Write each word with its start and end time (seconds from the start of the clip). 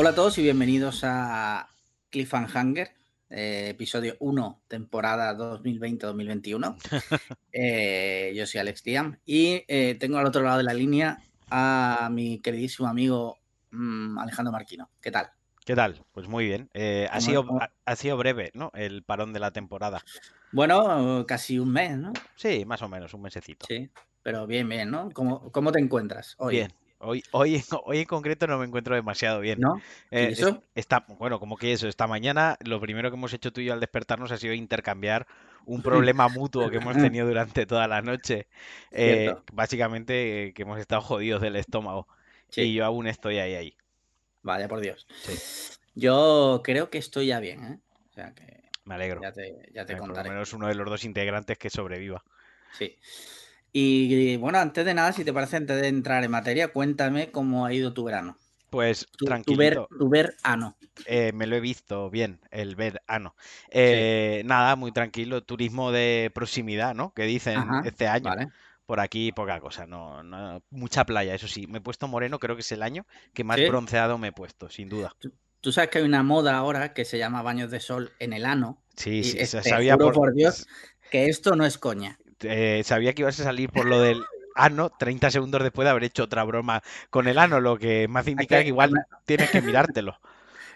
Hola 0.00 0.10
a 0.10 0.14
todos 0.14 0.38
y 0.38 0.42
bienvenidos 0.44 1.00
a 1.02 1.70
Cliffhanger, 2.10 2.92
eh, 3.30 3.70
episodio 3.70 4.14
1, 4.20 4.62
temporada 4.68 5.36
2020-2021. 5.36 6.76
Eh, 7.60 8.32
yo 8.36 8.46
soy 8.46 8.60
Alex 8.60 8.84
Diam 8.84 9.18
y 9.24 9.64
eh, 9.66 9.96
tengo 9.98 10.18
al 10.18 10.26
otro 10.26 10.42
lado 10.42 10.58
de 10.58 10.62
la 10.62 10.74
línea 10.74 11.18
a 11.50 12.08
mi 12.12 12.40
queridísimo 12.40 12.86
amigo 12.86 13.38
mm, 13.72 14.16
Alejandro 14.18 14.52
Marquino. 14.52 14.88
¿Qué 15.00 15.10
tal? 15.10 15.30
¿Qué 15.64 15.74
tal? 15.74 16.04
Pues 16.12 16.28
muy 16.28 16.44
bien. 16.44 16.70
Eh, 16.72 17.08
ha, 17.10 17.14
¿Cómo- 17.18 17.20
sido, 17.26 17.44
ha 17.84 17.96
sido 17.96 18.16
breve, 18.16 18.52
¿no? 18.54 18.70
El 18.74 19.02
parón 19.02 19.32
de 19.32 19.40
la 19.40 19.50
temporada. 19.50 20.00
Bueno, 20.52 21.24
casi 21.26 21.58
un 21.58 21.72
mes, 21.72 21.96
¿no? 21.98 22.12
Sí, 22.36 22.64
más 22.64 22.82
o 22.82 22.88
menos, 22.88 23.12
un 23.14 23.22
mesecito. 23.22 23.66
Sí, 23.66 23.90
pero 24.22 24.46
bien, 24.46 24.68
bien, 24.68 24.90
¿no? 24.90 25.10
¿Cómo, 25.10 25.50
cómo 25.50 25.72
te 25.72 25.80
encuentras 25.80 26.36
hoy? 26.38 26.56
Bien. 26.56 26.72
Hoy, 27.00 27.22
hoy, 27.32 27.56
en- 27.56 27.62
hoy 27.84 27.98
en 27.98 28.04
concreto 28.06 28.46
no 28.46 28.58
me 28.58 28.66
encuentro 28.66 28.94
demasiado 28.94 29.40
bien. 29.40 29.58
¿No? 29.60 29.82
Eh, 30.10 30.28
¿Y 30.28 30.32
es- 30.32 30.40
eso? 30.40 30.62
está, 30.74 31.04
bueno, 31.18 31.38
como 31.40 31.56
que 31.56 31.72
eso, 31.72 31.88
esta 31.88 32.06
mañana 32.06 32.56
lo 32.60 32.80
primero 32.80 33.10
que 33.10 33.16
hemos 33.16 33.32
hecho 33.32 33.52
tú 33.52 33.60
y 33.60 33.66
yo 33.66 33.72
al 33.72 33.80
despertarnos 33.80 34.32
ha 34.32 34.36
sido 34.38 34.54
intercambiar 34.54 35.26
un 35.64 35.82
problema 35.82 36.28
mutuo 36.28 36.70
que 36.70 36.76
hemos 36.76 36.94
tenido 37.12 37.26
durante 37.26 37.66
toda 37.66 37.88
la 37.88 38.02
noche. 38.02 38.48
Eh, 38.90 39.34
básicamente 39.52 40.48
eh, 40.48 40.52
que 40.54 40.62
hemos 40.62 40.78
estado 40.78 41.00
jodidos 41.02 41.40
del 41.42 41.56
estómago. 41.56 42.06
Y 42.56 42.74
yo 42.74 42.84
aún 42.84 43.06
estoy 43.06 43.38
ahí, 43.38 43.54
ahí. 43.54 43.76
vaya 44.42 44.68
por 44.68 44.80
Dios. 44.80 45.06
Sí, 45.20 45.32
Yo 45.94 46.60
creo 46.64 46.90
que 46.90 46.98
estoy 46.98 47.26
ya 47.28 47.40
bien, 47.40 47.64
¿eh? 47.64 47.80
O 48.10 48.12
sea 48.14 48.34
que 48.34 48.62
me 48.84 48.94
alegro. 48.94 49.20
ya 49.22 49.32
te, 49.32 49.68
ya 49.72 49.84
te 49.86 49.92
Eh, 49.92 49.96
por 49.96 50.08
lo 50.08 50.14
contaré. 50.14 50.30
menos 50.30 50.52
uno 50.52 50.66
de 50.68 50.74
los 50.74 50.88
dos 50.88 51.04
integrantes 51.04 51.58
que 51.58 51.70
sobreviva. 51.70 52.22
Sí. 52.78 52.96
Y 53.72 54.36
bueno, 54.36 54.58
antes 54.58 54.84
de 54.84 54.94
nada, 54.94 55.12
si 55.12 55.24
te 55.24 55.32
parece, 55.32 55.56
antes 55.56 55.80
de 55.80 55.88
entrar 55.88 56.24
en 56.24 56.30
materia, 56.30 56.68
cuéntame 56.68 57.30
cómo 57.30 57.66
ha 57.66 57.72
ido 57.72 57.92
tu 57.92 58.04
verano. 58.04 58.36
Pues 58.70 59.06
Tu, 59.16 59.26
tu 59.26 59.56
ver, 59.56 59.78
verano. 60.10 60.76
Eh, 61.06 61.32
me 61.32 61.46
lo 61.46 61.56
he 61.56 61.60
visto 61.60 62.10
bien, 62.10 62.40
el 62.50 62.76
verano. 62.76 63.34
Sí. 63.38 63.68
Eh, 63.70 64.42
nada, 64.44 64.76
muy 64.76 64.92
tranquilo, 64.92 65.42
turismo 65.42 65.90
de 65.92 66.30
proximidad, 66.34 66.94
¿no? 66.94 67.12
Que 67.14 67.22
dicen 67.24 67.58
Ajá, 67.58 67.82
este 67.84 68.06
año. 68.08 68.30
vale. 68.30 68.48
Por 68.86 69.00
aquí 69.00 69.32
poca 69.32 69.60
cosa, 69.60 69.86
no, 69.86 70.22
no- 70.22 70.62
mucha 70.70 71.04
playa, 71.04 71.34
eso 71.34 71.46
sí. 71.46 71.66
Me 71.66 71.78
he 71.78 71.80
puesto 71.82 72.08
moreno, 72.08 72.38
creo 72.38 72.56
que 72.56 72.62
es 72.62 72.72
el 72.72 72.82
año 72.82 73.06
que 73.34 73.44
más 73.44 73.58
Sí. 73.58 73.66
bronceado 73.68 74.16
me 74.16 74.28
he 74.28 74.32
puesto, 74.32 74.70
sin 74.70 74.88
duda. 74.88 75.12
Tú, 75.18 75.30
tú 75.60 75.72
sabes 75.72 75.90
que 75.90 75.98
hay 75.98 76.04
una 76.04 76.22
moda 76.22 76.56
ahora 76.56 76.94
que 76.94 77.04
se 77.04 77.18
llama 77.18 77.42
baños 77.42 77.70
de 77.70 77.80
sol 77.80 78.10
en 78.18 78.32
el 78.32 78.46
ano. 78.46 78.82
Sí, 78.96 79.22
sí, 79.22 79.36
te 79.36 79.46
sabía 79.46 79.98
por, 79.98 80.14
por 80.14 80.32
Dios 80.32 80.66
que 81.10 81.26
esto 81.26 81.54
no 81.54 81.66
es 81.66 81.76
coña. 81.76 82.18
Eh, 82.42 82.82
sabía 82.84 83.12
que 83.14 83.22
ibas 83.22 83.38
a 83.40 83.44
salir 83.44 83.70
por 83.70 83.86
lo 83.86 84.00
del 84.00 84.28
ano 84.54 84.90
30 84.90 85.30
segundos 85.30 85.62
después 85.62 85.86
de 85.86 85.90
haber 85.90 86.04
hecho 86.04 86.24
otra 86.24 86.44
broma 86.44 86.82
con 87.10 87.28
el 87.28 87.38
ano, 87.38 87.60
lo 87.60 87.78
que 87.78 88.08
más 88.08 88.26
indica 88.28 88.60
que 88.62 88.68
igual 88.68 89.02
tienes 89.24 89.50
que 89.50 89.62
mirártelo, 89.62 90.18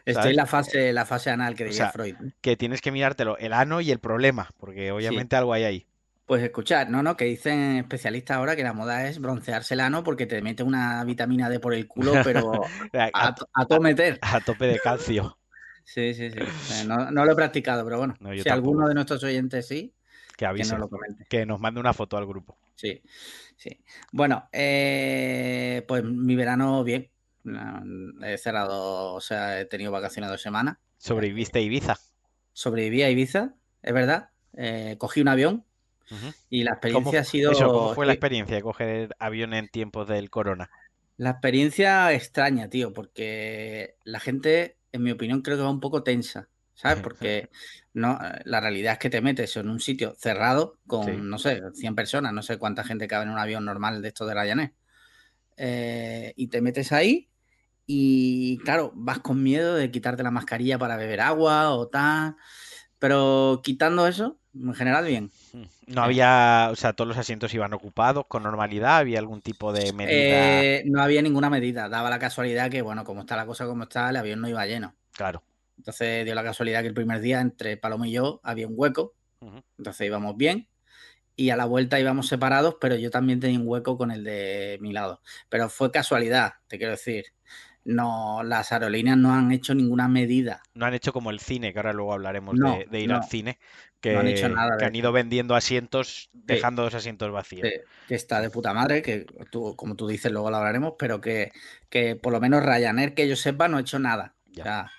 estoy 0.05 0.31
¿sabes? 0.31 0.33
en 0.33 0.37
la 0.37 0.47
fase, 0.47 0.93
la 0.93 1.05
fase 1.07 1.31
anal 1.31 1.55
que 1.57 1.65
O 1.67 1.73
sea, 1.73 1.89
Freud. 1.89 2.17
que 2.41 2.57
tienes 2.57 2.81
que 2.81 2.93
mirártelo, 2.93 3.37
el 3.39 3.53
ano 3.53 3.81
y 3.81 3.91
el 3.91 3.99
problema, 4.01 4.51
porque 4.59 4.93
Sí. 4.97 4.97
obviamente 4.97 5.35
algo 5.37 5.53
hay 5.53 5.65
ahí. 5.65 5.87
Pues 6.27 6.43
escuchar, 6.43 6.89
no, 6.91 7.03
no, 7.03 7.17
que 7.17 7.25
dicen 7.27 7.77
especialistas 7.77 8.37
ahora 8.39 8.57
que 8.57 8.63
la 8.63 8.73
moda 8.73 9.07
es 9.09 9.21
broncearse 9.21 9.75
el 9.75 9.81
ano 9.81 10.03
porque 10.03 10.27
te 10.27 10.41
mete 10.41 10.63
una 10.63 11.05
vitamina 11.05 11.49
D 11.51 11.61
por 11.61 11.75
el 11.75 11.87
culo, 11.87 12.21
pero 12.23 12.73
A, 12.95 13.11
a, 13.13 13.29
a- 13.29 13.35
to- 13.35 13.49
a 13.53 13.67
todo 13.67 13.81
meter. 13.81 14.25
a 14.33 14.41
tope 14.41 14.67
de 14.67 14.81
calcio. 14.81 15.39
Sí, 15.85 16.15
sí, 16.15 16.31
sí. 16.31 16.41
Eh, 16.69 16.85
No, 16.85 17.11
no 17.11 17.25
lo 17.25 17.33
he 17.33 17.35
practicado, 17.35 17.85
pero 17.85 17.99
bueno, 17.99 18.19
No, 18.21 18.31
si 18.35 18.49
alguno 18.49 18.89
de 18.89 18.95
nuestros 18.95 19.23
oyentes 19.25 19.67
sí, 19.67 19.95
Que 20.51 20.57
que 20.57 20.62
avise, 20.62 20.79
lo 20.79 20.89
comente. 20.89 21.27
que 21.29 21.47
nos 21.47 21.61
mande 21.61 21.81
una 21.81 21.93
foto 21.93 22.17
al 22.17 22.27
grupo. 22.27 22.59
Sí, 22.75 23.01
sí. 23.57 23.81
Bueno, 24.12 24.48
eh, 24.53 25.85
pues 25.87 26.05
mi 26.05 26.35
verano 26.37 26.83
bien. 26.85 27.11
He 28.23 28.39
cerrado, 28.39 29.14
o 29.14 29.20
sea, 29.20 29.61
he 29.61 29.64
tenido 29.64 29.91
vacaciones 29.91 30.30
dos 30.30 30.41
semanas. 30.41 30.77
Que 30.77 30.83
Sobreviviste 31.08 31.58
a 31.58 31.63
Ibiza. 31.63 31.97
sobreviví 32.53 33.03
a 33.03 33.11
Ibiza, 33.11 33.55
es 33.83 33.92
verdad. 33.92 34.30
Eh, 34.57 34.97
cogí 34.98 35.20
un 35.20 35.29
avión 35.29 35.64
y 36.51 36.63
la 36.63 36.73
¿Cómo, 36.73 37.11
experiencia 37.11 37.20
ha 37.20 37.24
fu- 37.24 37.36
eso, 37.39 37.67
¿cómo 37.73 37.83
sido, 37.86 37.95
fue 37.95 38.07
la 38.07 38.13
experiencia 38.13 38.55
de 38.57 38.63
coger 38.63 39.17
avión 39.19 39.55
en 39.55 39.69
tiempos 39.69 40.07
del 40.09 40.29
corona? 40.30 40.70
la 41.19 41.30
experiencia 41.30 42.13
extraña, 42.13 42.69
tío, 42.69 42.92
porque 42.92 43.97
la 44.05 44.19
gente, 44.20 44.77
en 44.92 45.03
mi 45.05 45.11
opinión, 45.13 45.41
creo 45.42 45.57
que 45.57 45.63
va 45.63 45.70
un 45.70 45.79
poco 45.80 46.03
tensa, 46.03 46.48
¿sabes? 46.75 46.99
Porque 47.03 47.51
no, 47.95 48.19
la 48.45 48.61
realidad 48.61 48.95
es 48.95 48.99
que 48.99 49.11
te 49.11 49.21
metes 49.21 49.57
en 49.57 49.69
un 49.69 49.81
sitio 49.81 50.15
cerrado 50.19 50.79
Sí, 51.01 51.13
con, 51.15 51.29
no 51.31 51.39
sé, 51.39 51.63
100 51.75 51.95
personas, 51.95 52.33
no 52.33 52.43
sé 52.43 52.59
cuánta 52.59 52.85
gente 52.85 53.09
cabe 53.09 53.25
en 53.25 53.31
un 53.31 53.39
avión 53.39 53.65
normal 53.65 54.03
de 54.03 54.09
estos 54.09 54.29
de 54.29 54.35
Ryanair. 54.35 54.73
eh, 55.57 56.33
y 56.37 56.49
te 56.49 56.61
metes 56.63 56.93
ahí 56.93 57.31
y 57.87 58.59
claro, 58.61 58.93
vas 58.95 59.21
con 59.21 59.43
miedo 59.43 59.75
de 59.77 59.91
quitarte 59.91 60.23
la 60.23 60.31
mascarilla 60.31 60.79
para 60.79 60.97
beber 60.97 61.21
agua 61.23 61.73
o 61.73 61.89
tal, 61.89 62.37
pero 62.99 63.61
quitando 63.65 64.07
eso, 64.09 64.39
en 64.55 64.75
general 64.75 65.07
bien. 65.07 65.33
No 65.87 66.03
bien. 66.03 66.03
había, 66.03 66.69
o 66.73 66.77
sea, 66.77 66.93
todos 66.95 67.09
los 67.09 67.17
asientos 67.19 67.53
iban 67.55 67.73
ocupados 67.75 68.27
con 68.27 68.43
normalidad, 68.43 68.97
había 68.99 69.19
algún 69.19 69.43
tipo 69.43 69.73
de 69.73 69.93
medida, 69.93 70.69
Eh, 70.75 70.83
no 70.87 71.01
había 71.03 71.23
ninguna 71.23 71.51
medida, 71.51 71.89
daba 71.89 72.11
la 72.11 72.19
casualidad 72.19 72.71
que, 72.71 72.83
bueno, 72.83 73.05
como 73.05 73.21
está 73.23 73.37
la 73.37 73.47
cosa 73.47 73.67
como 73.67 73.85
está, 73.85 74.11
el 74.11 74.17
avión 74.17 74.41
no 74.41 74.49
iba 74.49 74.67
lleno. 74.67 74.95
claro. 75.13 75.43
Entonces 75.77 76.25
dio 76.25 76.35
la 76.35 76.45
casualidad 76.45 76.83
que 76.83 76.89
el 76.89 76.95
primer 76.95 77.21
día 77.21 77.41
entre 77.41 77.77
Paloma 77.77 78.09
y 78.09 78.13
yo 78.13 78.41
había 78.45 78.69
un 78.69 78.75
hueco, 78.77 79.15
entonces 79.79 80.07
íbamos 80.07 80.37
bien. 80.37 80.69
Y 81.37 81.51
a 81.51 81.57
la 81.57 81.65
vuelta 81.67 82.01
íbamos 82.01 82.29
separados, 82.29 82.77
pero 82.81 82.97
yo 82.97 83.11
también 83.11 83.41
tenía 83.41 83.59
un 83.61 83.69
hueco 83.69 83.97
con 83.99 84.11
el 84.11 84.25
de 84.25 84.79
mi 84.83 84.93
lado. 84.93 85.23
Pero 85.49 85.69
fue 85.71 85.91
casualidad, 85.93 86.55
te 86.69 86.79
quiero 86.79 86.93
decir. 86.93 87.25
No, 87.85 88.43
las 88.45 88.73
aerolíneas 88.73 89.17
no 89.19 89.33
han 89.35 89.51
hecho 89.53 89.75
ninguna 89.75 90.09
medida. 90.09 90.63
No 90.75 90.85
han 90.87 90.93
hecho 90.95 91.13
como 91.15 91.31
el 91.31 91.41
cine, 91.41 91.73
que 91.73 91.79
ahora 91.79 91.93
luego 91.95 92.13
hablaremos 92.13 92.61
No, 92.61 92.61
de, 92.61 92.87
de 92.91 93.01
ir 93.01 93.13
al 93.13 93.23
cine, 93.25 93.59
no 94.09 94.21
han 94.21 94.29
hecho 94.29 94.49
que, 94.49 94.57
nada 94.57 94.77
que 94.77 94.85
han 94.85 94.95
ido 94.95 95.13
vendiendo 95.13 95.55
asientos, 95.55 96.29
Sí, 96.49 96.55
dejando 96.55 96.83
dos 96.83 96.95
asientos 96.95 97.31
vacíos. 97.33 97.71
sí, 97.71 97.83
que 98.07 98.15
está 98.15 98.41
de 98.41 98.51
puta 98.51 98.75
madre, 98.75 99.03
que 99.03 99.27
tú, 99.51 99.77
como 99.77 99.97
tú 99.97 100.09
dices, 100.09 100.33
luego 100.33 100.51
lo 100.51 100.57
hablaremos, 100.59 100.95
pero 100.99 101.21
que, 101.21 101.53
que 101.89 102.17
por 102.17 102.33
lo 102.33 102.41
menos 102.41 102.65
Ryanair, 102.65 103.15
que 103.15 103.29
yo 103.29 103.37
sepa, 103.37 103.69
no 103.69 103.77
ha 103.79 103.81
hecho 103.81 103.99
nada. 103.99 104.37
O 104.57 104.57
Ya. 104.57 104.63
sea, 104.63 104.93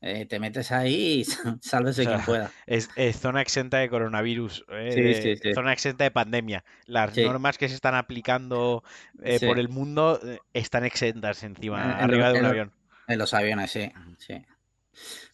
eh, 0.00 0.26
te 0.26 0.38
metes 0.40 0.72
ahí 0.72 1.20
y 1.22 1.24
O 1.98 1.98
sálvese 2.00 2.06
quien 2.06 2.22
sea, 2.22 2.24
pueda. 2.24 2.54
es, 2.66 2.90
es 2.94 3.18
zona 3.20 3.40
exenta 3.42 3.78
de 3.78 3.88
coronavirus, 3.88 4.64
eh, 4.68 4.74
Sí, 4.88 5.14
sí, 5.14 5.36
de- 5.36 5.42
sí. 5.42 5.54
zona 5.54 5.72
exenta 5.72 6.04
de 6.04 6.10
pandemia. 6.10 6.64
Las 6.86 7.16
Sí, 7.16 7.22
normas 7.22 7.58
que 7.58 7.68
se 7.68 7.74
están 7.74 7.94
aplicando 7.94 8.82
eh, 9.22 9.40
por 9.40 9.58
sí. 9.58 9.58
el 9.58 9.68
mundo 9.68 10.20
están 10.52 10.84
exentas 10.84 11.42
En, 11.72 11.82
encima, 11.82 12.02
en 12.02 12.10
arriba 12.10 12.28
los, 12.28 12.28
de 12.28 12.34
un 12.34 12.40
en 12.40 12.48
los- 12.48 12.56
avión. 12.56 12.72
en 13.08 13.18
los 13.18 13.34
aviones, 13.34 13.70
sí, 13.70 13.88
sí. 14.18 14.44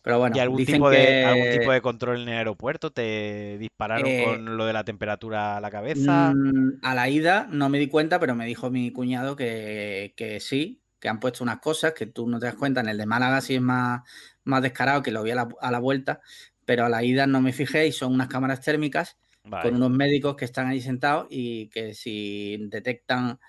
Pero 0.02 0.18
¿Y 0.32 0.38
bueno, 0.38 0.40
algún 0.40 0.64
dicen 0.64 0.64
tipo 0.64 0.90
de, 0.90 1.18
algún 1.20 1.48
tipo 1.48 1.70
de 1.72 1.80
control 1.82 2.22
en 2.22 2.28
el 2.30 2.38
aeropuerto? 2.38 2.90
¿Te 2.92 3.58
dispararon 3.58 4.14
eh, 4.14 4.16
con 4.16 4.56
lo 4.56 4.64
de 4.66 4.72
la 4.72 4.84
temperatura 4.84 5.56
a 5.56 5.60
la 5.60 5.70
cabeza? 5.70 6.34
mm, 6.34 6.78
a 6.82 6.94
la 6.94 7.08
ida 7.08 7.46
no 7.50 7.68
me 7.68 7.78
di 7.78 7.88
cuenta, 7.88 8.18
pero 8.20 8.34
me 8.34 8.46
dijo 8.46 8.70
mi 8.70 8.92
cuñado 8.92 9.36
que, 9.36 10.14
que 10.16 10.40
sí, 10.40 10.82
que 11.00 11.08
han 11.08 11.20
puesto 11.20 11.44
unas 11.44 11.60
cosas 11.60 11.92
que 11.94 12.06
tú 12.06 12.28
no 12.28 12.38
te 12.38 12.46
das 12.46 12.54
cuenta. 12.56 12.80
En 12.80 12.88
el 12.88 12.98
de 12.98 13.06
Málaga 13.06 13.40
sí 13.40 13.54
es 13.56 13.60
más, 13.62 14.02
más 14.44 14.62
descarado, 14.62 15.02
que 15.02 15.10
lo 15.10 15.22
vi 15.22 15.30
a 15.30 15.36
la, 15.36 15.48
a 15.60 15.70
la 15.70 15.78
vuelta, 15.78 16.20
pero 16.64 16.84
a 16.84 16.88
la 16.88 17.02
ida 17.02 17.26
no 17.26 17.40
me 17.40 17.52
fijé 17.52 17.86
y 17.86 17.92
son 17.92 18.12
unas 18.12 18.28
cámaras 18.28 18.60
térmicas 18.60 19.16
con 19.62 19.74
unos 19.74 19.90
médicos 19.90 20.36
que 20.36 20.44
están 20.44 20.68
ahí 20.68 20.80
sentados 20.80 21.26
y 21.28 21.68
que 21.68 21.94
si 21.94 22.56
detectan 22.68 23.40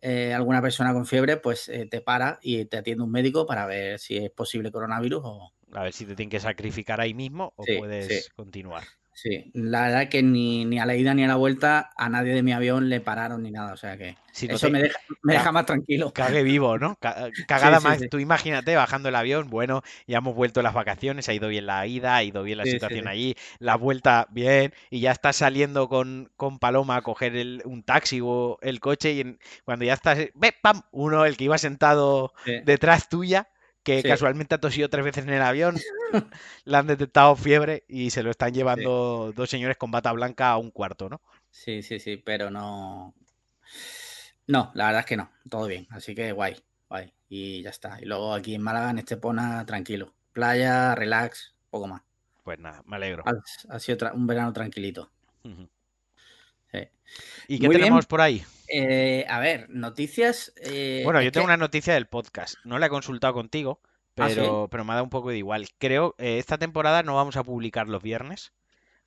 eh, 0.00 0.32
alguna 0.34 0.60
persona 0.60 0.92
con 0.92 1.06
fiebre, 1.06 1.38
pues 1.38 1.68
eh, 1.68 1.86
te 1.90 2.00
para 2.00 2.38
y 2.42 2.66
te 2.66 2.76
atiende 2.76 3.02
un 3.02 3.10
médico 3.10 3.46
para 3.46 3.66
ver 3.66 3.98
si 3.98 4.16
es 4.16 4.30
posible 4.30 4.70
coronavirus 4.70 5.22
o... 5.24 5.52
A 5.72 5.82
ver 5.82 5.92
si 5.92 6.04
te 6.04 6.14
tienen 6.14 6.30
que 6.30 6.40
sacrificar 6.40 7.00
ahí 7.00 7.14
mismo 7.14 7.52
o 7.56 7.64
Sí, 7.64 7.72
sí, 7.72 7.78
puedes 7.78 8.30
continuar. 8.30 8.84
Sí. 9.22 9.50
La 9.54 9.82
verdad 9.82 10.02
es 10.02 10.08
que 10.10 10.22
ni, 10.22 10.64
ni 10.64 10.78
a 10.78 10.86
la 10.86 10.94
ida 10.96 11.14
ni 11.14 11.24
a 11.24 11.28
la 11.28 11.36
vuelta 11.36 11.90
a 11.96 12.08
nadie 12.08 12.34
de 12.34 12.42
mi 12.42 12.52
avión 12.52 12.88
le 12.88 13.00
pararon 13.00 13.42
ni 13.42 13.50
nada, 13.50 13.72
o 13.72 13.76
sea 13.76 13.96
que 13.96 14.16
Si 14.32 14.46
no 14.46 14.54
eso 14.54 14.66
te 14.66 14.72
me 14.72 14.82
deja, 14.82 14.98
me 15.22 15.32
deja 15.34 15.52
más 15.52 15.66
tranquilo. 15.66 16.12
cague 16.14 16.42
vivo, 16.42 16.78
¿no? 16.78 16.96
Sí, 17.34 17.44
Cagada 17.46 17.78
sí, 17.80 17.86
más. 17.86 17.98
sí. 17.98 18.08
Tú 18.08 18.18
imagínate 18.18 18.76
bajando 18.76 19.08
el 19.08 19.14
avión, 19.16 19.50
bueno, 19.50 19.82
ya 20.06 20.18
hemos 20.18 20.34
vuelto 20.34 20.62
las 20.62 20.74
vacaciones, 20.74 21.28
ha 21.28 21.34
ido 21.34 21.48
bien 21.48 21.66
la 21.66 21.86
ida, 21.86 22.16
ha 22.16 22.22
ido 22.22 22.42
bien 22.42 22.58
la 22.58 22.66
situación 22.66 23.08
allí, 23.08 23.34
la 23.58 23.76
vuelta 23.76 24.26
bien, 24.30 24.72
y 24.90 25.00
ya 25.00 25.12
estás 25.12 25.36
saliendo 25.36 25.88
con, 25.88 26.30
con 26.36 26.58
Paloma 26.58 26.96
a 26.96 27.02
coger 27.02 27.36
el- 27.36 27.62
un 27.64 27.82
taxi 27.82 28.20
o 28.22 28.58
el 28.62 28.80
coche, 28.80 29.12
y 29.12 29.20
en- 29.20 29.38
cuando 29.64 29.84
ya 29.84 29.94
estás, 29.94 30.18
pam, 30.62 30.82
uno, 30.92 31.24
el 31.24 31.36
que 31.36 31.44
iba 31.44 31.58
sentado 31.58 32.32
detrás 32.60 33.08
tuya, 33.08 33.48
que 33.88 34.02
sí, 34.02 34.04
casualmente 34.04 34.54
ha 34.54 34.60
tosido 34.60 34.90
tres 34.90 35.04
veces 35.04 35.24
en 35.24 35.32
el 35.32 35.42
avión, 35.42 35.76
le 36.64 36.76
han 36.76 36.86
detectado 36.86 37.34
fiebre 37.36 37.84
y 37.88 38.10
se 38.10 38.22
lo 38.22 38.30
están 38.30 38.52
sí, 38.52 38.54
llevando 38.54 39.32
dos 39.34 39.48
señores 39.50 39.76
con 39.78 39.90
bata 39.90 40.12
blanca 40.12 40.50
a 40.50 40.58
un 40.58 40.70
cuarto, 40.70 41.08
¿no? 41.08 41.22
sí, 41.50 41.82
sí, 41.82 41.98
sí, 42.00 42.16
pero 42.16 42.50
no. 42.50 43.14
No, 44.46 44.70
la 44.74 44.86
verdad 44.86 45.00
es 45.00 45.06
que 45.06 45.16
no, 45.16 45.30
todo 45.48 45.66
bien, 45.66 45.86
así 45.90 46.14
que 46.14 46.32
guay, 46.32 46.56
guay. 46.88 47.12
Y 47.28 47.62
ya 47.62 47.70
está. 47.70 47.98
Y 48.00 48.06
luego 48.06 48.32
aquí 48.32 48.54
en 48.54 48.62
Málaga, 48.62 48.90
en 48.90 48.98
Estepona, 48.98 49.64
tranquilo. 49.66 50.14
Playa, 50.32 50.94
relax, 50.94 51.54
poco 51.70 51.86
más. 51.86 52.02
Pues 52.42 52.58
nada, 52.58 52.82
me 52.86 52.96
alegro. 52.96 53.22
Ha, 53.26 53.32
ha 53.74 53.78
sido 53.78 54.10
un 54.14 54.26
verano 54.26 54.52
tranquilito. 54.52 55.10
Ujú. 55.44 55.68
Sí. 56.72 56.78
¿Y 57.48 57.58
qué 57.58 57.66
Muy 57.66 57.76
bien. 57.76 57.86
tenemos 57.86 58.06
por 58.06 58.20
ahí? 58.20 58.44
Eh, 58.68 59.24
a 59.28 59.38
ver, 59.40 59.68
noticias. 59.70 60.52
eh, 60.62 61.02
Bueno, 61.04 61.22
yo 61.22 61.32
tengo 61.32 61.44
que- 61.46 61.50
una 61.52 61.56
noticia 61.56 61.94
del 61.94 62.06
podcast. 62.06 62.56
No 62.64 62.78
la 62.78 62.86
he 62.86 62.90
consultado 62.90 63.32
contigo, 63.34 63.80
Ah, 64.18 64.28
sí. 64.28 64.34
pero, 64.36 64.68
pero 64.70 64.84
me 64.84 64.92
ha 64.92 64.94
dado 64.96 65.04
un 65.04 65.10
poco 65.10 65.30
de 65.30 65.38
igual. 65.38 65.68
Creo, 65.78 66.14
eh, 66.18 66.38
esta 66.38 66.58
temporada 66.58 67.02
no 67.02 67.14
vamos 67.14 67.36
a 67.36 67.44
publicar 67.44 67.88
los 67.88 68.02
viernes, 68.02 68.52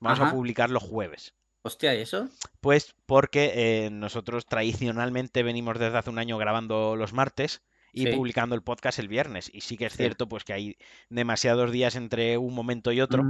vamos 0.00 0.20
a 0.20 0.30
publicar 0.32 0.70
los 0.70 0.82
jueves. 0.82 1.34
Hostia, 1.64 1.94
¿y 1.94 2.00
eso? 2.00 2.28
Pues 2.60 2.94
porque 3.06 3.52
eh, 3.54 3.90
nosotros 3.90 4.46
tradicionalmente 4.46 5.44
venimos 5.44 5.78
desde 5.78 5.96
hace 5.96 6.10
un 6.10 6.18
año 6.18 6.36
grabando 6.38 6.96
los 6.96 7.12
martes 7.12 7.62
y 7.92 8.06
Sí. 8.06 8.12
publicando 8.16 8.56
el 8.56 8.62
podcast 8.62 8.98
el 8.98 9.06
viernes. 9.06 9.48
Y 9.54 9.60
sí 9.60 9.76
que 9.76 9.86
es 9.86 9.96
cierto 9.96 10.28
pues 10.28 10.42
que 10.42 10.54
hay 10.54 10.76
demasiados 11.08 11.70
días 11.70 11.94
entre 11.94 12.36
un 12.36 12.52
momento 12.52 12.90
y 12.90 13.00
otro. 13.00 13.22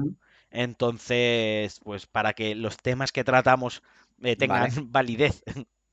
Entonces, 0.50 1.80
pues 1.82 2.06
para 2.06 2.32
que 2.32 2.54
los 2.54 2.76
temas 2.78 3.12
que 3.12 3.24
tratamos 3.24 3.82
eh, 4.22 4.36
tengan 4.36 4.60
Vale. 4.60 4.72
validez 4.90 5.42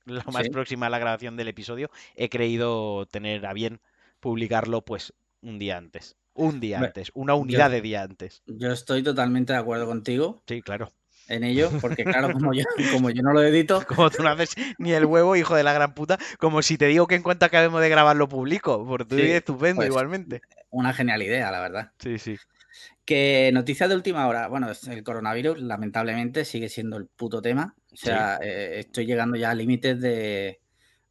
lo 0.06 0.22
más 0.32 0.46
Sí. 0.46 0.50
próxima 0.50 0.88
a 0.88 0.90
la 0.90 1.00
grabación 1.00 1.38
del 1.38 1.50
episodio, 1.50 1.90
he 2.16 2.30
creído 2.30 3.06
tener 3.08 3.46
a 3.46 3.54
bien 3.54 3.80
publicarlo 4.20 4.84
pues 4.84 5.14
un 5.42 5.60
día 5.60 5.78
antes. 5.78 6.16
Un 6.34 6.60
día 6.60 6.80
antes, 6.80 7.12
una 7.14 7.34
yo, 7.34 7.40
unidad 7.42 7.70
de 7.72 7.82
día 7.82 8.02
antes. 8.04 8.44
yo 8.48 8.72
estoy 8.72 9.04
totalmente 9.04 9.54
de 9.54 9.60
acuerdo 9.60 9.86
contigo 9.86 10.42
Sí, 10.48 10.62
claro. 10.62 10.92
en 11.28 11.44
ello, 11.44 11.70
porque 11.82 12.04
claro, 12.06 12.32
como 12.34 12.54
yo, 12.54 12.64
como 12.92 13.10
yo 13.12 13.22
no 13.22 13.34
lo 13.34 13.44
edito, 13.44 13.80
Como 13.88 14.10
tú 14.10 14.24
no 14.24 14.30
haces 14.30 14.56
ni 14.78 14.94
el 14.94 15.06
huevo, 15.06 15.36
hijo 15.36 15.56
de 15.56 15.64
la 15.64 15.74
gran 15.74 15.94
puta, 15.94 16.18
como 16.40 16.62
si 16.62 16.78
te 16.78 16.88
digo 16.88 17.08
que 17.08 17.16
en 17.16 17.24
cuanto 17.24 17.46
acabemos 17.46 17.82
de 17.82 17.90
grabar 17.90 18.16
lo 18.16 18.28
publico. 18.30 18.86
Por 18.86 19.06
tu 19.06 19.16
sí, 19.16 19.22
estupendo 19.22 19.82
pues 19.82 19.90
igualmente. 19.90 20.42
una 20.70 20.94
genial 20.94 21.22
idea, 21.22 21.52
la 21.52 21.62
verdad. 21.62 21.92
Sí, 22.00 22.18
sí. 22.18 22.38
Que 23.06 23.52
noticias 23.54 23.90
de 23.90 23.96
última 23.96 24.28
hora. 24.28 24.48
Bueno, 24.48 24.68
el 24.90 25.04
coronavirus, 25.04 25.60
lamentablemente, 25.62 26.46
sigue 26.46 26.70
siendo 26.70 26.98
el 26.98 27.08
puto 27.08 27.42
tema. 27.42 27.76
O 27.92 27.96
Sí. 28.04 28.10
sea, 28.10 28.38
eh, 28.42 28.80
estoy 28.80 29.06
llegando 29.06 29.38
ya 29.38 29.52
a 29.52 29.56
límites 29.56 30.00
de, 30.02 30.62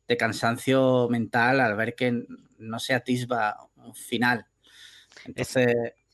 de 0.09 0.17
cansancio 0.17 1.09
mental 1.11 1.61
al 1.61 1.77
ver 1.77 1.95
que 1.95 2.25
no 2.59 2.79
se 2.81 2.95
atisba 2.95 3.57
un 3.77 3.95
final. 3.95 4.47
Entonces, 5.25 5.67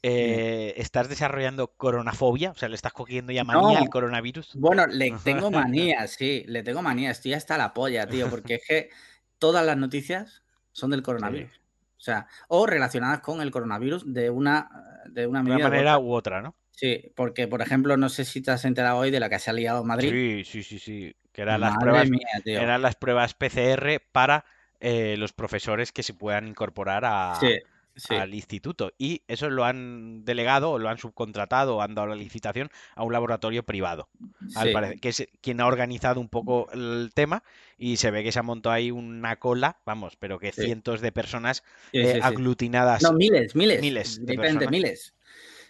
eh, 0.02 0.75
¿estás 0.76 1.08
desarrollando 1.08 1.75
coronafobia? 1.76 2.50
O 2.50 2.55
sea, 2.55 2.69
¿le 2.69 2.75
estás 2.76 2.93
cogiendo 2.93 3.32
ya 3.32 3.44
manía 3.44 3.79
al 3.79 3.88
No, 3.88 3.90
coronavirus? 3.90 4.58
bueno, 4.58 4.87
le 4.87 5.12
tengo 5.25 5.50
manía, 5.50 6.06
sí, 6.08 6.44
le 6.47 6.62
tengo 6.62 6.82
manía. 6.82 7.11
Estoy 7.11 7.35
hasta 7.35 7.58
la 7.58 7.75
polla, 7.75 8.08
tío, 8.08 8.31
porque 8.31 8.55
es 8.56 8.62
que 8.67 8.90
todas 9.38 9.64
las 9.67 9.76
noticias 9.76 10.44
son 10.73 10.90
del 10.90 11.02
coronavirus. 11.02 11.61
Sea, 12.04 12.26
o 12.48 12.66
relacionadas 12.66 13.20
con 13.20 13.40
el 13.40 13.50
coronavirus 13.50 14.12
de 14.12 14.30
una, 14.30 14.68
de 15.06 15.26
una 15.26 15.42
De 15.42 15.50
una 15.50 15.56
u 15.58 15.62
manera 15.62 15.96
otra. 15.96 15.98
u 15.98 16.12
otra, 16.12 16.42
¿no? 16.42 16.54
Sí, 16.70 17.12
porque, 17.14 17.46
por 17.48 17.62
ejemplo, 17.62 17.96
no 17.96 18.08
sé 18.08 18.24
si 18.24 18.42
te 18.42 18.50
has 18.50 18.64
enterado 18.64 18.98
hoy 18.98 19.10
de 19.10 19.20
la 19.20 19.28
que 19.28 19.38
se 19.38 19.50
ha 19.50 19.52
liado 19.52 19.80
en 19.82 19.86
Madrid. 19.86 20.10
Sí, 20.10 20.44
sí, 20.44 20.62
sí, 20.62 20.78
sí. 20.78 21.16
Que 21.32 21.42
eran 21.42 21.60
las 21.60 21.76
pruebas, 21.76 22.10
mía, 22.10 22.26
eran 22.44 22.82
las 22.82 22.94
pruebas 22.96 23.34
PCR 23.34 24.00
para 24.12 24.44
eh, 24.80 25.16
los 25.16 25.32
profesores 25.32 25.92
que 25.92 26.02
se 26.02 26.14
puedan 26.14 26.46
incorporar 26.46 27.04
a, 27.04 27.36
Sí, 27.40 27.58
sí, 27.96 28.14
al 28.14 28.35
instituto. 28.35 28.93
Y 28.99 29.23
eso 29.29 29.50
lo 29.50 29.64
han 29.64 30.25
delegado 30.25 30.70
o 30.70 30.79
lo 30.79 30.88
han 30.88 30.99
subcontratado 30.99 31.76
o 31.76 31.82
han 31.82 31.94
dado 31.94 32.08
la 32.08 32.17
licitación 32.17 32.69
a 32.94 33.02
un 33.05 33.12
laboratorio 33.12 33.62
privado, 33.64 34.08
al 34.55 34.69
sí, 34.69 34.73
parecer, 34.73 35.00
que 35.00 35.08
es 35.11 35.26
quien 35.41 35.61
ha 35.61 35.67
organizado 35.67 36.20
un 36.20 36.29
poco 36.29 36.69
el 36.73 37.11
tema 37.14 37.43
y 37.79 37.96
se 37.96 38.11
ve 38.11 38.23
que 38.23 38.32
se 38.32 38.38
ha 38.38 38.43
montado 38.43 38.75
ahí 38.75 38.91
una 38.91 39.37
cola, 39.37 39.81
vamos, 39.85 40.17
pero 40.17 40.38
que 40.38 40.52
sí, 40.52 40.62
cientos 40.62 41.00
de 41.00 41.12
personas 41.12 41.62
eh, 41.93 42.19
aglutinadas, 42.23 43.02
No, 43.02 43.12
miles, 43.12 43.55
miles, 43.55 43.81
miles 43.81 44.20
de 44.20 44.69
miles. 44.69 45.14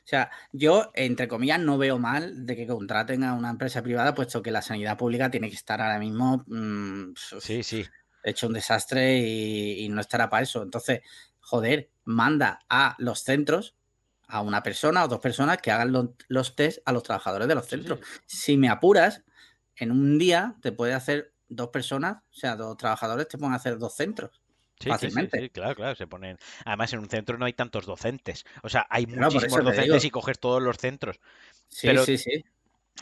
O 0.05 0.06
sea, 0.06 0.31
yo, 0.53 0.91
entre 0.94 1.29
comillas, 1.29 1.61
no 1.61 1.79
veo 1.79 1.99
mal 1.99 2.44
de 2.44 2.56
que 2.56 2.67
contraten 2.67 3.25
a 3.25 3.32
una 3.32 3.49
empresa 3.49 3.82
privada, 3.82 4.15
puesto 4.15 4.43
que 4.43 4.50
la 4.50 4.61
sanidad 4.61 4.99
pública 4.99 5.31
tiene 5.31 5.49
que 5.49 5.56
estar 5.56 5.81
ahora 5.81 5.99
mismo 5.99 6.44
mm, 6.47 7.15
Sí, 7.15 7.62
sí. 7.62 7.85
hecho 8.23 8.47
un 8.47 8.53
desastre 8.55 9.19
y, 9.19 9.85
y 9.85 9.88
no 9.88 10.00
estará 10.00 10.29
para 10.29 10.43
eso. 10.43 10.62
Entonces, 10.62 11.00
joder, 11.44 11.91
manda 12.05 12.61
a 12.69 12.96
los 12.99 13.20
centros, 13.20 13.76
a 14.26 14.41
una 14.41 14.62
persona 14.62 15.05
o 15.05 15.08
dos 15.08 15.20
personas 15.20 15.58
que 15.58 15.70
hagan 15.70 15.93
lo- 15.93 16.14
los 16.29 16.56
test 16.56 16.81
a 16.87 16.93
los 16.93 17.02
trabajadores 17.02 17.49
de 17.49 17.55
los 17.55 17.67
centros. 17.67 18.00
sí. 18.00 18.05
Si 18.26 18.56
me 18.56 18.69
apuras, 18.69 19.25
en 19.76 19.91
un 19.93 20.19
día 20.19 20.56
te 20.62 20.73
puede 20.73 20.94
hacer 20.94 21.35
dos 21.49 21.69
personas, 21.69 22.19
o 22.31 22.35
sea, 22.35 22.56
dos 22.56 22.76
trabajadores 22.76 23.29
te 23.29 23.38
pueden 23.38 23.55
hacer 23.55 23.79
dos 23.79 23.94
centros 23.94 24.43
Sí, 24.81 24.91
sí, 24.93 25.11
sí, 25.11 25.29
fácilmente. 25.29 25.38
sí, 25.41 25.50
claro, 25.50 25.75
claro, 25.76 25.94
se 25.94 26.06
ponen. 26.06 26.37
Además, 26.64 26.93
en 26.93 26.99
un 26.99 27.08
centro 27.08 27.38
no 27.38 27.46
hay 27.46 27.55
tantos 27.55 27.87
docentes. 27.87 28.44
O 28.62 28.69
sea, 28.69 28.87
hay 28.91 29.06
Claro, 29.06 29.31
muchísimos 29.31 29.64
docentes 29.64 30.05
y 30.05 30.11
coges 30.11 30.38
todos 30.38 30.62
los 30.62 30.76
centros. 30.76 31.20
Sí, 31.69 31.88
Pero, 31.88 32.05
sí, 32.05 32.19
sí. 32.19 32.44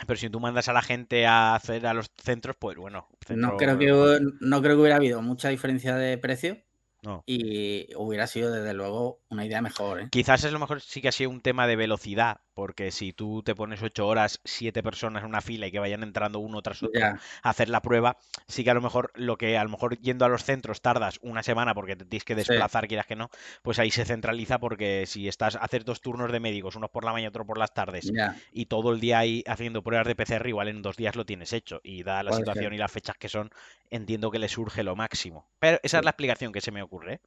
pero 0.06 0.16
si 0.18 0.30
tú 0.30 0.40
mandas 0.40 0.68
a 0.68 0.72
la 0.72 0.82
gente 0.82 1.26
a 1.26 1.54
hacer 1.54 1.86
a 1.86 1.94
los 1.94 2.10
centros, 2.16 2.56
pues 2.58 2.76
bueno, 2.76 3.08
No 3.30 3.56
creo 3.56 3.78
que, 3.78 3.86
hu- 3.92 4.36
no 4.40 4.62
creo 4.62 4.76
que 4.76 4.80
hubiera 4.80 4.96
habido 4.96 5.22
mucha 5.22 5.48
diferencia 5.48 5.96
de 5.96 6.18
precio 6.18 6.62
No. 7.02 7.24
y 7.26 7.92
hubiera 7.96 8.28
sido 8.28 8.52
desde 8.52 8.74
luego 8.74 9.18
una 9.28 9.44
idea 9.44 9.60
mejor, 9.60 10.00
¿eh? 10.00 10.08
Quizás 10.10 10.44
es 10.44 10.52
lo 10.52 10.60
mejor 10.60 10.80
sí 10.80 11.02
que 11.02 11.08
ha 11.08 11.12
sido 11.12 11.30
un 11.30 11.40
tema 11.40 11.66
de 11.66 11.74
velocidad, 11.74 12.42
porque 12.54 12.90
si 12.90 13.12
tú 13.12 13.42
te 13.42 13.54
pones 13.54 13.82
ocho 13.82 14.06
horas, 14.06 14.40
siete 14.44 14.82
personas 14.82 15.22
en 15.22 15.28
una 15.28 15.40
fila 15.40 15.66
y 15.66 15.72
que 15.72 15.78
vayan 15.78 16.02
entrando 16.02 16.38
uno 16.38 16.62
tras 16.62 16.82
otro 16.82 17.00
a 17.02 17.18
hacer 17.42 17.68
la 17.68 17.80
prueba, 17.80 18.16
sí 18.46 18.64
que 18.64 18.70
a 18.70 18.74
lo 18.74 18.80
mejor 18.80 19.12
lo 19.14 19.36
que 19.36 19.56
a 19.56 19.64
lo 19.64 19.70
mejor 19.70 19.98
yendo 19.98 20.24
a 20.24 20.28
los 20.28 20.44
centros 20.44 20.80
tardas 20.80 21.18
una 21.22 21.42
semana 21.42 21.74
porque 21.74 21.96
te 21.96 22.04
tienes 22.04 22.24
que 22.24 22.34
sí, 22.34 22.38
desplazar, 22.38 22.88
quieras 22.88 23.06
que 23.06 23.16
no, 23.16 23.30
pues 23.62 23.78
ahí 23.78 23.90
se 23.90 24.04
centraliza 24.04 24.58
porque 24.58 25.04
si 25.06 25.28
estás 25.28 25.56
hacer 25.56 25.84
dos 25.84 26.00
turnos 26.00 26.32
de 26.32 26.40
médicos, 26.40 26.76
unos 26.76 26.90
por 26.90 27.04
la 27.04 27.12
mañana 27.12 27.26
y 27.26 27.28
otro 27.28 27.46
por 27.46 27.58
las 27.58 27.72
tardes, 27.72 28.12
y 28.52 28.66
todo 28.66 28.92
el 28.92 29.00
día 29.00 29.18
ahí 29.18 29.44
haciendo 29.46 29.82
pruebas 29.82 30.06
de 30.06 30.16
PCR, 30.16 30.48
igual 30.48 30.68
en 30.68 30.82
dos 30.82 30.96
días 30.96 31.16
lo 31.16 31.24
tienes 31.24 31.52
hecho. 31.52 31.80
Y 31.82 32.02
dada 32.02 32.22
la 32.22 32.30
puede 32.30 32.42
situación 32.42 32.66
ser. 32.66 32.72
y 32.74 32.78
las 32.78 32.92
fechas 32.92 33.16
que 33.16 33.28
son, 33.28 33.50
entiendo 33.90 34.30
que 34.30 34.38
le 34.38 34.48
surge 34.48 34.82
lo 34.82 34.96
máximo. 34.96 35.46
Pero 35.58 35.78
esa 35.82 35.98
es 35.98 36.04
la 36.04 36.10
explicación 36.10 36.52
que 36.52 36.60
se 36.60 36.70
me 36.70 36.82
ocurre. 36.82 37.14
¿eh? 37.14 37.20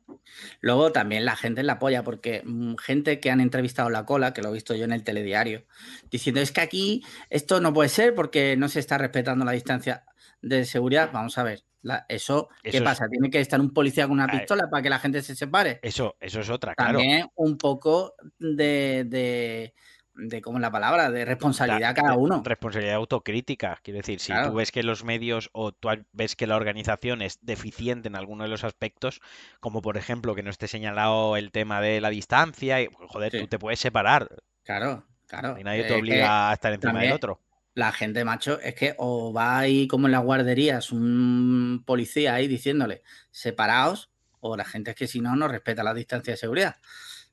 Luego 0.61 0.91
también 0.91 1.25
la 1.25 1.35
gente 1.35 1.61
en 1.61 1.67
la 1.67 1.73
apoya, 1.73 2.03
porque 2.03 2.41
mm, 2.43 2.75
gente 2.75 3.19
que 3.19 3.31
han 3.31 3.41
entrevistado 3.41 3.89
la 3.89 4.05
cola, 4.05 4.33
que 4.33 4.41
lo 4.41 4.49
he 4.49 4.53
visto 4.53 4.75
yo 4.75 4.85
en 4.85 4.91
el 4.91 5.03
telediario, 5.15 5.65
diciendo 6.11 6.41
es 6.41 6.51
que 6.51 6.61
aquí 6.61 7.03
esto 7.29 7.61
no 7.61 7.73
puede 7.73 7.89
ser 7.89 8.13
porque 8.13 8.55
no 8.57 8.67
se 8.67 8.79
está 8.79 8.97
respetando 8.97 9.45
la 9.45 9.53
distancia 9.53 10.05
de 10.41 10.65
seguridad. 10.65 11.09
Vamos 11.13 11.37
a 11.37 11.43
ver, 11.43 11.63
la- 11.81 12.05
eso, 12.09 12.49
¿qué 12.61 12.69
Eso 12.69 12.77
es, 12.79 12.83
pasa? 12.83 13.07
¿Tiene 13.09 13.29
que 13.29 13.39
estar 13.39 13.59
un 13.59 13.73
policía 13.73 14.05
con 14.05 14.13
una 14.13 14.27
pistola 14.27 14.67
para 14.69 14.83
que 14.83 14.89
la 14.89 14.99
gente 14.99 15.21
se 15.21 15.35
separe? 15.35 15.79
eso, 15.81 16.15
eso 16.19 16.39
es 16.41 16.49
otra, 16.49 16.75
claro. 16.75 16.99
También 16.99 17.27
un 17.35 17.57
poco 17.57 18.15
de, 18.39 19.05
de, 19.07 19.73
de 20.15 20.41
¿cómo 20.41 20.57
es 20.57 20.61
la 20.61 20.71
palabra? 20.71 21.09
De 21.11 21.19
Da- 21.19 21.25
responsabilidad 21.25 21.95
cada 21.95 22.11
de 22.11 22.17
uno. 22.17 22.41
responsabilidad 22.45 22.95
autocrítica. 22.95 23.79
Quiero 23.83 23.97
decir, 23.97 24.19
si 24.19 24.33
tú 24.33 24.53
ves 24.55 24.71
que 24.71 24.83
los 24.83 25.03
medios 25.03 25.49
o 25.53 25.71
tú 25.71 25.89
ves 26.11 26.35
que 26.35 26.47
la 26.47 26.55
organización 26.55 27.21
es 27.21 27.39
deficiente 27.41 28.07
en 28.07 28.15
alguno 28.15 28.43
de 28.43 28.49
los 28.49 28.63
aspectos, 28.63 29.19
como 29.59 29.81
por 29.81 29.97
ejemplo 29.97 30.35
que 30.35 30.43
no 30.43 30.49
esté 30.49 30.67
señalado 30.67 31.37
el 31.37 31.51
tema 31.51 31.81
de 31.81 32.01
la 32.01 32.09
distancia, 32.09 32.81
y, 32.81 32.89
joder, 33.07 33.31
tú 33.31 33.47
te 33.47 33.59
puedes 33.59 33.79
separar 33.79 34.29
claro, 34.65 35.05
claro. 35.27 35.57
y 35.57 35.63
nadie 35.63 35.85
te 35.85 35.93
obliga 35.93 36.49
a 36.49 36.53
estar 36.53 36.73
encima 36.73 36.99
del 36.99 37.13
otro. 37.13 37.39
la 37.73 37.93
gente, 37.93 38.25
macho, 38.25 38.59
es 38.59 38.75
que 38.75 38.95
o 38.97 39.31
va 39.31 39.59
ahí 39.59 39.87
como 39.87 40.07
en 40.07 40.11
las 40.11 40.23
guarderías 40.23 40.91
un 40.91 41.83
policía 41.85 42.33
ahí 42.33 42.47
diciéndole 42.47 43.03
separaos, 43.31 44.09
o 44.41 44.57
la 44.57 44.65
gente 44.65 44.91
es 44.91 44.97
que 44.97 45.07
si 45.07 45.21
no, 45.21 45.35
no 45.35 45.47
respeta 45.47 45.83
la 45.83 45.93
distancia 45.93 46.33
de 46.33 46.37
seguridad. 46.37 46.75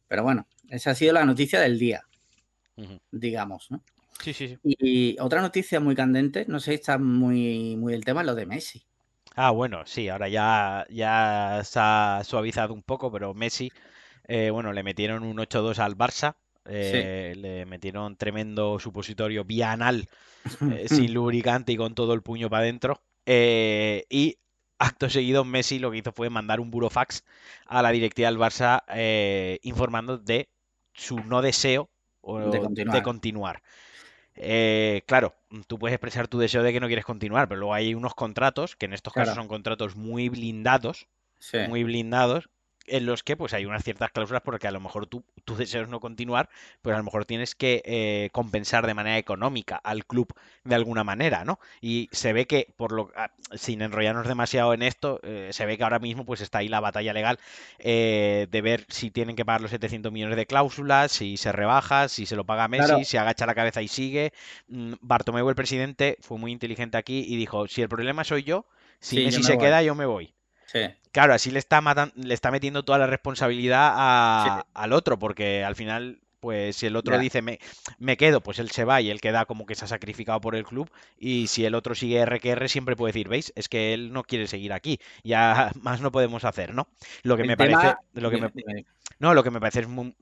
Pero 0.08 0.22
bueno, 0.22 0.46
esa 0.68 0.92
ha 0.92 0.94
sido 0.94 1.12
la 1.12 1.24
noticia 1.24 1.60
del 1.60 1.78
día, 1.78 2.06
digamos, 3.10 3.70
¿no? 3.70 3.82
Sí, 4.20 4.32
sí, 4.32 4.48
sí. 4.48 4.58
Y 4.62 5.16
otra 5.20 5.40
noticia 5.40 5.80
muy 5.80 5.94
candente, 5.94 6.44
no 6.48 6.60
sé 6.60 6.72
si 6.72 6.74
está 6.76 6.96
muy, 6.98 7.76
muy 7.76 7.94
el 7.94 8.04
tema, 8.04 8.22
lo 8.22 8.34
de 8.34 8.46
Messi. 8.46 8.84
Ah, 9.34 9.50
bueno, 9.50 9.82
sí, 9.86 10.08
ahora 10.08 10.28
ya, 10.28 10.86
ya 10.90 11.62
se 11.64 11.78
ha 11.80 12.22
suavizado 12.24 12.74
un 12.74 12.82
poco, 12.82 13.10
pero 13.10 13.34
Messi, 13.34 13.70
eh, 14.28 14.50
bueno, 14.50 14.72
le 14.72 14.82
metieron 14.82 15.22
un 15.24 15.38
8-2 15.38 15.78
al 15.78 15.96
Barça, 15.96 16.36
Sí. 16.80 17.06
eh, 17.06 17.34
le 17.36 17.66
metieron 17.66 18.16
tremendo 18.16 18.78
supositorio 18.78 19.44
bianal, 19.44 20.08
eh, 20.66 20.88
sin 20.88 21.14
lubricante 21.14 21.72
y 21.72 21.76
con 21.76 21.94
todo 21.94 22.14
el 22.14 22.22
puño 22.22 22.50
para 22.50 22.62
adentro. 22.64 23.02
eh, 23.26 24.04
y 24.10 24.38
acto 24.78 25.08
seguido, 25.10 25.44
Messi 25.44 25.78
lo 25.78 25.90
que 25.90 25.98
hizo 25.98 26.12
fue 26.12 26.30
mandar 26.30 26.60
un 26.60 26.70
burofax 26.70 27.24
a 27.66 27.82
la 27.82 27.90
directiva 27.92 28.28
del 28.30 28.38
Barça 28.38 28.82
eh, 28.88 29.58
informando 29.62 30.18
de 30.18 30.50
su 30.94 31.24
no 31.24 31.42
deseo 31.42 31.90
o 32.20 32.38
De 32.52 32.60
de 32.80 33.02
continuar. 33.02 33.02
continuar. 33.02 33.62
Eh, 34.34 35.02
claro, 35.06 35.34
tú 35.66 35.78
puedes 35.78 35.94
expresar 35.94 36.28
tu 36.28 36.38
deseo 36.38 36.62
de 36.62 36.72
que 36.72 36.80
no 36.80 36.86
quieres 36.86 37.04
continuar, 37.04 37.48
pero 37.48 37.60
luego 37.60 37.74
hay 37.74 37.94
unos 37.94 38.14
contratos, 38.14 38.76
que 38.76 38.86
en 38.86 38.92
estos 38.94 39.14
casos 39.14 39.34
Claro, 39.34 39.36
son 39.36 39.48
contratos 39.48 39.96
muy 39.96 40.28
blindados, 40.28 41.08
sí, 41.38 41.58
muy 41.58 41.84
blindados, 41.84 42.48
en 42.86 43.06
los 43.06 43.22
que 43.22 43.36
pues 43.36 43.54
hay 43.54 43.64
unas 43.66 43.84
ciertas 43.84 44.10
cláusulas 44.10 44.42
porque 44.42 44.68
a 44.68 44.72
lo 44.72 44.80
mejor 44.80 45.06
tú, 45.06 45.24
tu 45.44 45.56
deseo 45.56 45.82
es 45.82 45.88
no 45.88 46.00
continuar, 46.00 46.48
pues 46.82 46.94
a 46.94 46.98
lo 46.98 47.04
mejor 47.04 47.24
tienes 47.24 47.54
que 47.54 47.82
eh, 47.84 48.30
compensar 48.32 48.86
de 48.86 48.94
manera 48.94 49.18
económica 49.18 49.76
al 49.76 50.04
club 50.06 50.32
de 50.64 50.74
alguna 50.74 51.04
manera, 51.04 51.44
¿no? 51.44 51.58
Y 51.80 52.08
se 52.12 52.32
ve 52.32 52.46
que, 52.46 52.68
por 52.76 52.92
lo 52.92 53.10
ah, 53.16 53.30
sin 53.54 53.82
enrollarnos 53.82 54.26
demasiado 54.26 54.74
en 54.74 54.82
esto, 54.82 55.20
eh, 55.22 55.50
se 55.52 55.66
ve 55.66 55.76
que 55.76 55.84
ahora 55.84 55.98
mismo 55.98 56.24
pues 56.24 56.40
está 56.40 56.58
ahí 56.58 56.68
la 56.68 56.80
batalla 56.80 57.12
legal 57.12 57.38
eh, 57.78 58.46
de 58.50 58.60
ver 58.62 58.86
si 58.88 59.10
tienen 59.10 59.36
que 59.36 59.44
pagar 59.44 59.60
los 59.60 59.70
700 59.70 60.12
millones 60.12 60.36
de 60.36 60.46
cláusulas, 60.46 61.12
si 61.12 61.36
se 61.36 61.52
rebaja, 61.52 62.08
si 62.08 62.26
se 62.26 62.36
lo 62.36 62.44
paga 62.44 62.68
claro, 62.74 62.98
Messi, 62.98 63.04
si 63.04 63.16
agacha 63.16 63.46
la 63.46 63.54
cabeza 63.54 63.82
y 63.82 63.88
sigue. 63.88 64.32
Mm, 64.68 64.94
Bartomeu, 65.00 65.48
el 65.48 65.54
presidente, 65.54 66.16
fue 66.20 66.38
muy 66.38 66.52
inteligente 66.52 66.96
aquí 66.98 67.24
y 67.26 67.36
dijo, 67.36 67.66
si 67.68 67.82
el 67.82 67.88
problema 67.88 68.24
soy 68.24 68.42
yo, 68.44 68.66
si 69.00 69.16
sí, 69.16 69.30
yo 69.30 69.40
Messi 69.40 69.40
me 69.40 69.50
se 69.50 69.52
voy. 69.52 69.58
queda, 69.58 69.82
yo 69.82 69.94
me 69.94 70.06
voy. 70.06 70.34
Claro, 71.12 71.34
así 71.34 71.50
le 71.50 71.58
está, 71.58 71.82
le 72.14 72.34
está 72.34 72.50
metiendo 72.50 72.84
toda 72.84 72.98
la 72.98 73.06
responsabilidad 73.06 74.64
al 74.74 74.92
otro, 74.92 75.18
porque 75.18 75.64
al 75.64 75.76
final 75.76 76.22
pues 76.42 76.74
si 76.74 76.86
el 76.86 76.96
otro 76.96 77.16
dice 77.20 77.40
me, 77.40 77.60
me, 78.00 78.16
quedo, 78.16 78.40
pues 78.40 78.58
él 78.58 78.72
se 78.72 78.82
va 78.82 79.00
y 79.00 79.10
él 79.10 79.20
queda 79.20 79.44
como 79.44 79.64
que 79.64 79.76
se 79.76 79.84
ha 79.84 79.88
sacrificado 79.88 80.40
por 80.40 80.56
el 80.56 80.64
club. 80.64 80.90
Y 81.16 81.46
si 81.46 81.64
el 81.64 81.76
otro 81.76 81.94
sigue 81.94 82.18
RQR, 82.26 82.68
siempre 82.68 82.96
puede 82.96 83.12
decir, 83.12 83.28
¿veis? 83.28 83.52
Es 83.54 83.68
que 83.68 83.94
él 83.94 84.12
no 84.12 84.24
quiere 84.24 84.48
seguir 84.48 84.72
aquí. 84.72 84.98
Ya 85.22 85.70
más 85.80 86.00
no 86.00 86.10
podemos 86.10 86.44
hacer, 86.44 86.74
¿no? 86.74 86.88
Lo 87.22 87.36
que 87.36 87.44
me 87.44 87.56
parece. 87.56 87.94
Lo 88.14 88.28
que 88.28 88.38
me, 88.38 88.50
no, 89.20 89.34
lo 89.34 89.44
que 89.44 89.52
me 89.52 89.60
parece 89.60 89.80
es 89.82 89.88
muy, 89.88 90.16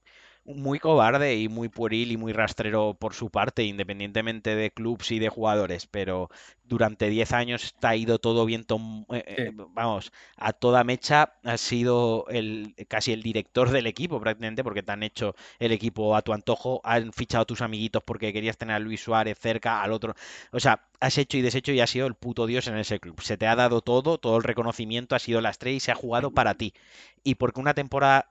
muy 0.54 0.78
cobarde 0.78 1.36
y 1.36 1.48
muy 1.48 1.68
pueril 1.68 2.12
y 2.12 2.16
muy 2.16 2.32
rastrero 2.32 2.94
por 2.94 3.14
su 3.14 3.30
parte, 3.30 3.64
independientemente 3.64 4.54
de 4.54 4.70
clubs 4.70 5.10
y 5.10 5.18
de 5.18 5.28
jugadores, 5.28 5.86
pero 5.86 6.30
durante 6.64 7.10
10 7.10 7.32
años 7.32 7.64
está 7.64 7.96
ido 7.96 8.18
todo 8.18 8.44
viento, 8.46 8.78
eh, 9.12 9.24
eh, 9.26 9.52
vamos, 9.70 10.12
a 10.36 10.52
toda 10.52 10.84
mecha 10.84 11.34
ha 11.42 11.56
sido 11.56 12.26
el, 12.28 12.74
casi 12.88 13.12
el 13.12 13.22
director 13.22 13.70
del 13.70 13.86
equipo 13.86 14.20
prácticamente, 14.20 14.62
porque 14.62 14.82
te 14.82 14.92
han 14.92 15.02
hecho 15.02 15.34
el 15.58 15.72
equipo 15.72 16.14
a 16.16 16.22
tu 16.22 16.32
antojo, 16.32 16.80
han 16.84 17.12
fichado 17.12 17.42
a 17.42 17.46
tus 17.46 17.60
amiguitos 17.60 18.02
porque 18.04 18.32
querías 18.32 18.56
tener 18.56 18.76
a 18.76 18.78
Luis 18.78 19.02
Suárez 19.02 19.38
cerca, 19.38 19.82
al 19.82 19.92
otro, 19.92 20.14
o 20.52 20.60
sea, 20.60 20.86
has 21.00 21.18
hecho 21.18 21.38
y 21.38 21.42
deshecho 21.42 21.72
y 21.72 21.80
has 21.80 21.90
sido 21.90 22.06
el 22.06 22.14
puto 22.14 22.46
dios 22.46 22.66
en 22.68 22.76
ese 22.78 23.00
club, 23.00 23.20
se 23.20 23.36
te 23.36 23.46
ha 23.46 23.56
dado 23.56 23.80
todo, 23.80 24.18
todo 24.18 24.36
el 24.36 24.44
reconocimiento, 24.44 25.14
ha 25.14 25.18
sido 25.18 25.40
la 25.40 25.50
estrella 25.50 25.76
y 25.76 25.80
se 25.80 25.92
ha 25.92 25.96
jugado 25.96 26.30
para 26.30 26.54
ti, 26.54 26.72
y 27.24 27.34
porque 27.34 27.60
una 27.60 27.74
temporada 27.74 28.30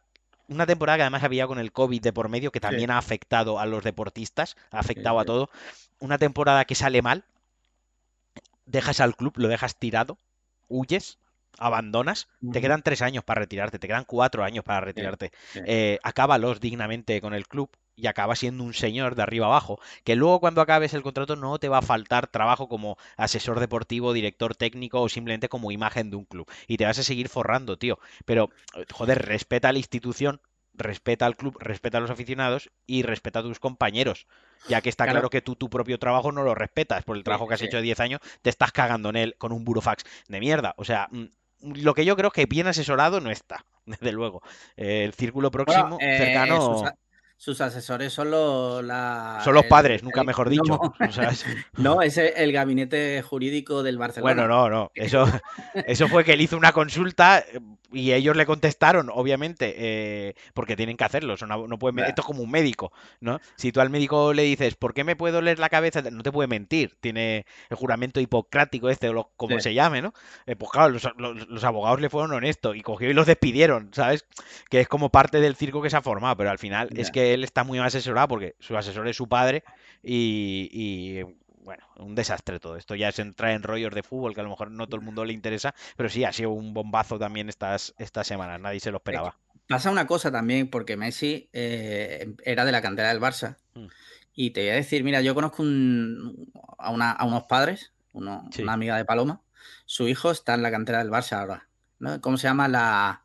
una 0.50 0.66
temporada 0.66 0.98
que 0.98 1.04
además 1.04 1.24
había 1.24 1.48
con 1.48 1.60
el 1.60 1.72
COVID 1.72 2.02
de 2.02 2.12
por 2.12 2.28
medio, 2.28 2.52
que 2.52 2.60
también 2.60 2.92
ha 2.92 2.98
afectado 2.98 3.60
a 3.60 3.66
los 3.66 3.84
deportistas, 3.84 4.58
ha 4.72 4.80
afectado 4.80 5.20
a 5.20 5.26
todo. 5.26 5.50
Una 6.00 6.18
temporada 6.18 6.66
que 6.66 6.76
sale 6.76 7.02
mal, 7.02 7.24
dejas 8.66 9.00
al 9.00 9.16
club, 9.16 9.34
lo 9.38 9.48
dejas 9.48 9.76
tirado, 9.76 10.18
huyes, 10.68 11.20
abandonas, 11.58 12.28
te 12.52 12.62
quedan 12.62 12.84
tres 12.84 13.02
años 13.02 13.24
para 13.24 13.42
retirarte, 13.42 13.80
te 13.80 13.88
quedan 13.88 14.06
cuatro 14.06 14.44
años 14.44 14.64
para 14.64 14.82
retirarte. 14.82 15.32
Eh, 15.66 16.00
acábalos 16.04 16.60
dignamente 16.60 17.20
con 17.22 17.34
el 17.34 17.48
club 17.48 17.70
y 18.00 18.08
acaba 18.08 18.36
siendo 18.36 18.64
un 18.64 18.74
señor 18.74 19.16
de 19.16 19.24
arriba 19.24 19.48
abajo, 19.48 19.80
que 20.04 20.16
luego 20.16 20.40
cuando 20.40 20.62
acabes 20.62 20.94
el 20.94 21.02
contrato 21.02 21.36
no 21.36 21.60
te 21.60 21.68
va 21.68 21.80
a 21.80 21.82
faltar 21.82 22.28
trabajo 22.28 22.70
como 22.70 22.98
asesor 23.18 23.60
deportivo, 23.60 24.14
director 24.14 24.56
técnico 24.56 25.02
o 25.02 25.10
simplemente 25.10 25.50
como 25.50 25.72
imagen 25.72 26.10
de 26.10 26.16
un 26.16 26.26
club. 26.26 26.50
Y 26.68 26.78
te 26.78 26.86
vas 26.86 26.98
a 27.00 27.04
seguir 27.04 27.28
forrando, 27.28 27.78
tío. 27.78 28.00
Pero, 28.26 28.50
joder, 28.94 29.26
respeta 29.26 29.70
a 29.70 29.74
la 29.74 29.80
institución, 29.80 30.40
respeta 30.74 31.26
al 31.26 31.36
club, 31.36 31.58
respeta 31.60 31.98
a 31.98 32.02
los 32.02 32.10
aficionados 32.10 32.72
y 32.88 33.04
respeta 33.04 33.40
a 33.40 33.44
tus 33.44 33.60
compañeros. 33.60 34.28
Ya 34.68 34.82
que 34.82 34.90
está 34.90 35.06
claro, 35.06 35.30
que 35.30 35.42
tú 35.42 35.56
tu 35.56 35.70
propio 35.70 36.00
trabajo 36.00 36.32
no 36.32 36.44
lo 36.44 36.56
respetas. 36.56 37.04
Por 37.04 37.18
el 37.18 37.24
trabajo 37.24 37.48
que 37.48 37.54
has 37.54 37.62
hecho 37.62 37.78
de 37.78 37.84
10 37.84 38.00
años, 38.00 38.22
te 38.42 38.50
estás 38.50 38.72
cagando 38.72 39.10
en 39.10 39.16
él 39.16 39.36
con 39.38 39.52
un 39.52 39.64
burofax 39.64 40.04
de 40.28 40.40
mierda. 40.40 40.74
O 40.78 40.86
sea, 40.86 41.08
mm, 41.12 41.26
lo 41.62 41.94
que 41.94 42.06
yo 42.06 42.16
creo 42.16 42.32
que 42.32 42.46
bien 42.46 42.68
asesorado 42.68 43.20
no 43.22 43.32
está, 43.32 43.66
desde 43.86 44.12
luego. 44.12 44.42
el 44.76 45.14
círculo 45.14 45.52
próximo, 45.52 45.98
eh, 46.00 46.18
cercano 46.18 46.84
sus 47.40 47.62
asesores 47.62 48.12
son 48.12 48.32
los, 48.32 48.86
son 49.46 49.54
los 49.54 49.66
padres, 49.68 50.04
nunca 50.04 50.26
mejor 50.26 50.50
dicho. 50.50 50.78
No, 51.78 52.02
es 52.02 52.18
el 52.18 52.52
gabinete 52.52 53.22
jurídico 53.22 53.82
del 53.82 53.98
Barcelona. 53.98 54.34
Bueno, 54.34 54.48
no, 54.50 54.70
no. 54.70 54.92
Eso, 54.94 55.26
eso 55.88 56.10
fue 56.10 56.26
que 56.26 56.34
él 56.34 56.42
hizo 56.42 56.58
una 56.58 56.74
consulta 56.74 57.46
y 57.92 58.12
ellos 58.12 58.36
le 58.36 58.46
contestaron, 58.46 59.10
obviamente, 59.12 59.74
eh, 59.78 60.36
porque 60.54 60.76
tienen 60.76 60.98
que 60.98 61.04
hacerlo. 61.04 61.36
no 61.48 61.80
puede, 61.80 62.08
esto 62.08 62.22
es 62.22 62.26
como 62.26 62.44
un 62.44 62.52
médico, 62.52 62.92
¿no? 63.20 63.40
Si 63.56 63.72
tú 63.72 63.82
al 63.82 63.90
médico 63.90 64.34
le 64.34 64.44
dices, 64.44 64.76
¿por 64.76 64.94
qué 64.94 65.04
me 65.04 65.16
puede 65.16 65.34
doler 65.34 65.60
la 65.60 65.70
cabeza? 65.70 66.02
No 66.02 66.22
te 66.22 66.32
puede 66.32 66.48
mentir. 66.48 66.98
Tiene 67.00 67.46
el 67.70 67.78
juramento 67.78 68.20
hipocrático 68.20 68.90
este, 68.90 69.10
o 69.10 69.32
como 69.36 69.60
se 69.60 69.74
llame, 69.74 70.02
¿no? 70.02 70.14
Eh, 70.46 70.56
pues 70.56 70.72
claro, 70.72 70.90
los, 71.18 71.64
abogados 71.64 72.02
le 72.02 72.10
fueron 72.10 72.32
honestos 72.34 72.76
y 72.76 72.82
cogió 72.82 73.10
y 73.10 73.14
los 73.14 73.28
despidieron, 73.28 73.92
¿sabes? 73.94 74.26
Que 74.70 74.82
es 74.82 74.88
como 74.88 75.10
parte 75.10 75.40
del 75.40 75.56
circo 75.56 75.82
que 75.82 75.90
se 75.90 75.98
ha 75.98 76.02
formado, 76.02 76.38
pero 76.38 76.52
al 76.52 76.60
final 76.60 76.90
es 76.96 77.12
que 77.12 77.29
él 77.34 77.44
está 77.44 77.64
muy 77.64 77.80
asesorado 77.80 78.28
porque 78.28 78.56
su 78.60 78.78
asesor 78.78 79.08
es 79.08 79.18
su 79.18 79.28
padre 79.28 79.64
y, 80.04 81.22
bueno, 81.64 81.84
un 81.98 82.16
desastre 82.16 82.60
todo. 82.60 82.78
Esto 82.78 82.96
ya 82.96 83.12
se 83.12 83.22
entra 83.22 83.54
en 83.54 83.64
rollos 83.64 83.94
de 83.94 84.04
fútbol 84.04 84.34
que 84.34 84.42
a 84.42 84.44
lo 84.44 84.50
mejor 84.50 84.72
no 84.72 84.88
todo 84.88 84.98
el 84.98 85.06
mundo 85.06 85.26
le 85.26 85.34
interesa, 85.34 85.74
pero 85.96 86.10
sí 86.10 86.24
ha 86.24 86.34
sido 86.34 86.52
un 86.52 86.74
bombazo 86.74 87.20
también 87.20 87.50
estas, 87.50 87.94
estas 87.98 88.28
semanas, 88.28 88.60
nadie 88.60 88.80
se 88.80 88.92
lo 88.92 88.98
esperaba. 88.98 89.38
Pasa 89.68 89.92
una 89.92 90.08
cosa 90.08 90.32
también, 90.32 90.70
porque 90.70 90.98
Messi 90.98 91.50
eh, 91.54 92.34
era 92.44 92.66
de 92.66 92.72
la 92.72 92.82
cantera 92.82 93.10
del 93.10 93.22
Barça. 93.22 93.58
Mm. 93.76 93.86
Y 94.34 94.52
te 94.52 94.62
voy 94.62 94.70
a 94.70 94.76
decir, 94.76 95.04
mira, 95.04 95.22
yo 95.22 95.36
conozco 95.36 95.64
a, 96.78 97.26
unos 97.26 97.44
padres, 97.44 97.92
una 98.14 98.50
amiga 98.68 98.98
de 98.98 99.06
Paloma, 99.06 99.42
su 99.86 100.08
hijo 100.08 100.32
está 100.32 100.54
en 100.54 100.62
la 100.62 100.72
cantera 100.72 101.00
del 101.00 101.10
Barça 101.10 101.40
ahora. 101.40 101.68
¿Cómo 102.22 102.38
se 102.38 102.48
llama 102.48 102.68
la... 102.68 103.24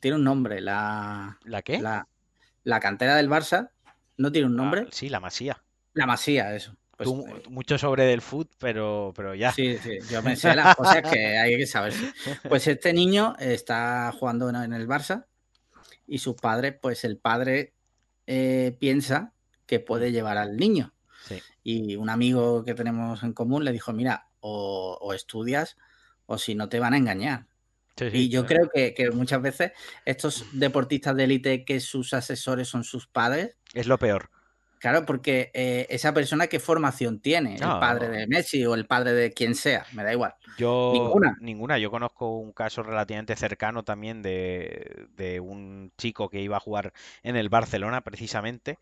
Tiene 0.00 0.16
un 0.16 0.24
nombre, 0.24 0.60
la... 0.60 1.38
¿La 1.44 1.62
qué? 1.62 1.78
La, 1.78 2.06
la 2.66 2.80
cantera 2.80 3.14
del 3.14 3.30
Barça 3.30 3.70
no 4.16 4.32
tiene 4.32 4.48
un 4.48 4.56
nombre. 4.56 4.88
sí, 4.90 5.08
la 5.08 5.20
Masía. 5.20 5.62
La 5.94 6.04
Masía, 6.04 6.52
eso. 6.52 6.76
Pues, 6.96 7.08
eh, 7.08 7.42
mucho 7.48 7.78
sobre 7.78 8.04
del 8.06 8.20
foot, 8.20 8.50
pero, 8.58 9.12
pero 9.14 9.36
ya. 9.36 9.52
Sí, 9.52 9.78
sí, 9.78 9.98
yo 10.10 10.20
pensé 10.20 10.52
las 10.56 10.74
cosas 10.74 11.02
que 11.02 11.38
hay 11.38 11.56
que 11.56 11.66
saber. 11.66 11.92
Pues 12.48 12.66
este 12.66 12.92
niño 12.92 13.36
está 13.38 14.12
jugando 14.18 14.48
en 14.48 14.72
el 14.72 14.88
Barça 14.88 15.26
y 16.08 16.18
su 16.18 16.34
padre, 16.34 16.72
pues 16.72 17.04
el 17.04 17.18
padre 17.18 17.72
eh, 18.26 18.76
piensa 18.80 19.32
que 19.66 19.78
puede 19.78 20.10
llevar 20.10 20.36
al 20.36 20.56
niño. 20.56 20.92
Y 21.62 21.94
un 21.96 22.10
amigo 22.10 22.64
que 22.64 22.74
tenemos 22.74 23.22
en 23.22 23.32
común 23.32 23.64
le 23.64 23.72
dijo, 23.72 23.92
mira, 23.92 24.28
o 24.40 25.12
estudias 25.14 25.76
o 26.26 26.38
si 26.38 26.56
no 26.56 26.68
te 26.68 26.80
van 26.80 26.94
a 26.94 26.96
engañar 26.96 27.46
y 28.12 28.28
yo 28.28 28.46
creo 28.46 28.68
que, 28.72 29.10
muchas 29.12 29.40
veces 29.42 29.72
estos 30.04 30.46
deportistas 30.52 31.16
de 31.16 31.24
élite 31.24 31.64
que 31.64 31.80
sus 31.80 32.12
asesores 32.14 32.68
son 32.68 32.84
sus 32.84 33.06
padres. 33.06 33.56
Es 33.72 33.86
lo 33.86 33.98
peor. 33.98 34.30
Claro, 34.78 35.06
porque 35.06 35.50
eh, 35.54 35.86
esa 35.88 36.12
persona 36.12 36.48
qué 36.48 36.60
formación 36.60 37.20
tiene, 37.20 37.54
el 37.54 37.60
padre 37.60 38.08
de 38.08 38.26
Messi 38.26 38.64
o 38.66 38.74
el 38.74 38.86
padre 38.86 39.14
de 39.14 39.32
quien 39.32 39.54
sea, 39.54 39.86
me 39.92 40.04
da 40.04 40.12
igual. 40.12 40.34
Yo 40.58 40.92
ninguna. 40.92 41.36
Ninguna. 41.40 41.78
Yo 41.78 41.90
conozco 41.90 42.36
un 42.36 42.52
caso 42.52 42.82
relativamente 42.82 43.34
cercano 43.36 43.84
también 43.84 44.22
de, 44.22 45.06
de 45.16 45.40
un 45.40 45.92
chico 45.96 46.28
que 46.28 46.42
iba 46.42 46.58
a 46.58 46.60
jugar 46.60 46.92
en 47.22 47.36
el 47.36 47.48
Barcelona 47.48 48.02
precisamente 48.02 48.78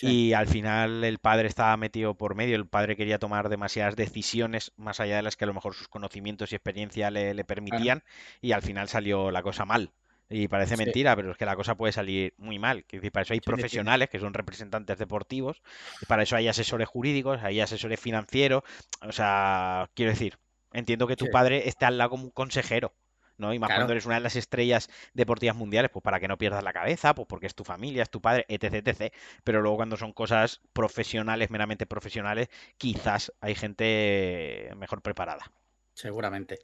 y 0.00 0.32
al 0.32 0.46
final 0.46 1.04
el 1.04 1.18
padre 1.18 1.48
estaba 1.48 1.76
metido 1.76 2.14
por 2.14 2.34
medio, 2.34 2.56
el 2.56 2.66
padre 2.66 2.96
quería 2.96 3.18
tomar 3.18 3.48
demasiadas 3.48 3.96
decisiones 3.96 4.72
más 4.76 5.00
allá 5.00 5.16
de 5.16 5.22
las 5.22 5.36
que 5.36 5.44
a 5.44 5.46
lo 5.46 5.54
mejor 5.54 5.74
sus 5.74 5.88
conocimientos 5.88 6.52
y 6.52 6.56
experiencia 6.56 7.10
le, 7.10 7.44
permitían 7.44 8.02
y 8.40 8.52
al 8.52 8.62
final 8.62 8.88
salió 8.88 9.30
la 9.30 9.42
cosa 9.42 9.64
mal. 9.64 9.92
Y 10.28 10.48
parece 10.48 10.76
mentira, 10.76 11.14
pero 11.14 11.30
es 11.30 11.36
que 11.36 11.46
la 11.46 11.54
cosa 11.54 11.76
puede 11.76 11.92
salir 11.92 12.34
muy 12.36 12.58
mal. 12.58 12.84
Para 13.12 13.22
eso 13.22 13.32
hay 13.32 13.40
profesionales 13.40 14.08
que 14.10 14.18
son 14.18 14.34
representantes 14.34 14.98
deportivos, 14.98 15.62
y 16.02 16.06
para 16.06 16.24
eso 16.24 16.34
hay 16.34 16.48
asesores 16.48 16.88
jurídicos, 16.88 17.42
hay 17.44 17.60
asesores 17.60 18.00
financieros. 18.00 18.64
O 19.02 19.12
sea, 19.12 19.88
quiero 19.94 20.10
decir, 20.10 20.38
entiendo 20.72 21.06
que 21.06 21.14
tu 21.14 21.30
padre 21.30 21.68
esté 21.68 21.84
al 21.84 21.98
lado 21.98 22.10
como 22.10 22.24
un 22.24 22.30
consejero. 22.30 22.92
¿No? 23.38 23.52
Y 23.52 23.58
más 23.58 23.70
cuando 23.74 23.92
eres 23.92 24.06
una 24.06 24.16
de 24.16 24.22
las 24.22 24.36
estrellas 24.36 24.88
deportivas 25.14 25.56
mundiales, 25.56 25.90
pues 25.90 26.02
para 26.02 26.20
que 26.20 26.28
no 26.28 26.38
pierdas 26.38 26.62
la 26.62 26.72
cabeza, 26.72 27.14
pues 27.14 27.26
porque 27.28 27.46
es 27.46 27.54
tu 27.54 27.64
familia, 27.64 28.02
es 28.02 28.10
tu 28.10 28.20
padre, 28.20 28.44
etc, 28.48 28.86
etc. 28.86 29.12
Pero 29.44 29.62
luego 29.62 29.76
cuando 29.76 29.96
son 29.96 30.12
cosas 30.12 30.60
profesionales, 30.72 31.50
meramente 31.50 31.86
profesionales, 31.86 32.48
quizás 32.78 33.32
hay 33.40 33.54
gente 33.54 34.70
mejor 34.76 35.02
preparada. 35.02 35.50
Seguramente. 35.94 36.58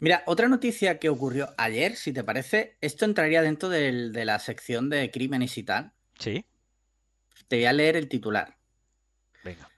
Mira, 0.00 0.22
otra 0.26 0.48
noticia 0.48 0.98
que 0.98 1.08
ocurrió 1.08 1.54
ayer, 1.56 1.96
si 1.96 2.12
te 2.12 2.22
parece, 2.22 2.76
esto 2.80 3.04
entraría 3.04 3.42
dentro 3.42 3.68
de 3.68 4.24
la 4.24 4.38
sección 4.38 4.88
de 4.90 5.10
crímenes 5.10 5.58
y 5.58 5.64
tal. 5.64 5.92
Sí. 6.18 6.44
Te 7.48 7.56
voy 7.56 7.64
a 7.64 7.72
leer 7.72 7.96
el 7.96 8.08
titular. 8.08 8.56
Venga. 9.42 9.68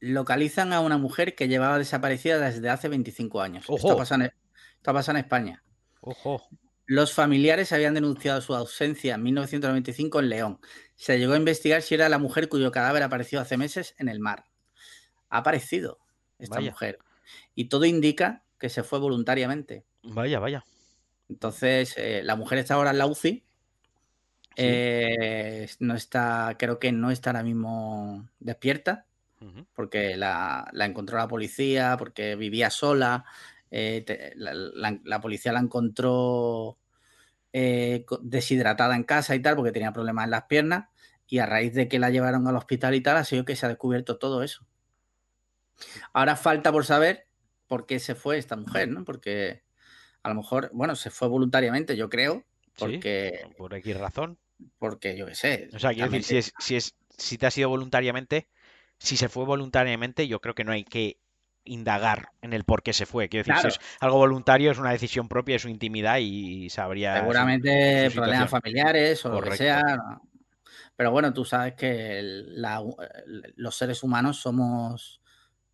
Localizan 0.00 0.72
a 0.72 0.80
una 0.80 0.98
mujer 0.98 1.34
que 1.34 1.48
llevaba 1.48 1.78
desaparecida 1.78 2.38
desde 2.38 2.68
hace 2.70 2.88
25 2.88 3.40
años. 3.40 3.66
Esto 3.68 3.96
pasa, 3.96 4.14
en, 4.14 4.32
esto 4.78 4.94
pasa 4.94 5.10
en 5.10 5.18
España. 5.18 5.62
Ojo. 6.00 6.48
Los 6.86 7.12
familiares 7.12 7.72
habían 7.72 7.94
denunciado 7.94 8.40
su 8.40 8.54
ausencia 8.54 9.16
en 9.16 9.22
1995 9.22 10.20
en 10.20 10.28
León. 10.30 10.60
Se 10.96 11.18
llegó 11.18 11.34
a 11.34 11.36
investigar 11.36 11.82
si 11.82 11.94
era 11.94 12.08
la 12.08 12.18
mujer 12.18 12.48
cuyo 12.48 12.72
cadáver 12.72 13.02
apareció 13.02 13.40
hace 13.40 13.58
meses 13.58 13.94
en 13.98 14.08
el 14.08 14.20
mar. 14.20 14.44
Ha 15.28 15.38
aparecido 15.38 15.98
esta 16.38 16.60
mujer. 16.60 16.98
Y 17.54 17.66
todo 17.66 17.84
indica 17.84 18.42
que 18.58 18.70
se 18.70 18.82
fue 18.82 18.98
voluntariamente. 18.98 19.84
Vaya, 20.02 20.38
vaya. 20.38 20.64
Entonces, 21.28 21.94
eh, 21.98 22.22
la 22.24 22.36
mujer 22.36 22.58
está 22.58 22.74
ahora 22.74 22.90
en 22.90 22.98
la 22.98 23.06
UCI. 23.06 23.44
Eh, 24.56 25.68
no 25.80 25.94
está, 25.94 26.56
creo 26.58 26.78
que 26.78 26.90
no 26.90 27.10
está 27.10 27.30
ahora 27.30 27.42
mismo 27.42 28.28
despierta, 28.40 29.06
porque 29.74 30.16
la, 30.16 30.68
la, 30.72 30.84
encontró 30.86 31.18
la 31.18 31.28
policía, 31.28 31.96
porque 31.96 32.34
vivía 32.34 32.70
sola, 32.70 33.24
eh, 33.70 34.32
la, 34.36 35.20
policía 35.20 35.52
la 35.52 35.60
encontró 35.60 36.78
eh, 37.52 38.04
deshidratada 38.22 38.96
en 38.96 39.04
casa 39.04 39.34
y 39.34 39.42
tal, 39.42 39.56
porque 39.56 39.72
tenía 39.72 39.92
problemas 39.92 40.24
en 40.24 40.30
las 40.30 40.44
piernas. 40.44 40.88
Y 41.26 41.38
a 41.38 41.46
raíz 41.46 41.74
de 41.74 41.88
que 41.88 41.98
la 41.98 42.10
llevaron 42.10 42.46
al 42.46 42.56
hospital 42.56 42.94
y 42.94 43.02
tal, 43.02 43.18
ha 43.18 43.24
sido 43.24 43.44
que 43.44 43.56
se 43.56 43.66
ha 43.66 43.68
descubierto 43.68 44.18
todo 44.18 44.42
eso. 44.42 44.66
Ahora 46.12 46.36
falta 46.36 46.72
por 46.72 46.86
saber 46.86 47.26
por 47.66 47.86
qué 47.86 48.00
se 48.00 48.14
fue 48.14 48.38
esta 48.38 48.56
mujer, 48.56 48.88
¿no? 48.88 49.04
Porque 49.04 49.62
A 50.22 50.30
lo 50.30 50.36
mejor, 50.36 50.70
bueno, 50.72 50.96
se 50.96 51.10
fue 51.10 51.28
voluntariamente, 51.28 51.96
yo 51.96 52.08
creo, 52.08 52.44
porque... 52.78 53.40
Sí, 53.44 53.54
por 53.56 53.74
X 53.74 53.96
razón. 53.98 54.38
Porque 54.78 55.16
yo 55.16 55.26
qué 55.26 55.34
sé. 55.34 55.68
O 55.72 55.78
sea, 55.78 55.92
quiero 55.92 56.10
decir, 56.10 56.24
si, 56.24 56.36
es, 56.38 56.52
si, 56.58 56.76
es, 56.76 56.96
si 57.10 57.38
te 57.38 57.46
ha 57.46 57.50
sido 57.50 57.68
voluntariamente, 57.68 58.48
si 58.98 59.16
se 59.16 59.28
fue 59.28 59.44
voluntariamente, 59.44 60.26
yo 60.26 60.40
creo 60.40 60.54
que 60.54 60.64
no 60.64 60.72
hay 60.72 60.84
que 60.84 61.20
indagar 61.68 62.30
en 62.42 62.52
el 62.52 62.64
por 62.64 62.82
qué 62.82 62.92
se 62.92 63.06
fue. 63.06 63.28
Quiero 63.28 63.46
decir, 63.46 63.70
si 63.70 63.78
es 63.78 63.80
algo 64.00 64.18
voluntario, 64.18 64.70
es 64.70 64.78
una 64.78 64.90
decisión 64.90 65.28
propia 65.28 65.54
de 65.54 65.58
su 65.60 65.68
intimidad 65.68 66.18
y 66.18 66.70
sabría. 66.70 67.18
Seguramente 67.18 68.10
problemas 68.10 68.50
familiares 68.50 69.24
o 69.24 69.28
lo 69.30 69.40
que 69.42 69.56
sea. 69.56 69.82
Pero 70.96 71.12
bueno, 71.12 71.32
tú 71.32 71.44
sabes 71.44 71.74
que 71.74 72.20
los 73.56 73.76
seres 73.76 74.02
humanos 74.02 74.40
somos 74.40 75.20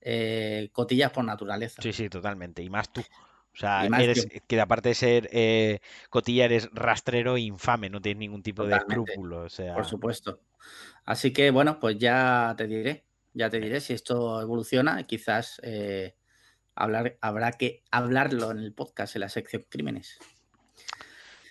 eh, 0.00 0.68
cotillas 0.72 1.10
por 1.10 1.24
naturaleza. 1.24 1.80
Sí, 1.80 1.92
sí, 1.92 2.10
totalmente. 2.10 2.62
Y 2.62 2.68
más 2.68 2.92
tú. 2.92 3.00
O 3.00 3.56
sea, 3.56 3.86
eres, 3.86 4.26
que 4.46 4.60
aparte 4.60 4.90
de 4.90 4.94
ser 4.94 5.28
eh, 5.32 5.78
cotilla, 6.10 6.44
eres 6.44 6.68
rastrero 6.72 7.36
e 7.36 7.42
infame, 7.42 7.88
no 7.88 8.02
tienes 8.02 8.18
ningún 8.18 8.42
tipo 8.42 8.64
de 8.64 8.76
escrúpulo. 8.76 9.42
O 9.42 9.48
sea... 9.48 9.74
Por 9.74 9.86
supuesto. 9.86 10.40
Así 11.04 11.32
que 11.32 11.50
bueno, 11.50 11.78
pues 11.78 11.96
ya 11.98 12.54
te 12.56 12.66
diré, 12.66 13.04
ya 13.34 13.50
te 13.50 13.60
diré 13.60 13.80
si 13.80 13.92
esto 13.92 14.40
evoluciona, 14.40 15.02
quizás 15.06 15.60
eh, 15.62 16.16
hablar, 16.74 17.18
habrá 17.20 17.52
que 17.52 17.82
hablarlo 17.90 18.50
en 18.50 18.58
el 18.58 18.72
podcast, 18.72 19.14
en 19.16 19.20
la 19.20 19.28
sección 19.28 19.64
crímenes. 19.68 20.18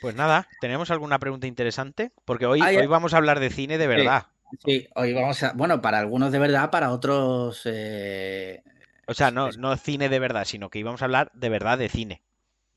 Pues 0.01 0.15
nada, 0.15 0.47
¿tenemos 0.59 0.91
alguna 0.91 1.19
pregunta 1.19 1.47
interesante? 1.47 2.11
Porque 2.25 2.45
hoy, 2.45 2.61
hoy 2.61 2.87
vamos 2.87 3.13
a 3.13 3.17
hablar 3.17 3.39
de 3.39 3.49
cine 3.49 3.77
de 3.77 3.87
verdad. 3.87 4.27
Sí, 4.65 4.87
hoy 4.95 5.13
vamos 5.13 5.41
a, 5.43 5.53
bueno, 5.53 5.81
para 5.81 5.99
algunos 5.99 6.31
de 6.31 6.39
verdad, 6.39 6.69
para 6.69 6.91
otros 6.91 7.61
eh, 7.65 8.63
o 9.05 9.13
sea, 9.13 9.31
no, 9.31 9.49
no 9.51 9.75
cine 9.77 10.09
de 10.09 10.19
verdad, 10.19 10.45
sino 10.45 10.69
que 10.69 10.79
íbamos 10.79 11.01
a 11.01 11.05
hablar 11.05 11.31
de 11.33 11.49
verdad 11.49 11.77
de 11.77 11.89
cine. 11.89 12.21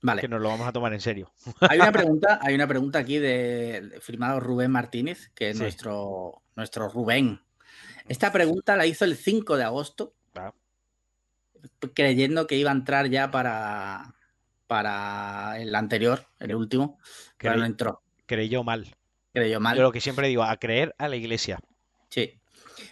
Vale. 0.02 0.20
Que 0.20 0.28
nos 0.28 0.40
lo 0.40 0.48
vamos 0.48 0.66
a 0.66 0.72
tomar 0.72 0.92
en 0.92 1.00
serio. 1.00 1.32
Hay 1.60 1.78
una 1.78 1.92
pregunta, 1.92 2.38
hay 2.42 2.54
una 2.54 2.66
pregunta 2.66 2.98
aquí 2.98 3.18
de, 3.18 3.98
firmado 4.00 4.40
Rubén 4.40 4.70
Martínez, 4.70 5.30
que 5.34 5.50
es 5.50 5.58
nuestro, 5.58 6.42
nuestro 6.54 6.88
Rubén. 6.88 7.40
Esta 8.08 8.32
pregunta 8.32 8.76
la 8.76 8.86
hizo 8.86 9.04
el 9.04 9.16
5 9.16 9.56
de 9.56 9.64
agosto, 9.64 10.14
ah. 10.36 10.52
creyendo 11.94 12.46
que 12.46 12.56
iba 12.56 12.70
a 12.70 12.74
entrar 12.74 13.08
ya 13.08 13.30
para, 13.30 14.14
para 14.66 15.60
el 15.60 15.74
anterior, 15.74 16.26
el 16.38 16.54
último, 16.54 16.98
pero 17.36 17.56
no 17.56 17.64
entró. 17.64 18.02
Creyó 18.26 18.62
mal. 18.62 18.94
Creyó 19.32 19.60
mal. 19.60 19.76
Yo 19.76 19.82
lo 19.82 19.92
que 19.92 20.00
siempre 20.00 20.28
digo, 20.28 20.42
a 20.42 20.56
creer 20.56 20.94
a 20.98 21.08
la 21.08 21.16
iglesia. 21.16 21.58
Sí. 22.08 22.40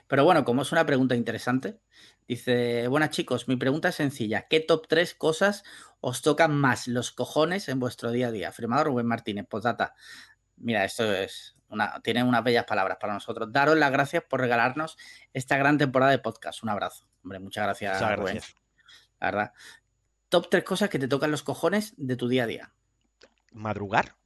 Pero 0.07 0.25
bueno, 0.25 0.45
como 0.45 0.63
es 0.63 0.73
una 0.73 0.85
pregunta 0.87 1.15
interesante, 1.15 1.79
Dice, 2.27 2.89
buenas 2.89 3.11
chicos, 3.11 3.49
mi 3.49 3.57
pregunta 3.57 3.91
es 3.91 3.97
sencilla. 3.97 4.47
¿Qué 4.49 4.61
top 4.61 4.87
3 4.89 5.15
cosas 5.15 5.63
os 6.01 6.23
tocan 6.23 6.57
más 6.57 6.89
los 6.89 7.13
cojones 7.13 7.69
en 7.69 7.79
vuestro 7.79 8.13
día 8.13 8.29
a 8.29 8.33
día? 8.33 8.51
Firmado 8.51 8.85
Rubén 8.85 9.07
Martínez, 9.07 9.47
postdata. 9.47 9.95
Mira, 10.57 10.85
esto 10.87 11.13
es 11.13 11.55
una, 11.75 12.01
tiene 12.01 12.23
unas 12.23 12.43
bellas 12.43 12.65
palabras 12.65 12.99
para 13.01 13.13
nosotros. 13.13 13.53
Daros 13.53 13.77
las 13.77 13.91
gracias 13.91 14.25
por 14.25 14.41
regalarnos 14.41 14.97
esta 15.33 15.57
gran 15.57 15.79
temporada 15.79 16.11
de 16.13 16.19
podcast. 16.19 16.63
Un 16.63 16.71
abrazo. 16.71 17.07
Hombre, 17.23 17.39
muchas 17.41 17.65
gracias, 17.65 18.17
Rubén. 18.17 18.41
La 19.21 19.27
verdad. 19.27 19.53
Top 20.29 20.49
3 20.51 20.65
cosas 20.65 20.89
que 20.89 20.99
te 20.99 21.09
tocan 21.09 21.31
los 21.31 21.43
cojones 21.43 21.95
de 21.97 22.17
tu 22.17 22.29
día 22.29 22.45
a 22.45 22.47
día. 22.47 22.73
Madrugar. 23.53 24.17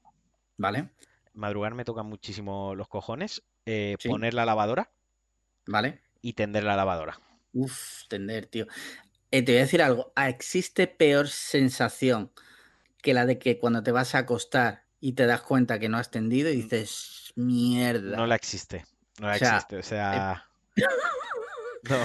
Vale. 0.57 0.91
Madrugar 1.35 1.75
me 1.75 1.85
toca 1.85 2.03
muchísimo 2.03 2.75
los 2.75 2.89
cojones. 2.89 3.43
Eh, 3.67 3.97
poner 4.05 4.35
la 4.35 4.45
lavadora. 4.45 4.91
Vale. 5.67 6.01
Y 6.23 6.33
tender 6.33 6.65
la 6.65 6.77
lavadora. 6.77 7.21
Uf, 7.53 8.07
tender, 8.09 8.47
tío. 8.47 8.67
Eh, 9.31 9.43
te 9.43 9.53
voy 9.53 9.59
a 9.59 9.63
decir 9.63 9.83
algo. 9.83 10.13
Ah, 10.17 10.29
¿Existe 10.29 10.87
peor 10.87 11.29
sensación 11.29 12.33
que 13.03 13.15
la 13.15 13.27
de 13.27 13.39
que 13.39 13.59
cuando 13.59 13.83
te 13.83 13.93
vas 13.93 14.15
a 14.15 14.19
acostar 14.19 14.85
y 15.01 15.13
te 15.13 15.27
das 15.27 15.43
cuenta 15.43 15.79
que 15.79 15.89
no 15.89 15.99
has 15.99 16.11
tendido 16.11 16.51
y 16.51 16.57
mm. 16.57 16.61
dices, 16.63 17.28
mierda? 17.39 18.17
No 18.17 18.27
la 18.27 18.35
existe. 18.35 18.85
No 19.21 19.29
la 19.29 19.37
existe. 19.37 19.77
O 19.77 19.83
sea. 19.83 20.45
Eh, 20.77 20.83
no. 21.91 21.97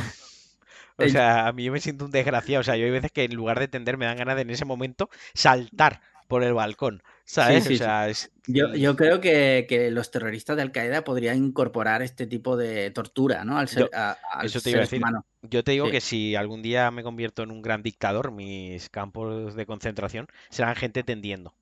O 0.97 1.09
sea, 1.09 1.47
a 1.47 1.53
mí 1.53 1.63
yo 1.63 1.71
me 1.71 1.79
siento 1.79 2.05
un 2.05 2.11
desgraciado. 2.11 2.61
O 2.61 2.63
sea, 2.63 2.75
yo 2.77 2.85
hay 2.85 2.91
veces 2.91 3.11
que 3.11 3.23
en 3.23 3.35
lugar 3.35 3.59
de 3.59 3.67
tender 3.67 3.97
me 3.97 4.05
dan 4.05 4.17
ganas 4.17 4.35
de 4.35 4.43
en 4.43 4.49
ese 4.51 4.65
momento 4.65 5.09
saltar 5.33 6.01
por 6.27 6.43
el 6.43 6.53
balcón. 6.53 7.03
¿Sabes? 7.25 7.69
yo, 8.47 8.95
creo 8.95 9.21
que, 9.21 9.89
los 9.91 10.11
terroristas 10.11 10.55
de 10.55 10.61
Al 10.61 10.71
Qaeda 10.71 11.03
podrían 11.03 11.37
incorporar 11.37 12.01
este 12.01 12.27
tipo 12.27 12.57
de 12.57 12.91
tortura, 12.91 13.45
¿no? 13.45 13.57
Al 13.57 13.69
ser, 13.69 13.89
eso 14.43 14.59
te 14.61 14.71
iba 14.71 14.79
a 14.79 14.81
decir. 14.81 15.01
Yo 15.41 15.63
te 15.63 15.71
digo 15.71 15.89
que 15.89 16.01
si 16.01 16.35
algún 16.35 16.61
día 16.61 16.91
me 16.91 17.03
convierto 17.03 17.43
en 17.43 17.51
un 17.51 17.61
gran 17.61 17.81
dictador, 17.81 18.31
mis 18.31 18.89
campos 18.89 19.55
de 19.55 19.65
concentración 19.65 20.27
serán 20.49 20.75
gente 20.75 21.03
tendiendo. 21.03 21.53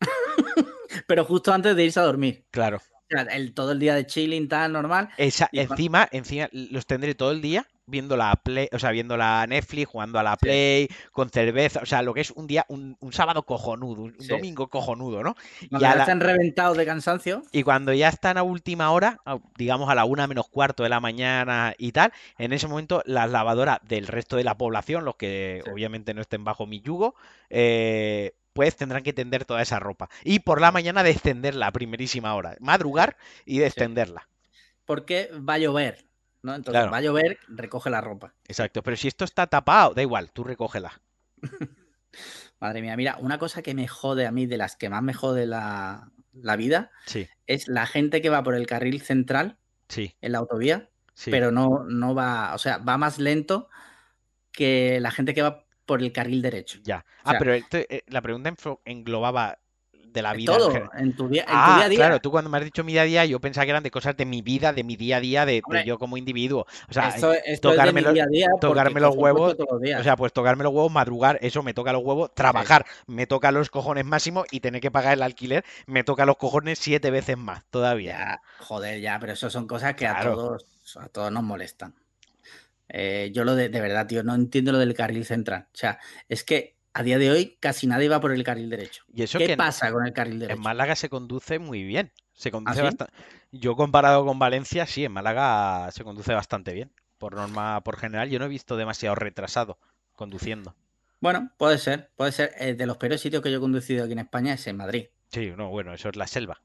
Pero 1.06 1.24
justo 1.24 1.52
antes 1.52 1.74
de 1.74 1.84
irse 1.84 2.00
a 2.00 2.04
dormir. 2.04 2.44
Claro. 2.50 2.80
El, 3.08 3.54
todo 3.54 3.72
el 3.72 3.78
día 3.78 3.94
de 3.94 4.06
chilling, 4.06 4.48
tan 4.48 4.72
normal. 4.72 5.08
encima, 5.16 6.08
encima 6.12 6.48
los 6.52 6.86
tendré 6.86 7.14
todo 7.14 7.32
el 7.32 7.40
día 7.40 7.66
viendo 7.88 8.16
la 8.16 8.34
Play, 8.36 8.68
o 8.72 8.78
sea, 8.78 8.90
viendo 8.90 9.16
la 9.16 9.46
Netflix, 9.46 9.88
jugando 9.88 10.18
a 10.18 10.22
la 10.22 10.36
Play, 10.36 10.88
con 11.10 11.30
cerveza, 11.30 11.80
o 11.82 11.86
sea, 11.86 12.02
lo 12.02 12.14
que 12.14 12.20
es 12.20 12.30
un 12.30 12.46
día, 12.46 12.64
un, 12.68 12.96
sábado 13.10 13.42
cojonudo, 13.42 14.02
un, 14.02 14.16
domingo 14.28 14.68
cojonudo, 14.68 15.22
¿no? 15.22 15.34
ya 15.70 15.94
están 15.94 16.20
reventados 16.20 16.76
de 16.76 16.84
cansancio. 16.84 17.42
Y 17.50 17.62
cuando 17.62 17.92
ya 17.92 18.08
están 18.08 18.36
a 18.36 18.42
última 18.42 18.90
hora, 18.90 19.20
digamos 19.56 19.88
a 19.88 19.94
la 19.94 20.04
una 20.04 20.26
menos 20.26 20.48
cuarto 20.48 20.82
de 20.82 20.90
la 20.90 21.00
mañana 21.00 21.74
y 21.78 21.92
tal, 21.92 22.12
en 22.36 22.52
ese 22.52 22.68
momento 22.68 23.02
las 23.06 23.30
lavadoras 23.30 23.78
del 23.88 24.06
resto 24.06 24.36
de 24.36 24.44
la 24.44 24.56
población, 24.56 25.04
los 25.04 25.16
que 25.16 25.62
obviamente 25.72 26.14
no 26.14 26.20
estén 26.20 26.44
bajo 26.44 26.66
mi 26.66 26.80
yugo, 26.80 27.14
eh, 27.48 28.34
pues 28.58 28.74
tendrán 28.74 29.04
que 29.04 29.12
tender 29.12 29.44
toda 29.44 29.62
esa 29.62 29.78
ropa. 29.78 30.10
Y 30.24 30.40
por 30.40 30.60
la 30.60 30.72
mañana 30.72 31.04
descenderla 31.04 31.68
a 31.68 31.70
primerísima 31.70 32.34
hora, 32.34 32.56
madrugar 32.58 33.16
y 33.44 33.58
descenderla. 33.58 34.26
Porque 34.84 35.30
va 35.48 35.54
a 35.54 35.58
llover. 35.58 36.04
¿no? 36.42 36.56
Entonces 36.56 36.92
va 36.92 36.96
a 36.96 37.00
llover, 37.00 37.38
recoge 37.46 37.88
la 37.88 38.00
ropa. 38.00 38.34
Exacto, 38.48 38.82
pero 38.82 38.96
si 38.96 39.06
esto 39.06 39.24
está 39.24 39.46
tapado, 39.46 39.94
da 39.94 40.02
igual, 40.02 40.32
tú 40.32 40.42
recógela. 40.42 41.00
Madre 42.58 42.82
mía, 42.82 42.96
mira, 42.96 43.16
una 43.20 43.38
cosa 43.38 43.62
que 43.62 43.74
me 43.74 43.86
jode 43.86 44.26
a 44.26 44.32
mí, 44.32 44.46
de 44.46 44.56
las 44.56 44.74
que 44.74 44.90
más 44.90 45.04
me 45.04 45.14
jode 45.14 45.46
la, 45.46 46.10
vida, 46.56 46.90
es 47.46 47.68
la 47.68 47.86
gente 47.86 48.20
que 48.20 48.28
va 48.28 48.42
por 48.42 48.56
el 48.56 48.66
carril 48.66 49.00
central 49.02 49.56
en 49.94 50.32
la 50.32 50.38
autovía, 50.38 50.88
pero 51.26 51.52
no, 51.52 51.84
no 51.84 52.12
va, 52.12 52.56
o 52.56 52.58
sea, 52.58 52.78
va 52.78 52.98
más 52.98 53.20
lento 53.20 53.68
que 54.50 54.98
la 54.98 55.12
gente 55.12 55.32
que 55.32 55.42
va 55.42 55.67
por 55.88 56.02
el 56.02 56.12
carril 56.12 56.42
derecho. 56.42 56.78
Ya. 56.84 57.04
ah, 57.24 57.34
pero 57.38 57.54
eh, 57.54 58.02
la 58.08 58.20
pregunta 58.20 58.54
englobaba 58.84 59.58
de 60.12 60.22
la 60.22 60.34
vida. 60.34 60.56
Todo, 60.56 60.90
en, 60.98 61.16
tu 61.16 61.28
día, 61.28 61.46
ah, 61.48 61.82
a 61.82 61.88
día. 61.88 61.98
Claro, 61.98 62.20
tú 62.20 62.30
cuando 62.30 62.50
me 62.50 62.58
has 62.58 62.64
dicho 62.64 62.84
mi 62.84 62.92
día 62.92 63.02
a 63.02 63.04
día, 63.04 63.24
yo 63.24 63.40
pensaba 63.40 63.64
que 63.64 63.70
eran 63.70 63.82
de 63.82 63.90
cosas 63.90 64.14
de 64.14 64.26
mi 64.26 64.42
vida, 64.42 64.74
de 64.74 64.84
mi 64.84 64.96
día 64.96 65.16
a 65.16 65.20
día, 65.20 65.46
de, 65.46 65.62
yo 65.86 65.98
como 65.98 66.18
individuo. 66.18 66.66
O 66.90 66.92
sea, 66.92 67.14
tocarme, 67.60 68.02
los, 68.02 68.14
tocarme 68.60 69.00
los 69.00 69.16
huevos, 69.16 69.56
o 69.58 70.02
sea, 70.02 70.14
pues 70.16 70.32
tocarme 70.34 70.62
los 70.62 70.74
huevos, 70.74 70.92
madrugar, 70.92 71.38
eso 71.40 71.62
me 71.62 71.72
toca 71.72 71.92
los 71.94 72.02
huevos, 72.04 72.34
trabajar, 72.34 72.84
me 73.06 73.26
toca 73.26 73.50
los 73.50 73.70
cojones 73.70 74.04
máximo 74.04 74.44
y 74.50 74.60
tener 74.60 74.82
que 74.82 74.90
pagar 74.90 75.14
el 75.14 75.22
alquiler, 75.22 75.64
me 75.86 76.04
toca 76.04 76.26
los 76.26 76.36
cojones 76.36 76.78
siete 76.78 77.10
veces 77.10 77.38
más 77.38 77.64
todavía. 77.70 78.42
joder, 78.60 79.00
ya, 79.00 79.18
pero 79.18 79.32
eso 79.32 79.48
son 79.48 79.66
cosas 79.66 79.94
que 79.94 80.06
a 80.06 80.20
todos 80.20 80.66
a 80.96 81.08
todos 81.08 81.32
nos 81.32 81.42
molestan. 81.42 81.94
Eh, 82.88 83.30
yo 83.34 83.44
lo 83.44 83.54
de, 83.54 83.68
de 83.68 83.80
verdad, 83.80 84.06
tío, 84.06 84.22
no 84.22 84.34
entiendo 84.34 84.72
lo 84.72 84.78
del 84.78 84.94
carril 84.94 85.24
central. 85.24 85.68
O 85.72 85.76
sea, 85.76 85.98
es 86.28 86.44
que 86.44 86.76
a 86.94 87.02
día 87.02 87.18
de 87.18 87.30
hoy 87.30 87.56
casi 87.60 87.86
nadie 87.86 88.08
va 88.08 88.20
por 88.20 88.32
el 88.32 88.42
carril 88.42 88.70
derecho. 88.70 89.04
¿Y 89.12 89.22
eso 89.22 89.38
¿Qué 89.38 89.56
pasa 89.56 89.92
con 89.92 90.06
el 90.06 90.12
carril 90.12 90.40
derecho? 90.40 90.56
En 90.56 90.62
Málaga 90.62 90.96
se 90.96 91.08
conduce 91.08 91.58
muy 91.58 91.84
bien. 91.84 92.12
Se 92.32 92.50
conduce 92.50 92.80
¿Ah, 92.80 92.84
bastante. 92.84 93.12
Yo 93.50 93.76
comparado 93.76 94.24
con 94.24 94.38
Valencia, 94.38 94.86
sí, 94.86 95.04
en 95.04 95.12
Málaga 95.12 95.90
se 95.92 96.04
conduce 96.04 96.32
bastante 96.34 96.72
bien. 96.72 96.92
Por 97.18 97.34
norma, 97.34 97.82
por 97.82 97.98
general, 97.98 98.30
yo 98.30 98.38
no 98.38 98.44
he 98.44 98.48
visto 98.48 98.76
demasiado 98.76 99.16
retrasado 99.16 99.78
conduciendo. 100.14 100.74
Bueno, 101.20 101.50
puede 101.56 101.78
ser, 101.78 102.10
puede 102.16 102.32
ser. 102.32 102.52
Eh, 102.58 102.74
de 102.74 102.86
los 102.86 102.96
peores 102.96 103.20
sitios 103.20 103.42
que 103.42 103.50
yo 103.50 103.58
he 103.58 103.60
conducido 103.60 104.04
aquí 104.04 104.12
en 104.12 104.20
España 104.20 104.54
es 104.54 104.66
en 104.68 104.76
Madrid. 104.76 105.06
Sí, 105.30 105.52
no, 105.56 105.68
bueno, 105.68 105.92
eso 105.92 106.08
es 106.08 106.16
la 106.16 106.26
selva. 106.26 106.62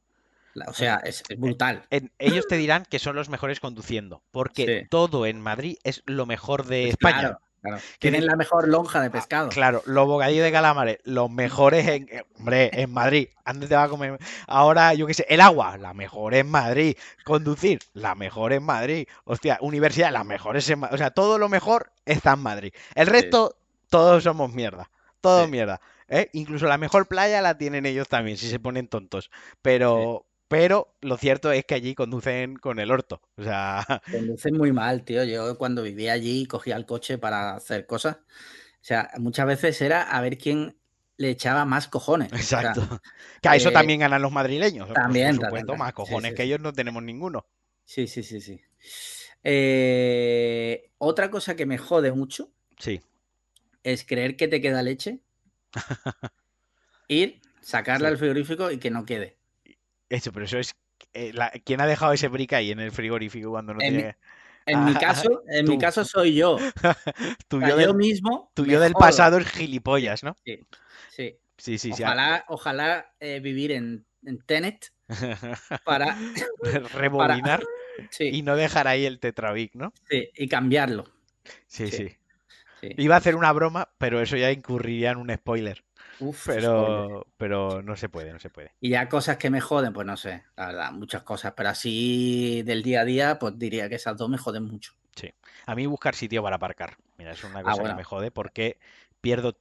O 0.67 0.73
sea, 0.73 1.01
es, 1.03 1.23
brutal. 1.37 1.83
ellos 2.19 2.47
te 2.47 2.57
dirán 2.57 2.85
que 2.89 2.99
son 2.99 3.15
los 3.15 3.29
mejores 3.29 3.59
conduciendo, 3.59 4.23
porque 4.31 4.87
todo 4.89 5.25
en 5.25 5.41
Madrid 5.41 5.77
es 5.83 6.03
lo 6.05 6.25
mejor 6.25 6.65
de 6.65 6.83
pues 6.83 6.91
España. 6.91 7.37
Tienen 7.99 8.25
la 8.25 8.35
mejor 8.35 8.67
lonja 8.67 9.01
de 9.01 9.09
pescado. 9.09 9.49
Claro, 9.49 9.81
los 9.85 10.05
bocadillos 10.05 10.43
de 10.43 10.51
calamares, 10.51 10.97
los 11.05 11.31
mejores 11.31 11.87
en, 11.87 12.09
hombre, 12.37 12.69
en 12.73 12.91
Madrid. 12.91 13.29
Antes 13.45 13.69
te 13.69 13.75
va 13.75 13.83
a 13.83 13.89
comer. 13.89 14.17
Ahora, 14.47 14.93
yo 14.93 15.07
qué 15.07 15.13
sé, 15.13 15.25
el 15.29 15.39
agua, 15.39 15.77
la 15.77 15.93
mejor 15.93 16.33
en 16.33 16.47
Madrid. 16.47 16.97
Conducir, 17.23 17.79
la 17.93 18.15
mejor 18.15 18.51
en 18.51 18.63
Madrid. 18.63 19.07
Hostia, 19.23 19.57
universidad, 19.61 20.11
la 20.11 20.25
mejor 20.25 20.57
es 20.57 20.69
en 20.69 20.79
Madrid. 20.79 20.95
O 20.95 20.97
sea, 20.97 21.11
todo 21.11 21.37
lo 21.37 21.47
mejor 21.47 21.93
está 22.05 22.33
en 22.33 22.39
Madrid. 22.39 22.73
El 22.95 23.07
resto, 23.07 23.55
todos 23.89 24.23
somos 24.23 24.51
mierda. 24.51 24.89
Todo 25.21 25.47
mierda. 25.47 25.79
¿eh? 26.09 26.29
Incluso 26.33 26.67
la 26.67 26.77
mejor 26.77 27.07
playa 27.07 27.41
la 27.41 27.57
tienen 27.57 27.85
ellos 27.85 28.09
también, 28.09 28.37
si 28.37 28.49
se 28.49 28.59
ponen 28.59 28.89
tontos. 28.89 29.31
Pero, 29.61 30.25
pero 30.53 30.93
lo 31.01 31.17
cierto 31.17 31.51
es 31.51 31.65
que 31.65 31.73
allí 31.73 31.95
conducen 31.95 32.57
con 32.57 32.77
el 32.77 32.91
orto. 32.91 33.23
O 33.37 33.43
sea. 33.43 33.83
Conducen 34.11 34.55
muy 34.55 34.71
mal, 34.71 35.03
tío. 35.03 35.23
Yo 35.23 35.57
cuando 35.57 35.81
vivía 35.81 36.13
allí 36.13 36.45
cogía 36.45 36.75
el 36.75 36.85
coche 36.85 37.17
para 37.17 37.55
hacer 37.55 37.87
cosas. 37.87 38.17
O 38.17 38.85
sea, 38.85 39.09
muchas 39.17 39.47
veces 39.47 39.81
era 39.81 40.03
a 40.03 40.21
ver 40.21 40.37
quién 40.37 40.77
le 41.17 41.31
echaba 41.31 41.65
más 41.65 41.87
cojones. 41.87 42.31
Exacto. 42.33 42.87
que 43.41 43.49
a 43.49 43.55
eso 43.55 43.69
eh, 43.69 43.73
también 43.73 44.01
ganan 44.01 44.21
los 44.21 44.31
madrileños. 44.31 44.93
también, 44.93 45.37
por 45.37 45.45
supuesto, 45.45 45.75
más 45.75 45.93
cojones 45.93 46.33
sí, 46.33 46.37
que 46.37 46.43
ellos 46.43 46.59
no 46.59 46.71
tenemos 46.71 47.01
ninguno. 47.01 47.47
Sí, 47.85 48.05
sí, 48.05 48.21
sí, 48.21 48.39
sí. 48.39 48.61
Eh, 49.43 50.91
otra 50.99 51.31
cosa 51.31 51.55
que 51.55 51.65
me 51.65 51.79
jode 51.79 52.11
mucho 52.11 52.51
Sí. 52.77 53.01
es 53.81 54.05
creer 54.05 54.37
que 54.37 54.47
te 54.47 54.61
queda 54.61 54.83
leche, 54.83 55.19
ir, 57.07 57.41
sacarla 57.59 58.09
Sí. 58.09 58.11
al 58.11 58.17
frigorífico 58.19 58.69
y 58.69 58.77
que 58.77 58.91
no 58.91 59.03
quede. 59.03 59.37
Eso, 60.13 60.31
pero 60.31 60.45
eso 60.45 60.59
es. 60.59 60.75
eh, 61.13 61.33
la- 61.33 61.51
¿Quién 61.65 61.81
ha 61.81 61.87
dejado 61.87 62.13
ese 62.13 62.27
brick 62.27 62.53
ahí 62.53 62.69
en 62.69 62.79
el 62.79 62.91
frigorífico 62.91 63.49
cuando 63.49 63.73
no 63.73 63.81
En 63.81 63.93
mi- 63.93 63.99
tiene. 63.99 64.17
En 64.67 64.85
mi 64.85 64.93
Ah, 64.95 64.99
caso, 64.99 65.43
en 65.47 65.67
mi 65.67 65.77
caso 65.79 66.05
soy 66.05 66.35
yo. 66.35 66.57
O 67.17 67.47
Tu 67.47 67.59
sea, 67.59 67.69
yo 67.69 67.75
yo 67.81 67.87
del, 67.87 67.95
mismo. 67.95 68.51
tu 68.53 68.65
yo 68.65 68.79
del 68.79 68.93
pasado 68.93 69.39
es 69.39 69.47
gilipollas, 69.49 70.23
¿no? 70.23 70.35
Sí, 70.45 70.59
sí. 71.09 71.35
Sí, 71.57 71.77
sí, 71.77 71.93
sí. 71.93 72.03
Ojalá, 72.47 73.13
eh, 73.19 73.39
vivir 73.39 73.71
en, 73.71 74.05
en 74.23 74.37
Tenet 74.41 74.93
para. 75.85 76.15
Rebobinar 76.93 77.63
Sí, 78.11 78.29
y 78.29 78.41
no 78.43 78.55
dejar 78.55 78.87
ahí 78.87 79.05
el 79.05 79.19
Tetravic, 79.19 79.73
¿no? 79.75 79.93
sí, 80.09 80.29
y 80.35 80.47
cambiarlo. 80.47 81.05
Sí. 81.67 81.89
Sí. 81.89 82.17
Iba 82.97 83.15
a 83.15 83.17
hacer 83.17 83.35
una 83.35 83.51
broma, 83.51 83.89
pero 83.97 84.21
eso 84.21 84.37
ya 84.37 84.51
incurriría 84.51 85.11
en 85.11 85.17
un 85.17 85.33
spoiler. 85.33 85.83
Uf. 86.29 86.47
Pero, 86.47 87.25
pero 87.37 87.81
no 87.81 87.95
se 87.95 88.09
puede, 88.09 88.31
no 88.33 88.39
se 88.39 88.49
puede. 88.49 88.73
Y 88.79 88.89
ya 88.89 89.07
cosas 89.09 89.37
que 89.37 89.49
me 89.49 89.61
joden, 89.61 89.93
pues 89.93 90.05
no 90.05 90.15
sé, 90.17 90.43
la 90.57 90.67
verdad, 90.67 90.91
muchas 90.91 91.23
cosas. 91.23 91.53
Pero 91.55 91.69
así 91.69 92.61
del 92.63 92.83
día 92.83 93.01
a 93.01 93.05
día, 93.05 93.39
pues 93.39 93.57
diría 93.57 93.89
que 93.89 93.95
esas 93.95 94.17
dos 94.17 94.29
me 94.29 94.37
joden 94.37 94.63
mucho. 94.65 94.93
A 95.65 95.75
mí 95.75 95.85
buscar 95.85 96.15
sitio 96.15 96.43
para 96.43 96.57
aparcar. 96.57 96.97
Mira, 97.17 97.31
es 97.31 97.43
una 97.43 97.63
Ah, 97.63 97.63
cosa 97.63 97.75
bueno. 97.75 97.93
que 97.93 97.93
me 97.93 98.03
jode 98.03 98.31
porque 98.31 98.79
pierdo 99.21 99.57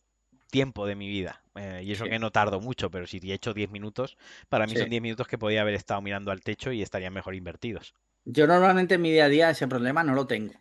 tiempo 0.50 0.86
de 0.86 0.96
mi 0.96 1.08
vida. 1.08 1.44
Eh, 1.54 1.82
y 1.84 1.92
eso 1.92 2.08
Sí. 2.08 2.08
que 2.08 2.18
no 2.18 2.30
tardo 2.32 2.60
mucho, 2.60 2.90
pero 2.90 3.06
si 3.06 3.18
he 3.22 3.34
hecho 3.34 3.54
10 3.54 3.70
minutos, 3.70 4.16
para 4.48 4.66
mí 4.66 4.76
Sí. 4.76 4.78
son 4.78 4.88
10 4.90 5.02
minutos 5.02 5.28
que 5.28 5.38
podía 5.38 5.62
haber 5.62 5.74
estado 5.74 6.02
mirando 6.02 6.30
al 6.30 6.40
techo 6.42 6.72
y 6.72 6.82
estarían 6.82 7.12
mejor 7.14 7.34
invertidos. 7.34 7.94
Yo 8.24 8.46
normalmente 8.46 8.94
en 8.94 9.02
mi 9.02 9.10
día 9.10 9.24
a 9.24 9.28
día 9.28 9.50
ese 9.50 9.66
problema 9.66 10.04
no 10.04 10.14
lo 10.14 10.26
tengo, 10.26 10.54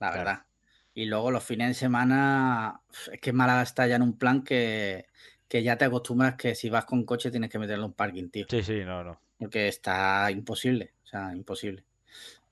la 0.00 0.10
Claro. 0.10 0.10
verdad. 0.10 0.46
Y 0.94 1.06
luego 1.06 1.30
los 1.30 1.44
fines 1.44 1.68
de 1.68 1.74
semana, 1.74 2.82
es 3.12 3.20
que 3.20 3.32
Málaga 3.32 3.62
está 3.62 3.86
ya 3.86 3.96
en 3.96 4.02
un 4.02 4.18
plan 4.18 4.42
que, 4.42 5.06
que 5.48 5.62
ya 5.62 5.76
te 5.78 5.84
acostumbras 5.84 6.34
que 6.34 6.54
si 6.54 6.68
vas 6.70 6.84
con 6.84 7.04
coche 7.04 7.30
tienes 7.30 7.50
que 7.50 7.58
meterle 7.58 7.84
un 7.84 7.92
parking, 7.92 8.28
tío. 8.30 8.46
Sí, 8.48 8.62
sí, 8.62 8.80
no, 8.84 9.04
no. 9.04 9.20
Porque 9.38 9.68
está 9.68 10.30
imposible, 10.30 10.92
o 11.04 11.06
sea, 11.06 11.32
imposible. 11.34 11.84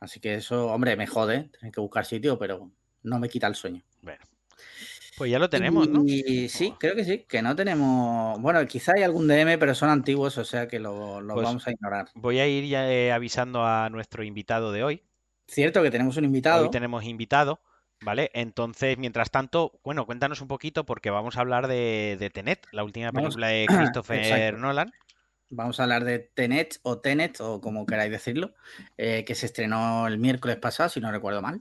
Así 0.00 0.20
que 0.20 0.34
eso, 0.34 0.66
hombre, 0.68 0.96
me 0.96 1.06
jode 1.06 1.48
tener 1.58 1.72
que 1.72 1.80
buscar 1.80 2.04
sitio, 2.04 2.38
pero 2.38 2.70
no 3.02 3.18
me 3.18 3.28
quita 3.28 3.46
el 3.46 3.54
sueño. 3.54 3.82
Bueno. 4.02 4.22
Pues 5.16 5.30
ya 5.30 5.38
lo 5.38 5.48
tenemos, 5.48 5.88
¿no? 5.88 6.02
Y 6.04 6.48
sí, 6.48 6.70
Oh. 6.74 6.78
creo 6.78 6.96
que 6.96 7.04
sí, 7.04 7.24
que 7.28 7.40
no 7.40 7.54
tenemos. 7.54 8.40
Bueno, 8.40 8.66
quizá 8.66 8.94
hay 8.96 9.04
algún 9.04 9.28
DM, 9.28 9.58
pero 9.58 9.74
son 9.74 9.88
antiguos, 9.88 10.36
o 10.38 10.44
sea 10.44 10.66
que 10.66 10.80
lo, 10.80 11.20
lo 11.20 11.34
Pues- 11.34 11.46
vamos 11.46 11.66
a 11.66 11.70
ignorar. 11.70 12.08
Voy 12.14 12.40
a 12.40 12.48
ir 12.48 12.64
ya 12.66 12.90
eh, 12.92 13.12
avisando 13.12 13.64
a 13.64 13.88
nuestro 13.90 14.24
invitado 14.24 14.72
de 14.72 14.82
hoy. 14.82 15.02
Cierto 15.46 15.82
que 15.82 15.90
tenemos 15.92 16.16
un 16.16 16.24
invitado. 16.24 16.64
Hoy 16.64 16.70
tenemos 16.70 17.04
invitado, 17.04 17.60
¿vale? 18.04 18.30
Entonces, 18.34 18.98
mientras 18.98 19.30
tanto, 19.30 19.72
bueno, 19.82 20.06
cuéntanos 20.06 20.40
un 20.40 20.48
poquito 20.48 20.84
porque 20.84 21.10
vamos 21.10 21.36
a 21.36 21.40
hablar 21.40 21.66
de, 21.66 22.16
de 22.20 22.30
Tenet, 22.30 22.66
la 22.72 22.84
última 22.84 23.10
Vamos- 23.10 23.34
película 23.36 23.48
de 23.48 23.66
Christopher. 23.68 24.58
Nolan. 24.58 24.92
Vamos 25.50 25.78
a 25.78 25.84
hablar 25.84 26.04
de 26.04 26.18
Tenet 26.18 26.78
o 26.82 26.98
Tenet, 26.98 27.40
o 27.40 27.60
como 27.60 27.86
queráis 27.86 28.10
decirlo, 28.10 28.54
eh, 28.96 29.24
que 29.24 29.34
se 29.34 29.46
estrenó 29.46 30.06
el 30.06 30.18
miércoles 30.18 30.56
pasado, 30.56 30.88
si 30.88 31.00
no 31.00 31.12
recuerdo 31.12 31.42
mal, 31.42 31.60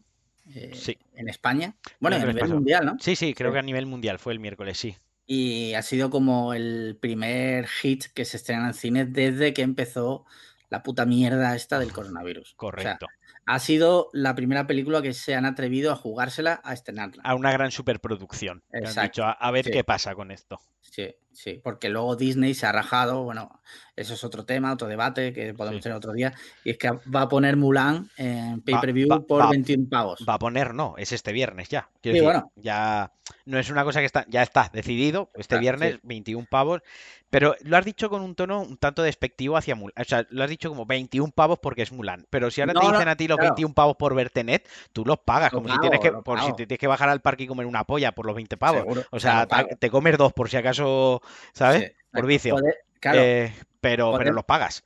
eh, 0.56 0.72
Sí. 0.74 0.98
en 1.16 1.30
España. 1.30 1.76
Bueno, 2.00 2.16
a 2.18 2.20
nivel 2.20 2.36
pasado. 2.38 2.56
mundial, 2.56 2.86
¿no? 2.86 2.98
Sí, 3.00 3.16
sí, 3.16 3.34
creo 3.34 3.52
Sí. 3.52 3.54
que 3.54 3.60
a 3.60 3.64
nivel 3.64 3.86
mundial 3.86 4.20
fue 4.20 4.34
el 4.34 4.40
miércoles, 4.40 4.78
sí. 4.78 4.96
Y 5.28 5.74
ha 5.76 5.82
sido 5.84 6.10
como 6.10 6.54
el 6.54 6.98
primer 7.00 7.68
hit 7.68 8.06
que 8.14 8.26
se 8.26 8.38
estrena 8.38 8.68
en 8.68 8.74
cine 8.74 9.06
desde 9.06 9.54
que 9.54 9.62
empezó 9.62 10.26
la 10.70 10.82
puta 10.82 11.06
mierda 11.06 11.56
esta 11.56 11.78
del 11.80 11.94
coronavirus. 11.94 12.44
O 12.44 12.50
sea, 12.50 12.58
Correcto. 12.58 13.08
Ha 13.46 13.60
sido 13.60 14.10
la 14.14 14.36
primera 14.36 14.68
película 14.68 15.02
que 15.02 15.14
se 15.14 15.36
han 15.36 15.46
atrevido 15.46 15.92
a 15.92 15.96
jugársela 15.96 16.62
a 16.64 16.74
estrenarla. 16.74 17.24
A 17.24 17.36
una 17.36 17.52
gran 17.52 17.72
superproducción. 17.72 18.64
han 18.72 18.84
Exacto, 18.84 19.22
dicho, 19.22 19.24
a, 19.24 19.32
a 19.32 19.52
ver 19.52 19.66
sí. 19.66 19.72
qué 19.72 19.84
pasa 19.84 20.16
con 20.16 20.32
esto. 20.32 20.60
Sí, 20.82 21.14
sí, 21.34 21.60
porque 21.64 21.90
luego 21.90 22.16
Disney 22.16 22.54
se 22.54 22.66
ha 22.66 22.72
rajado, 22.72 23.24
bueno, 23.24 23.60
eso 23.96 24.14
es 24.14 24.24
otro 24.24 24.46
tema, 24.46 24.74
otro 24.74 24.88
debate 24.88 25.34
que 25.34 25.54
podemos 25.54 25.78
Sí. 25.80 25.84
tener 25.84 25.98
otro 25.98 26.14
día, 26.14 26.34
y 26.64 26.72
es 26.72 26.78
que 26.78 26.92
va 27.14 27.22
a 27.24 27.28
poner 27.30 27.58
Mulan 27.58 28.10
en 28.18 28.62
pay-per-view 28.62 29.26
por 29.28 29.42
va- 29.42 29.50
21 29.50 29.88
pavos. 29.90 30.24
Va 30.28 30.36
a 30.36 30.40
poner, 30.40 30.74
no, 30.74 30.96
es 30.98 31.12
este 31.12 31.32
viernes 31.32 31.70
ya. 31.70 31.90
Quiero 32.02 32.18
Sí, 32.18 32.24
decir, 32.24 32.24
bueno. 32.24 32.52
ya 32.56 33.12
no 33.46 33.60
es 33.60 33.70
una 33.70 33.84
cosa 33.84 34.00
que 34.00 34.06
está, 34.06 34.26
ya 34.30 34.42
está 34.44 34.70
decidido, 34.74 35.30
este 35.36 35.58
viernes, 35.58 35.96
sí. 35.96 36.00
21 36.04 36.48
pavos, 36.50 36.82
pero 37.30 37.56
lo 37.62 37.78
has 37.78 37.86
dicho 37.86 38.10
con 38.12 38.22
un 38.22 38.36
tono 38.36 38.62
un 38.62 38.78
tanto 38.78 39.02
despectivo 39.02 39.58
hacia 39.58 39.74
Mulan. 39.76 39.94
O 40.00 40.04
sea, 40.04 40.26
lo 40.30 40.44
has 40.44 40.50
dicho 40.52 40.70
como 40.70 40.86
21 40.86 41.32
pavos 41.32 41.58
porque 41.60 41.82
es 41.82 41.92
Mulan. 41.92 42.28
Pero 42.30 42.52
si 42.52 42.62
ahora 42.62 42.74
te 42.74 42.80
no, 42.86 42.92
dicen 42.92 43.08
a 43.08 43.16
ti 43.16 43.28
los 43.28 43.38
claro. 43.38 43.54
21 43.56 43.74
pavos 43.74 43.96
por 43.98 44.14
ver 44.14 44.30
Tenet, 44.30 44.68
tú 44.92 45.04
los 45.04 45.18
pagas, 45.18 45.52
Lo 45.52 45.62
como 45.64 45.74
si 45.74 45.80
tienes 45.80 46.00
que, 46.00 46.12
por 46.12 46.40
si 46.42 46.50
te 46.52 46.68
tienes 46.68 46.78
que 46.78 46.86
bajar 46.88 47.10
al 47.10 47.22
parque 47.22 47.46
y 47.46 47.48
comer 47.48 47.66
una 47.66 47.86
polla 47.86 48.12
por 48.12 48.28
los 48.28 48.36
20 48.36 48.56
pavos. 48.58 48.82
Seguro, 48.82 49.02
O 49.10 49.20
sea, 49.20 49.48
te 49.48 49.90
comes 49.90 50.16
dos 50.18 50.32
por 50.32 50.48
si 50.48 50.58
acaso, 50.58 51.23
¿sabes? 51.54 51.82
Sí, 51.82 51.88
por 52.12 52.26
vicio. 52.26 52.56
Claro, 53.00 53.20
Eh, 53.24 53.54
pero, 53.82 54.16
pero 54.18 54.32
los 54.34 54.46
pagas. 54.46 54.84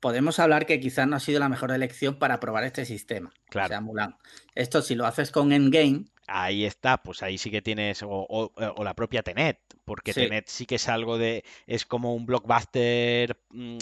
podemos 0.00 0.38
hablar 0.38 0.66
que 0.66 0.80
quizás 0.80 1.06
no 1.08 1.16
ha 1.16 1.20
sido 1.20 1.40
la 1.40 1.48
mejor 1.48 1.70
elección 1.72 2.18
para 2.18 2.40
probar 2.40 2.64
este 2.64 2.84
sistema, 2.84 3.30
o 3.30 3.50
Claro. 3.50 3.68
sea, 3.68 3.80
Mulan. 3.80 4.16
Esto 4.54 4.80
si 4.82 4.94
lo 4.94 5.06
haces 5.06 5.30
con 5.30 5.52
Endgame, 5.52 6.04
Ahí 6.30 6.66
está, 6.66 7.02
pues 7.02 7.22
ahí 7.22 7.38
sí 7.38 7.50
que 7.50 7.62
tienes, 7.62 8.02
o, 8.02 8.08
o- 8.10 8.52
o 8.54 8.84
la 8.84 8.92
propia 8.92 9.22
Tenet, 9.22 9.58
porque 9.86 10.12
Sí. 10.12 10.20
Tenet 10.20 10.46
sí 10.46 10.66
que 10.66 10.74
es 10.74 10.86
algo 10.88 11.16
de, 11.16 11.42
es 11.66 11.86
como 11.86 12.14
un 12.14 12.26
blockbuster 12.26 13.40
mm, 13.48 13.78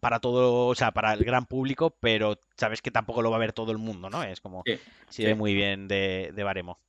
para 0.00 0.18
todo, 0.18 0.66
o 0.68 0.74
sea, 0.74 0.92
para 0.92 1.12
el 1.12 1.24
gran 1.26 1.44
público, 1.44 1.90
pero 2.00 2.40
sabes 2.56 2.80
que 2.80 2.90
tampoco 2.90 3.20
lo 3.20 3.30
va 3.30 3.36
a 3.36 3.40
ver 3.40 3.52
todo 3.52 3.70
el 3.70 3.76
mundo, 3.78 4.08
¿no? 4.08 4.22
Es 4.22 4.40
como, 4.40 4.62
sí, 4.64 4.78
se 5.10 5.26
ve 5.26 5.34
sí. 5.34 5.34
muy 5.34 5.52
bien 5.54 5.88
de, 5.88 6.32
de 6.34 6.42
baremo. 6.42 6.80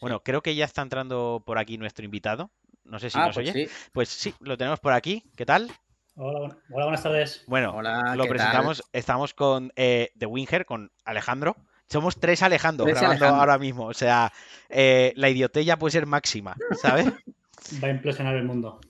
Bueno, 0.00 0.22
creo 0.22 0.42
que 0.42 0.54
ya 0.54 0.64
está 0.66 0.82
entrando 0.82 1.42
por 1.46 1.58
aquí 1.58 1.78
nuestro 1.78 2.04
invitado. 2.04 2.50
No 2.84 2.98
sé 2.98 3.10
si 3.10 3.18
ah, 3.18 3.26
nos 3.26 3.34
pues 3.36 3.50
oye. 3.50 3.66
sí. 3.66 3.72
Pues 3.92 4.08
sí, 4.08 4.34
lo 4.40 4.56
tenemos 4.56 4.80
por 4.80 4.92
aquí. 4.92 5.24
¿Qué 5.36 5.46
tal? 5.46 5.70
Hola, 6.14 6.40
bu- 6.40 6.56
hola, 6.70 6.84
buenas 6.84 7.02
tardes. 7.02 7.44
Bueno, 7.46 7.74
Hola, 7.76 8.14
lo 8.16 8.26
presentamos. 8.26 8.82
Estamos 8.92 9.32
con 9.34 9.72
eh, 9.76 10.10
The 10.18 10.26
Winger, 10.26 10.66
con 10.66 10.92
Alejandro. 11.04 11.56
Somos 11.88 12.18
tres 12.18 12.42
Alejandros 12.42 12.86
Tres 12.86 13.00
grabando 13.00 13.26
ahora 13.26 13.58
mismo. 13.58 13.86
O 13.86 13.94
sea, 13.94 14.32
eh, 14.68 15.12
la 15.16 15.28
idiotella 15.30 15.78
puede 15.78 15.92
ser 15.92 16.06
máxima, 16.06 16.56
¿sabes? 16.80 17.06
Va 17.82 17.88
a 17.88 17.90
implosionar 17.90 18.34
el 18.36 18.44
mundo. 18.44 18.80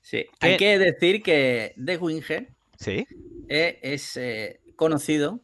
Sí. 0.00 0.26
¿Qué? 0.38 0.46
Hay 0.46 0.56
que 0.56 0.78
decir 0.78 1.22
que 1.22 1.74
The 1.82 1.96
Winger 1.96 2.48
Sí, 2.78 3.06
eh, 3.48 3.78
es 3.82 4.16
eh, 4.16 4.60
conocido 4.76 5.40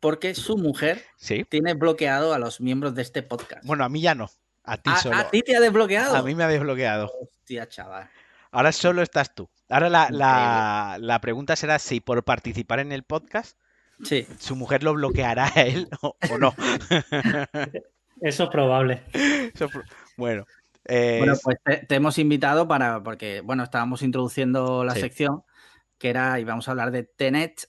porque 0.00 0.34
su 0.34 0.56
mujer 0.56 1.02
sí. 1.16 1.44
tiene 1.48 1.74
bloqueado 1.74 2.34
a 2.34 2.38
los 2.38 2.60
miembros 2.60 2.94
de 2.94 3.02
este 3.02 3.22
podcast. 3.22 3.64
Bueno, 3.66 3.84
a 3.84 3.88
mí 3.88 4.00
ya 4.00 4.14
no. 4.14 4.30
A 4.64 4.76
ti 4.78 4.90
¿A, 4.90 4.96
solo. 4.96 5.16
a 5.16 5.30
ti 5.30 5.42
te 5.42 5.54
ha 5.56 5.60
desbloqueado? 5.60 6.16
A 6.16 6.22
mí 6.22 6.34
me 6.34 6.44
ha 6.44 6.48
desbloqueado. 6.48 7.10
Hostia, 7.20 7.68
chaval. 7.68 8.08
Ahora 8.50 8.72
solo 8.72 9.02
estás 9.02 9.34
tú. 9.34 9.48
Ahora 9.68 9.88
la, 9.90 10.08
la, 10.10 10.96
la 11.00 11.20
pregunta 11.20 11.56
será 11.56 11.78
si 11.78 12.00
por 12.00 12.24
participar 12.24 12.80
en 12.80 12.92
el 12.92 13.02
podcast 13.02 13.58
Sí, 14.02 14.26
su 14.38 14.56
mujer 14.56 14.82
lo 14.82 14.92
bloqueará 14.94 15.52
a 15.54 15.62
él 15.62 15.88
o, 16.02 16.16
o 16.30 16.38
no. 16.38 16.54
Eso 18.20 18.44
es 18.44 18.50
probable. 18.50 19.02
Eso 19.54 19.68
bueno, 20.16 20.46
eh, 20.84 21.16
bueno, 21.18 21.34
pues 21.42 21.58
te, 21.64 21.76
te 21.86 21.94
hemos 21.94 22.18
invitado 22.18 22.66
para, 22.66 23.02
porque, 23.02 23.40
bueno, 23.40 23.62
estábamos 23.62 24.02
introduciendo 24.02 24.84
la 24.84 24.94
Sí. 24.94 25.00
sección 25.00 25.42
que 25.98 26.10
era, 26.10 26.38
íbamos 26.40 26.66
a 26.68 26.72
hablar 26.72 26.90
de 26.90 27.04
Tenet 27.04 27.68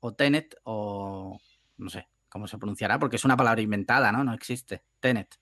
o 0.00 0.14
Tenet 0.14 0.56
o 0.64 1.38
no 1.76 1.90
sé 1.90 2.08
cómo 2.28 2.46
se 2.48 2.58
pronunciará, 2.58 2.98
porque 2.98 3.16
es 3.16 3.24
una 3.24 3.36
palabra 3.36 3.60
inventada, 3.60 4.12
¿no? 4.12 4.24
No 4.24 4.32
existe. 4.34 4.82
Tenet. 5.00 5.36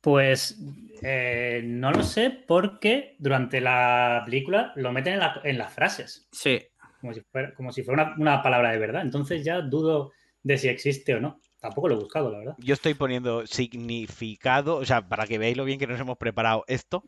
Pues 0.00 0.58
eh, 1.02 1.62
no 1.64 1.90
lo 1.92 2.02
sé 2.02 2.30
porque 2.46 3.16
durante 3.18 3.60
la 3.60 4.22
película 4.24 4.72
lo 4.76 4.92
meten 4.92 5.14
en, 5.14 5.20
la- 5.20 5.40
en 5.44 5.58
las 5.58 5.72
frases, 5.74 6.28
Sí, 6.32 6.68
como 7.00 7.14
si 7.14 7.22
fuera, 7.32 7.54
como 7.54 7.72
si 7.72 7.82
fuera 7.84 8.04
una, 8.04 8.16
una 8.18 8.42
palabra 8.42 8.72
de 8.72 8.78
verdad. 8.78 9.02
Entonces 9.02 9.44
ya 9.44 9.60
dudo 9.62 10.12
de 10.42 10.58
si 10.58 10.68
existe 10.68 11.14
o 11.14 11.20
no. 11.20 11.40
Tampoco 11.60 11.88
lo 11.88 11.96
he 11.96 11.98
buscado, 11.98 12.30
la 12.32 12.38
verdad. 12.38 12.58
yo 12.58 12.74
estoy 12.74 12.94
poniendo 12.94 13.46
significado, 13.46 14.76
o 14.76 14.84
sea, 14.84 15.08
para 15.08 15.26
que 15.26 15.38
veáis 15.38 15.56
lo 15.56 15.64
bien 15.64 15.78
que 15.78 15.86
nos 15.86 16.00
hemos 16.00 16.18
preparado 16.18 16.64
esto. 16.68 17.04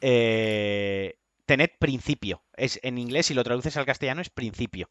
Eh, 0.00 1.16
tened 1.46 1.70
principio. 1.80 2.44
Es 2.56 2.80
en 2.82 2.98
inglés, 2.98 3.26
si 3.26 3.34
lo 3.34 3.44
traduces 3.44 3.76
al 3.76 3.86
castellano, 3.86 4.22
es 4.22 4.30
principio. 4.30 4.90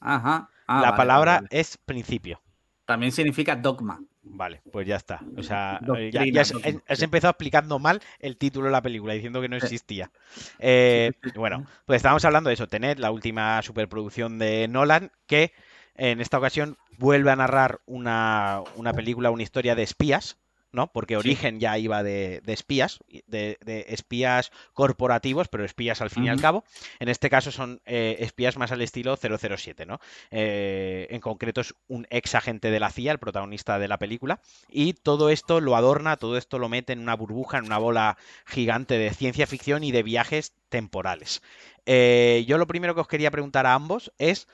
ajá. 0.00 0.48
Ah, 0.66 0.84
la 0.84 0.94
vale, 1.06 1.06
palabra 1.06 1.44
vale, 1.44 1.48
es 1.48 1.78
principio. 1.78 2.42
También 2.84 3.10
significa 3.12 3.56
dogma. 3.56 4.04
Vale, 4.22 4.62
pues 4.70 4.86
ya 4.86 4.96
está. 4.96 5.20
O 5.36 5.42
sea, 5.42 5.78
Doctrina, 5.82 6.24
ya, 6.26 6.32
ya 6.32 6.40
has, 6.42 6.52
has 6.86 7.02
empezado 7.02 7.30
explicando 7.30 7.78
mal 7.78 8.00
el 8.18 8.36
título 8.36 8.66
de 8.66 8.72
la 8.72 8.82
película, 8.82 9.14
diciendo 9.14 9.40
que 9.40 9.48
no 9.48 9.56
existía. 9.56 10.10
Eh, 10.58 11.12
bueno, 11.34 11.66
pues 11.86 11.96
estábamos 11.96 12.24
hablando 12.24 12.48
de 12.48 12.54
eso, 12.54 12.68
Tenet, 12.68 12.98
la 12.98 13.10
última 13.10 13.62
superproducción 13.62 14.38
de 14.38 14.68
Nolan, 14.68 15.10
que 15.26 15.52
en 15.94 16.20
esta 16.20 16.38
ocasión 16.38 16.76
vuelve 16.98 17.30
a 17.30 17.36
narrar 17.36 17.80
una, 17.86 18.62
una 18.76 18.92
película, 18.92 19.30
una 19.30 19.42
historia 19.42 19.74
de 19.74 19.82
espías, 19.82 20.38
¿no? 20.72 20.92
Porque 20.92 21.16
Origen 21.16 21.60
ya 21.60 21.78
iba 21.78 22.02
de, 22.02 22.42
espías, 22.46 23.00
de, 23.26 23.58
espías 23.88 24.52
corporativos, 24.72 25.48
pero 25.48 25.64
espías 25.64 26.00
al 26.00 26.10
fin 26.10 26.24
y 26.24 26.28
al 26.28 26.40
cabo. 26.40 26.64
En 26.98 27.08
este 27.08 27.30
caso 27.30 27.50
son 27.50 27.80
eh, 27.86 28.16
espías 28.20 28.56
más 28.56 28.72
al 28.72 28.82
estilo 28.82 29.16
007, 29.16 29.86
¿no? 29.86 30.00
Eh, 30.30 31.08
en 31.10 31.20
concreto 31.20 31.60
es 31.60 31.74
un 31.88 32.06
ex 32.10 32.34
agente 32.34 32.70
de 32.70 32.80
la 32.80 32.90
CIA, 32.90 33.12
el 33.12 33.18
protagonista 33.18 33.78
de 33.78 33.88
la 33.88 33.98
película, 33.98 34.40
y 34.68 34.94
todo 34.94 35.30
esto 35.30 35.60
lo 35.60 35.76
adorna, 35.76 36.16
todo 36.16 36.36
esto 36.36 36.58
lo 36.58 36.68
mete 36.68 36.92
en 36.92 37.00
una 37.00 37.16
burbuja, 37.16 37.58
en 37.58 37.66
una 37.66 37.78
bola 37.78 38.16
gigante 38.46 38.98
de 38.98 39.12
ciencia 39.12 39.46
ficción 39.46 39.84
y 39.84 39.92
de 39.92 40.02
viajes 40.02 40.54
temporales. 40.68 41.42
Eh, 41.86 42.44
yo 42.46 42.58
lo 42.58 42.66
primero 42.66 42.94
que 42.94 43.00
os 43.00 43.08
quería 43.08 43.30
preguntar 43.30 43.66
a 43.66 43.74
ambos 43.74 44.12
es 44.18 44.46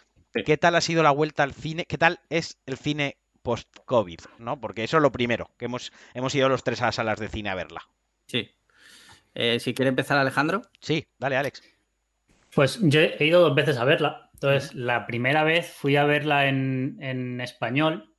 ¿qué 0.45 0.57
tal 0.57 0.75
ha 0.77 0.81
sido 0.81 1.03
la 1.03 1.11
vuelta 1.11 1.43
al 1.43 1.55
cine? 1.55 1.85
¿Qué 1.87 1.99
tal 1.99 2.21
es 2.31 2.59
el 2.67 2.77
cine 2.77 3.17
post-COVID? 3.47 4.19
¿no? 4.41 4.61
Porque 4.61 4.83
eso 4.83 4.97
es 4.97 5.03
lo 5.05 5.13
primero, 5.13 5.53
que 5.57 5.67
hemos, 5.67 5.93
hemos 6.15 6.35
ido 6.35 6.49
los 6.49 6.65
tres 6.65 6.83
a 6.83 6.87
las 6.87 6.97
salas 6.97 7.21
de 7.21 7.29
cine 7.29 7.49
a 7.49 7.55
verla. 7.55 7.83
Sí. 8.27 8.51
Eh, 9.37 9.61
si 9.61 9.73
quiere 9.73 9.89
empezar 9.89 10.19
Alejandro. 10.19 10.63
Sí, 10.81 11.07
dale, 11.17 11.37
Alex. 11.37 11.63
Pues 12.53 12.81
yo 12.83 13.01
he 13.01 13.25
ido 13.25 13.41
dos 13.41 13.55
veces 13.55 13.77
a 13.77 13.85
verla. 13.85 14.31
Entonces, 14.35 14.75
la 14.75 15.07
primera 15.07 15.45
vez 15.45 15.73
fui 15.73 15.95
a 15.95 16.05
verla 16.05 16.49
en, 16.49 17.41
español 17.41 18.13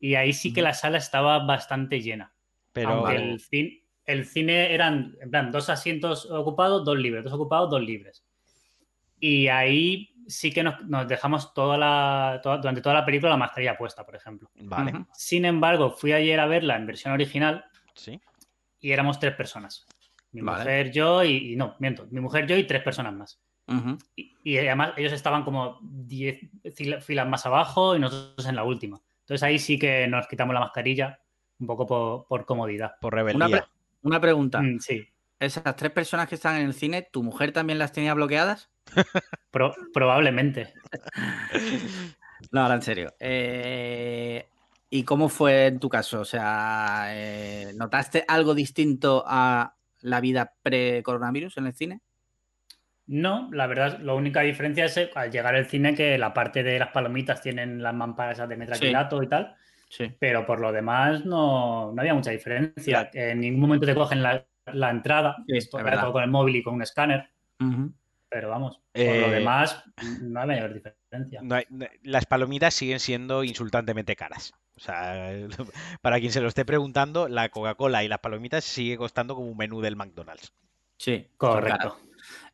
y 0.00 0.16
ahí 0.16 0.32
sí 0.32 0.52
que 0.52 0.60
la 0.60 0.74
sala 0.74 0.98
estaba 0.98 1.38
bastante 1.46 2.00
llena. 2.00 2.34
Pero 2.72 3.08
el, 3.08 3.38
cine, 3.38 3.84
el 4.06 4.26
cine 4.26 4.74
eran, 4.74 5.16
en 5.20 5.30
plan, 5.30 5.52
dos 5.52 5.70
asientos 5.70 6.28
ocupados, 6.28 6.84
dos 6.84 6.98
libres, 6.98 7.22
dos 7.22 7.34
ocupados, 7.34 7.70
dos 7.70 7.80
libres. 7.80 8.26
Y 9.20 9.46
ahí 9.46 10.13
sí 10.26 10.52
que 10.52 10.62
nos, 10.62 11.08
dejamos 11.08 11.54
toda 11.54 11.76
la, 11.76 12.40
durante 12.42 12.80
toda 12.80 12.94
la 12.94 13.04
película 13.04 13.30
la 13.30 13.36
mascarilla 13.36 13.76
puesta, 13.76 14.04
por 14.04 14.16
ejemplo. 14.16 14.50
Vale. 14.54 15.06
Sin 15.12 15.44
embargo, 15.44 15.90
fui 15.90 16.12
ayer 16.12 16.38
a 16.40 16.46
verla 16.46 16.76
en 16.76 16.86
versión 16.86 17.12
original. 17.12 17.64
Sí. 17.94 18.20
Y 18.80 18.92
éramos 18.92 19.18
tres 19.18 19.34
personas. 19.34 19.86
Mi 20.32 20.42
mujer, 20.42 20.90
yo 20.90 21.22
y, 21.24 21.56
No, 21.56 21.76
miento. 21.78 22.06
Mi 22.10 22.20
mujer, 22.20 22.46
yo 22.46 22.56
y 22.56 22.64
tres 22.64 22.82
personas 22.82 23.14
más. 23.14 23.40
y, 24.16 24.58
además 24.58 24.92
ellos 24.96 25.12
estaban 25.12 25.44
como 25.44 25.78
diez 25.82 26.40
filas 27.00 27.28
más 27.28 27.46
abajo 27.46 27.96
y 27.96 28.00
nosotros 28.00 28.46
en 28.46 28.56
la 28.56 28.64
última. 28.64 29.00
Entonces 29.20 29.42
ahí 29.42 29.58
sí 29.58 29.78
que 29.78 30.06
nos 30.06 30.26
quitamos 30.26 30.52
la 30.52 30.60
mascarilla 30.60 31.18
un 31.58 31.66
poco 31.66 32.26
por, 32.28 32.44
comodidad. 32.44 32.94
Por 33.00 33.14
rebeldía. 33.14 33.68
Una, 34.02 34.20
pregunta. 34.20 34.60
Mm, 34.60 34.80
sí. 34.80 35.08
Esas 35.40 35.76
tres 35.76 35.90
personas 35.90 36.28
que 36.28 36.36
están 36.36 36.56
en 36.56 36.66
el 36.66 36.74
cine, 36.74 37.02
¿tu 37.02 37.22
mujer 37.22 37.52
también 37.52 37.78
las 37.78 37.92
tenía 37.92 38.14
bloqueadas? 38.14 38.70
probablemente. 39.92 40.72
No, 42.52 42.62
ahora 42.62 42.74
en 42.74 42.82
serio. 42.82 43.14
Eh, 43.18 44.46
¿Y 44.90 45.02
cómo 45.02 45.28
fue 45.28 45.66
en 45.66 45.80
tu 45.80 45.88
caso? 45.88 46.20
O 46.20 46.24
sea, 46.24 47.06
eh, 47.08 47.72
¿notaste 47.74 48.24
algo 48.28 48.54
distinto 48.54 49.24
a 49.26 49.74
la 50.02 50.20
vida 50.20 50.54
pre-coronavirus 50.62 51.58
en 51.58 51.66
el 51.66 51.74
cine? 51.74 52.00
No, 53.06 53.50
la 53.52 53.66
verdad, 53.66 53.98
la 54.00 54.14
única 54.14 54.40
diferencia 54.42 54.86
es 54.86 54.96
eh, 54.96 55.10
al 55.14 55.30
llegar 55.30 55.54
al 55.54 55.66
cine 55.66 55.94
que 55.94 56.16
la 56.16 56.32
parte 56.32 56.62
de 56.62 56.78
las 56.78 56.88
palomitas 56.88 57.42
tienen 57.42 57.82
las 57.82 57.94
mamparas 57.94 58.48
de 58.48 58.56
metraquilato 58.56 59.22
y 59.22 59.28
tal. 59.28 59.56
Sí. 59.88 60.12
Pero 60.18 60.46
por 60.46 60.60
lo 60.60 60.72
demás 60.72 61.24
no, 61.24 61.92
no 61.92 62.00
había 62.00 62.14
mucha 62.14 62.30
diferencia. 62.30 63.10
En 63.12 63.40
ningún 63.40 63.60
momento 63.60 63.86
te 63.86 63.94
cogen 63.94 64.22
la, 64.22 64.44
entrada, 64.66 65.36
esto 65.48 65.78
todo 65.78 66.12
con 66.12 66.22
el 66.22 66.30
móvil 66.30 66.56
y 66.56 66.62
con 66.62 66.74
un 66.74 66.82
escáner. 66.82 67.30
Pero 68.34 68.50
vamos, 68.50 68.80
por 68.92 69.04
lo 69.04 69.12
eh, 69.12 69.30
demás, 69.30 69.84
no 70.20 70.40
hay 70.40 70.48
mayor 70.48 70.74
diferencia. 70.74 71.40
las 72.02 72.26
palomitas 72.26 72.74
siguen 72.74 72.98
siendo 72.98 73.44
insultantemente 73.44 74.16
caras. 74.16 74.54
O 74.76 74.80
sea, 74.80 75.32
para 76.02 76.18
quien 76.18 76.32
se 76.32 76.40
lo 76.40 76.48
esté 76.48 76.64
preguntando, 76.64 77.28
la 77.28 77.48
Coca-Cola 77.50 78.02
y 78.02 78.08
las 78.08 78.18
palomitas 78.18 78.64
sigue 78.64 78.96
costando 78.96 79.36
como 79.36 79.46
un 79.46 79.56
menú 79.56 79.80
del 79.80 79.94
McDonald's. 79.94 80.52
Sí, 80.96 81.28
correcto. 81.36 81.96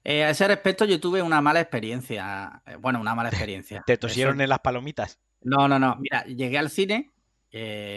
Eh, 0.05 0.25
a 0.25 0.29
ese 0.29 0.47
respecto, 0.49 0.85
yo 0.85 1.01
tuve 1.01 1.23
una 1.23 1.41
mala 1.41 1.61
experiencia. 1.61 2.61
Eh, 2.67 2.77
bueno, 2.77 3.01
una 3.01 3.15
mala 3.15 3.29
experiencia. 3.31 3.83
¿Te 3.87 3.97
tosieron 3.97 4.39
en 4.43 4.51
las 4.51 4.59
palomitas? 4.59 5.19
No, 5.41 5.67
no, 5.67 5.79
no. 5.79 5.97
Mira, 5.97 6.25
llegué 6.25 6.59
al 6.59 6.69
cine. 6.69 7.11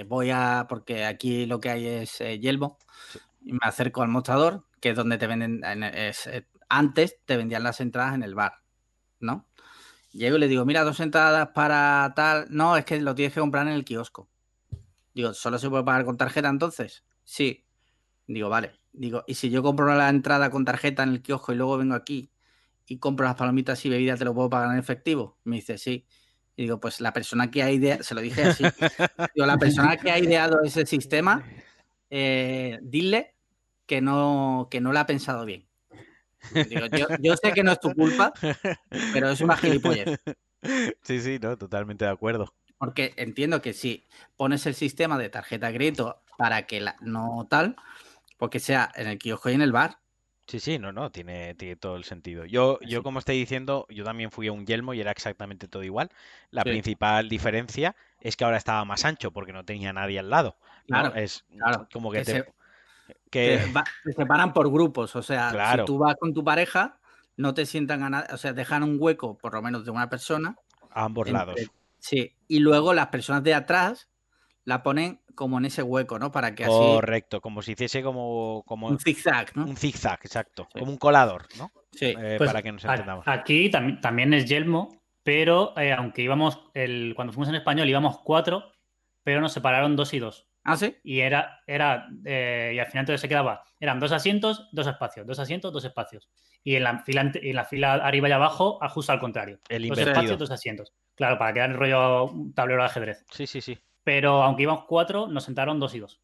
voy 0.07 0.29
a. 0.31 0.67
Porque 0.69 1.03
aquí 1.03 1.45
lo 1.45 1.59
que 1.59 1.69
hay 1.69 1.85
es 1.85 2.19
yelmo. 2.39 2.77
Y 3.43 3.53
me 3.53 3.59
acerco 3.63 4.01
al 4.01 4.09
mostrador, 4.09 4.65
que 4.79 4.89
es 4.89 4.95
donde 4.95 5.17
te 5.17 5.27
venden. 5.27 5.63
Es, 5.63 6.29
antes 6.69 7.19
te 7.25 7.37
vendían 7.37 7.63
las 7.63 7.81
entradas 7.81 8.15
en 8.15 8.23
el 8.23 8.35
bar, 8.35 8.61
¿no? 9.19 9.47
Llego 10.11 10.37
y 10.37 10.39
le 10.39 10.47
digo, 10.47 10.63
mira, 10.65 10.83
dos 10.83 10.99
entradas 10.99 11.49
para 11.49 12.13
tal. 12.15 12.45
No, 12.49 12.77
es 12.77 12.85
que 12.85 13.01
lo 13.01 13.15
tienes 13.15 13.33
que 13.33 13.39
comprar 13.39 13.67
en 13.67 13.73
el 13.73 13.83
kiosco. 13.83 14.29
Digo, 15.13 15.33
¿solo 15.33 15.57
se 15.57 15.69
puede 15.69 15.83
pagar 15.83 16.05
con 16.05 16.17
tarjeta 16.17 16.49
entonces? 16.49 17.03
Sí. 17.23 17.65
Digo, 18.27 18.49
vale. 18.49 18.79
Digo, 18.91 19.23
¿y 19.27 19.33
si 19.33 19.49
yo 19.49 19.63
compro 19.63 19.93
la 19.95 20.09
entrada 20.09 20.51
con 20.51 20.65
tarjeta 20.65 21.03
en 21.03 21.09
el 21.09 21.21
kiosco 21.23 21.51
y 21.51 21.55
luego 21.55 21.77
vengo 21.77 21.95
aquí 21.95 22.31
y 22.85 22.99
compro 22.99 23.25
las 23.25 23.35
palomitas 23.35 23.83
y 23.85 23.89
bebidas, 23.89 24.19
te 24.19 24.25
lo 24.25 24.35
puedo 24.35 24.49
pagar 24.49 24.71
en 24.71 24.77
efectivo? 24.77 25.39
Me 25.43 25.57
dice, 25.57 25.79
sí. 25.79 26.05
Y 26.55 26.63
digo, 26.63 26.79
pues 26.79 27.01
la 27.01 27.11
persona 27.11 27.49
que 27.49 27.63
ha 27.63 27.71
ideado, 27.71 28.03
se 28.03 28.13
lo 28.13 28.21
dije 28.21 28.43
así, 28.43 28.63
digo, 29.35 29.47
la 29.47 29.57
persona 29.57 29.97
que 29.97 30.11
ha 30.11 30.19
ideado 30.19 30.61
ese 30.61 30.85
sistema, 30.85 31.43
eh, 32.15 32.79
dile 32.83 33.35
que 33.85 34.01
no, 34.01 34.67
que 34.69 34.81
no 34.81 34.93
lo 34.93 34.99
ha 34.99 35.05
pensado 35.05 35.45
bien 35.45 35.67
yo, 37.19 37.35
sé 37.35 37.51
que 37.53 37.63
no 37.63 37.71
es 37.71 37.79
tu 37.79 37.93
culpa, 37.93 38.33
pero 39.13 39.29
es 39.29 39.41
una 39.41 39.57
gilipollez. 39.57 40.19
Sí, 41.01 41.19
sí, 41.19 41.39
no, 41.41 41.57
totalmente 41.57 42.05
de 42.05 42.11
acuerdo. 42.11 42.53
Porque 42.77 43.13
entiendo 43.17 43.61
que 43.61 43.73
si 43.73 44.05
pones 44.37 44.65
el 44.65 44.75
sistema 44.75 45.17
de 45.17 45.29
tarjeta 45.29 45.67
de 45.67 45.73
crédito 45.73 46.23
para 46.37 46.65
que 46.67 46.79
la, 46.79 46.95
no 47.01 47.47
tal, 47.49 47.75
porque 48.37 48.61
sea 48.61 48.89
en 48.95 49.07
el 49.07 49.19
kiosco 49.19 49.49
y 49.49 49.53
en 49.55 49.61
el 49.61 49.73
bar. 49.73 49.99
Sí, 50.47 50.59
sí, 50.59 50.79
no, 50.79 50.93
no, 50.93 51.11
tiene, 51.11 51.53
tiene 51.55 51.75
todo 51.75 51.95
el 51.97 52.05
sentido. 52.05 52.45
Yo, 52.45 52.79
yo, 52.81 53.03
como 53.03 53.19
estoy 53.19 53.37
diciendo, 53.37 53.85
yo 53.89 54.03
también 54.03 54.31
fui 54.31 54.47
a 54.47 54.51
un 54.51 54.65
yelmo 54.65 54.93
y 54.93 55.01
era 55.01 55.11
exactamente 55.11 55.67
todo 55.67 55.83
igual. 55.83 56.09
La 56.49 56.63
principal 56.63 57.29
diferencia 57.29 57.95
es 58.23 58.37
que 58.37 58.45
ahora 58.45 58.57
estaba 58.57 58.85
más 58.85 59.03
ancho 59.03 59.31
porque 59.31 59.53
no 59.53 59.65
tenía 59.65 59.91
nadie 59.91 60.17
al 60.17 60.29
lado. 60.29 60.57
Claro, 60.87 61.13
es 61.13 61.45
claro, 61.55 61.87
como 61.91 62.09
que, 62.09 62.23
te, 62.23 62.45
que 63.29 63.59
se 64.05 64.13
separan 64.13 64.53
por 64.53 64.71
grupos, 64.71 65.15
o 65.15 65.21
sea, 65.21 65.75
si 65.75 65.85
tú 65.85 65.97
vas 65.97 66.15
con 66.15 66.33
tu 66.33 66.43
pareja, 66.43 66.97
no 67.35 67.53
te 67.53 67.65
sientan 67.65 68.01
a 68.03 68.09
nada, 68.09 68.27
o 68.33 68.37
sea, 68.37 68.53
dejan 68.53 68.81
un 68.83 68.95
hueco 68.97 69.37
por 69.37 69.53
lo 69.53 69.61
menos 69.61 69.83
de 69.83 69.91
una 69.91 70.09
persona. 70.09 70.55
A 70.89 71.03
ambos 71.03 71.29
lados. 71.29 71.59
Sí, 71.99 72.33
y 72.47 72.59
luego 72.59 72.93
las 72.93 73.07
personas 73.07 73.43
de 73.43 73.53
atrás 73.53 74.09
la 74.63 74.83
ponen 74.83 75.21
como 75.35 75.57
en 75.57 75.65
ese 75.65 75.83
hueco, 75.83 76.17
¿no? 76.17 76.31
Para 76.31 76.55
que 76.55 76.63
así... 76.63 76.73
Correcto, 76.73 77.41
como 77.41 77.61
si 77.61 77.73
hiciese 77.73 78.03
como, 78.03 78.63
como... 78.65 78.87
Un 78.87 78.99
zigzag, 78.99 79.55
¿no? 79.55 79.65
Un 79.65 79.75
zigzag, 79.75 80.19
exacto. 80.23 80.69
Como 80.71 80.91
un 80.91 80.97
colador, 80.97 81.47
¿no? 81.57 81.71
Sí. 81.91 82.13
Eh, 82.17 82.35
pues 82.37 82.49
para 82.49 82.61
que 82.61 82.71
nos 82.71 82.85
entendamos. 82.85 83.27
Aquí 83.27 83.69
también 83.69 84.33
es 84.33 84.45
yelmo, 84.45 85.02
pero 85.23 85.73
eh, 85.77 85.93
aunque 85.93 86.21
íbamos, 86.21 86.59
el, 86.73 87.13
cuando 87.15 87.33
fuimos 87.33 87.49
en 87.49 87.55
español 87.55 87.89
íbamos 87.89 88.19
cuatro, 88.19 88.71
pero 89.23 89.41
nos 89.41 89.53
separaron 89.53 89.95
dos 89.95 90.13
y 90.13 90.19
dos. 90.19 90.47
Ah, 90.65 90.77
sí. 90.77 90.95
Y 91.03 91.19
era, 91.19 91.61
era 91.67 92.07
eh, 92.23 92.73
y 92.75 92.79
al 92.79 92.85
final 92.87 93.03
entonces 93.03 93.21
se 93.21 93.27
quedaba, 93.27 93.63
eran 93.79 93.99
dos 93.99 94.11
asientos, 94.11 94.69
dos 94.71 94.87
espacios, 94.87 95.27
dos 95.27 95.39
asientos, 95.39 95.73
dos 95.73 95.83
espacios. 95.83 96.29
Y 96.63 96.75
en 96.75 96.83
la 96.83 96.99
fila, 96.99 97.31
en 97.33 97.55
la 97.55 97.65
fila 97.65 97.93
arriba 97.95 98.29
y 98.29 98.31
abajo, 98.31 98.79
justo 98.89 99.11
al 99.11 99.19
contrario. 99.19 99.59
El 99.67 99.87
dos 99.89 99.97
espacios, 99.97 100.37
dos 100.37 100.51
asientos. 100.51 100.93
Claro, 101.15 101.37
para 101.37 101.53
quedar 101.53 101.71
el 101.71 101.77
rollo 101.77 102.31
tablero 102.55 102.81
de 102.81 102.85
ajedrez. 102.85 103.25
Sí, 103.29 103.45
sí, 103.45 103.59
sí. 103.59 103.77
Pero 104.03 104.41
aunque 104.43 104.63
íbamos 104.63 104.85
cuatro, 104.85 105.27
nos 105.27 105.43
sentaron 105.43 105.79
dos 105.79 105.93
y 105.95 105.99
dos. 105.99 106.21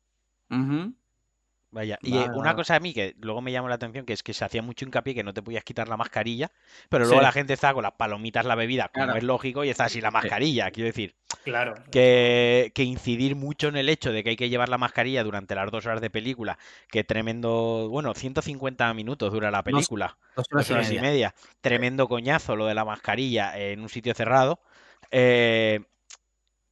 Vaya, 1.71 1.99
y 2.01 2.17
eh, 2.17 2.27
una 2.33 2.55
cosa 2.55 2.75
a 2.75 2.79
mí 2.79 2.93
que 2.93 3.15
luego 3.19 3.41
me 3.41 3.51
llamó 3.51 3.69
la 3.69 3.75
atención, 3.75 4.03
que 4.03 4.13
es 4.13 4.23
que 4.23 4.33
se 4.33 4.43
hacía 4.43 4.63
mucho 4.63 4.85
hincapié 4.85 5.13
que 5.13 5.23
no 5.23 5.35
te 5.35 5.43
podías 5.43 5.63
quitar 5.63 5.87
la 5.87 5.97
mascarilla, 5.97 6.51
pero 6.89 7.05
luego 7.05 7.21
la 7.21 7.31
gente 7.31 7.53
está 7.53 7.73
con 7.75 7.83
las 7.83 7.91
palomitas, 7.91 8.43
la 8.43 8.55
bebida, 8.55 8.89
como 8.91 9.13
es 9.13 9.23
lógico, 9.23 9.63
y 9.63 9.69
está 9.69 9.85
así 9.85 10.01
la 10.01 10.09
mascarilla, 10.09 10.71
quiero 10.71 10.87
decir. 10.87 11.15
Claro. 11.43 11.75
Que, 11.91 12.71
incidir 12.75 13.35
mucho 13.35 13.67
en 13.67 13.77
el 13.77 13.87
hecho 13.87 14.11
de 14.11 14.23
que 14.23 14.31
hay 14.31 14.35
que 14.35 14.49
llevar 14.49 14.69
la 14.69 14.79
mascarilla 14.79 15.23
durante 15.23 15.53
las 15.53 15.69
dos 15.69 15.85
horas 15.85 16.01
de 16.01 16.09
película, 16.09 16.57
que 16.89 17.03
tremendo, 17.03 17.87
bueno, 17.89 18.15
150 18.15 18.91
minutos 18.95 19.31
dura 19.31 19.51
la 19.51 19.63
película, 19.63 20.17
dos, 20.35 20.47
horas, 20.51 20.91
y, 20.91 20.99
media. 20.99 21.35
tremendo 21.61 22.07
coñazo 22.07 22.55
lo 22.55 22.65
de 22.65 22.73
la 22.73 22.83
mascarilla 22.83 23.55
en 23.59 23.81
un 23.81 23.89
sitio 23.89 24.15
cerrado. 24.15 24.59
Eh, 25.11 25.81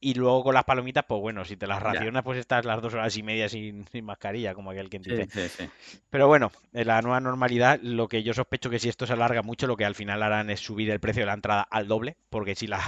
y 0.00 0.14
luego 0.14 0.44
con 0.44 0.54
las 0.54 0.64
palomitas, 0.64 1.04
pues 1.08 1.20
bueno, 1.20 1.44
si 1.44 1.56
te 1.56 1.66
las 1.66 1.82
racionas, 1.82 2.22
pues 2.22 2.38
estás 2.38 2.64
las 2.64 2.80
dos 2.80 2.94
horas 2.94 3.16
y 3.16 3.22
media 3.22 3.48
sin, 3.48 3.86
mascarilla, 4.02 4.54
como 4.54 4.70
aquel 4.70 4.88
que 4.88 4.98
dice. 4.98 5.70
Pero 6.10 6.28
bueno, 6.28 6.52
en 6.72 6.86
la 6.86 7.02
nueva 7.02 7.20
normalidad, 7.20 7.80
lo 7.82 8.08
que 8.08 8.22
yo 8.22 8.32
sospecho 8.32 8.70
que 8.70 8.78
si 8.78 8.88
esto 8.88 9.06
se 9.06 9.14
alarga 9.14 9.42
mucho, 9.42 9.66
lo 9.66 9.76
que 9.76 9.84
al 9.84 9.96
final 9.96 10.22
harán 10.22 10.50
es 10.50 10.60
subir 10.60 10.90
el 10.90 11.00
precio 11.00 11.22
de 11.22 11.26
la 11.26 11.34
entrada 11.34 11.62
al 11.62 11.88
doble, 11.88 12.16
porque 12.30 12.54
si 12.54 12.68
la, 12.68 12.78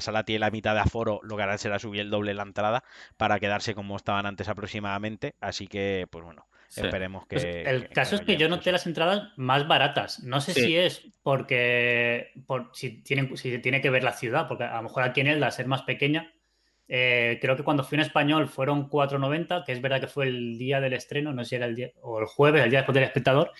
sala 0.00 0.24
tiene 0.24 0.40
la 0.40 0.50
mitad 0.50 0.74
de 0.74 0.80
aforo, 0.80 1.20
lo 1.22 1.36
que 1.36 1.42
harán 1.42 1.58
será 1.58 1.78
subir 1.78 2.02
el 2.02 2.10
doble 2.10 2.34
la 2.34 2.42
entrada 2.42 2.84
para 3.16 3.40
quedarse 3.40 3.74
como 3.74 3.96
estaban 3.96 4.26
antes 4.26 4.48
aproximadamente. 4.48 5.34
Así 5.40 5.66
que, 5.66 6.06
pues 6.10 6.24
bueno, 6.24 6.46
Esperemos 6.76 7.24
pues 7.28 7.44
que. 7.44 7.62
el 7.62 7.88
caso 7.88 8.16
es 8.16 8.22
que 8.22 8.36
yo 8.36 8.48
noté 8.48 8.72
las 8.72 8.86
entradas 8.86 9.32
más 9.36 9.68
baratas. 9.68 10.22
No 10.22 10.40
sé 10.40 10.52
si 10.54 10.76
es 10.76 11.06
porque. 11.22 12.32
Por, 12.46 12.70
si, 12.72 13.02
tienen, 13.02 13.36
si 13.36 13.58
tiene 13.58 13.80
que 13.80 13.90
ver 13.90 14.04
la 14.04 14.12
ciudad, 14.12 14.48
porque 14.48 14.64
a 14.64 14.76
lo 14.76 14.82
mejor 14.84 15.02
aquí 15.02 15.20
en 15.20 15.28
Elda, 15.28 15.50
ser 15.50 15.66
más 15.66 15.82
pequeña, 15.82 16.32
Eh, 16.86 17.38
creo 17.40 17.56
que 17.56 17.62
cuando 17.62 17.82
fui 17.82 17.96
en 17.96 18.02
español 18.02 18.46
fueron 18.46 18.90
4.90, 18.90 19.64
que 19.64 19.72
es 19.72 19.80
verdad 19.80 20.00
que 20.00 20.06
fue 20.06 20.26
el 20.26 20.58
día 20.58 20.80
del 20.80 20.92
estreno, 20.92 21.32
no 21.32 21.42
sé 21.42 21.48
si 21.48 21.54
era 21.56 21.66
el 21.66 21.74
día, 21.74 21.90
o 22.02 22.20
el 22.20 22.26
jueves, 22.26 22.62
el 22.62 22.68
día 22.70 22.80
después 22.80 22.94
del 22.94 23.04
espectador, 23.04 23.52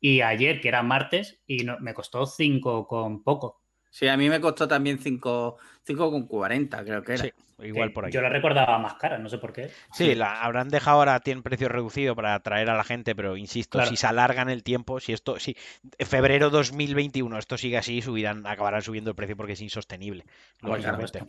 y 0.00 0.20
ayer, 0.20 0.60
que 0.60 0.66
era 0.68 0.82
martes, 0.82 1.40
y 1.46 1.64
me 1.78 1.94
costó 1.94 2.26
5 2.26 2.88
con 2.88 3.22
poco. 3.22 3.60
Sí, 3.88 4.08
a 4.08 4.16
mí 4.16 4.28
me 4.28 4.40
costó 4.40 4.66
también 4.66 4.98
5 4.98 5.58
con 5.60 5.62
40, 5.84 6.84
creo 6.84 7.02
que 7.02 7.14
era. 7.14 7.24
Sí, 7.24 7.32
igual 7.62 7.92
por 7.92 8.04
ahí. 8.04 8.12
Yo 8.12 8.20
la 8.20 8.28
recordaba 8.28 8.78
más 8.78 8.94
cara, 8.94 9.18
no 9.18 9.28
sé 9.28 9.38
por 9.38 9.52
qué. 9.52 9.70
Sí, 9.92 10.14
la 10.14 10.42
habrán 10.42 10.68
dejado 10.68 10.98
ahora, 10.98 11.20
tiene 11.20 11.42
precio 11.42 11.68
reducido 11.68 12.14
para 12.14 12.34
atraer 12.34 12.70
a 12.70 12.76
la 12.76 12.84
gente, 12.84 13.14
pero 13.14 13.36
insisto, 13.36 13.84
si 13.86 13.96
se 13.96 14.06
alargan 14.06 14.48
el 14.48 14.62
tiempo, 14.62 15.00
si 15.00 15.12
esto, 15.12 15.38
si 15.38 15.56
febrero 16.00 16.50
2021 16.50 17.38
esto 17.38 17.58
sigue 17.58 17.78
así, 17.78 18.02
subirán, 18.02 18.46
acabarán 18.46 18.82
subiendo 18.82 19.10
el 19.10 19.16
precio 19.16 19.36
porque 19.36 19.54
es 19.54 19.60
insostenible, 19.60 20.24
lógicamente. 20.60 21.24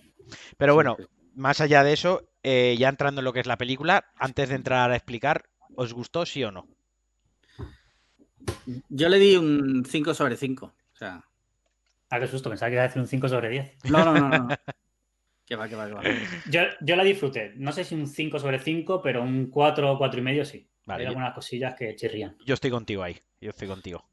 Pero 0.57 0.75
bueno, 0.75 0.97
más 1.35 1.61
allá 1.61 1.83
de 1.83 1.93
eso, 1.93 2.23
eh, 2.43 2.75
ya 2.77 2.89
entrando 2.89 3.21
en 3.21 3.25
lo 3.25 3.33
que 3.33 3.39
es 3.39 3.47
la 3.47 3.57
película, 3.57 4.05
antes 4.15 4.49
de 4.49 4.55
entrar 4.55 4.91
a 4.91 4.95
explicar, 4.95 5.43
¿os 5.75 5.93
gustó 5.93 6.25
sí 6.25 6.43
o 6.43 6.51
no? 6.51 6.67
Yo 8.89 9.09
le 9.09 9.19
di 9.19 9.35
un 9.35 9.85
5 9.85 10.13
sobre 10.13 10.37
5. 10.37 10.65
O 10.65 10.95
sea, 10.95 11.23
Ah, 12.13 12.19
qué 12.19 12.27
susto, 12.27 12.47
pensaba 12.47 12.69
que 12.69 12.75
iba 12.75 12.83
a 12.83 12.87
decir 12.87 13.01
un 13.01 13.07
5 13.07 13.27
sobre 13.27 13.49
10. 13.49 13.77
No, 13.85 14.05
no, 14.05 14.13
no, 14.13 14.29
no. 14.29 14.47
que 15.47 15.55
va, 15.55 15.67
que 15.67 15.75
va, 15.75 15.87
que 15.87 15.93
va. 15.93 16.03
Yo, 16.47 16.95
la 16.95 17.03
disfruté. 17.03 17.53
No 17.55 17.71
sé 17.71 17.83
si 17.83 17.95
un 17.95 18.05
5 18.05 18.37
sobre 18.37 18.59
5, 18.59 19.01
pero 19.01 19.23
un 19.23 19.47
4 19.47 19.91
o 19.91 19.97
4 19.97 20.19
y 20.19 20.23
medio 20.23 20.45
sí. 20.45 20.69
Hay 20.85 21.07
algunas 21.07 21.33
cosillas 21.33 21.73
que 21.73 21.95
chirrían. 21.95 22.37
Yo 22.45 22.53
estoy 22.53 22.69
contigo 22.69 23.01
ahí. 23.01 23.19
Yo 23.41 23.49
estoy 23.49 23.67
contigo. 23.67 24.07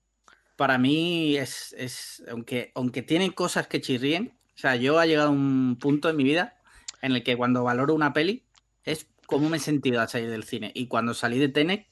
Para 0.57 0.79
mí 0.79 1.37
es, 1.37 1.75
es 1.77 2.25
aunque, 2.31 2.73
aunque 2.75 3.03
tiene 3.03 3.35
cosas 3.35 3.67
que 3.67 3.83
chirríen, 3.83 4.33
o 4.55 4.59
sea, 4.59 4.77
yo 4.77 4.99
ha 4.99 5.05
llegado 5.05 5.29
a 5.29 5.33
un 5.33 5.77
punto 5.79 6.09
en 6.09 6.17
mi 6.17 6.25
vida 6.25 6.57
en 7.03 7.13
el 7.13 7.23
que 7.23 7.37
cuando 7.37 7.65
valoro 7.65 7.95
una 7.95 8.15
peli 8.15 8.47
es 8.83 9.11
cómo 9.27 9.51
me 9.51 9.59
he 9.59 9.61
sentido 9.61 10.01
al 10.01 10.09
salir 10.09 10.31
del 10.31 10.45
cine. 10.45 10.73
Y 10.75 10.87
cuando 10.87 11.13
salí 11.13 11.39
de 11.39 11.51
Tenet, 11.51 11.87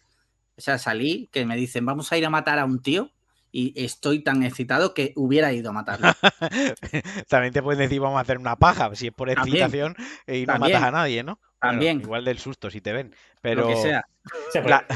o 0.57 0.62
sea, 0.62 0.79
salí 0.79 1.29
que 1.33 1.44
me 1.44 1.55
dicen, 1.55 1.85
vamos 1.85 2.11
a 2.12 2.16
ir 2.16 2.25
a 2.25 2.31
matar 2.31 2.59
a 2.59 2.64
un 2.64 2.81
tío 2.81 3.12
y 3.50 3.72
estoy 3.82 4.20
tan 4.20 4.42
excitado 4.42 4.94
que 4.94 5.12
hubiera 5.16 5.52
ido 5.52 5.70
a 5.70 5.72
matarlo. 5.72 6.08
También 7.28 7.52
te 7.52 7.62
pueden 7.62 7.80
decir 7.80 8.00
vamos 8.00 8.18
a 8.18 8.22
hacer 8.22 8.38
una 8.38 8.56
paja, 8.56 8.94
si 8.94 9.08
es 9.08 9.12
por 9.12 9.30
excitación 9.30 9.94
y 10.26 10.46
no 10.46 10.58
matas 10.58 10.82
a 10.82 10.90
nadie, 10.90 11.22
¿no? 11.22 11.40
También. 11.61 12.00
igual 12.00 12.24
del 12.24 12.38
susto 12.38 12.70
si 12.70 12.80
te 12.80 12.92
ven. 12.92 13.14
Pero... 13.40 13.68
que 13.68 13.76
sea. 13.76 14.06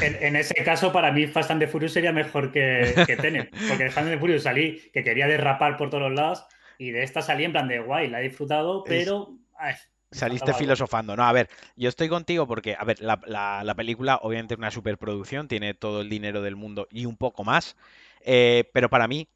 en, 0.01 0.37
ese 0.37 0.55
caso, 0.65 0.93
para 0.93 1.11
mí 1.11 1.27
Fast 1.27 1.51
and 1.51 1.61
the 1.61 1.67
Furious 1.67 1.93
sería 1.93 2.13
mejor 2.13 2.53
que, 2.53 2.95
que 3.07 3.17
Tenet. 3.17 3.51
Porque 3.69 3.85
de 3.85 3.91
Fast 3.91 4.07
and 4.07 4.15
the 4.15 4.19
Furious 4.19 4.45
salí 4.45 4.91
que 4.93 5.03
quería 5.03 5.27
derrapar 5.27 5.77
por 5.77 5.91
todos 5.91 6.03
los 6.03 6.13
lados 6.13 6.45
y 6.79 6.91
de 6.91 7.03
esta 7.03 7.23
salí 7.23 7.45
en 7.45 7.53
plan 7.53 7.69
de 7.69 7.81
guay, 7.81 8.09
la 8.09 8.21
he 8.21 8.25
disfrutado, 8.25 8.85
pero... 8.85 9.37
Saliste 10.11 10.53
filosofando. 10.53 11.17
No, 11.17 11.25
a 11.25 11.33
ver, 11.33 11.49
yo 11.75 11.89
estoy 11.89 12.09
contigo 12.09 12.47
porque, 12.47 12.77
a 12.79 12.85
ver, 12.85 13.01
la, 13.01 13.63
la 13.65 13.75
película 13.75 14.19
obviamente 14.23 14.55
es 14.55 14.59
una 14.59 14.71
superproducción, 14.71 15.49
tiene 15.49 15.73
todo 15.73 16.03
el 16.03 16.11
dinero 16.11 16.43
del 16.43 16.55
mundo 16.55 16.87
y 16.91 17.07
un 17.07 17.17
poco 17.17 17.45
más. 17.45 17.77
Eh, 18.25 18.71
pero 18.73 18.89
para 18.89 19.09
mí, 19.09 19.29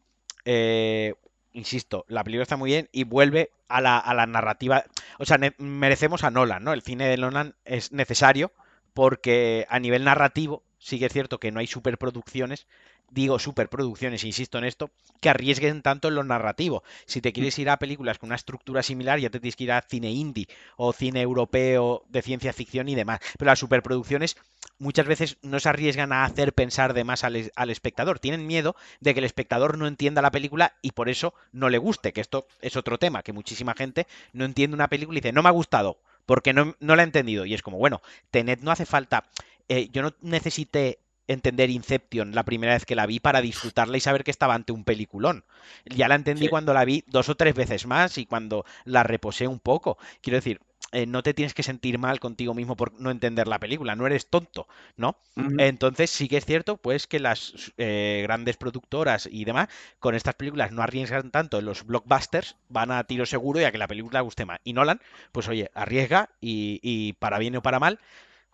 eh, 0.45 1.15
insisto, 1.53 2.05
la 2.09 2.25
película 2.25 2.43
está 2.43 2.57
muy 2.57 2.71
bien 2.71 2.89
y 2.93 3.05
vuelve 3.05 3.51
a 3.69 3.81
la, 3.81 3.99
a 3.99 4.15
la 4.15 4.27
narrativa. 4.27 4.85
O 5.19 5.25
sea, 5.25 5.39
merecemos 5.59 6.25
a 6.25 6.31
Nolan, 6.31 6.65
¿no? 6.65 6.73
El 6.73 6.83
cine 6.83 7.09
de 7.09 7.17
Nolan 7.17 7.55
es 7.65 7.93
necesario 7.93 8.53
porque 8.95 9.67
a 9.69 9.79
nivel 9.79 10.05
narrativo 10.05 10.63
sí 10.87 11.01
que 11.01 11.07
es 11.07 11.13
cierto 11.13 11.41
que 11.41 11.51
no 11.51 11.59
hay 11.59 11.67
superproducciones, 11.67 12.69
digo 13.11 13.41
superproducciones, 13.41 14.23
insisto 14.23 14.57
en 14.59 14.65
esto, 14.65 14.93
que 15.21 15.29
arriesguen 15.29 15.83
tanto 15.83 16.07
en 16.07 16.15
lo 16.15 16.23
narrativo. 16.23 16.85
Si 17.07 17.21
te 17.21 17.33
quieres 17.33 17.59
ir 17.59 17.71
a 17.71 17.79
películas 17.79 18.21
con 18.21 18.29
una 18.29 18.37
estructura 18.37 18.85
similar, 18.85 19.19
ya 19.19 19.29
te 19.29 19.41
tienes 19.41 19.57
que 19.57 19.65
ir 19.65 19.73
a 19.73 19.83
cine 19.83 20.13
indie 20.13 20.47
o 20.77 20.93
cine 20.93 21.23
europeo 21.23 22.05
de 22.09 22.23
ciencia 22.23 22.53
ficción 22.53 22.89
y 22.89 22.95
demás. 22.95 23.19
Pero 23.37 23.51
las 23.51 23.59
superproducciones 23.59 24.37
muchas 24.79 25.07
veces 25.07 25.39
no 25.43 25.59
se 25.59 25.69
arriesgan 25.69 26.13
a 26.13 26.25
hacer 26.25 26.53
pensar 26.53 26.95
de 26.95 27.03
más 27.03 27.25
al, 27.25 27.35
espectador. 27.69 28.21
Tienen 28.21 28.47
miedo 28.47 28.77
de 29.01 29.13
que 29.13 29.19
el 29.19 29.27
espectador 29.27 29.79
no 29.79 29.89
entienda 29.89 30.23
la 30.23 30.31
película 30.31 30.77
y 30.83 30.93
por 30.93 31.09
eso 31.09 31.35
no 31.51 31.69
le 31.69 31.79
guste, 31.79 32.13
que 32.13 32.21
esto 32.21 32.47
es 32.61 32.77
otro 32.77 32.97
tema, 32.99 33.25
que 33.25 33.33
muchísima 33.33 33.75
gente 33.75 34.07
no 34.33 34.45
entiende 34.45 34.77
una 34.77 34.87
película 34.87 35.19
y 35.19 35.21
dice, 35.21 35.33
no 35.33 35.43
me 35.43 35.49
ha 35.49 35.53
gustado, 35.53 35.99
porque 36.27 36.53
no, 36.53 36.77
no 36.79 36.95
la 36.95 37.03
he 37.03 37.07
entendido. 37.07 37.45
Y 37.45 37.55
es 37.55 37.63
como, 37.63 37.79
bueno, 37.79 38.03
Tenet 38.31 38.61
no 38.61 38.71
hace 38.71 38.87
falta... 38.87 39.25
Eh, 39.69 39.89
yo 39.93 40.03
no 40.03 40.15
necesité 40.21 41.01
entender 41.29 41.71
Inception 41.71 42.35
la 42.35 42.45
primera 42.45 42.75
vez 42.75 42.85
que 42.85 42.95
la 42.95 43.07
vi 43.07 43.21
para 43.21 43.41
disfrutarla 43.41 43.97
y 43.97 44.01
saber 44.01 44.25
que 44.25 44.31
estaba 44.31 44.55
ante 44.55 44.73
un 44.73 44.85
peliculón. 44.85 45.45
Ya 45.85 46.09
la 46.09 46.15
entendí 46.15 46.49
cuando 46.49 46.73
la 46.73 46.85
vi 46.85 47.05
dos 47.09 47.29
o 47.29 47.35
tres 47.35 47.55
veces 47.55 47.87
más 47.87 48.19
y 48.19 48.27
cuando 48.27 48.65
la 48.85 49.03
reposé 49.03 49.49
un 49.49 49.59
poco. 49.59 49.99
Quiero 50.21 50.39
decir, 50.39 50.61
eh, 50.93 51.05
no 51.05 51.23
te 51.25 51.35
tienes 51.35 51.53
que 51.53 51.65
sentir 51.65 51.99
mal 51.99 52.21
contigo 52.21 52.55
mismo 52.55 52.77
por 52.77 52.93
no 53.01 53.11
entender 53.11 53.49
la 53.49 53.59
película, 53.59 53.97
no 53.97 54.07
eres 54.07 54.29
tonto, 54.31 54.69
¿no? 54.97 55.17
Entonces 55.59 56.11
sí 56.11 56.29
que 56.29 56.37
es 56.37 56.45
cierto, 56.45 56.77
pues, 56.77 57.09
que 57.09 57.19
las 57.19 57.73
eh, 57.77 58.21
grandes 58.23 58.57
productoras 58.57 59.29
y 59.31 59.45
demás 59.45 59.69
con 59.99 60.15
estas 60.15 60.37
películas 60.37 60.71
no 60.71 60.83
arriesgan 60.83 61.33
tanto 61.33 61.61
los 61.61 61.85
blockbusters, 61.85 62.57
van 62.69 62.93
a 62.93 63.03
tiro 63.05 63.27
seguro 63.27 63.61
y 63.61 63.65
a 63.65 63.73
que 63.73 63.79
la 63.79 63.89
película 63.89 64.21
guste 64.21 64.45
más. 64.45 64.61
Y 64.63 64.75
Nolan, 64.75 65.01
pues 65.33 65.49
oye, 65.49 65.71
arriesga 65.75 66.31
y 66.41 67.15
para 67.15 67.39
bien 67.39 67.57
o 67.57 67.63
para 67.63 67.81
mal, 67.81 67.99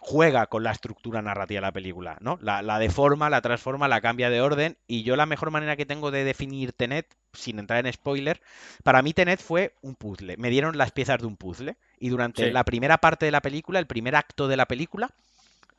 juega 0.05 0.49
con 0.49 0.65
la 0.65 0.73
estructura 0.73 1.23
narrativa 1.23 1.59
de 1.59 1.67
la 1.69 1.73
película, 1.73 2.19
¿no? 2.21 2.37
La, 2.43 2.79
deforma, 2.81 3.31
la 3.31 3.41
transforma, 3.41 3.87
la 3.87 4.01
cambia 4.01 4.31
de 4.31 4.41
orden. 4.41 4.77
Y 4.88 5.05
yo 5.05 5.15
la 5.15 5.27
mejor 5.27 5.53
manera 5.53 5.77
que 5.77 5.87
tengo 5.87 6.11
de 6.11 6.25
definir 6.25 6.73
Tenet, 6.73 7.07
sin 7.33 7.61
entrar 7.61 7.87
en 7.87 7.93
spoiler, 7.93 8.43
para 8.83 9.01
mí 9.01 9.15
Tenet 9.15 9.41
fue 9.41 9.77
un 9.81 9.95
puzzle. 9.95 10.37
Me 10.38 10.51
dieron 10.51 10.77
las 10.77 10.91
piezas 10.91 11.21
de 11.21 11.27
un 11.27 11.37
puzzle. 11.37 11.77
Y 12.01 12.09
durante 12.09 12.51
la 12.51 12.65
primera 12.65 12.99
parte 12.99 13.27
de 13.27 13.31
la 13.31 13.43
película, 13.43 13.79
el 13.79 13.87
primer 13.87 14.17
acto 14.17 14.49
de 14.49 14.57
la 14.57 14.67
película, 14.67 15.09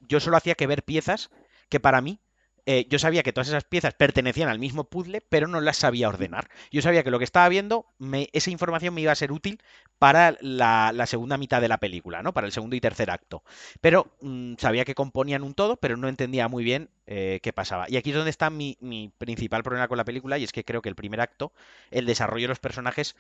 yo 0.08 0.22
solo 0.22 0.38
hacía 0.38 0.56
que 0.56 0.68
ver 0.68 0.84
piezas 0.84 1.30
que 1.68 1.82
para 1.82 2.00
mí 2.00 2.18
eh, 2.66 2.86
yo 2.90 2.98
sabía 2.98 3.24
que 3.24 3.34
todas 3.34 3.50
esas 3.50 3.66
piezas 3.66 3.94
pertenecían 3.94 4.48
al 4.48 4.60
mismo 4.60 4.86
puzzle, 4.86 5.22
pero 5.22 5.48
no 5.48 5.60
las 5.60 5.78
sabía 5.78 6.08
ordenar. 6.08 6.50
Yo 6.72 6.82
sabía 6.82 7.04
que 7.04 7.12
lo 7.12 7.20
que 7.20 7.26
estaba 7.26 7.50
viendo, 7.50 7.86
esa 8.32 8.52
información 8.52 8.94
me 8.94 9.02
iba 9.02 9.12
a 9.12 9.16
ser 9.16 9.32
útil 9.32 9.62
para 10.00 10.38
la, 10.40 10.94
segunda 11.08 11.38
mitad 11.38 11.62
de 11.62 11.68
la 11.68 11.78
película, 11.78 12.24
¿no? 12.24 12.34
Para 12.34 12.48
el 12.48 12.54
segundo 12.54 12.76
y 12.76 12.82
tercer 12.82 13.12
acto. 13.12 13.44
Pero 13.82 14.16
mm, 14.22 14.56
sabía 14.58 14.86
que 14.86 14.96
componían 14.96 15.44
un 15.44 15.54
todo, 15.54 15.78
pero 15.78 15.98
no 15.98 16.08
entendía 16.08 16.48
muy 16.48 16.64
bien 16.64 16.90
eh, 17.06 17.40
qué 17.44 17.52
pasaba. 17.52 17.86
Y 17.90 17.98
aquí 17.98 18.12
es 18.12 18.16
donde 18.16 18.32
está 18.32 18.50
mi, 18.50 18.78
principal 19.18 19.64
problema 19.64 19.88
con 19.88 19.98
la 19.98 20.06
película, 20.06 20.38
y 20.38 20.44
es 20.44 20.52
que 20.52 20.64
creo 20.64 20.82
que 20.82 20.90
el 20.90 20.96
primer 20.96 21.20
acto, 21.20 21.52
el 21.92 22.06
desarrollo 22.06 22.44
de 22.46 22.50
los 22.50 22.60
personajes, 22.60 23.16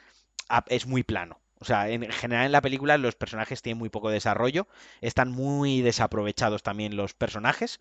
es 0.68 0.88
muy 0.88 1.04
plano. 1.04 1.40
O 1.60 1.66
sea, 1.66 1.90
en 1.90 2.12
general 2.12 2.48
en 2.48 2.52
la 2.52 2.60
película 2.60 2.98
los 2.98 3.16
personajes 3.16 3.62
tienen 3.62 3.78
muy 3.78 3.88
poco 3.88 4.10
desarrollo, 4.10 4.68
están 5.00 5.32
muy 5.32 5.82
desaprovechados 5.82 6.62
también 6.62 6.98
los 6.98 7.14
personajes 7.14 7.80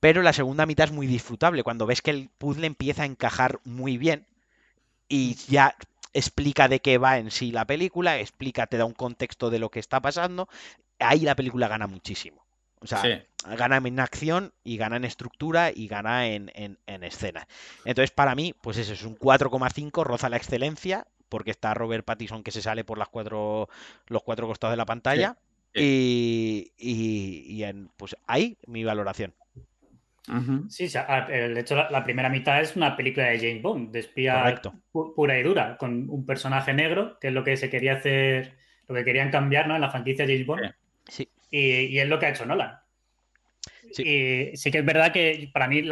pero 0.00 0.22
la 0.22 0.32
segunda 0.32 0.66
mitad 0.66 0.86
es 0.86 0.92
muy 0.92 1.06
disfrutable 1.06 1.62
cuando 1.62 1.86
ves 1.86 2.02
que 2.02 2.10
el 2.10 2.30
puzzle 2.38 2.66
empieza 2.66 3.02
a 3.02 3.06
encajar 3.06 3.60
muy 3.64 3.98
bien 3.98 4.26
y 5.08 5.34
ya 5.48 5.74
explica 6.12 6.68
de 6.68 6.80
qué 6.80 6.98
va 6.98 7.18
en 7.18 7.30
sí 7.30 7.52
la 7.52 7.66
película, 7.66 8.18
explica, 8.18 8.66
te 8.66 8.76
da 8.76 8.84
un 8.84 8.94
contexto 8.94 9.50
de 9.50 9.58
lo 9.58 9.70
que 9.70 9.80
está 9.80 10.00
pasando, 10.00 10.48
ahí 10.98 11.20
la 11.20 11.34
película 11.34 11.68
gana 11.68 11.86
muchísimo. 11.86 12.44
O 12.80 12.86
sea, 12.86 13.02
gana 13.56 13.78
en 13.78 14.00
acción 14.00 14.52
y 14.62 14.76
gana 14.76 14.96
en 14.96 15.04
estructura 15.04 15.72
y 15.74 15.88
gana 15.88 16.28
en, 16.28 16.78
escena. 16.86 17.48
Entonces, 17.84 18.12
para 18.12 18.36
mí, 18.36 18.54
pues 18.60 18.76
eso 18.76 18.92
es 18.92 19.02
un 19.02 19.18
4,5, 19.18 20.04
roza 20.04 20.28
la 20.28 20.36
excelencia, 20.36 21.06
porque 21.28 21.50
está 21.50 21.74
Robert 21.74 22.04
Pattinson 22.04 22.44
que 22.44 22.52
se 22.52 22.62
sale 22.62 22.84
por 22.84 22.98
las 22.98 23.08
cuatro, 23.08 23.68
los 24.06 24.22
cuatro 24.22 24.46
costados 24.46 24.72
de 24.72 24.76
la 24.76 24.86
pantalla. 24.86 25.36
Y, 25.74 26.72
y, 26.76 27.62
en, 27.64 27.90
pues 27.96 28.16
ahí 28.26 28.58
mi 28.66 28.84
valoración. 28.84 29.34
Sí, 30.68 30.88
de 30.88 31.60
hecho 31.60 31.76
la, 31.90 32.04
primera 32.04 32.28
mitad 32.28 32.60
es 32.60 32.76
una 32.76 32.96
película 32.96 33.26
de 33.26 33.38
James 33.38 33.62
Bond, 33.62 33.90
de 33.92 34.00
espía 34.00 34.60
pura 34.92 35.38
y 35.38 35.42
dura, 35.42 35.76
con 35.76 36.08
un 36.10 36.26
personaje 36.26 36.74
negro, 36.74 37.18
que 37.18 37.28
es 37.28 37.34
lo 37.34 37.44
que 37.44 37.56
se 37.56 37.70
quería 37.70 37.94
hacer, 37.94 38.56
lo 38.86 38.94
que 38.94 39.04
querían 39.04 39.30
cambiar 39.30 39.68
¿no? 39.68 39.74
en 39.74 39.80
la 39.80 39.90
franquicia 39.90 40.26
James 40.26 40.46
Bond. 40.46 40.74
Sí. 41.06 41.28
Y, 41.50 41.98
es 41.98 42.08
lo 42.08 42.18
que 42.18 42.26
ha 42.26 42.30
hecho 42.30 42.46
Nolan. 42.46 42.78
Sí. 43.92 44.02
Y 44.02 44.56
sí 44.56 44.70
que 44.70 44.78
es 44.78 44.84
verdad 44.84 45.12
que 45.12 45.50
para 45.52 45.66
mí 45.66 45.82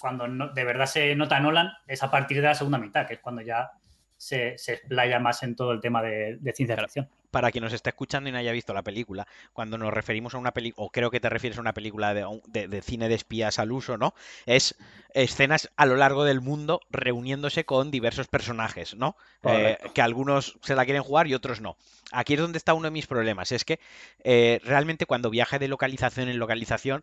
cuando 0.00 0.48
de 0.52 0.64
verdad 0.64 0.86
se 0.86 1.14
nota 1.14 1.38
Nolan 1.38 1.70
es 1.86 2.02
a 2.02 2.10
partir 2.10 2.38
de 2.38 2.48
la 2.48 2.54
segunda 2.54 2.78
mitad, 2.78 3.06
que 3.06 3.14
es 3.14 3.20
cuando 3.20 3.42
ya 3.42 3.70
se, 4.16 4.58
se 4.58 4.74
explaya 4.74 5.18
más 5.20 5.42
en 5.42 5.54
todo 5.54 5.72
el 5.72 5.80
tema 5.80 6.02
de, 6.02 6.38
ciencia 6.54 6.76
ficción. 6.76 7.08
Para 7.34 7.50
quien 7.50 7.64
nos 7.64 7.72
esté 7.72 7.90
escuchando 7.90 8.28
y 8.28 8.32
no 8.32 8.38
haya 8.38 8.52
visto 8.52 8.72
la 8.72 8.82
película, 8.82 9.26
cuando 9.52 9.76
nos 9.76 9.92
referimos 9.92 10.36
a 10.36 10.38
una 10.38 10.52
película, 10.52 10.86
o 10.86 10.90
creo 10.90 11.10
que 11.10 11.18
te 11.18 11.28
refieres 11.28 11.58
a 11.58 11.62
una 11.62 11.74
película 11.74 12.14
de, 12.14 12.80
cine 12.80 13.08
de 13.08 13.16
espías 13.16 13.58
al 13.58 13.72
uso, 13.72 13.98
¿no? 13.98 14.14
Es 14.46 14.76
escenas 15.14 15.68
a 15.74 15.84
lo 15.84 15.96
largo 15.96 16.22
del 16.22 16.40
mundo 16.40 16.80
reuniéndose 16.90 17.64
con 17.64 17.90
diversos 17.90 18.28
personajes, 18.28 18.94
¿no? 18.94 19.16
Eh, 19.42 19.78
que 19.94 20.00
algunos 20.00 20.56
se 20.62 20.76
la 20.76 20.84
quieren 20.84 21.02
jugar 21.02 21.26
y 21.26 21.34
otros 21.34 21.60
no. 21.60 21.76
Aquí 22.12 22.34
es 22.34 22.40
donde 22.40 22.58
está 22.58 22.72
uno 22.72 22.84
de 22.84 22.92
mis 22.92 23.08
problemas, 23.08 23.50
es 23.50 23.64
que 23.64 23.80
eh, 24.22 24.60
realmente 24.62 25.04
cuando 25.04 25.28
viaje 25.28 25.58
de 25.58 25.66
localización 25.66 26.28
en 26.28 26.38
localización, 26.38 27.02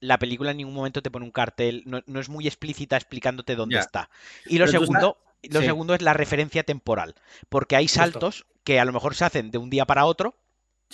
la 0.00 0.18
película 0.18 0.50
en 0.50 0.58
ningún 0.58 0.74
momento 0.74 1.00
te 1.00 1.10
pone 1.10 1.24
un 1.24 1.30
cartel, 1.30 1.84
no, 1.86 2.20
es 2.20 2.28
muy 2.28 2.46
explícita 2.46 2.96
explicándote 2.96 3.56
dónde 3.56 3.78
está. 3.78 4.10
Y 4.44 4.58
lo 4.58 4.68
segundo, 4.68 5.16
lo 5.42 5.62
segundo 5.62 5.94
es 5.94 6.02
la 6.02 6.12
referencia 6.12 6.64
temporal, 6.64 7.14
porque 7.48 7.76
hay 7.76 7.88
saltos 7.88 8.44
que 8.64 8.80
a 8.80 8.84
lo 8.84 8.92
mejor 8.92 9.14
se 9.14 9.24
hacen 9.24 9.50
de 9.50 9.58
un 9.58 9.70
día 9.70 9.86
para 9.86 10.04
otro 10.04 10.34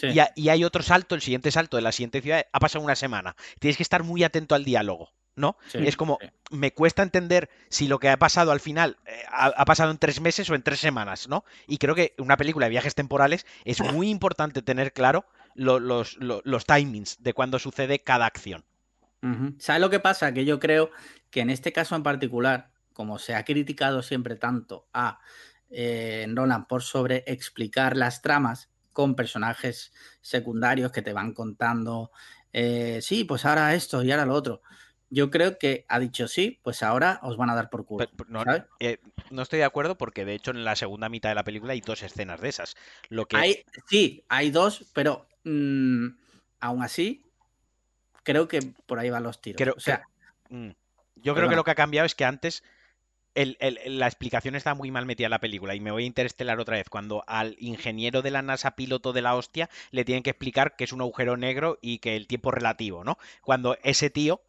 Y, 0.03 0.49
hay 0.49 0.65
otro 0.65 0.83
salto, 0.83 1.15
el 1.15 1.23
siguiente 1.23 1.51
salto 1.51 1.77
de 1.77 1.83
la 1.83 1.93
siguiente 1.93 2.21
ciudad 2.21 2.47
ha 2.53 2.61
pasado 2.61 2.85
una 2.85 2.97
semana. 2.97 3.35
Tienes 3.59 3.77
que 3.77 3.83
estar 3.83 4.03
muy 4.03 4.25
atento 4.25 4.55
al 4.55 4.65
diálogo. 4.65 5.13
¿no? 5.37 5.59
es 5.75 5.97
como, 5.97 6.19
me 6.51 6.73
cuesta 6.73 7.03
entender 7.03 7.51
si 7.69 7.89
lo 7.89 7.99
que 7.99 8.09
ha 8.09 8.19
pasado 8.19 8.53
al 8.53 8.61
final 8.61 8.97
eh, 9.07 9.23
ha, 9.31 9.65
pasado 9.67 9.91
en 9.91 9.99
tres 9.99 10.21
meses 10.21 10.49
o 10.49 10.55
en 10.55 10.63
tres 10.63 10.81
semanas, 10.81 11.29
¿no? 11.29 11.45
Y 11.67 11.77
creo 11.77 11.95
que 11.95 12.15
una 12.17 12.39
película 12.39 12.67
de 12.67 12.71
viajes 12.71 12.95
temporales 12.95 13.45
es 13.67 13.79
muy 13.93 14.09
importante 14.09 14.63
tener 14.63 14.95
claro 14.95 15.27
los, 15.55 16.17
timings 16.67 17.23
de 17.23 17.35
cuando 17.35 17.59
sucede 17.59 18.01
cada 18.01 18.27
acción. 18.27 18.65
¿Sabes 19.59 19.81
lo 19.81 19.91
que 19.91 20.01
pasa? 20.01 20.33
Que 20.33 20.45
yo 20.45 20.61
creo 20.61 20.91
que 21.31 21.41
en 21.41 21.51
este 21.51 21.73
caso 21.73 21.97
en 21.97 22.03
particular, 22.03 22.71
como 22.93 23.19
se 23.19 23.35
ha 23.35 23.45
criticado 23.45 24.03
siempre 24.03 24.37
tanto 24.37 24.87
a 24.93 25.21
eh, 25.71 26.27
Nolan 26.29 26.67
por 26.67 26.83
sobre 26.83 27.25
explicar 27.27 27.97
las 27.97 28.23
tramas, 28.23 28.71
con 28.93 29.15
personajes 29.15 29.93
secundarios 30.23 30.91
que 30.91 31.03
te 31.03 31.13
van 31.13 31.35
contando, 31.35 32.11
eh, 32.53 33.01
sí, 33.03 33.25
pues 33.25 33.45
ahora 33.45 33.75
esto 33.75 34.03
y 34.03 34.11
ahora 34.11 34.25
lo 34.25 34.35
otro. 34.35 34.63
Yo 35.11 35.31
creo 35.31 35.59
que 35.59 35.85
ha 35.89 35.99
dicho 36.01 36.27
sí, 36.27 36.59
pues 36.63 36.83
ahora 36.83 37.21
os 37.23 37.37
van 37.37 37.51
a 37.51 37.55
dar 37.55 37.69
por 37.69 37.85
culo. 37.85 38.07
Eh, 38.81 38.99
no, 39.31 39.43
estoy 39.43 39.59
de 39.59 39.65
acuerdo 39.65 39.99
porque 39.99 40.25
de 40.25 40.35
hecho 40.35 40.51
en 40.51 40.65
la 40.65 40.75
segunda 40.75 41.09
mitad 41.09 41.29
de 41.29 41.35
la 41.35 41.45
película 41.45 41.75
hay 41.75 41.81
dos 41.81 42.03
escenas 42.03 42.41
de 42.41 42.49
esas. 42.49 42.77
Lo 43.09 43.27
que... 43.27 43.37
Hay, 43.37 43.65
sí, 43.87 44.25
hay 44.29 44.51
dos, 44.51 44.91
pero 44.95 45.29
mm, 45.45 46.07
aún 46.61 46.83
así 46.83 47.23
creo 48.23 48.49
que 48.49 48.61
por 48.87 48.99
ahí 48.99 49.11
van 49.11 49.23
los 49.23 49.41
tiros. 49.41 49.77
o 49.77 49.81
sea, 49.81 50.03
mm, 50.49 50.71
yo 51.17 51.35
creo 51.35 51.49
que 51.49 51.57
lo 51.57 51.65
que 51.65 51.71
ha 51.71 51.77
cambiado 51.77 52.07
es 52.07 52.15
que 52.15 52.25
antes 52.25 52.65
la 53.37 54.07
explicación 54.07 54.55
está 54.55 54.75
muy 54.75 54.91
mal 54.91 55.05
metida 55.05 55.27
en 55.27 55.31
la 55.31 55.41
película 55.41 55.75
y 55.75 55.81
me 55.81 55.91
voy 55.91 56.05
a 56.05 56.07
interestelar 56.07 56.59
otra 56.59 56.77
vez 56.77 56.89
cuando 56.89 57.23
al 57.27 57.57
ingeniero 57.59 58.23
de 58.23 58.31
la 58.31 58.43
NASA 58.43 58.77
piloto 58.77 59.13
de 59.13 59.23
la 59.23 59.35
hostia 59.35 59.69
le 59.91 60.05
tienen 60.05 60.23
que 60.23 60.31
explicar 60.31 60.75
que 60.77 60.85
es 60.85 60.93
un 60.93 61.03
agujero 61.03 61.37
negro 61.37 61.79
y 61.83 61.99
que 61.99 62.17
el 62.17 62.27
tiempo 62.27 62.49
es 62.49 62.55
relativo, 62.55 63.05
¿no? 63.05 63.19
Cuando 63.43 63.77
ese 63.83 64.09
tío, 64.09 64.41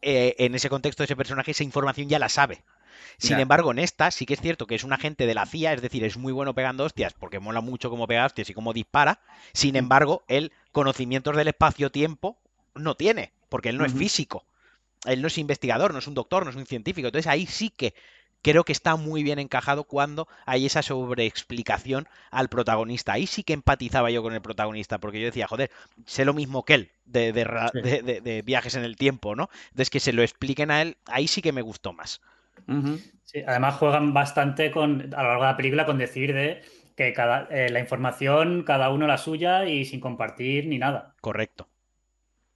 eh, 0.00 0.36
en 0.38 0.54
ese 0.54 0.70
contexto, 0.70 1.04
ese 1.04 1.16
personaje, 1.16 1.50
esa 1.50 1.64
información 1.64 2.08
ya 2.08 2.18
la 2.18 2.28
sabe. 2.28 2.62
Sin 3.18 3.38
embargo, 3.38 3.70
en 3.70 3.78
esta 3.78 4.10
sí 4.10 4.24
que 4.24 4.34
es 4.34 4.40
cierto 4.40 4.66
que 4.66 4.74
es 4.74 4.84
un 4.84 4.94
agente 4.94 5.26
de 5.26 5.34
la 5.34 5.44
CIA, 5.44 5.74
es 5.74 5.82
decir, 5.82 6.04
es 6.04 6.16
muy 6.16 6.32
bueno 6.32 6.54
pegando 6.54 6.84
hostias 6.84 7.12
porque 7.12 7.38
mola 7.38 7.60
mucho 7.60 7.90
cómo 7.90 8.06
pega 8.06 8.24
hostias 8.24 8.48
y 8.48 8.54
cómo 8.54 8.72
dispara. 8.72 9.20
Sin 9.52 9.76
embargo, 9.76 10.22
él 10.28 10.52
conocimientos 10.72 11.36
del 11.36 11.48
espacio-tiempo 11.48 12.38
no 12.74 12.94
tiene, 12.94 13.32
porque 13.50 13.68
él 13.68 13.76
no 13.76 13.84
es 13.84 13.92
físico. 13.92 14.44
Él 15.04 15.22
no 15.22 15.28
es 15.28 15.38
investigador, 15.38 15.92
no 15.92 15.98
es 15.98 16.06
un 16.06 16.14
doctor, 16.14 16.44
no 16.44 16.50
es 16.50 16.56
un 16.56 16.66
científico. 16.66 17.08
Entonces 17.08 17.26
ahí 17.26 17.46
sí 17.46 17.70
que 17.70 17.94
creo 18.42 18.64
que 18.64 18.72
está 18.72 18.96
muy 18.96 19.22
bien 19.22 19.38
encajado 19.38 19.84
cuando 19.84 20.28
hay 20.46 20.66
esa 20.66 20.82
sobreexplicación 20.82 22.08
al 22.30 22.48
protagonista. 22.48 23.12
Ahí 23.12 23.26
sí 23.26 23.42
que 23.42 23.52
empatizaba 23.52 24.10
yo 24.10 24.22
con 24.22 24.34
el 24.34 24.40
protagonista, 24.40 24.98
porque 24.98 25.20
yo 25.20 25.26
decía, 25.26 25.46
joder, 25.46 25.70
sé 26.06 26.24
lo 26.24 26.34
mismo 26.34 26.64
que 26.64 26.74
él 26.74 26.90
de, 27.04 27.32
de, 27.32 28.42
viajes 28.42 28.74
en 28.74 28.84
el 28.84 28.96
tiempo, 28.96 29.34
¿no? 29.34 29.50
Entonces 29.70 29.90
que 29.90 30.00
se 30.00 30.12
lo 30.12 30.22
expliquen 30.22 30.70
a 30.70 30.82
él, 30.82 30.96
ahí 31.06 31.26
sí 31.26 31.42
que 31.42 31.52
me 31.52 31.62
gustó 31.62 31.92
más. 31.92 32.20
Sí, 33.24 33.42
además 33.46 33.76
juegan 33.76 34.12
bastante 34.12 34.70
con, 34.70 35.12
a 35.14 35.22
lo 35.22 35.28
largo 35.28 35.44
de 35.44 35.50
la 35.50 35.56
película 35.56 35.86
con 35.86 35.98
decir 35.98 36.34
de 36.34 36.62
que 36.96 37.12
cada, 37.12 37.48
eh, 37.50 37.70
la 37.70 37.80
información, 37.80 38.62
cada 38.64 38.90
uno 38.90 39.06
la 39.06 39.18
suya 39.18 39.66
y 39.66 39.84
sin 39.84 40.00
compartir 40.00 40.66
ni 40.66 40.78
nada. 40.78 41.14
Correcto. 41.20 41.68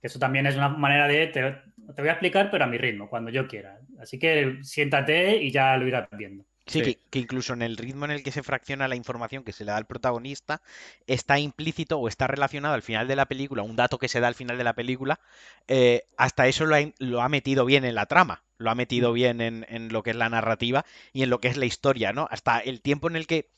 Eso 0.02 0.18
también 0.18 0.46
es 0.46 0.56
una 0.56 0.68
manera 0.68 1.08
de 1.08 1.28
te 1.28 2.02
voy 2.02 2.08
a 2.08 2.12
explicar, 2.12 2.50
pero 2.50 2.64
a 2.64 2.66
mi 2.66 2.78
ritmo, 2.78 3.08
cuando 3.08 3.30
yo 3.30 3.46
quiera. 3.46 3.78
Así 4.04 4.18
que 4.18 4.58
siéntate 4.62 5.42
y 5.42 5.50
ya 5.50 5.76
lo 5.76 5.86
irás 5.86 6.08
viendo. 6.12 6.44
Sí, 6.66 6.96
Que, 7.10 7.18
incluso 7.18 7.52
en 7.52 7.60
el 7.60 7.76
ritmo 7.76 8.06
en 8.06 8.10
el 8.10 8.22
que 8.22 8.32
se 8.32 8.42
fracciona 8.42 8.88
la 8.88 8.96
información 8.96 9.44
que 9.44 9.52
se 9.52 9.64
le 9.64 9.72
da 9.72 9.76
al 9.76 9.86
protagonista, 9.86 10.62
está 11.06 11.38
implícito 11.38 11.98
o 11.98 12.08
está 12.08 12.26
relacionado 12.26 12.74
al 12.74 12.80
final 12.80 13.06
de 13.06 13.16
la 13.16 13.26
película, 13.26 13.62
un 13.62 13.76
dato 13.76 13.98
que 13.98 14.08
se 14.08 14.20
da 14.20 14.28
al 14.28 14.34
final 14.34 14.56
de 14.56 14.64
la 14.64 14.72
película, 14.72 15.20
eh, 15.68 16.04
hasta 16.16 16.46
eso 16.46 16.64
lo 16.64 17.20
ha, 17.20 17.28
metido 17.28 17.66
bien 17.66 17.84
en 17.84 17.94
la 17.94 18.06
trama, 18.06 18.44
lo 18.56 18.70
ha 18.70 18.74
metido 18.74 19.10
mm. 19.10 19.14
bien 19.14 19.40
en, 19.42 19.66
en, 19.68 19.92
lo 19.92 20.02
que 20.02 20.10
es 20.10 20.16
la 20.16 20.30
narrativa 20.30 20.86
y 21.12 21.22
en 21.22 21.28
lo 21.28 21.38
que 21.38 21.48
es 21.48 21.58
la 21.58 21.66
historia, 21.66 22.14
¿no? 22.14 22.28
Hasta 22.30 22.60
el 22.60 22.80
tiempo 22.80 23.08
en 23.08 23.16
el 23.16 23.26
que 23.26 23.50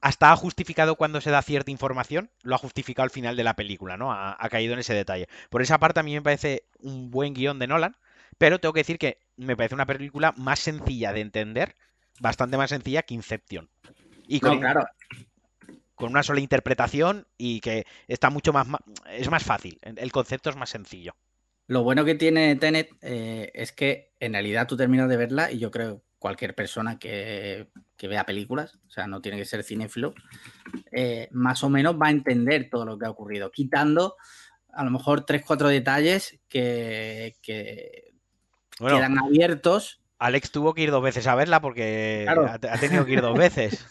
hasta 0.00 0.32
ha 0.32 0.36
justificado 0.36 0.96
cuando 0.96 1.20
se 1.20 1.30
da 1.30 1.42
cierta 1.42 1.70
información, 1.70 2.30
lo 2.42 2.54
ha 2.54 2.58
justificado 2.58 3.04
al 3.04 3.10
final 3.10 3.36
de 3.36 3.44
la 3.44 3.54
película, 3.54 3.96
¿no? 3.96 4.12
Ha, 4.12 4.48
caído 4.48 4.72
en 4.74 4.78
ese 4.78 4.94
detalle. 4.94 5.28
Por 5.50 5.62
esa 5.62 5.78
parte 5.78 6.00
a 6.00 6.02
mí 6.02 6.14
me 6.14 6.22
parece 6.22 6.64
un 6.78 7.10
buen 7.10 7.34
guion 7.34 7.58
de 7.58 7.66
Nolan, 7.66 7.96
pero 8.38 8.58
tengo 8.58 8.72
que 8.72 8.80
decir 8.80 8.98
que 8.98 9.18
me 9.36 9.56
parece 9.56 9.74
una 9.74 9.86
película 9.86 10.32
más 10.36 10.60
sencilla 10.60 11.12
de 11.12 11.20
entender, 11.20 11.74
bastante 12.20 12.56
más 12.56 12.70
sencilla 12.70 13.02
que 13.02 13.14
Inception. 13.14 13.68
Y 14.26 14.40
con, 14.40 14.60
claro. 14.60 14.86
con 15.94 16.10
una 16.10 16.22
sola 16.22 16.40
interpretación 16.40 17.26
y 17.36 17.60
que 17.60 17.86
está 18.06 18.30
mucho 18.30 18.52
más... 18.52 18.66
es 19.10 19.30
más 19.30 19.42
fácil, 19.42 19.78
el 19.82 20.12
concepto 20.12 20.50
es 20.50 20.56
más 20.56 20.70
sencillo. 20.70 21.14
Lo 21.66 21.82
bueno 21.82 22.04
que 22.04 22.14
tiene 22.14 22.56
Tenet 22.56 22.90
eh, 23.02 23.50
es 23.54 23.72
que 23.72 24.12
en 24.20 24.32
realidad 24.32 24.66
tú 24.66 24.76
terminas 24.76 25.08
de 25.08 25.18
verla 25.18 25.52
y 25.52 25.58
yo 25.58 25.70
creo 25.70 26.02
cualquier 26.18 26.54
persona 26.54 26.98
que, 26.98 27.68
vea 28.00 28.24
películas, 28.24 28.78
o 28.86 28.90
sea, 28.90 29.06
no 29.06 29.20
tiene 29.20 29.38
que 29.38 29.44
ser 29.44 29.62
cinéfilo, 29.62 30.14
eh, 30.90 31.28
más 31.30 31.62
o 31.62 31.68
menos 31.68 31.96
va 32.00 32.08
a 32.08 32.10
entender 32.10 32.68
todo 32.70 32.84
lo 32.84 32.98
que 32.98 33.06
ha 33.06 33.10
ocurrido, 33.10 33.50
quitando 33.50 34.16
a 34.72 34.84
lo 34.84 34.90
mejor 34.90 35.24
tres, 35.24 35.42
cuatro 35.46 35.68
detalles 35.68 36.40
que, 36.48 37.34
quedan 38.78 39.18
abiertos. 39.18 40.00
Alex 40.18 40.50
tuvo 40.50 40.74
que 40.74 40.82
ir 40.82 40.90
dos 40.90 41.02
veces 41.02 41.26
a 41.26 41.34
verla 41.34 41.60
porque 41.60 42.26
ha, 42.28 42.78
tenido 42.78 43.04
que 43.04 43.12
ir 43.12 43.20
dos 43.22 43.38
veces. 43.38 43.86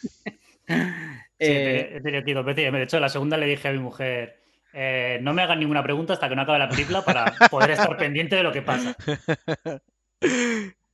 Eh, 1.39 1.97
he 1.97 2.01
tenido 2.01 2.23
que 2.23 2.31
ir 2.31 2.35
dos 2.35 2.45
veces. 2.45 2.73
De 2.73 2.81
hecho, 2.81 2.99
la 2.99 3.09
segunda 3.09 3.37
le 3.37 3.45
dije 3.45 3.67
a 3.67 3.71
mi 3.71 3.77
mujer, 3.77 4.41
eh, 4.73 5.19
no 5.21 5.35
me 5.35 5.43
hagan 5.43 5.59
ninguna 5.59 5.83
pregunta 5.83 6.13
hasta 6.13 6.27
que 6.27 6.35
no 6.35 6.41
acabe 6.41 6.57
la 6.57 6.67
película 6.67 7.05
para 7.05 7.31
poder 7.51 7.69
estar 7.69 7.95
pendiente 7.97 8.35
de 8.37 8.43
lo 8.43 8.51
que 8.51 8.63
pasa. 8.63 8.97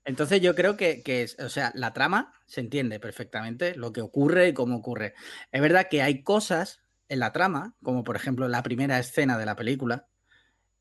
Entonces 0.06 0.42
yo 0.42 0.54
creo 0.54 0.76
que, 0.76 1.28
o 1.40 1.50
sea, 1.50 1.72
la 1.76 1.94
trama 1.94 2.34
se 2.46 2.60
entiende 2.60 3.00
perfectamente, 3.00 3.76
lo 3.76 3.94
que 3.94 4.02
ocurre 4.02 4.50
y 4.50 4.54
cómo 4.54 4.76
ocurre. 4.76 5.14
Es 5.52 5.62
verdad 5.62 5.88
que 5.90 6.02
hay 6.02 6.24
cosas 6.24 6.82
en 7.10 7.20
la 7.20 7.32
trama, 7.32 7.76
como 7.82 8.04
por 8.04 8.16
ejemplo 8.16 8.48
la 8.48 8.64
primera 8.64 9.00
escena 9.00 9.38
de 9.38 9.46
la 9.46 9.56
película, 9.56 10.08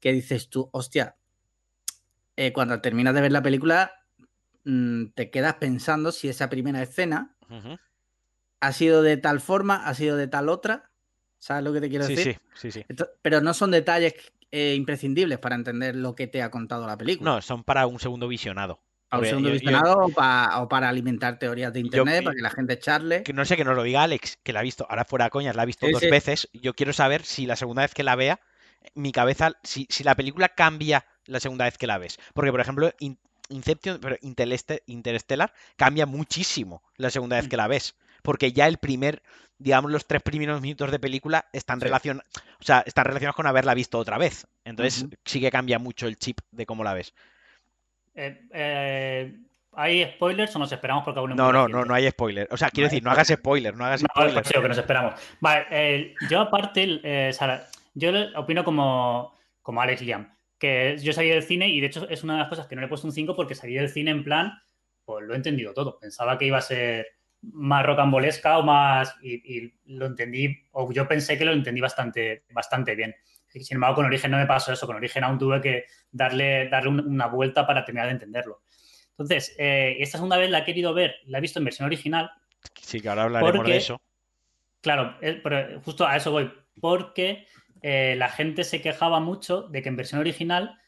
que 0.00 0.12
dices 0.12 0.48
tú, 0.48 0.68
hostia, 0.72 1.16
eh, 2.46 2.52
cuando 2.52 2.80
terminas 2.80 3.14
de 3.14 3.20
ver 3.20 3.30
la 3.30 3.42
película, 3.42 3.92
mm, 4.64 5.10
te 5.14 5.30
quedas 5.30 5.54
pensando 5.54 6.10
si 6.10 6.28
esa 6.28 6.48
primera 6.48 6.82
escena 6.82 7.36
ha 8.60 8.72
sido 8.72 9.02
de 9.02 9.16
tal 9.16 9.40
forma, 9.40 9.86
ha 9.86 9.94
sido 9.94 10.16
de 10.16 10.26
tal 10.26 10.48
otra. 10.48 10.90
¿Sabes 11.38 11.62
lo 11.62 11.72
que 11.72 11.80
te 11.80 11.88
quiero 11.88 12.06
decir? 12.06 12.40
Sí, 12.54 12.70
sí, 12.70 12.82
sí. 12.82 13.04
pero 13.20 13.40
no 13.40 13.54
son 13.54 13.70
detalles 13.70 14.14
eh, 14.50 14.74
imprescindibles 14.76 15.38
para 15.38 15.54
entender 15.54 15.94
lo 15.94 16.16
que 16.16 16.26
te 16.26 16.42
ha 16.42 16.50
contado 16.50 16.84
la 16.86 16.96
película. 16.96 17.30
No, 17.30 17.42
son 17.42 17.62
para 17.62 17.86
un 17.86 18.00
segundo 18.00 18.26
visionado. 18.26 18.80
A 19.10 19.18
un 19.18 19.26
segundo 19.26 19.50
visionado 19.50 19.98
o, 20.06 20.68
para 20.68 20.88
alimentar 20.88 21.38
teorías 21.38 21.72
de 21.72 21.80
internet, 21.80 22.24
para 22.24 22.34
que 22.34 22.42
la 22.42 22.50
gente 22.50 22.78
charle. 22.78 23.22
Que 23.22 23.34
no 23.34 23.44
sé 23.44 23.56
que 23.56 23.64
nos 23.64 23.76
lo 23.76 23.84
diga 23.84 24.02
Alex, 24.02 24.38
que 24.42 24.52
la 24.52 24.60
ha 24.60 24.62
visto, 24.62 24.86
ahora 24.88 25.04
fuera 25.04 25.30
coñas, 25.30 25.54
la 25.54 25.62
ha 25.62 25.66
visto 25.66 25.86
dos 25.92 26.02
veces. 26.02 26.48
Yo 26.54 26.74
quiero 26.74 26.92
saber 26.92 27.22
si 27.24 27.46
la 27.46 27.54
segunda 27.54 27.82
vez 27.82 27.94
que 27.94 28.02
la 28.02 28.16
vea, 28.16 28.40
mi 28.94 29.12
cabeza, 29.12 29.52
si, 29.62 29.86
la 30.04 30.14
película 30.14 30.48
cambia 30.48 31.04
la 31.26 31.40
segunda 31.40 31.64
vez 31.64 31.78
que 31.78 31.86
la 31.86 31.98
ves. 31.98 32.18
Porque, 32.34 32.50
por 32.50 32.60
ejemplo, 32.60 32.92
Inception, 33.48 33.98
pero 34.00 34.16
Interstellar 34.22 35.52
cambia 35.76 36.06
muchísimo 36.06 36.82
la 36.96 37.10
segunda 37.10 37.36
vez 37.36 37.46
mm. 37.46 37.48
que 37.48 37.56
la 37.56 37.68
ves. 37.68 37.96
Porque 38.22 38.52
ya 38.52 38.68
el 38.68 38.78
primer, 38.78 39.22
digamos, 39.58 39.90
los 39.90 40.06
tres 40.06 40.22
primeros 40.22 40.60
minutos 40.60 40.90
de 40.90 40.98
película 40.98 41.46
están, 41.52 41.80
relacionados, 41.80 42.28
o 42.60 42.64
sea, 42.64 42.82
están 42.86 43.04
relacionados 43.04 43.36
con 43.36 43.46
haberla 43.46 43.74
visto 43.74 43.98
otra 43.98 44.18
vez. 44.18 44.46
Entonces 44.64 45.06
sí 45.24 45.40
que 45.40 45.50
cambia 45.50 45.78
mucho 45.78 46.06
el 46.06 46.16
chip 46.16 46.38
de 46.50 46.66
cómo 46.66 46.84
la 46.84 46.94
ves. 46.94 47.14
Eh, 48.14 48.42
eh, 48.52 49.36
¿Hay 49.74 50.04
spoilers 50.04 50.54
o 50.54 50.58
nos 50.58 50.70
esperamos 50.70 51.02
porque 51.02 51.18
aún 51.18 51.30
no 51.30 51.52
No, 51.52 51.66
no, 51.66 51.84
no, 51.84 51.94
hay 51.94 52.08
spoilers. 52.10 52.52
O 52.52 52.56
sea, 52.56 52.70
quiero 52.70 52.88
decir, 52.88 53.02
no 53.02 53.10
hagas 53.10 53.28
spoilers, 53.28 53.76
no 53.76 53.86
hagas 53.86 54.02
no, 54.02 54.08
que 54.62 54.68
nos 54.68 54.78
esperamos. 54.78 55.14
Vale, 55.40 55.66
eh, 55.70 56.14
yo 56.28 56.40
aparte, 56.40 57.32
Sara, 57.32 57.66
yo 57.94 58.10
opino 58.36 58.64
como, 58.64 59.34
como 59.62 59.80
Alex 59.80 60.02
Liam, 60.02 60.34
que 60.58 60.96
yo 60.98 61.12
salí 61.12 61.28
del 61.28 61.42
cine 61.42 61.68
y 61.68 61.80
de 61.80 61.88
hecho 61.88 62.08
es 62.08 62.22
una 62.22 62.34
de 62.34 62.38
las 62.40 62.48
cosas 62.48 62.66
que 62.66 62.74
no 62.74 62.80
le 62.80 62.86
he 62.86 62.88
puesto 62.88 63.06
un 63.06 63.12
5 63.12 63.34
porque 63.34 63.54
salí 63.54 63.74
del 63.74 63.88
cine 63.88 64.10
en 64.10 64.24
plan, 64.24 64.52
pues 65.04 65.26
lo 65.26 65.34
he 65.34 65.36
entendido 65.36 65.74
todo. 65.74 65.98
Pensaba 65.98 66.38
que 66.38 66.46
iba 66.46 66.58
a 66.58 66.62
ser 66.62 67.06
más 67.42 67.84
rocambolesca 67.84 68.58
o 68.58 68.62
más. 68.62 69.14
Y, 69.22 69.72
lo 69.86 70.06
entendí, 70.06 70.56
o 70.72 70.90
yo 70.92 71.06
pensé 71.08 71.36
que 71.36 71.44
lo 71.44 71.52
entendí 71.52 71.80
bastante, 71.80 72.44
bastante 72.50 72.94
bien. 72.94 73.14
Sin 73.48 73.76
embargo, 73.76 73.96
con 73.96 74.06
Origen 74.06 74.30
no 74.30 74.38
me 74.38 74.46
pasó 74.46 74.72
eso. 74.72 74.86
Con 74.86 74.96
Origen 74.96 75.24
aún 75.24 75.38
tuve 75.38 75.60
que 75.60 75.84
darle, 76.10 76.68
darle 76.68 76.88
una 76.88 77.26
vuelta 77.26 77.66
para 77.66 77.84
terminar 77.84 78.06
de 78.06 78.14
entenderlo. 78.14 78.62
Entonces, 79.10 79.54
eh, 79.58 79.96
esta 79.98 80.18
segunda 80.18 80.38
vez 80.38 80.50
la 80.50 80.60
he 80.60 80.64
querido 80.64 80.94
ver, 80.94 81.16
la 81.26 81.38
he 81.38 81.40
visto 81.40 81.58
en 81.58 81.66
versión 81.66 81.86
original. 81.86 82.30
Sí, 82.80 83.00
que 83.00 83.08
ahora 83.08 83.24
hablaremos 83.24 83.66
de 83.66 83.76
eso. 83.76 84.00
Claro, 84.80 85.16
eh, 85.20 85.38
pero 85.42 85.80
justo 85.82 86.06
a 86.06 86.16
eso 86.16 86.30
voy. 86.30 86.50
Porque 86.80 87.46
eh, 87.82 88.14
la 88.16 88.28
gente 88.28 88.64
se 88.64 88.80
quejaba 88.80 89.20
mucho 89.20 89.62
de 89.62 89.82
que 89.82 89.88
en 89.88 89.96
versión 89.96 90.20
original 90.20 90.78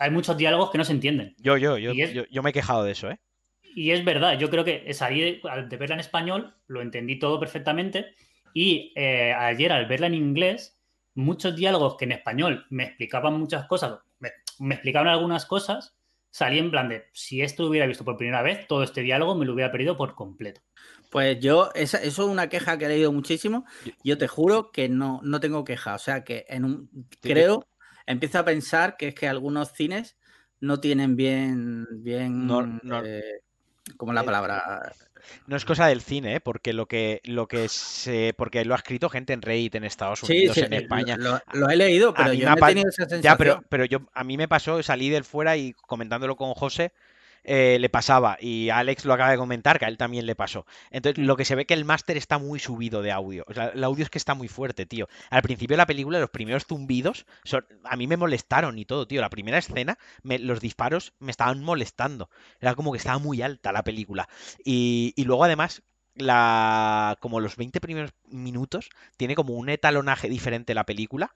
hay 0.00 0.10
muchos 0.10 0.36
diálogos 0.36 0.70
que 0.70 0.78
no 0.78 0.84
se 0.84 0.92
entienden. 0.92 1.34
Yo, 1.38 1.56
yo, 1.56 1.78
yo, 1.78 1.92
yo, 1.94 2.42
me 2.42 2.50
he 2.50 2.52
quejado 2.52 2.84
de 2.84 2.92
eso, 2.92 3.10
¿eh? 3.10 3.18
Y 3.74 3.92
es 3.92 4.04
verdad, 4.04 4.38
yo 4.38 4.50
creo 4.50 4.64
que 4.64 4.92
salí 4.94 5.20
de, 5.20 5.40
de 5.68 5.76
verla 5.76 5.94
en 5.94 6.00
español, 6.00 6.54
lo 6.66 6.82
entendí 6.82 7.18
todo 7.18 7.38
perfectamente 7.38 8.14
Y 8.52 8.92
eh, 8.96 9.32
ayer 9.32 9.72
al 9.72 9.86
verla 9.86 10.08
en 10.08 10.14
inglés, 10.14 10.80
muchos 11.14 11.54
diálogos 11.54 11.96
que 11.96 12.06
en 12.06 12.12
español 12.12 12.66
me 12.70 12.84
explicaban 12.84 13.38
muchas 13.38 13.66
cosas, 13.66 14.00
me, 14.18 14.30
me 14.58 14.74
explicaban 14.74 15.08
algunas 15.08 15.46
cosas, 15.46 15.94
salí 16.30 16.58
en 16.58 16.70
plan 16.70 16.88
de, 16.88 17.04
si 17.12 17.42
esto 17.42 17.62
lo 17.62 17.68
hubiera 17.68 17.86
visto 17.86 18.04
por 18.04 18.16
primera 18.16 18.42
vez, 18.42 18.66
todo 18.66 18.82
este 18.82 19.02
diálogo 19.02 19.34
me 19.34 19.44
lo 19.44 19.52
hubiera 19.52 19.70
perdido 19.70 19.96
por 19.96 20.14
completo. 20.14 20.62
Pues 21.10 21.40
yo, 21.40 21.70
esa, 21.74 21.98
eso 21.98 22.22
es 22.22 22.28
una 22.28 22.48
queja 22.48 22.78
que 22.78 22.86
he 22.86 22.88
leído 22.88 23.12
muchísimo. 23.12 23.66
Yo 24.04 24.16
te 24.16 24.28
juro 24.28 24.70
que 24.70 24.88
no, 24.88 25.20
no 25.24 25.40
tengo 25.40 25.64
queja. 25.64 25.96
O 25.96 25.98
sea 25.98 26.22
que 26.22 26.46
en 26.48 26.64
un, 26.64 27.06
creo, 27.20 27.66
empiezo 28.06 28.38
a 28.38 28.44
pensar 28.44 28.96
que 28.96 29.08
es 29.08 29.14
que 29.14 29.28
algunos 29.28 29.72
cines 29.72 30.16
no 30.60 30.78
tienen 30.78 31.16
bien, 31.16 31.86
bien, 31.90 32.48
eh, 33.04 33.40
como 33.96 34.12
la 34.12 34.20
eh, 34.20 34.24
palabra. 34.24 34.92
No 35.46 35.56
es 35.56 35.64
cosa 35.64 35.86
del 35.86 36.00
cine, 36.00 36.36
¿eh? 36.36 36.40
porque 36.40 36.72
lo 36.72 36.86
que, 36.86 37.20
lo 37.24 37.48
que 37.48 37.68
se, 37.68 38.32
porque 38.36 38.64
lo 38.64 38.74
ha 38.74 38.78
escrito 38.78 39.08
gente 39.08 39.32
en 39.32 39.42
Reddit 39.42 39.74
en 39.74 39.84
Estados 39.84 40.22
Unidos, 40.22 40.56
en 40.58 40.72
España. 40.72 41.16
Lo, 41.16 41.68
he 41.68 41.76
leído, 41.76 42.14
pero 42.14 42.32
yo 42.32 42.48
no 42.48 42.56
he 42.56 42.68
tenido 42.68 42.88
esa 42.88 43.02
sensación. 43.02 43.22
Ya, 43.22 43.36
pero, 43.36 43.62
pero 43.68 43.84
yo 43.84 44.02
a 44.14 44.24
mí 44.24 44.36
me 44.36 44.48
pasó, 44.48 44.82
salí 44.82 45.08
del 45.08 45.24
fuera 45.24 45.56
y 45.56 45.72
comentándolo 45.72 46.36
con 46.36 46.54
José, 46.54 46.92
eh, 47.44 47.78
le 47.80 47.88
pasaba. 47.88 48.36
Y 48.40 48.70
Alex 48.70 49.04
lo 49.04 49.14
acaba 49.14 49.30
de 49.30 49.36
comentar, 49.36 49.78
que 49.78 49.84
a 49.84 49.88
él 49.88 49.96
también 49.96 50.26
le 50.26 50.34
pasó. 50.34 50.66
Entonces, 50.90 51.24
lo 51.24 51.36
que 51.36 51.44
se 51.44 51.54
ve 51.54 51.66
que 51.66 51.74
el 51.74 51.84
máster 51.84 52.16
está 52.16 52.38
muy 52.38 52.58
subido 52.58 53.02
de 53.02 53.12
audio. 53.12 53.44
O 53.48 53.54
sea, 53.54 53.68
el 53.68 53.82
audio 53.84 54.04
es 54.04 54.10
que 54.10 54.18
está 54.18 54.34
muy 54.34 54.48
fuerte, 54.48 54.86
tío. 54.86 55.08
Al 55.30 55.42
principio 55.42 55.74
de 55.74 55.78
la 55.78 55.86
película, 55.86 56.20
los 56.20 56.30
primeros 56.30 56.66
zumbidos, 56.66 57.26
a 57.84 57.96
mí 57.96 58.06
me 58.06 58.16
molestaron 58.16 58.78
y 58.78 58.84
todo, 58.84 59.06
tío. 59.06 59.20
La 59.20 59.30
primera 59.30 59.58
escena, 59.58 59.98
los 60.22 60.60
disparos 60.60 61.14
me 61.18 61.30
estaban 61.30 61.62
molestando. 61.62 62.30
Era 62.60 62.74
como 62.74 62.92
que 62.92 62.98
estaba 62.98 63.18
muy 63.18 63.42
alta 63.42 63.72
la 63.72 63.82
película. 63.82 64.28
Y, 64.64 65.14
luego, 65.24 65.44
además, 65.44 65.82
la 66.14 67.16
como 67.20 67.40
los 67.40 67.56
20 67.56 67.80
primeros 67.80 68.12
minutos 68.26 68.90
tiene 69.16 69.34
como 69.34 69.54
un 69.54 69.68
etalonaje 69.68 70.28
diferente 70.28 70.74
la 70.74 70.84
película. 70.84 71.34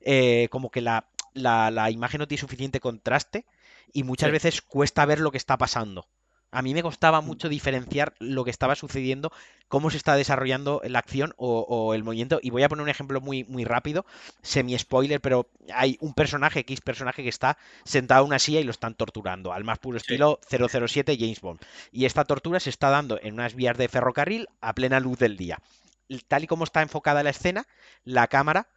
Eh, 0.00 0.48
como 0.50 0.70
que 0.70 0.82
la, 0.82 1.08
la, 1.32 1.70
la, 1.70 1.90
imagen 1.90 2.18
no 2.18 2.28
tiene 2.28 2.40
suficiente 2.40 2.80
contraste 2.80 3.46
y 3.92 4.02
muchas 4.02 4.30
veces 4.30 4.62
cuesta 4.62 5.06
ver 5.06 5.20
lo 5.20 5.30
que 5.30 5.38
está 5.38 5.56
pasando. 5.56 6.06
A 6.52 6.62
mí 6.62 6.72
me 6.74 6.82
costaba 6.82 7.20
mm. 7.20 7.26
mucho 7.26 7.48
diferenciar 7.48 8.14
lo 8.18 8.44
que 8.44 8.50
estaba 8.50 8.76
sucediendo, 8.76 9.32
cómo 9.68 9.90
se 9.90 9.96
está 9.96 10.14
desarrollando 10.14 10.80
la 10.84 11.00
acción 11.00 11.34
o, 11.36 11.92
el 11.92 12.04
movimiento. 12.04 12.38
Y 12.40 12.50
voy 12.50 12.62
a 12.62 12.68
poner 12.68 12.82
un 12.82 12.88
ejemplo 12.88 13.20
muy, 13.20 13.44
muy 13.44 13.64
rápido, 13.64 14.06
semi-spoiler, 14.42 15.20
pero 15.20 15.50
hay 15.74 15.98
un 16.00 16.14
personaje, 16.14 16.60
X 16.60 16.80
personaje, 16.80 17.22
que 17.22 17.28
está 17.28 17.58
sentado 17.84 18.22
en 18.22 18.28
una 18.28 18.38
silla 18.38 18.60
y 18.60 18.64
lo 18.64 18.70
están 18.70 18.94
torturando, 18.94 19.52
al 19.52 19.64
más 19.64 19.78
puro 19.78 19.98
estilo 19.98 20.40
007 20.48 21.16
James 21.18 21.40
Bond. 21.40 21.60
Y 21.90 22.04
esta 22.04 22.24
tortura 22.24 22.60
se 22.60 22.70
está 22.70 22.90
dando 22.90 23.18
en 23.20 23.34
unas 23.34 23.54
vías 23.54 23.76
de 23.76 23.88
ferrocarril 23.88 24.48
a 24.60 24.74
plena 24.74 25.00
luz 25.00 25.18
del 25.18 25.36
día. 25.36 25.58
Tal 26.28 26.44
y 26.44 26.46
como 26.46 26.64
está 26.64 26.82
enfocada 26.82 27.24
la 27.24 27.30
escena, 27.30 27.66
la 28.04 28.28
cámara, 28.28 28.68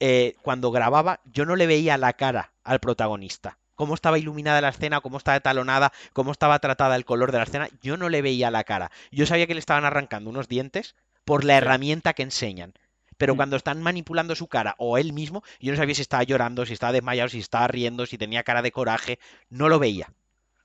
eh, 0.00 0.36
cuando 0.42 0.70
grababa, 0.70 1.20
yo 1.24 1.44
no 1.44 1.54
le 1.54 1.66
veía 1.66 1.98
la 1.98 2.14
cara 2.14 2.54
al 2.64 2.80
protagonista 2.80 3.58
cómo 3.78 3.94
estaba 3.94 4.18
iluminada 4.18 4.60
la 4.60 4.70
escena, 4.70 5.00
cómo 5.00 5.18
estaba 5.18 5.38
talonada, 5.38 5.92
cómo 6.12 6.32
estaba 6.32 6.58
tratada 6.58 6.96
el 6.96 7.04
color 7.04 7.30
de 7.30 7.38
la 7.38 7.44
escena, 7.44 7.68
yo 7.80 7.96
no 7.96 8.08
le 8.08 8.22
veía 8.22 8.50
la 8.50 8.64
cara. 8.64 8.90
Yo 9.12 9.24
sabía 9.24 9.46
que 9.46 9.54
le 9.54 9.60
estaban 9.60 9.84
arrancando 9.84 10.30
unos 10.30 10.48
dientes 10.48 10.96
por 11.24 11.44
la 11.44 11.56
herramienta 11.56 12.12
que 12.12 12.24
enseñan. 12.24 12.74
Pero 13.18 13.34
mm. 13.34 13.36
cuando 13.36 13.56
están 13.56 13.80
manipulando 13.80 14.34
su 14.34 14.48
cara 14.48 14.74
o 14.78 14.98
él 14.98 15.12
mismo, 15.12 15.44
yo 15.60 15.70
no 15.70 15.78
sabía 15.78 15.94
si 15.94 16.02
estaba 16.02 16.24
llorando, 16.24 16.66
si 16.66 16.72
estaba 16.72 16.92
desmayado, 16.92 17.28
si 17.28 17.38
estaba 17.38 17.68
riendo, 17.68 18.04
si 18.04 18.18
tenía 18.18 18.42
cara 18.42 18.62
de 18.62 18.72
coraje, 18.72 19.20
no 19.48 19.68
lo 19.68 19.78
veía. 19.78 20.12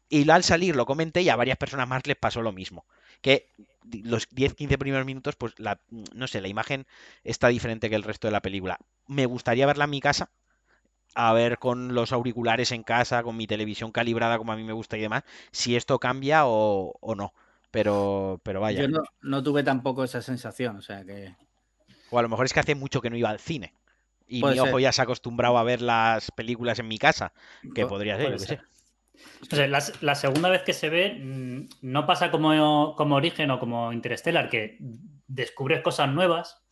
Y 0.10 0.28
al 0.32 0.44
salir 0.44 0.76
lo 0.76 0.88
comenté 0.88 1.22
y 1.22 1.30
a 1.30 1.36
varias 1.36 1.58
personas 1.58 1.88
más 1.88 2.08
les 2.08 2.18
pasó 2.18 2.42
lo 2.42 2.52
mismo. 2.52 2.84
Que 3.22 3.48
los 4.04 4.28
10-15 4.32 4.80
primeros 4.80 5.06
minutos, 5.06 5.36
pues 5.36 5.54
la, 5.60 5.80
no 6.16 6.26
sé, 6.26 6.42
la 6.42 6.48
imagen 6.48 6.88
está 7.24 7.50
diferente 7.50 7.92
que 7.92 7.96
el 7.96 8.04
resto 8.04 8.28
de 8.28 8.32
la 8.32 8.42
película. 8.42 8.80
Me 9.06 9.28
gustaría 9.28 9.68
verla 9.68 9.84
en 9.84 9.92
mi 9.92 10.02
casa, 10.02 10.32
a 11.16 11.34
ver 11.34 11.60
con 11.60 11.94
los 11.94 12.12
auriculares 12.12 12.72
en 12.72 12.84
casa, 12.84 13.24
con 13.24 13.38
mi 13.38 13.48
televisión 13.48 13.92
calibrada 13.92 14.38
como 14.38 14.52
a 14.52 14.56
mí 14.56 14.64
me 14.64 14.74
gusta 14.74 14.98
y 14.98 15.02
demás, 15.02 15.24
si 15.52 15.76
esto 15.76 16.00
cambia 16.00 16.46
o, 16.46 16.94
no. 17.16 17.34
Pero, 17.72 18.40
pero 18.44 18.62
vaya. 18.62 18.84
Yo 18.84 19.04
no, 19.22 19.44
tuve 19.44 19.64
tampoco 19.64 20.04
esa 20.04 20.22
sensación, 20.22 20.78
o 20.78 20.82
sea 20.82 21.04
que. 21.04 21.36
O 22.12 22.20
a 22.20 22.22
lo 22.22 22.30
mejor 22.30 22.46
es 22.46 22.54
que 22.54 22.60
hace 22.60 22.76
mucho 22.76 23.02
que 23.02 23.10
no 23.10 23.18
iba 23.18 23.30
al 23.30 23.40
cine. 23.40 23.74
Y 24.28 24.44
mi 24.44 24.60
ojo 24.60 24.80
ya 24.80 24.92
se 24.92 25.02
ha 25.02 25.04
acostumbrado 25.04 25.58
a 25.58 25.64
ver 25.64 25.82
las 25.82 26.32
películas 26.32 26.78
en 26.80 26.88
mi 26.88 26.98
casa. 26.98 27.34
Que 27.74 27.86
podría 27.88 28.18
ser, 28.18 28.64
la, 30.02 30.16
segunda 30.16 30.50
vez 30.50 30.64
que 30.64 30.74
se 30.74 30.90
ve, 30.90 31.20
mm, 31.20 31.70
no 31.82 32.06
pasa 32.06 32.32
como, 32.32 32.96
como 32.96 33.16
Origen 33.16 33.52
o 33.52 33.60
como 33.60 33.92
Interstellar, 33.94 34.50
que 34.50 34.78
descubres 35.28 35.82
cosas 35.82 36.10
nuevas, 36.10 36.64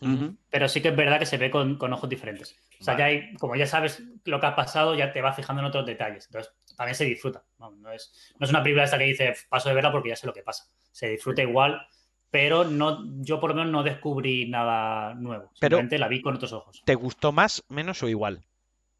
pero 0.49 0.67
sí 0.67 0.81
que 0.81 0.89
es 0.89 0.95
verdad 0.95 1.19
que 1.19 1.25
se 1.25 1.37
ve 1.37 1.49
con, 1.49 1.77
ojos 1.93 2.09
diferentes. 2.09 2.55
O 2.79 2.83
sea, 2.83 2.95
hay, 2.95 3.33
como 3.35 3.55
ya 3.55 3.65
sabes 3.65 4.03
lo 4.25 4.39
que 4.39 4.45
ha 4.45 4.55
pasado, 4.55 4.95
ya 4.95 5.11
te 5.13 5.21
vas 5.21 5.35
fijando 5.35 5.61
en 5.61 5.67
otros 5.67 5.85
detalles. 5.85 6.27
Entonces, 6.27 6.53
también 6.75 6.95
se 6.95 7.05
disfruta. 7.05 7.43
No, 7.57 7.91
es, 7.91 8.33
no 8.39 8.45
es 8.45 8.49
una 8.49 8.61
película 8.61 8.83
esta 8.83 8.97
que 8.97 9.05
dice 9.05 9.33
paso 9.49 9.69
de 9.69 9.75
verla 9.75 9.91
porque 9.91 10.09
ya 10.09 10.15
sé 10.15 10.27
lo 10.27 10.33
que 10.33 10.43
pasa. 10.43 10.65
Se 10.91 11.07
disfruta 11.09 11.41
igual, 11.41 11.81
pero 12.29 12.63
no, 12.63 13.03
yo 13.21 13.39
por 13.39 13.51
lo 13.51 13.55
menos 13.55 13.71
no 13.71 13.83
descubrí 13.83 14.47
nada 14.49 15.13
nuevo. 15.15 15.49
Simplemente 15.53 15.97
la 15.97 16.07
vi 16.07 16.21
con 16.21 16.35
otros 16.35 16.53
ojos. 16.53 16.81
¿Te 16.85 16.95
gustó 16.95 17.31
más, 17.31 17.63
menos 17.67 18.03
o 18.03 18.09
igual? 18.09 18.45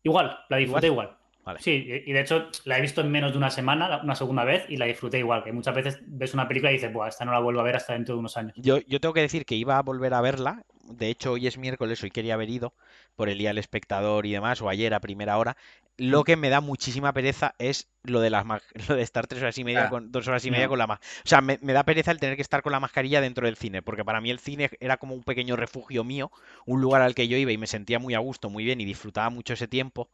Igual, 0.04 0.40
la 0.50 0.58
disfruté 0.58 0.88
igual. 0.88 1.18
Sí, 1.60 1.88
y 2.06 2.12
de 2.12 2.22
hecho 2.22 2.50
la 2.66 2.78
he 2.78 2.82
visto 2.82 3.02
en 3.02 3.12
menos 3.12 3.32
de 3.32 3.38
una 3.38 3.50
semana, 3.50 4.02
una 4.04 4.16
segunda 4.16 4.44
vez, 4.44 4.66
y 4.70 4.78
la 4.78 4.86
disfruté 4.86 5.20
igual, 5.20 5.44
que 5.44 5.52
muchas 5.52 5.76
veces 5.76 6.00
ves 6.06 6.34
una 6.34 6.48
película 6.48 6.72
y 6.72 6.76
dices, 6.76 6.94
Buah, 6.94 7.08
esta 7.08 7.26
no 7.26 7.32
la 7.32 7.40
vuelvo 7.40 7.62
a 7.62 7.64
ver 7.64 7.76
hasta 7.76 7.94
dentro 7.94 8.16
de 8.16 8.20
unos 8.20 8.38
años. 8.38 8.54
Yo, 8.58 8.80
yo 8.88 9.00
tengo 9.00 9.14
que 9.14 9.22
decir 9.22 9.46
que 9.46 9.56
iba 9.56 9.78
a 9.78 9.82
volver 9.82 10.14
a 10.14 10.22
verla, 10.22 10.64
de 10.94 11.10
hecho 11.10 11.34
hoy 11.34 11.48
es 11.48 11.58
miércoles, 11.58 12.02
hoy 12.04 12.12
quería 12.12 12.36
haber 12.36 12.50
ido 12.50 12.74
por 13.16 13.30
el 13.30 13.38
día 13.38 13.50
del 13.50 13.58
espectador 13.58 14.26
y 14.26 14.32
demás, 14.32 14.62
o 14.62 14.70
ayer 14.70 14.94
a 14.94 15.00
primera 15.00 15.38
hora, 15.38 15.58
lo 15.98 16.24
que 16.24 16.36
me 16.36 16.50
da 16.50 16.62
muchísima 16.62 17.14
pereza 17.14 17.54
es 17.60 17.88
lo 18.04 18.22
de 18.22 18.30
las 18.30 18.46
lo 18.90 18.96
de 18.96 19.02
estar 19.02 19.28
tres 19.28 19.42
horas 19.42 19.58
y 19.58 19.64
media 19.64 19.90
con 19.90 20.12
dos 20.12 20.28
horas 20.28 20.44
y 20.46 20.52
media 20.52 20.68
con 20.68 20.80
la 20.80 20.88
mascarilla. 20.88 21.22
O 21.24 21.28
sea, 21.28 21.42
me, 21.42 21.58
da 21.58 21.84
pereza 21.84 22.12
el 22.12 22.20
tener 22.20 22.36
que 22.36 22.42
estar 22.42 22.64
con 22.64 22.72
la 22.72 22.80
mascarilla 22.80 23.22
dentro 23.22 23.46
del 23.46 23.56
cine, 23.56 23.82
porque 23.82 24.04
para 24.04 24.22
mí 24.22 24.32
el 24.32 24.40
cine 24.40 24.72
era 24.80 24.98
como 24.98 25.14
un 25.14 25.24
pequeño 25.24 25.56
refugio 25.56 26.04
mío, 26.04 26.32
un 26.66 26.82
lugar 26.82 27.02
al 27.02 27.14
que 27.14 27.28
yo 27.28 27.38
iba 27.38 27.52
y 27.52 27.58
me 27.58 27.68
sentía 27.68 28.00
muy 28.00 28.16
a 28.16 28.20
gusto, 28.20 28.50
muy 28.50 28.64
bien 28.64 28.82
y 28.82 28.86
disfrutaba 28.86 29.30
mucho 29.30 29.54
ese 29.54 29.68
tiempo. 29.68 30.10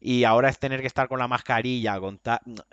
Y 0.00 0.24
ahora 0.24 0.48
es 0.48 0.58
tener 0.58 0.80
que 0.80 0.86
estar 0.86 1.08
con 1.08 1.18
la 1.18 1.28
mascarilla, 1.28 1.98
con 1.98 2.20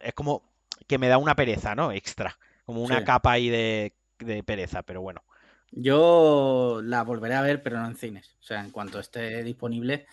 es 0.03 0.13
como 0.13 0.43
que 0.87 0.97
me 0.97 1.07
da 1.07 1.17
una 1.17 1.35
pereza, 1.35 1.75
¿no? 1.75 1.91
Extra, 1.91 2.37
como 2.65 2.83
una 2.83 3.03
capa 3.03 3.31
ahí 3.31 3.49
de, 3.49 3.93
de 4.19 4.43
pereza, 4.43 4.83
pero 4.83 5.01
bueno. 5.01 5.23
Yo 5.71 6.81
la 6.83 7.03
volveré 7.03 7.35
a 7.35 7.41
ver, 7.41 7.61
pero 7.61 7.79
no 7.79 7.87
en 7.87 7.95
cines. 7.95 8.35
O 8.39 8.43
sea, 8.43 8.61
en 8.61 8.71
cuanto 8.71 8.99
esté 8.99 9.43
disponible, 9.43 10.07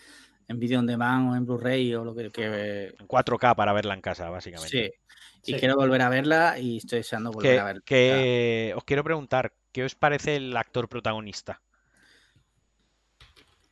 en 0.49 0.59
video 0.59 0.81
on 0.81 0.87
demand 0.87 1.33
o 1.33 1.37
en 1.37 1.47
Blu-ray 1.47 1.95
o 1.95 2.05
lo 2.05 2.15
que, 2.15 2.31
que... 2.31 2.95
En 2.99 3.09
4K 3.09 3.55
para 3.55 3.73
verla 3.73 3.95
en 3.95 4.01
casa, 4.01 4.29
básicamente. 4.31 4.95
Sí. 5.43 5.53
Y 5.53 5.55
quiero 5.55 5.77
volver 5.77 6.03
a 6.03 6.09
verla 6.09 6.59
y 6.59 6.79
estoy 6.79 6.99
deseando 6.99 7.31
volver 7.31 7.59
a 7.61 7.65
verla. 7.65 7.83
Que... 7.85 8.75
Os 8.77 8.85
quiero 8.85 9.05
preguntar, 9.05 9.55
¿qué 9.73 9.85
os 9.85 9.95
parece 9.95 10.37
el 10.37 10.57
actor 10.57 10.89
protagonista? 10.89 11.63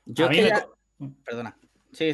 Yo 0.05 0.28
Perdona. 1.24 1.57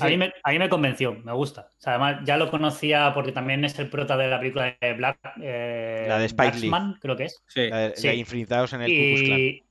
A, 0.00 0.06
mí 0.06 0.16
me, 0.16 0.32
a, 0.42 0.50
mí 0.50 0.58
me, 0.58 0.68
convenció, 0.68 1.14
me 1.14 1.32
gusta. 1.32 1.70
además, 1.84 2.20
ya 2.24 2.36
lo 2.36 2.50
conocía 2.50 3.12
porque 3.14 3.32
también 3.32 3.64
es 3.64 3.78
el 3.78 3.88
prota 3.88 4.16
de 4.16 4.28
la 4.28 4.38
película 4.38 4.76
de 4.80 4.92
Black. 4.94 5.18
Eh, 5.42 6.06
la 6.08 6.18
de 6.18 6.26
Spike 6.26 6.70
creo 7.00 7.16
que 7.16 7.24
es. 7.24 7.42
Sí, 7.48 7.68
la 7.68 7.90
de, 7.90 8.14
Infiltrados 8.16 8.72
en 8.72 8.82
el 8.82 8.90
y... 8.90 9.64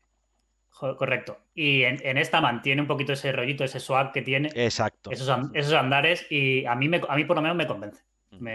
Correcto. 0.80 1.38
Y 1.53 1.84
en, 1.84 2.18
esta 2.18 2.39
mantiene 2.39 2.82
un 2.82 2.88
poquito 2.88 3.12
ese 3.12 3.34
rollito, 3.34 3.66
ese 3.66 3.82
swag 3.82 4.14
que 4.14 4.22
tiene. 4.22 4.49
Exacto. 4.55 5.12
Esos, 5.12 5.30
esos 5.53 5.74
andares 5.74 6.26
y 6.30 6.66
a 6.66 6.74
mí, 6.76 6.88
me, 6.88 7.01
a 7.07 7.16
mí 7.18 7.26
por 7.26 7.36
lo 7.36 7.41
menos 7.41 7.57
me 7.57 7.68
convence. 7.68 8.01
Mm. 8.32 8.47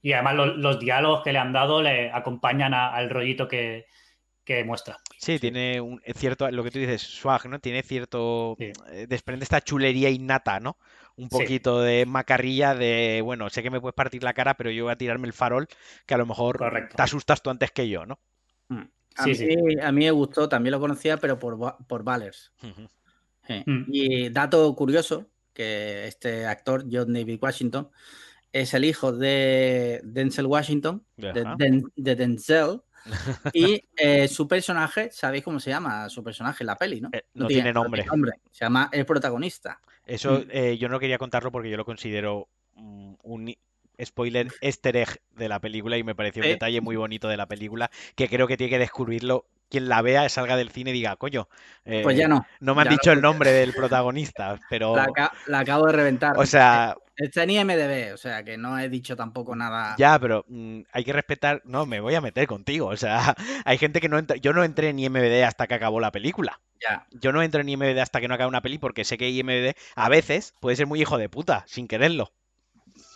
y 0.00 0.12
además 0.12 0.56
los 0.56 0.78
diálogos 0.78 1.22
que 1.22 1.32
le 1.32 1.40
han 1.40 1.52
dado 1.52 1.82
le 1.82 2.10
acompañan 2.12 2.72
al 2.72 3.10
rollito 3.10 3.48
que, 3.48 3.86
muestra. 4.64 4.98
Sí, 5.18 5.38
tiene 5.38 5.80
un 5.80 6.00
cierto, 6.14 6.50
lo 6.50 6.62
que 6.62 6.70
tú 6.70 6.78
dices, 6.78 7.02
swag, 7.02 7.48
¿no? 7.48 7.58
Tiene 7.58 7.82
cierto, 7.82 8.56
eh, 8.58 9.06
desprende 9.08 9.44
esta 9.44 9.60
chulería 9.60 10.10
innata, 10.10 10.60
¿no? 10.60 10.78
Un 11.16 11.28
poquito 11.28 11.80
de 11.80 12.04
macarrilla 12.04 12.74
de, 12.74 13.22
bueno, 13.24 13.48
sé 13.48 13.62
que 13.62 13.70
me 13.70 13.80
puedes 13.80 13.94
partir 13.94 14.22
la 14.22 14.34
cara, 14.34 14.54
pero 14.54 14.70
yo 14.70 14.84
voy 14.84 14.92
a 14.92 14.98
tirarme 14.98 15.26
el 15.26 15.32
farol, 15.32 15.66
que 16.04 16.14
a 16.14 16.18
lo 16.18 16.26
mejor 16.26 16.58
te 16.94 17.02
asustas 17.02 17.42
tú 17.42 17.50
antes 17.50 17.70
que 17.70 17.88
yo, 17.88 18.04
¿no? 18.04 18.18
Mm. 18.68 18.82
A, 19.16 19.26
mí, 19.26 19.34
a 19.82 19.92
mí 19.92 20.04
me 20.04 20.10
gustó, 20.10 20.48
también 20.48 20.72
lo 20.72 20.80
conocía, 20.80 21.16
pero 21.16 21.38
por, 21.38 21.58
por 21.86 22.04
Valers. 22.04 22.52
Mm. 22.60 23.84
Y 23.88 24.28
dato 24.28 24.74
curioso, 24.74 25.30
que 25.54 26.06
este 26.06 26.46
actor, 26.46 26.84
John 26.90 27.14
David 27.14 27.38
Washington, 27.40 27.88
es 28.52 28.74
el 28.74 28.84
hijo 28.84 29.12
de 29.12 30.00
Denzel 30.04 30.46
Washington, 30.46 31.04
de, 31.16 32.14
Denzel, 32.14 32.82
y 33.52 33.82
eh, 33.96 34.28
su 34.28 34.46
personaje, 34.48 35.10
¿sabéis 35.12 35.44
cómo 35.44 35.60
se 35.60 35.70
llama 35.70 36.08
su 36.08 36.22
personaje 36.22 36.62
en 36.62 36.66
la 36.66 36.76
peli? 36.76 37.00
No, 37.00 37.10
eh, 37.12 37.24
no, 37.34 37.46
tiene, 37.46 37.72
nombre. 37.72 38.04
Se 38.50 38.64
llama 38.64 38.88
el 38.92 39.06
protagonista. 39.06 39.80
Eso 40.04 40.40
mm. 40.40 40.48
eh, 40.50 40.78
yo 40.78 40.88
no 40.88 40.98
quería 40.98 41.18
contarlo 41.18 41.50
porque 41.50 41.70
yo 41.70 41.76
lo 41.76 41.84
considero 41.84 42.48
un, 42.74 43.54
spoiler 44.02 44.52
easter 44.60 44.96
egg 44.96 45.20
de 45.34 45.48
la 45.48 45.58
película 45.58 45.96
y 45.96 46.04
me 46.04 46.14
pareció 46.14 46.42
un 46.42 46.48
detalle 46.48 46.82
muy 46.82 46.96
bonito 46.96 47.28
de 47.28 47.38
la 47.38 47.46
película 47.46 47.90
que 48.14 48.28
creo 48.28 48.46
que 48.46 48.58
tiene 48.58 48.70
que 48.70 48.78
descubrirlo 48.78 49.46
quien 49.70 49.88
la 49.88 50.02
vea 50.02 50.28
salga 50.28 50.56
del 50.56 50.70
cine 50.70 50.90
y 50.90 50.92
diga, 50.92 51.16
coño, 51.16 51.48
pues 51.84 52.16
ya 52.16 52.28
no. 52.28 52.46
No 52.60 52.74
me 52.74 52.82
han 52.82 52.88
dicho 52.88 53.10
el 53.10 53.20
nombre 53.20 53.50
del 53.50 53.72
protagonista, 53.72 54.60
pero. 54.70 54.94
La, 55.46 55.58
acabo 55.58 55.86
de 55.86 55.92
reventar. 55.92 56.38
O 56.38 56.46
sea. 56.46 56.96
Está 57.16 57.44
en 57.44 57.50
IMDB, 57.50 58.12
o 58.12 58.16
sea 58.16 58.44
que 58.44 58.58
no 58.58 58.78
he 58.78 58.88
dicho 58.88 59.16
tampoco 59.16 59.56
nada. 59.56 59.94
Ya, 59.98 60.18
pero 60.18 60.44
mm, 60.48 60.82
hay 60.92 61.04
que 61.04 61.12
respetar. 61.12 61.62
No, 61.64 61.86
me 61.86 62.00
voy 62.00 62.14
a 62.14 62.20
meter 62.20 62.46
contigo. 62.46 62.88
O 62.88 62.96
sea, 62.96 63.34
hay 63.64 63.78
gente 63.78 64.00
que 64.00 64.08
no 64.08 64.18
entra. 64.18 64.36
Yo 64.36 64.52
no 64.52 64.64
entré 64.64 64.90
en 64.90 64.98
IMDB 64.98 65.44
hasta 65.44 65.66
que 65.66 65.74
acabó 65.74 66.00
la 66.00 66.12
película. 66.12 66.60
Ya. 66.80 67.06
Yo 67.10 67.32
no 67.32 67.42
entro 67.42 67.62
en 67.62 67.68
IMDB 67.70 68.00
hasta 68.00 68.20
que 68.20 68.28
no 68.28 68.34
acabe 68.34 68.48
una 68.48 68.60
peli 68.60 68.78
porque 68.78 69.04
sé 69.04 69.16
que 69.16 69.30
IMDB 69.30 69.74
a 69.94 70.08
veces 70.10 70.52
puede 70.60 70.76
ser 70.76 70.86
muy 70.86 71.00
hijo 71.00 71.16
de 71.16 71.30
puta, 71.30 71.64
sin 71.66 71.88
quererlo. 71.88 72.32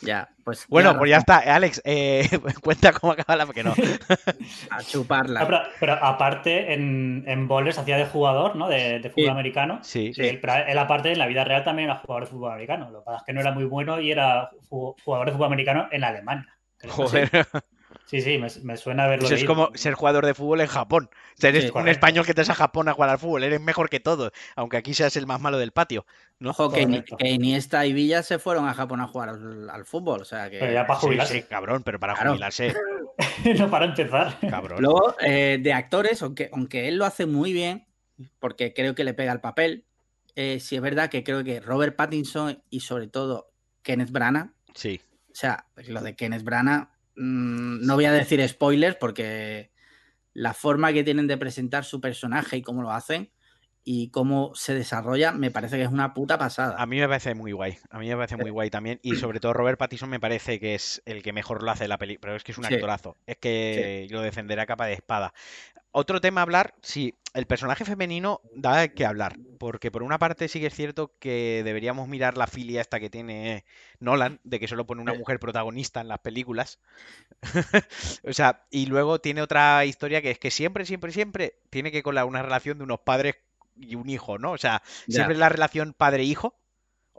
Ya, 0.03 0.29
pues. 0.45 0.67
Bueno, 0.69 0.97
pues 0.97 1.11
ya 1.11 1.19
está. 1.19 1.39
Alex, 1.39 1.83
eh, 1.85 2.29
cuenta 2.63 2.93
cómo 2.93 3.13
acaba 3.13 3.37
la 3.37 3.53
que 3.53 3.63
no. 3.63 3.75
a 4.71 4.83
chuparla. 4.83 5.69
pero, 5.79 5.93
aparte, 5.93 6.73
en, 6.73 7.25
en 7.27 7.47
Bowlers 7.49 7.79
hacía 7.79 7.97
de 7.97 8.07
jugador, 8.07 8.57
¿no? 8.57 8.69
De, 8.69 9.11
fútbol 9.15 9.31
americano. 9.31 9.81
Sí. 9.83 10.13
sí. 10.15 10.23
Él, 10.23 10.79
aparte, 10.79 11.13
en 11.13 11.19
la 11.19 11.27
vida 11.27 11.45
real 11.45 11.65
también 11.65 11.91
era 11.91 11.99
jugador 11.99 12.25
de 12.25 12.31
fútbol 12.31 12.53
americano. 12.53 12.91
Lo 12.91 13.01
que 13.01 13.05
pasa 13.05 13.19
es 13.19 13.25
que 13.25 13.33
no 13.33 13.41
era 13.41 13.53
muy 13.53 13.65
bueno 13.65 14.01
y 14.01 14.11
era 14.11 14.51
jugador 14.69 15.27
de 15.27 15.33
fútbol 15.33 15.47
americano 15.47 15.89
en 15.91 16.05
Alemania. 16.05 16.55
Joder. 16.89 17.29
Sí, 17.29 17.61
sí, 18.11 18.39
me, 18.39 18.77
suena 18.77 19.07
verlo. 19.07 19.27
Eso 19.27 19.37
es 19.37 19.45
como 19.45 19.71
ser 19.75 19.95
jugador 19.95 20.27
de 20.27 20.35
fútbol 20.35 20.61
en 20.61 20.67
Japón. 20.67 21.11
O 21.13 21.41
sea, 21.41 21.51
eres 21.51 21.71
un 21.71 21.87
español 21.87 22.27
que 22.27 22.35
te 22.35 22.41
vas 22.41 22.51
a 22.51 22.55
Japón 22.55 22.89
a 22.89 22.95
jugar 22.95 23.11
al 23.11 23.19
fútbol, 23.19 23.45
eres 23.45 23.61
mejor 23.61 23.89
que 23.89 24.01
todo, 24.01 24.33
aunque 24.57 24.77
aquí 24.77 24.95
seas 24.95 25.17
el 25.17 25.27
más 25.27 25.41
malo 25.41 25.59
del 25.59 25.71
patio. 25.71 26.05
¿no? 26.41 26.51
Ojo, 26.51 26.73
que, 26.73 26.83
Iniesta 27.21 27.87
y 27.87 27.93
Villa 27.93 28.25
se 28.25 28.41
fueron 28.41 28.67
a 28.67 28.75
Japón 28.75 29.01
a 29.01 29.07
jugar 29.07 29.29
al, 29.29 29.85
fútbol. 29.85 30.23
O 30.23 30.25
sea 30.25 30.51
que... 30.51 30.59
Pero 30.59 30.73
ya 30.73 30.87
para 30.87 30.99
jubilarse. 30.99 31.35
Sí, 31.35 31.43
cabrón, 31.43 31.83
pero 31.85 32.01
para 32.01 32.17
jubilarse. 32.17 32.75
no 33.59 33.71
para 33.71 33.85
empezar. 33.85 34.37
Cabrón. 34.41 34.83
Luego, 34.83 35.15
eh, 35.21 35.59
de 35.63 35.73
actores, 35.73 36.23
aunque, 36.23 36.51
aunque 36.53 36.89
él 36.89 36.97
lo 36.97 37.05
hace 37.05 37.27
muy 37.27 37.53
bien, 37.53 37.87
porque 38.39 38.75
creo 38.75 38.95
que 38.97 39.05
le 39.05 39.15
pega 39.15 39.33
el 39.33 39.41
papel, 39.41 39.85
eh, 40.35 40.59
sí 40.61 40.77
es 40.77 40.83
verdad 40.83 41.11
que 41.11 41.23
creo 41.23 41.45
que 41.45 41.61
Robert 41.61 41.97
Pattinson 41.97 42.63
y 42.71 42.81
sobre 42.81 43.07
todo 43.07 43.53
Kenneth 43.83 44.11
Branagh. 44.11 44.51
Sí. 44.75 45.01
O 45.31 45.35
sea, 45.35 45.67
lo 45.77 46.01
de 46.01 46.17
Kenneth 46.17 46.43
Branagh 46.43 46.89
Mm, 47.23 47.85
no 47.85 47.97
voy 47.97 48.07
a 48.07 48.13
decir 48.13 48.47
spoilers 48.49 48.97
porque 48.97 49.71
la 50.33 50.55
forma 50.55 50.91
que 50.95 51.05
tienen 51.05 51.27
de 51.27 51.37
presentar 51.37 51.85
su 51.85 52.01
personaje 52.01 52.57
y 52.57 52.63
cómo 52.63 52.81
lo 52.81 52.91
hacen 52.93 53.31
y 53.85 54.11
cómo 54.11 54.53
se 54.55 54.73
desarrolla 54.75 55.31
me 55.31 55.51
parece 55.51 55.77
que 55.77 55.83
es 55.83 55.91
una 55.91 56.15
puta 56.15 56.39
pasada. 56.39 56.77
A 56.79 56.87
mí 56.87 56.99
me 56.99 57.07
parece 57.07 57.35
muy 57.35 57.53
guay. 57.53 57.77
A 57.91 57.99
mí 57.99 58.09
me 58.09 58.17
parece 58.17 58.39
muy 58.39 58.51
guay 58.51 58.71
también. 58.71 59.01
Y 59.03 59.17
sobre 59.17 59.39
todo 59.39 59.53
Robert 59.53 59.79
Pattinson 59.79 60.09
me 60.09 60.19
parece 60.19 60.59
que 60.61 60.75
es 60.75 61.03
el 61.05 61.23
que 61.23 61.35
mejor 61.35 61.63
lo 61.63 61.71
hace 61.71 61.89
la 61.89 61.99
peli. 61.99 62.17
Pero 62.17 62.37
es 62.37 62.43
que 62.43 62.53
es 62.53 62.59
un 62.59 62.65
actorazo. 62.65 63.19
Es 63.27 63.37
que 63.37 64.07
lo 64.11 64.23
defenderá 64.23 64.65
capa 64.65 64.87
de 64.87 64.95
espada. 64.95 65.35
Otro 65.93 66.21
tema 66.21 66.41
a 66.41 66.45
hablar, 66.45 66.75
sí, 66.83 67.15
el 67.35 67.47
personaje 67.47 67.85
femenino 67.85 68.41
da 68.55 68.89
que 68.89 69.05
hablar, 69.05 69.37
porque 69.59 69.91
por 69.91 70.03
una 70.03 70.19
parte 70.19 70.49
sí 70.49 70.61
que 70.61 70.67
es 70.67 70.75
cierto 70.75 71.13
que 71.19 71.63
deberíamos 71.65 72.09
mirar 72.09 72.37
la 72.37 72.47
filia 72.47 72.81
esta 72.81 73.01
que 73.01 73.11
tiene 73.11 73.65
Nolan, 73.99 74.41
de 74.45 74.61
que 74.61 74.69
solo 74.69 74.87
pone 74.87 75.03
una 75.03 75.15
mujer 75.15 75.41
protagonista 75.41 76.01
en 76.01 76.09
las 76.09 76.21
películas. 76.21 76.79
o 78.25 78.33
sea, 78.33 78.65
y 78.71 78.87
luego 78.87 79.21
tiene 79.21 79.43
otra 79.43 79.85
historia 79.85 80.23
que 80.23 80.31
es 80.31 80.39
que 80.39 80.51
siempre, 80.51 80.85
siempre, 80.85 81.13
siempre 81.13 81.59
tiene 81.71 81.91
que 81.91 82.03
colar 82.03 82.25
una 82.25 82.43
relación 82.43 82.79
de 82.79 82.85
unos 82.85 83.01
padres 83.01 83.37
y 83.77 83.95
un 83.95 84.09
hijo, 84.09 84.39
¿no? 84.39 84.53
O 84.53 84.59
sea, 84.59 84.83
siempre 85.09 85.35
es 85.35 85.41
la 85.41 85.49
relación 85.49 85.93
padre-hijo 85.93 86.55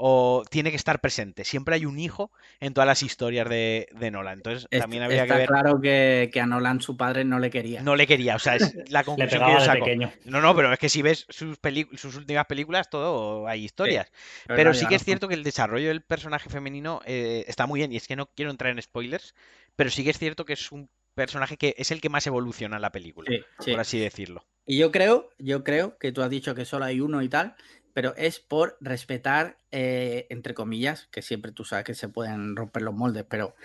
o 0.03 0.43
tiene 0.49 0.71
que 0.71 0.77
estar 0.77 0.99
presente. 0.99 1.43
Siempre 1.43 1.75
hay 1.75 1.85
un 1.85 1.99
hijo 1.99 2.31
en 2.59 2.73
todas 2.73 2.87
las 2.87 3.03
historias 3.03 3.47
de, 3.47 3.87
Nolan. 4.11 4.39
Entonces 4.39 4.67
también 4.71 5.03
habría 5.03 5.27
que 5.27 5.33
ver. 5.33 5.47
claro 5.47 5.79
que, 5.79 6.31
a 6.41 6.45
Nolan 6.47 6.81
su 6.81 6.97
padre 6.97 7.23
no 7.23 7.37
le 7.37 7.51
quería. 7.51 7.83
No 7.83 7.95
le 7.95 8.07
quería, 8.07 8.35
o 8.35 8.39
sea, 8.39 8.55
es 8.55 8.73
la 8.89 9.03
conclusión 9.03 9.45
que 9.45 9.53
yo 9.53 9.59
saco. 9.59 9.85
No, 10.25 10.41
no, 10.41 10.55
pero 10.55 10.73
es 10.73 10.79
que 10.79 10.89
si 10.89 11.03
ves 11.03 11.27
sus, 11.29 11.59
sus 11.93 12.15
últimas 12.15 12.47
películas, 12.47 12.89
todo 12.89 13.47
hay 13.47 13.63
historias. 13.63 14.11
pero 14.47 14.73
sí 14.73 14.87
que 14.87 14.95
es 14.95 15.03
cierto 15.03 15.27
que 15.27 15.35
el 15.35 15.43
desarrollo 15.43 15.89
del 15.89 16.01
personaje 16.01 16.49
femenino 16.49 17.01
eh, 17.05 17.45
está 17.47 17.67
muy 17.67 17.79
bien. 17.79 17.93
Y 17.93 17.97
es 17.97 18.07
que 18.07 18.15
no 18.15 18.25
quiero 18.25 18.49
entrar 18.49 18.71
en 18.71 18.81
spoilers, 18.81 19.35
pero 19.75 19.91
sí 19.91 20.03
que 20.03 20.09
es 20.09 20.17
cierto 20.17 20.45
que 20.45 20.53
es 20.53 20.71
un 20.71 20.89
personaje 21.13 21.57
que 21.57 21.75
es 21.77 21.91
el 21.91 22.01
que 22.01 22.09
más 22.09 22.25
evoluciona 22.25 22.77
en 22.77 22.81
la 22.81 22.91
película, 22.91 23.29
por 23.57 23.79
así 23.79 23.99
decirlo. 23.99 24.45
Y 24.65 24.77
yo 24.77 24.91
creo, 24.91 25.29
yo 25.37 25.63
creo 25.63 25.97
que 25.97 26.11
tú 26.11 26.21
has 26.21 26.29
dicho 26.29 26.55
que 26.55 26.65
solo 26.65 26.85
hay 26.85 27.01
uno 27.01 27.21
y 27.21 27.29
tal, 27.29 27.55
pero 27.93 28.15
es 28.15 28.39
por 28.39 28.77
respetar, 28.81 29.57
eh, 29.71 30.27
entre 30.29 30.53
comillas, 30.53 31.07
que 31.11 31.21
siempre 31.21 31.51
tú 31.51 31.65
sabes 31.65 31.85
que 31.85 31.95
se 31.95 32.09
pueden 32.09 32.55
romper 32.55 32.83
los 32.83 32.93
moldes, 32.93 33.25
pero 33.27 33.55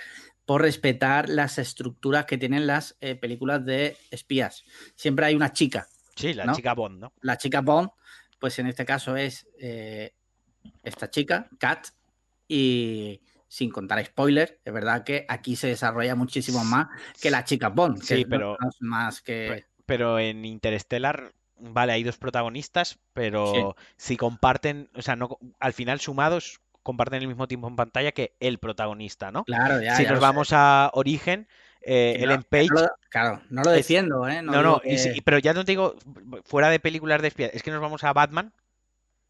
por 0.44 0.62
respetar 0.62 1.28
las 1.28 1.58
estructuras 1.58 2.24
que 2.24 2.38
tienen 2.38 2.66
las 2.66 2.96
eh, 3.00 3.16
películas 3.16 3.64
de 3.64 3.96
espías. 4.10 4.64
Siempre 4.94 5.26
hay 5.26 5.34
una 5.34 5.52
chica. 5.52 5.88
Sí, 6.14 6.32
la 6.32 6.52
chica 6.52 6.74
Bond, 6.74 7.00
¿no? 7.00 7.12
La 7.20 7.36
chica 7.36 7.60
Bond, 7.60 7.90
pues 8.38 8.58
en 8.58 8.68
este 8.68 8.84
caso 8.84 9.16
es 9.16 9.46
eh, 9.58 10.14
esta 10.82 11.10
chica, 11.10 11.48
Kat, 11.58 11.88
y 12.48 13.20
sin 13.48 13.70
contar 13.70 14.04
spoiler, 14.04 14.60
es 14.64 14.72
verdad 14.72 15.04
que 15.04 15.26
aquí 15.28 15.56
se 15.56 15.68
desarrolla 15.68 16.14
muchísimo 16.14 16.64
más 16.64 16.88
que 17.20 17.30
la 17.30 17.44
chica 17.44 17.68
Bond. 17.68 18.02
Sí, 18.02 18.24
pero 18.24 18.56
más 18.80 19.20
que... 19.20 19.66
Pero 19.84 20.18
en 20.18 20.44
Interstellar 20.44 21.32
vale, 21.58 21.92
hay 21.92 22.02
dos 22.02 22.18
protagonistas, 22.18 22.98
pero 23.12 23.76
si 23.96 24.16
comparten, 24.16 24.90
o 24.94 25.02
sea, 25.02 25.16
no, 25.16 25.38
al 25.60 25.72
final 25.72 26.00
sumados 26.00 26.60
comparten 26.82 27.20
el 27.20 27.28
mismo 27.28 27.48
tiempo 27.48 27.68
en 27.68 27.76
pantalla 27.76 28.12
que 28.12 28.36
el 28.40 28.58
protagonista, 28.58 29.32
¿no? 29.32 29.44
Claro, 29.44 29.82
ya. 29.82 29.96
Si 29.96 30.04
nos 30.04 30.20
vamos 30.20 30.50
a 30.52 30.90
Origen, 30.94 31.48
eh, 31.82 32.18
Ellen 32.20 32.44
Page. 32.44 32.68
claro, 33.08 33.42
no 33.50 33.62
lo 33.62 33.70
defiendo, 33.70 34.28
¿eh? 34.28 34.42
No, 34.42 34.62
no, 34.62 34.80
pero 35.24 35.38
ya 35.38 35.52
no 35.52 35.64
te 35.64 35.72
digo, 35.72 35.96
fuera 36.44 36.68
de 36.68 36.80
películas 36.80 37.22
de 37.22 37.28
espías, 37.28 37.50
es 37.54 37.62
que 37.62 37.70
nos 37.70 37.80
vamos 37.80 38.04
a 38.04 38.12
Batman. 38.12 38.52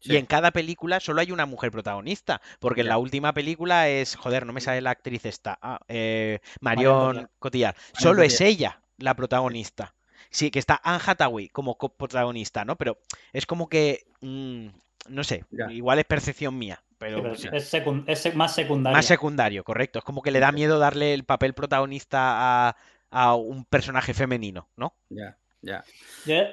Y 0.01 0.15
en 0.15 0.27
cada 0.27 0.51
película 0.51 0.99
solo 0.99 1.21
hay 1.21 1.31
una 1.31 1.47
mujer 1.47 1.71
protagonista. 1.71 2.39
Porque 2.59 2.81
en 2.81 2.87
la 2.87 2.99
última 2.99 3.33
película 3.33 3.89
es. 3.89 4.15
Joder, 4.15 4.45
no 4.45 4.53
me 4.53 4.61
sale 4.61 4.79
la 4.79 4.91
actriz 4.91 5.25
esta. 5.25 5.57
Ah, 5.59 5.79
eh, 5.87 6.39
Marion 6.61 7.27
Cotillard. 7.39 7.75
Solo 7.93 8.21
es 8.21 8.39
ella 8.39 8.79
la 8.97 9.15
protagonista. 9.15 9.95
Sí, 10.29 10.51
que 10.51 10.59
está 10.59 10.79
Anne 10.83 11.01
Hathaway 11.05 11.49
como 11.49 11.77
protagonista, 11.77 12.65
¿no? 12.65 12.75
Pero 12.75 12.97
es 13.33 13.45
como 13.45 13.69
que, 13.69 14.05
mm, 14.21 14.67
no 15.09 15.23
sé, 15.23 15.45
igual 15.69 15.99
es 15.99 16.05
percepción 16.05 16.57
mía. 16.57 16.81
Pero, 16.97 17.33
es, 17.33 18.35
más 18.35 18.55
secundario. 18.55 18.95
Más 18.95 19.05
secundario, 19.05 19.63
correcto. 19.63 19.99
Es 19.99 20.05
como 20.05 20.21
que 20.21 20.31
le 20.31 20.39
da 20.39 20.51
miedo 20.51 20.79
darle 20.79 21.13
el 21.13 21.25
papel 21.25 21.53
protagonista 21.53 22.69
a, 23.11 23.35
un 23.35 23.65
personaje 23.65 24.13
femenino, 24.13 24.67
¿no? 24.75 24.95
Ya, 25.09 25.37
ya. 25.61 25.83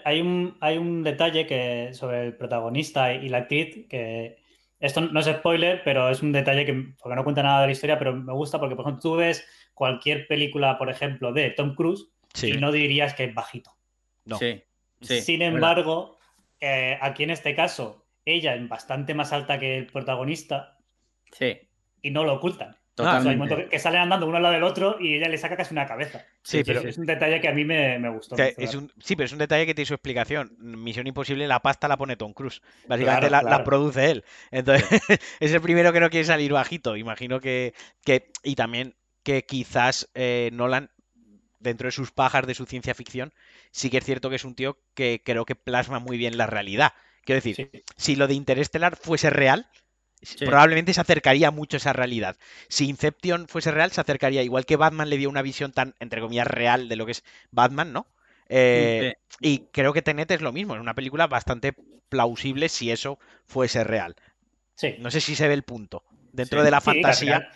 Hay 0.04 0.20
un, 0.20 0.56
hay 0.60 0.76
un 0.78 1.02
detalle 1.02 1.46
que 1.46 1.90
sobre 1.94 2.26
el 2.26 2.36
protagonista 2.36 3.12
y 3.12 3.28
la 3.28 3.38
actriz 3.38 3.86
que 3.88 4.44
esto 4.78 5.00
no 5.00 5.18
es 5.18 5.26
spoiler, 5.26 5.82
pero 5.82 6.10
es 6.10 6.22
un 6.22 6.32
detalle 6.32 6.66
que, 6.66 6.94
porque 7.00 7.16
no 7.16 7.24
cuenta 7.24 7.42
nada 7.42 7.62
de 7.62 7.68
la 7.68 7.72
historia, 7.72 7.98
pero 7.98 8.14
me 8.14 8.32
gusta 8.34 8.60
porque, 8.60 8.76
por 8.76 8.84
ejemplo, 8.84 9.00
tú 9.00 9.16
ves 9.16 9.46
cualquier 9.72 10.26
película, 10.26 10.76
por 10.76 10.90
ejemplo, 10.90 11.32
de 11.32 11.50
Tom 11.50 11.74
Cruise 11.74 12.06
y 12.42 12.52
no 12.52 12.72
dirías 12.72 13.14
que 13.14 13.24
es 13.24 13.34
bajito. 13.34 13.76
No. 14.24 14.38
Sin 15.00 15.42
embargo, 15.42 16.18
eh, 16.60 16.98
aquí 17.00 17.24
en 17.24 17.30
este 17.30 17.54
caso, 17.54 18.06
ella 18.24 18.54
es 18.54 18.68
bastante 18.68 19.14
más 19.14 19.32
alta 19.32 19.58
que 19.58 19.78
el 19.78 19.86
protagonista. 19.86 20.78
Sí. 21.32 21.58
Y 22.02 22.10
no 22.10 22.24
lo 22.24 22.34
ocultan. 22.34 22.76
Totalmente. 22.94 23.68
que 23.68 23.78
salen 23.80 24.02
andando 24.02 24.26
uno 24.26 24.36
al 24.36 24.44
lado 24.44 24.54
del 24.54 24.62
otro 24.62 24.98
y 25.00 25.14
ella 25.14 25.28
le 25.28 25.36
saca 25.36 25.56
casi 25.56 25.74
una 25.74 25.84
cabeza. 25.84 26.24
Sí, 26.42 26.62
pero 26.62 26.80
es 26.80 26.96
un 26.96 27.06
detalle 27.06 27.40
que 27.40 27.48
a 27.48 27.52
mí 27.52 27.64
me, 27.64 28.08
gustó. 28.08 28.36
sí, 28.36 29.16
pero 29.16 29.24
es 29.24 29.32
un 29.32 29.38
detalle 29.38 29.66
que 29.66 29.74
tiene 29.74 29.86
su 29.86 29.94
explicación. 29.94 30.54
Misión 30.58 31.06
Imposible, 31.06 31.48
la 31.48 31.60
pasta 31.60 31.88
la 31.88 31.96
pone 31.96 32.16
Tom 32.16 32.32
Cruise. 32.32 32.62
Básicamente 32.86 33.30
la, 33.30 33.64
produce 33.64 34.10
él. 34.12 34.24
Entonces, 34.52 34.88
es 35.40 35.52
el 35.52 35.60
primero 35.60 35.92
que 35.92 36.00
no 36.00 36.08
quiere 36.08 36.24
salir 36.24 36.52
bajito. 36.52 36.96
Imagino 36.96 37.40
que. 37.40 37.74
que 38.04 38.30
y 38.44 38.54
también 38.54 38.94
que 39.24 39.44
quizás 39.44 40.08
eh, 40.14 40.50
Nolan 40.52 40.90
dentro 41.64 41.88
de 41.88 41.92
sus 41.92 42.12
pajas 42.12 42.46
de 42.46 42.54
su 42.54 42.66
ciencia 42.66 42.94
ficción, 42.94 43.32
sí 43.72 43.90
que 43.90 43.98
es 43.98 44.04
cierto 44.04 44.30
que 44.30 44.36
es 44.36 44.44
un 44.44 44.54
tío 44.54 44.78
que 44.94 45.22
creo 45.24 45.44
que 45.44 45.56
plasma 45.56 45.98
muy 45.98 46.16
bien 46.16 46.36
la 46.36 46.46
realidad. 46.46 46.92
Quiero 47.24 47.40
decir, 47.42 47.84
si 47.96 48.14
lo 48.14 48.28
de 48.28 48.34
Interestelar 48.34 48.96
fuese 48.96 49.30
real, 49.30 49.66
probablemente 50.40 50.94
se 50.94 51.00
acercaría 51.00 51.50
mucho 51.50 51.76
a 51.76 51.78
esa 51.78 51.92
realidad. 51.92 52.36
Si 52.68 52.86
Inception 52.88 53.48
fuese 53.48 53.72
real, 53.72 53.90
se 53.90 54.00
acercaría, 54.00 54.42
igual 54.42 54.66
que 54.66 54.76
Batman 54.76 55.08
le 55.08 55.16
dio 55.16 55.30
una 55.30 55.42
visión 55.42 55.72
tan, 55.72 55.94
entre 56.00 56.20
comillas, 56.20 56.46
real 56.46 56.88
de 56.88 56.96
lo 56.96 57.06
que 57.06 57.12
es 57.12 57.24
Batman, 57.50 57.92
¿no? 57.92 58.06
Eh, 58.48 59.14
y 59.40 59.60
creo 59.72 59.94
que 59.94 60.02
Tenet 60.02 60.30
es 60.30 60.42
lo 60.42 60.52
mismo, 60.52 60.74
es 60.74 60.80
una 60.80 60.94
película 60.94 61.26
bastante 61.26 61.74
plausible 62.10 62.68
si 62.68 62.90
eso 62.90 63.18
fuese 63.46 63.84
real. 63.84 64.14
No 64.98 65.10
sé 65.10 65.22
si 65.22 65.34
se 65.34 65.48
ve 65.48 65.54
el 65.54 65.62
punto. 65.62 66.04
Dentro 66.32 66.62
de 66.62 66.70
la 66.70 66.82
fantasía 66.82 67.48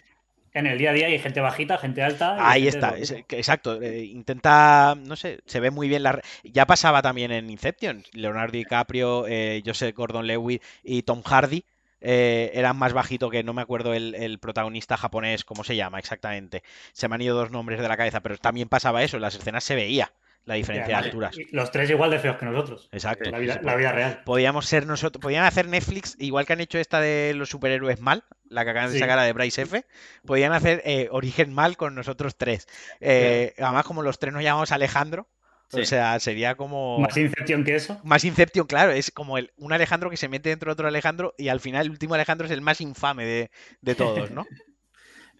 en 0.58 0.66
el 0.66 0.78
día 0.78 0.90
a 0.90 0.92
día 0.92 1.06
hay 1.06 1.18
gente 1.18 1.40
bajita, 1.40 1.78
gente 1.78 2.02
alta. 2.02 2.36
Ahí 2.38 2.68
está, 2.68 2.94
exacto. 2.98 3.80
Eh, 3.80 4.04
intenta, 4.04 4.96
no 4.96 5.16
sé, 5.16 5.40
se 5.46 5.60
ve 5.60 5.70
muy 5.70 5.88
bien 5.88 6.02
la. 6.02 6.20
Ya 6.44 6.66
pasaba 6.66 7.02
también 7.02 7.30
en 7.32 7.50
Inception. 7.50 8.02
Leonardo 8.12 8.52
DiCaprio, 8.52 9.26
eh, 9.28 9.62
Joseph 9.64 9.94
Gordon-Levitt 9.94 10.62
y 10.82 11.02
Tom 11.02 11.22
Hardy 11.22 11.64
eh, 12.00 12.50
eran 12.54 12.76
más 12.76 12.92
bajitos 12.92 13.30
que 13.30 13.42
no 13.42 13.54
me 13.54 13.62
acuerdo 13.62 13.92
el, 13.94 14.38
protagonista 14.40 14.96
japonés, 14.96 15.44
cómo 15.44 15.64
se 15.64 15.76
llama 15.76 15.98
exactamente. 15.98 16.62
Se 16.92 17.08
me 17.08 17.16
han 17.16 17.22
ido 17.22 17.36
dos 17.36 17.50
nombres 17.50 17.80
de 17.80 17.88
la 17.88 17.96
cabeza, 17.96 18.20
pero 18.20 18.36
también 18.38 18.68
pasaba 18.68 19.02
eso. 19.02 19.16
En 19.16 19.22
las 19.22 19.34
escenas 19.34 19.64
se 19.64 19.74
veía 19.74 20.12
la 20.44 20.54
diferencia 20.54 20.98
de 20.98 21.06
alturas. 21.06 21.36
Los 21.50 21.70
tres 21.70 21.90
igual 21.90 22.10
de 22.10 22.18
feos 22.18 22.36
que 22.36 22.46
nosotros. 22.46 22.88
Exacto. 22.92 23.30
La 23.30 23.38
vida, 23.38 23.60
la 23.62 23.76
vida 23.76 23.92
real. 23.92 24.22
Podíamos 24.24 24.66
ser 24.66 24.86
nosotros, 24.86 25.20
podían 25.20 25.44
hacer 25.44 25.68
Netflix, 25.68 26.16
igual 26.18 26.46
que 26.46 26.54
han 26.54 26.60
hecho 26.60 26.78
esta 26.78 27.00
de 27.00 27.34
los 27.34 27.50
superhéroes 27.50 28.00
mal, 28.00 28.24
la 28.48 28.64
que 28.64 28.70
acaban 28.70 28.92
de 28.92 28.98
sacar 28.98 29.16
la 29.16 29.24
de 29.24 29.32
Bryce 29.32 29.62
F, 29.62 29.84
podían 30.24 30.52
hacer 30.52 30.82
eh, 30.84 31.08
Origen 31.10 31.52
mal 31.52 31.76
con 31.76 31.94
nosotros 31.94 32.36
tres. 32.36 32.66
Eh, 33.00 33.54
además, 33.58 33.84
como 33.84 34.02
los 34.02 34.18
tres 34.18 34.32
nos 34.32 34.42
llamamos 34.42 34.72
Alejandro, 34.72 35.28
O 35.72 35.84
sea, 35.84 36.18
sería 36.18 36.54
como. 36.54 36.98
Más 36.98 37.16
Inception 37.16 37.64
que 37.64 37.76
eso. 37.76 38.00
Más 38.04 38.24
Inception, 38.24 38.66
claro. 38.66 38.92
Es 38.92 39.10
como 39.10 39.38
el, 39.38 39.52
un 39.56 39.72
Alejandro 39.72 40.10
que 40.10 40.16
se 40.16 40.28
mete 40.28 40.48
dentro 40.48 40.70
de 40.70 40.72
otro 40.72 40.88
Alejandro 40.88 41.34
y 41.36 41.48
al 41.48 41.60
final 41.60 41.86
el 41.86 41.90
último 41.90 42.14
Alejandro 42.14 42.46
es 42.46 42.52
el 42.52 42.62
más 42.62 42.80
infame 42.80 43.24
de, 43.24 43.50
de 43.82 43.94
todos, 43.94 44.30
¿no? 44.30 44.46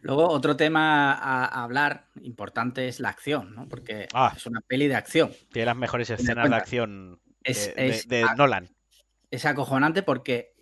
Luego, 0.00 0.28
otro 0.28 0.56
tema 0.56 1.12
a, 1.12 1.62
hablar 1.62 2.06
importante 2.22 2.88
es 2.88 3.00
la 3.00 3.08
acción, 3.08 3.54
¿no? 3.54 3.68
Porque 3.68 4.08
ah. 4.14 4.32
es 4.36 4.46
una 4.46 4.60
peli 4.60 4.86
de 4.86 4.94
acción. 4.94 5.32
Tiene 5.52 5.66
las 5.66 5.76
mejores 5.76 6.08
escenas 6.10 6.48
de 6.48 6.56
acción 6.56 7.20
de, 7.44 8.26
Nolan. 8.36 8.68
Es 9.30 9.44
acojonante 9.44 10.02
porque, 10.02 10.54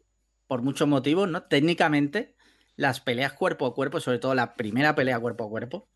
por 0.47 0.63
muchos 0.63 0.89
motivos, 0.89 1.29
¿no? 1.29 1.43
Técnicamente, 1.43 2.36
las 2.77 3.01
peleas 3.01 3.33
cuerpo 3.33 3.67
a 3.67 3.75
cuerpo, 3.75 4.01
sobre 4.01 4.19
todo 4.19 4.35
la 4.35 4.55
primera 4.55 4.95
pelea 4.95 5.19
cuerpo 5.19 5.45
a 5.45 5.49
cuerpo, 5.49 5.89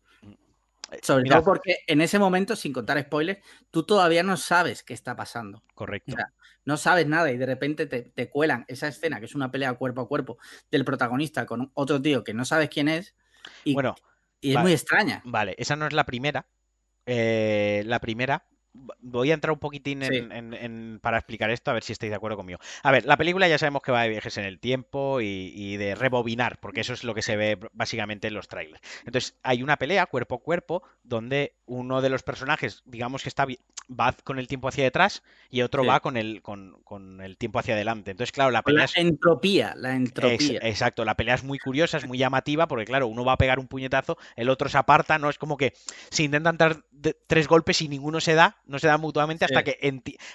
eh, 0.91 0.99
sobre 1.01 1.29
todo 1.29 1.43
porque 1.43 1.77
en 1.87 2.01
ese 2.01 2.19
momento, 2.19 2.55
sin 2.55 2.73
contar 2.73 3.01
spoilers, 3.01 3.39
tú 3.69 3.83
todavía 3.83 4.23
no 4.23 4.35
sabes 4.37 4.83
qué 4.83 4.93
está 4.93 5.15
pasando. 5.15 5.63
Correcto. 5.73 6.15
no 6.65 6.77
sabes 6.77 7.07
nada 7.07 7.31
y 7.31 7.37
de 7.37 7.45
repente 7.45 7.87
te, 7.87 8.01
te, 8.01 8.29
cuelan 8.29 8.65
esa 8.67 8.87
escena, 8.87 9.19
que 9.19 9.25
es 9.25 9.35
una 9.35 9.51
pelea 9.51 9.73
cuerpo 9.73 10.01
a 10.01 10.07
cuerpo 10.07 10.37
del 10.69 10.85
protagonista 10.85 11.45
con 11.45 11.71
otro 11.73 12.01
tío 12.01 12.23
que 12.23 12.33
no 12.33 12.45
sabes 12.45 12.69
quién 12.69 12.87
es, 12.87 13.15
y, 13.63 13.73
bueno, 13.73 13.95
y 14.39 14.55
es 14.55 14.59
muy 14.59 14.73
extraña. 14.73 15.21
Vale, 15.25 15.55
esa 15.57 15.75
no 15.75 15.87
es 15.87 15.93
la 15.93 16.05
primera. 16.05 16.47
Eh, 17.05 17.83
la 17.85 17.99
primera 17.99 18.45
voy 18.73 19.31
a 19.31 19.33
entrar 19.33 19.51
un 19.51 19.59
poquitín 19.59 20.01
en, 20.03 20.99
para 21.01 21.17
explicar 21.17 21.49
esto, 21.51 21.71
a 21.71 21.73
ver 21.73 21.83
si 21.83 21.93
estáis 21.93 22.11
de 22.11 22.15
acuerdo 22.15 22.37
conmigo. 22.37 22.59
A 22.83 22.91
ver, 22.91 23.05
la 23.05 23.17
película 23.17 23.47
ya 23.47 23.57
sabemos 23.57 23.81
que 23.81 23.91
va 23.91 24.03
de 24.03 24.09
viajes 24.09 24.37
en 24.37 24.45
el 24.45 24.59
tiempo 24.59 25.19
y, 25.21 25.77
de 25.77 25.95
rebobinar, 25.95 26.59
porque 26.59 26.81
eso 26.81 26.93
es 26.93 27.03
lo 27.03 27.13
que 27.13 27.21
se 27.21 27.35
ve 27.35 27.59
básicamente 27.73 28.27
en 28.27 28.33
los 28.33 28.47
trailers. 28.47 28.81
Entonces, 29.05 29.37
hay 29.43 29.63
una 29.63 29.77
pelea 29.77 30.05
cuerpo 30.05 30.35
a 30.35 30.39
cuerpo 30.39 30.83
donde 31.03 31.55
uno 31.65 32.01
de 32.01 32.09
los 32.09 32.23
personajes, 32.23 32.83
digamos 32.85 33.23
que 33.23 33.29
está 33.29 33.45
va 33.91 34.15
con 34.23 34.39
el 34.39 34.47
tiempo 34.47 34.67
hacia 34.67 34.83
detrás 34.83 35.23
y 35.49 35.61
otro 35.61 35.85
va 35.85 35.99
con 35.99 36.17
el, 36.17 36.41
con, 36.41 37.21
el 37.21 37.37
tiempo 37.37 37.59
hacia 37.59 37.73
adelante. 37.73 38.11
Entonces, 38.11 38.31
claro, 38.31 38.51
la 38.51 38.61
pelea 38.61 38.87
la 38.95 39.01
entropía, 39.01 39.73
la 39.75 39.95
entropía. 39.95 40.59
exacto, 40.63 41.05
la 41.05 41.15
pelea 41.15 41.35
es 41.35 41.43
muy 41.43 41.59
curiosa, 41.59 41.97
es 41.97 42.07
muy 42.07 42.17
llamativa, 42.17 42.67
porque 42.67 42.85
claro, 42.85 43.07
uno 43.07 43.25
va 43.25 43.33
a 43.33 43.37
pegar 43.37 43.59
un 43.59 43.67
puñetazo, 43.67 44.17
el 44.35 44.49
otro 44.49 44.69
se 44.69 44.77
aparta, 44.77 45.17
no 45.17 45.29
es 45.29 45.37
como 45.37 45.57
que 45.57 45.73
se 46.09 46.23
intentan 46.23 46.57
dar 46.57 46.83
tres 47.27 47.47
golpes 47.47 47.81
y 47.81 47.87
ninguno 47.87 48.19
se 48.21 48.33
da, 48.33 48.57
no 48.65 48.79
se 48.79 48.87
da 48.87 48.97
mutuamente 48.97 49.45
hasta, 49.45 49.63
que 49.63 49.77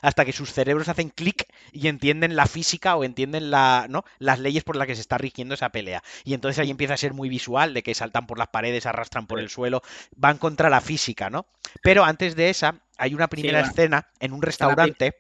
hasta 0.02 0.24
que 0.24 0.32
sus 0.32 0.52
cerebros 0.52 0.88
hacen 0.88 1.10
clic 1.10 1.46
y 1.72 1.88
entienden 1.88 2.36
la 2.36 2.46
física 2.46 2.96
o 2.96 3.04
entienden 3.04 3.50
la, 3.50 3.86
¿no? 3.88 4.04
las 4.18 4.38
leyes 4.38 4.64
por 4.64 4.76
las 4.76 4.86
que 4.86 4.94
se 4.94 5.00
está 5.00 5.18
rigiendo 5.18 5.54
esa 5.54 5.70
pelea. 5.70 6.02
Y 6.24 6.34
entonces 6.34 6.58
ahí 6.58 6.70
empieza 6.70 6.94
a 6.94 6.98
ser 6.98 7.14
muy 7.14 7.28
visual, 7.28 7.74
de 7.74 7.82
que 7.82 7.94
saltan 7.94 8.26
por 8.26 8.38
las 8.38 8.48
paredes, 8.48 8.86
arrastran 8.86 9.26
por 9.26 9.40
el 9.40 9.48
suelo, 9.48 9.82
van 10.16 10.38
contra 10.38 10.70
la 10.70 10.80
física, 10.80 11.30
¿no? 11.30 11.46
Pero 11.82 12.04
antes 12.04 12.36
de 12.36 12.50
esa, 12.50 12.80
hay 12.98 13.14
una 13.14 13.28
primera 13.28 13.60
escena 13.60 14.08
en 14.20 14.32
un 14.32 14.42
restaurante 14.42 15.14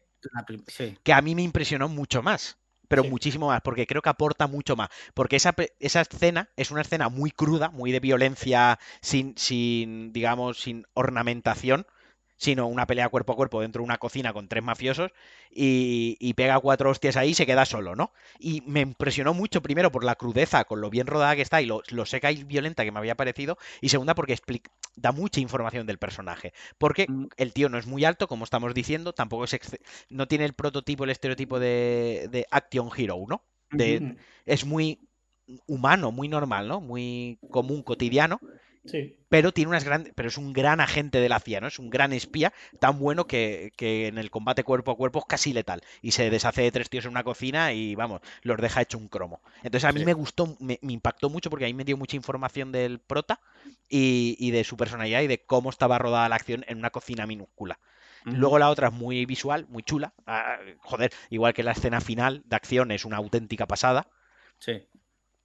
que 1.02 1.12
a 1.12 1.22
mí 1.22 1.34
me 1.34 1.42
impresionó 1.42 1.88
mucho 1.88 2.22
más 2.22 2.58
pero 2.88 3.04
muchísimo 3.04 3.48
más, 3.48 3.62
porque 3.62 3.86
creo 3.86 4.02
que 4.02 4.08
aporta 4.08 4.46
mucho 4.46 4.76
más. 4.76 4.88
Porque 5.14 5.36
esa, 5.36 5.54
esa 5.80 6.00
escena 6.02 6.50
es 6.56 6.70
una 6.70 6.82
escena 6.82 7.08
muy 7.08 7.30
cruda, 7.30 7.70
muy 7.70 7.92
de 7.92 8.00
violencia, 8.00 8.78
sin, 9.00 9.36
sin 9.36 10.12
digamos, 10.12 10.60
sin 10.60 10.86
ornamentación, 10.94 11.86
sino 12.36 12.66
una 12.66 12.86
pelea 12.86 13.08
cuerpo 13.08 13.32
a 13.32 13.36
cuerpo 13.36 13.60
dentro 13.60 13.80
de 13.80 13.84
una 13.84 13.98
cocina 13.98 14.32
con 14.32 14.48
tres 14.48 14.62
mafiosos 14.62 15.12
y, 15.50 16.34
pega 16.34 16.60
cuatro 16.60 16.90
hostias 16.90 17.16
ahí 17.16 17.30
y 17.30 17.34
se 17.34 17.46
queda 17.46 17.64
solo, 17.64 17.96
¿no? 17.96 18.12
Y 18.38 18.62
me 18.66 18.80
impresionó 18.80 19.32
mucho, 19.32 19.62
primero, 19.62 19.90
por 19.90 20.04
la 20.04 20.16
crudeza, 20.16 20.64
con 20.64 20.80
lo 20.80 20.90
bien 20.90 21.06
rodada 21.06 21.34
que 21.34 21.42
está 21.42 21.62
y 21.62 21.66
lo, 21.66 21.82
seca 22.04 22.30
y 22.30 22.44
violenta 22.44 22.84
que 22.84 22.92
me 22.92 22.98
había 22.98 23.14
parecido, 23.14 23.56
y 23.80 23.88
segunda, 23.88 24.14
porque 24.14 24.36
da 24.96 25.12
mucha 25.12 25.40
información 25.40 25.86
del 25.86 25.98
personaje. 25.98 26.52
Porque 26.76 27.06
mm. 27.08 27.28
el 27.38 27.52
tío 27.54 27.68
no 27.70 27.78
es 27.78 27.86
muy 27.86 28.04
alto, 28.04 28.28
como 28.28 28.44
estamos 28.44 28.74
diciendo, 28.74 29.14
tampoco 29.14 29.44
es 29.44 29.56
no 30.10 30.28
tiene 30.28 30.44
el 30.44 30.52
prototipo, 30.52 31.04
el 31.04 31.10
estereotipo 31.10 31.58
de, 31.58 32.28
de 32.30 32.46
action 32.50 32.90
hero, 32.94 33.24
¿no? 33.26 33.42
De, 33.70 34.16
Es 34.44 34.64
muy 34.64 35.00
humano, 35.66 36.12
muy 36.12 36.28
normal, 36.28 36.68
¿no? 36.68 36.80
Muy 36.80 37.38
común, 37.50 37.82
cotidiano. 37.82 38.40
Pero 39.28 39.52
tiene 39.52 39.70
unas 39.70 39.84
grandes. 39.84 40.12
Pero 40.14 40.28
es 40.28 40.38
un 40.38 40.52
gran 40.52 40.80
agente 40.80 41.20
de 41.20 41.28
la 41.28 41.40
CIA, 41.40 41.60
¿no? 41.60 41.66
Es 41.66 41.78
un 41.78 41.90
gran 41.90 42.12
espía, 42.12 42.52
tan 42.78 42.98
bueno 42.98 43.26
que, 43.26 43.72
en 43.78 44.18
el 44.18 44.30
combate 44.30 44.64
cuerpo 44.64 44.92
a 44.92 44.96
cuerpo 44.96 45.20
es 45.20 45.24
casi 45.26 45.52
letal. 45.52 45.82
Y 46.02 46.12
se 46.12 46.30
deshace 46.30 46.62
de 46.62 46.72
tres 46.72 46.88
tíos 46.88 47.04
en 47.04 47.10
una 47.10 47.24
cocina 47.24 47.72
y 47.72 47.94
vamos, 47.94 48.20
los 48.42 48.58
deja 48.58 48.82
hecho 48.82 48.98
un 48.98 49.08
cromo. 49.08 49.40
Entonces 49.62 49.88
a 49.88 49.92
mí 49.92 50.04
me 50.04 50.14
gustó, 50.14 50.56
me, 50.60 50.78
impactó 50.82 51.30
mucho 51.30 51.50
porque 51.50 51.64
ahí 51.64 51.74
me 51.74 51.84
dio 51.84 51.96
mucha 51.96 52.16
información 52.16 52.72
del 52.72 52.98
prota 52.98 53.40
y, 53.88 54.50
de 54.50 54.64
su 54.64 54.76
personalidad 54.76 55.22
y 55.22 55.26
de 55.26 55.44
cómo 55.44 55.70
estaba 55.70 55.98
rodada 55.98 56.28
la 56.28 56.36
acción 56.36 56.64
en 56.68 56.78
una 56.78 56.90
cocina 56.90 57.26
minúscula. 57.26 57.78
Luego 58.24 58.58
la 58.58 58.70
otra 58.70 58.88
es 58.88 58.92
muy 58.92 59.24
visual, 59.24 59.66
muy 59.68 59.84
chula. 59.84 60.12
Ah, 60.26 60.58
joder, 60.80 61.12
igual 61.30 61.54
que 61.54 61.62
la 61.62 61.70
escena 61.70 62.00
final 62.00 62.42
de 62.46 62.56
acción 62.56 62.90
es 62.90 63.04
una 63.04 63.18
auténtica 63.18 63.66
pasada. 63.66 64.08
Sí. 64.58 64.82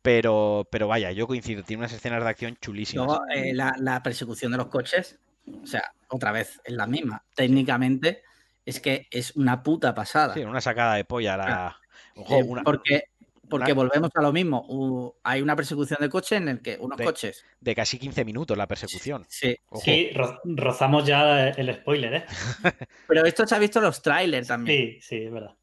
Pero, 0.01 0.67
pero 0.71 0.87
vaya, 0.87 1.11
yo 1.11 1.27
coincido, 1.27 1.63
tiene 1.63 1.81
unas 1.81 1.93
escenas 1.93 2.23
de 2.23 2.29
acción 2.29 2.57
chulísimas. 2.59 3.07
Luego, 3.07 3.23
eh, 3.33 3.53
la, 3.53 4.01
persecución 4.03 4.51
de 4.51 4.57
los 4.57 4.67
coches, 4.67 5.19
o 5.63 5.67
sea, 5.67 5.93
otra 6.07 6.31
vez, 6.31 6.59
es 6.63 6.73
la 6.73 6.87
misma. 6.87 7.23
Técnicamente, 7.35 8.23
es 8.65 8.79
que 8.79 9.07
es 9.11 9.35
una 9.35 9.61
puta 9.61 9.93
pasada. 9.93 10.33
Sí, 10.33 10.41
una 10.41 10.61
sacada 10.61 10.95
de 10.95 11.05
polla. 11.05 11.37
La... 11.37 11.77
Eh, 12.15 12.45
porque 12.63 13.05
porque 13.51 13.73
volvemos 13.73 14.09
a 14.15 14.21
lo 14.21 14.31
mismo. 14.31 15.15
hay 15.23 15.41
una 15.41 15.55
persecución 15.55 15.99
de 15.99 16.09
coches 16.09 16.39
en 16.39 16.47
el 16.47 16.61
que 16.61 16.77
unos 16.79 16.99
coches. 16.99 17.45
De 17.59 17.75
casi 17.75 17.99
15 17.99 18.25
minutos 18.25 18.57
la 18.57 18.67
persecución. 18.67 19.25
Sí, 19.27 19.55
sí 19.83 20.09
rozamos 20.45 21.05
ya 21.05 21.49
el 21.49 21.75
spoiler, 21.75 22.13
¿eh? 22.13 22.25
Pero 23.07 23.25
esto 23.25 23.45
se 23.45 23.53
ha 23.53 23.59
visto 23.59 23.79
en 23.79 23.85
los 23.85 24.01
trailers 24.01 24.47
también. 24.47 24.93
Sí, 24.93 25.01
sí, 25.01 25.23
es 25.25 25.31
verdad. 25.31 25.55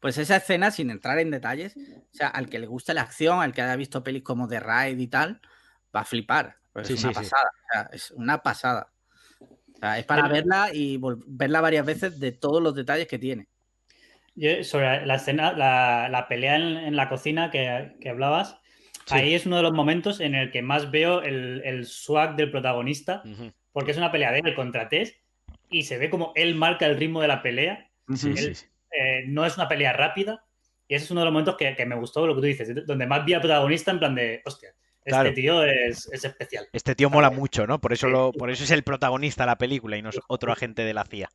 Pues 0.00 0.16
esa 0.18 0.36
escena, 0.36 0.70
sin 0.70 0.90
entrar 0.90 1.18
en 1.18 1.30
detalles, 1.30 1.76
o 1.76 2.14
sea, 2.16 2.28
al 2.28 2.48
que 2.48 2.58
le 2.58 2.66
guste 2.66 2.94
la 2.94 3.02
acción, 3.02 3.40
al 3.40 3.52
que 3.52 3.62
haya 3.62 3.74
visto 3.74 4.04
pelis 4.04 4.22
como 4.22 4.46
The 4.46 4.60
Ride 4.60 5.02
y 5.02 5.08
tal, 5.08 5.40
va 5.94 6.00
a 6.00 6.04
flipar. 6.04 6.56
Pues 6.72 6.90
es 6.90 7.02
una 7.02 7.12
pasada. 7.12 7.50
O 7.50 7.72
sea, 7.72 7.90
es 7.92 8.10
una 8.12 8.42
pasada. 8.42 8.92
O 9.40 9.78
sea, 9.78 9.98
es 9.98 10.04
para 10.04 10.28
verla 10.28 10.70
y 10.72 11.00
verla 11.26 11.60
varias 11.60 11.84
veces 11.84 12.20
de 12.20 12.32
todos 12.32 12.62
los 12.62 12.74
detalles 12.74 13.08
que 13.08 13.18
tiene. 13.18 13.48
sobre 14.62 15.04
la 15.04 15.16
escena, 15.16 15.52
la, 15.52 16.26
pelea 16.28 16.56
en, 16.56 16.94
la 16.94 17.08
cocina 17.08 17.50
que, 17.50 18.08
hablabas, 18.08 18.58
ahí 19.10 19.34
es 19.34 19.46
uno 19.46 19.56
de 19.56 19.62
los 19.62 19.72
momentos 19.72 20.20
en 20.20 20.36
el 20.36 20.52
que 20.52 20.62
más 20.62 20.92
veo 20.92 21.22
el, 21.22 21.86
swag 21.86 22.36
del 22.36 22.52
protagonista, 22.52 23.24
porque 23.72 23.90
es 23.90 23.96
una 23.96 24.12
pelea 24.12 24.30
de 24.30 24.40
él 24.44 24.54
contra 24.54 24.88
Tess 24.88 25.16
y 25.70 25.82
se 25.82 25.98
ve 25.98 26.08
como 26.08 26.32
él 26.36 26.54
marca 26.54 26.86
el 26.86 26.96
ritmo 26.96 27.20
de 27.20 27.28
la 27.28 27.42
pelea. 27.42 27.90
Sí, 28.14 28.36
sí. 28.36 28.66
Eh, 28.90 29.24
no 29.26 29.44
es 29.44 29.56
una 29.56 29.68
pelea 29.68 29.92
rápida. 29.92 30.44
Y 30.86 30.94
ese 30.94 31.04
es 31.04 31.10
uno 31.10 31.20
de 31.20 31.26
los 31.26 31.32
momentos 31.32 31.56
que, 31.56 31.86
me 31.86 31.96
gustó 31.96 32.26
lo 32.26 32.34
que 32.34 32.40
tú 32.40 32.46
dices, 32.46 32.86
donde 32.86 33.06
más 33.06 33.24
vi 33.24 33.34
al 33.34 33.42
protagonista 33.42 33.90
en 33.90 33.98
plan 33.98 34.14
de, 34.14 34.40
hostia, 34.46 34.74
este 35.04 35.32
tío 35.32 35.62
es, 35.62 36.08
especial. 36.12 36.66
Este 36.72 36.94
tío 36.94 37.10
mola 37.10 37.30
mucho, 37.30 37.66
¿no? 37.66 37.78
Por 37.78 37.92
eso, 37.92 38.08
lo, 38.08 38.32
por 38.32 38.50
eso 38.50 38.64
es 38.64 38.70
el 38.70 38.82
protagonista 38.82 39.42
de 39.44 39.48
la 39.48 39.58
película 39.58 39.96
y 39.96 40.02
no 40.02 40.10
es 40.10 40.18
otro 40.28 40.52
agente 40.52 40.82
de 40.82 40.94
la 40.94 41.04
CIA. 41.04 41.30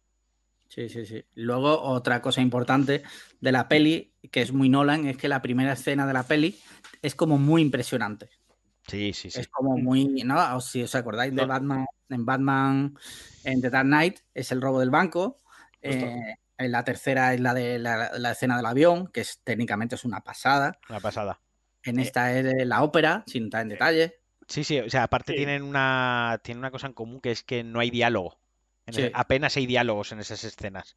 Sí, 0.69 0.89
sí, 0.89 1.05
sí. 1.05 1.23
Luego, 1.35 1.81
otra 1.81 2.19
cosa 2.21 2.41
importante 2.41 3.03
de 3.39 3.51
la 3.51 3.67
peli, 3.67 4.13
que 4.31 4.41
es 4.41 4.51
muy 4.51 4.69
Nolan, 4.69 5.05
es 5.05 5.17
que 5.17 5.27
la 5.27 5.41
primera 5.41 5.73
escena 5.73 6.07
de 6.07 6.13
la 6.13 6.23
peli 6.23 6.59
es 7.01 7.13
como 7.13 7.37
muy 7.37 7.61
impresionante. 7.61 8.29
Sí, 8.87 9.13
sí, 9.13 9.29
sí. 9.29 9.39
Es 9.39 9.47
como 9.47 9.77
muy, 9.77 10.23
¿no? 10.23 10.59
Si 10.61 10.81
os 10.81 10.95
acordáis 10.95 11.33
de 11.35 11.45
Batman, 11.45 11.85
en 12.09 12.25
Batman, 12.25 12.97
en 13.43 13.61
The 13.61 13.69
Dark 13.69 13.85
Knight, 13.85 14.19
es 14.33 14.51
el 14.51 14.61
robo 14.61 14.79
del 14.79 14.89
banco. 14.89 15.37
Eh, 15.81 16.35
la 16.57 16.83
tercera 16.83 17.33
es 17.33 17.39
la 17.39 17.53
de 17.53 17.79
la, 17.79 18.31
escena 18.31 18.57
del 18.57 18.65
avión, 18.65 19.07
que 19.07 19.21
es, 19.21 19.41
técnicamente 19.43 19.95
es 19.95 20.05
una 20.05 20.21
pasada. 20.21 20.79
Una 20.89 20.99
pasada. 20.99 21.39
En 21.83 21.99
eh, 21.99 22.03
esta 22.03 22.37
es 22.37 22.65
la 22.65 22.83
ópera, 22.83 23.23
sin 23.27 23.43
entrar 23.43 23.63
en 23.63 23.69
detalle. 23.69 24.19
Sí, 24.47 24.63
sí, 24.63 24.79
o 24.79 24.89
sea, 24.89 25.03
aparte 25.03 25.33
tienen, 25.33 25.63
una, 25.63 26.39
tienen 26.43 26.59
una 26.59 26.71
cosa 26.71 26.87
en 26.87 26.93
común 26.93 27.21
que 27.21 27.31
es 27.31 27.43
que 27.43 27.63
no 27.63 27.79
hay 27.79 27.89
diálogo. 27.89 28.39
apenas 29.13 29.55
hay 29.57 29.65
diálogos 29.65 30.11
en 30.11 30.19
esas 30.19 30.43
escenas. 30.43 30.95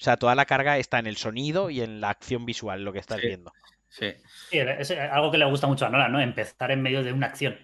O 0.00 0.04
sea, 0.04 0.16
toda 0.16 0.34
la 0.34 0.46
carga 0.46 0.78
está 0.78 0.98
en 0.98 1.06
el 1.06 1.16
sonido 1.16 1.70
y 1.70 1.80
en 1.80 2.00
la 2.00 2.10
acción 2.10 2.46
visual, 2.46 2.84
lo 2.84 2.92
que 2.92 3.00
estás 3.00 3.20
viendo. 3.20 3.52
Sí. 3.88 4.14
es 4.52 4.90
algo 4.90 5.30
que 5.30 5.38
le 5.38 5.44
gusta 5.46 5.66
mucho 5.66 5.86
a 5.86 5.90
Nolan, 5.90 6.12
¿no? 6.12 6.20
Empezar 6.20 6.70
en 6.70 6.82
medio 6.82 7.02
de 7.02 7.12
una 7.12 7.26
acción. 7.26 7.58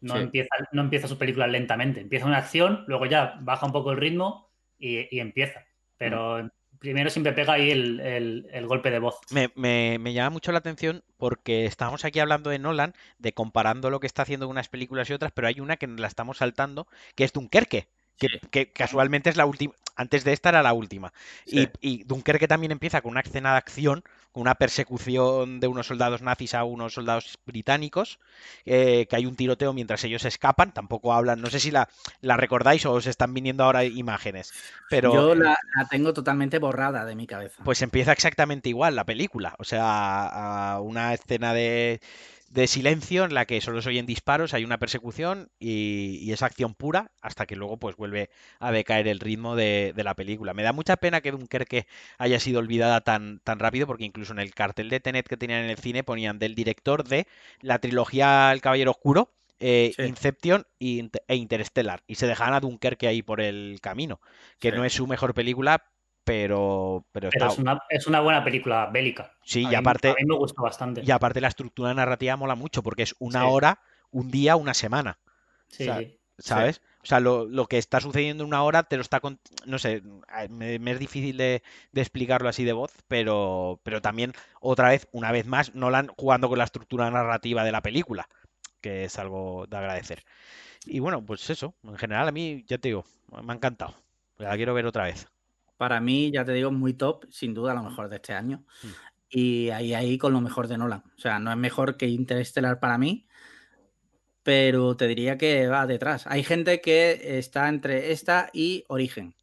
no, 0.00 0.16
Empieza, 0.16 0.54
no 0.72 0.82
empieza 0.82 1.08
su 1.08 1.16
película 1.16 1.46
lentamente. 1.46 2.00
Empieza 2.00 2.26
una 2.26 2.38
acción, 2.38 2.84
luego 2.86 3.06
ya 3.06 3.38
baja 3.40 3.64
un 3.64 3.72
poco 3.72 3.92
el 3.92 3.98
ritmo 3.98 4.50
y, 4.78 5.18
empieza. 5.18 5.64
Pero 5.96 6.50
primero 6.84 7.08
siempre 7.08 7.32
pega 7.32 7.54
ahí 7.54 7.70
el, 7.70 8.66
golpe 8.66 8.90
de 8.90 8.98
voz. 8.98 9.16
Me, 9.54 10.12
llama 10.12 10.28
mucho 10.28 10.52
la 10.52 10.58
atención 10.58 11.02
porque 11.16 11.64
estamos 11.64 12.04
aquí 12.04 12.20
hablando 12.20 12.50
de 12.50 12.58
Nolan, 12.58 12.92
de 13.18 13.32
comparando 13.32 13.88
lo 13.88 14.00
que 14.00 14.06
está 14.06 14.20
haciendo 14.20 14.48
unas 14.48 14.68
películas 14.68 15.08
y 15.08 15.14
otras, 15.14 15.32
pero 15.32 15.48
hay 15.48 15.60
una 15.60 15.78
que 15.78 15.86
la 15.86 16.06
estamos 16.06 16.38
saltando, 16.38 16.86
que 17.14 17.24
es 17.24 17.32
Dunkerque, 17.32 17.88
que, 18.18 18.72
casualmente 18.72 19.30
es 19.30 19.36
la 19.36 19.46
última, 19.46 19.74
antes 19.96 20.24
de 20.24 20.32
esta 20.32 20.48
era 20.50 20.62
la 20.62 20.72
última. 20.72 21.12
Y, 21.46 21.68
y, 21.80 22.04
Dunkerque 22.04 22.48
también 22.48 22.72
empieza 22.72 23.00
con 23.00 23.12
una 23.12 23.20
escena 23.20 23.52
de 23.52 23.58
acción, 23.58 24.04
con 24.34 24.40
una 24.40 24.56
persecución 24.56 25.60
de 25.60 25.68
unos 25.68 25.86
soldados 25.86 26.20
nazis 26.20 26.54
a 26.54 26.64
unos 26.64 26.94
soldados 26.94 27.38
británicos, 27.46 28.18
eh, 28.66 29.06
que 29.08 29.14
hay 29.14 29.26
un 29.26 29.36
tiroteo 29.36 29.72
mientras 29.72 30.02
ellos 30.02 30.24
escapan, 30.24 30.74
tampoco 30.74 31.12
hablan, 31.12 31.40
no 31.40 31.50
sé 31.50 31.60
si 31.60 31.70
la, 31.70 31.88
la 32.20 32.36
recordáis 32.36 32.84
o 32.84 32.92
os 32.92 33.06
están 33.06 33.32
viniendo 33.32 33.62
ahora 33.62 33.84
imágenes, 33.84 34.52
pero... 34.90 35.14
Yo 35.14 35.34
la, 35.36 35.56
tengo 35.88 36.12
totalmente 36.12 36.58
borrada 36.58 37.04
de 37.04 37.14
mi 37.14 37.28
cabeza. 37.28 37.62
Pues 37.62 37.80
empieza 37.82 38.10
exactamente 38.10 38.68
igual 38.68 38.96
la 38.96 39.04
película, 39.04 39.54
o 39.58 39.64
sea, 39.64 40.78
una 40.80 41.14
escena 41.14 41.54
de 41.54 42.00
de 42.54 42.68
silencio 42.68 43.24
en 43.24 43.34
la 43.34 43.46
que 43.46 43.60
solo 43.60 43.82
se 43.82 43.88
oyen 43.88 44.06
disparos, 44.06 44.54
hay 44.54 44.64
una 44.64 44.78
persecución 44.78 45.50
y, 45.58 46.30
es 46.30 46.40
acción 46.40 46.74
pura 46.74 47.10
hasta 47.20 47.46
que 47.46 47.56
luego 47.56 47.78
pues 47.78 47.96
vuelve 47.96 48.30
a 48.60 48.70
decaer 48.70 49.08
el 49.08 49.18
ritmo 49.18 49.56
de, 49.56 49.92
la 49.96 50.14
película. 50.14 50.54
Me 50.54 50.62
da 50.62 50.72
mucha 50.72 50.96
pena 50.96 51.20
que 51.20 51.32
Dunkerque 51.32 51.88
haya 52.16 52.38
sido 52.38 52.60
olvidada 52.60 53.00
tan, 53.00 53.40
tan 53.40 53.58
rápido 53.58 53.88
porque 53.88 54.04
incluso 54.04 54.32
en 54.32 54.38
el 54.38 54.54
cartel 54.54 54.88
de 54.88 55.00
Tenet 55.00 55.26
que 55.26 55.36
tenían 55.36 55.64
en 55.64 55.70
el 55.70 55.78
cine 55.78 56.04
ponían 56.04 56.38
del 56.38 56.54
director 56.54 57.02
de 57.02 57.26
la 57.60 57.80
trilogía 57.80 58.52
El 58.52 58.60
Caballero 58.60 58.92
Oscuro, 58.92 59.32
eh, 59.58 59.92
Inception 59.98 60.64
e 60.78 61.34
Interstellar. 61.34 62.04
Y 62.06 62.14
se 62.14 62.28
dejaban 62.28 62.54
a 62.54 62.60
Dunkerque 62.60 63.08
ahí 63.08 63.22
por 63.22 63.40
el 63.40 63.80
camino, 63.80 64.20
que 64.60 64.70
no 64.70 64.84
es 64.84 64.92
su 64.92 65.08
mejor 65.08 65.34
película, 65.34 65.84
pero, 66.24 67.04
pero, 67.12 67.28
es, 67.30 67.58
una, 67.58 67.82
es, 67.90 68.06
una, 68.06 68.20
buena 68.20 68.42
película 68.42 68.86
bélica. 68.86 69.32
Sí, 69.44 69.66
y 69.70 69.74
aparte. 69.74 70.08
a 70.08 70.14
mí 70.14 70.24
me 70.26 70.36
gustó 70.36 70.62
bastante. 70.62 71.02
Y 71.04 71.10
aparte, 71.10 71.40
la 71.40 71.48
estructura 71.48 71.92
narrativa 71.92 72.36
mola 72.36 72.54
mucho 72.54 72.82
porque 72.82 73.02
es 73.02 73.14
una 73.18 73.46
hora, 73.46 73.80
un 74.10 74.30
día, 74.30 74.56
una 74.56 74.72
semana. 74.72 75.18
Sí. 75.68 75.88
¿Sabes? 76.38 76.80
O 77.02 77.06
sea, 77.06 77.20
lo, 77.20 77.66
que 77.66 77.78
está 77.78 78.00
sucediendo 78.00 78.42
en 78.42 78.48
una 78.48 78.62
hora 78.62 78.84
te 78.84 78.96
lo 78.96 79.02
está. 79.02 79.20
No 79.66 79.78
sé, 79.78 80.02
me, 80.48 80.90
es 80.90 80.98
difícil 80.98 81.36
de, 81.36 81.62
explicarlo 81.92 82.48
así 82.48 82.64
de 82.64 82.72
voz, 82.72 82.92
pero, 83.06 83.80
pero 83.82 84.00
también, 84.00 84.32
otra 84.60 84.88
vez, 84.88 85.06
una 85.12 85.30
vez 85.30 85.46
más, 85.46 85.74
Nolan 85.74 86.08
jugando 86.16 86.48
con 86.48 86.58
la 86.58 86.64
estructura 86.64 87.10
narrativa 87.10 87.62
de 87.64 87.72
la 87.72 87.82
película, 87.82 88.28
que 88.80 89.04
es 89.04 89.18
algo 89.18 89.66
de 89.68 89.76
agradecer. 89.76 90.24
Y 90.86 90.98
bueno, 91.00 91.24
pues 91.24 91.48
eso, 91.50 91.74
en 91.84 91.96
general 91.98 92.28
a 92.28 92.32
mí, 92.32 92.64
ya 92.66 92.78
te 92.78 92.88
digo, 92.88 93.04
me 93.30 93.52
ha 93.52 93.56
encantado. 93.56 93.94
La 94.38 94.56
quiero 94.56 94.74
ver 94.74 94.86
otra 94.86 95.04
vez 95.04 95.28
para 95.84 96.00
mí, 96.00 96.30
ya 96.30 96.46
te 96.46 96.54
digo, 96.54 96.72
muy 96.72 96.94
top, 96.94 97.26
sin 97.30 97.52
duda 97.52 97.74
lo 97.74 97.82
mejor 97.82 98.08
de 98.08 98.16
este 98.16 98.32
año. 98.32 98.64
Mm. 98.82 98.88
Y 99.28 99.68
ahí, 99.68 99.92
ahí 99.92 100.16
con 100.16 100.32
lo 100.32 100.40
mejor 100.40 100.66
de 100.66 100.78
Nolan. 100.78 101.02
O 101.14 101.20
sea, 101.20 101.38
no 101.38 101.50
es 101.50 101.58
mejor 101.58 101.98
que 101.98 102.06
Interstellar 102.06 102.80
para 102.80 102.96
mí, 102.96 103.26
pero 104.42 104.96
te 104.96 105.06
diría 105.06 105.36
que 105.36 105.66
va 105.66 105.86
detrás. 105.86 106.26
Hay 106.26 106.42
gente 106.42 106.80
que 106.80 107.36
está 107.38 107.68
entre 107.68 108.12
esta 108.12 108.48
y 108.54 108.84
Origen. 108.88 109.34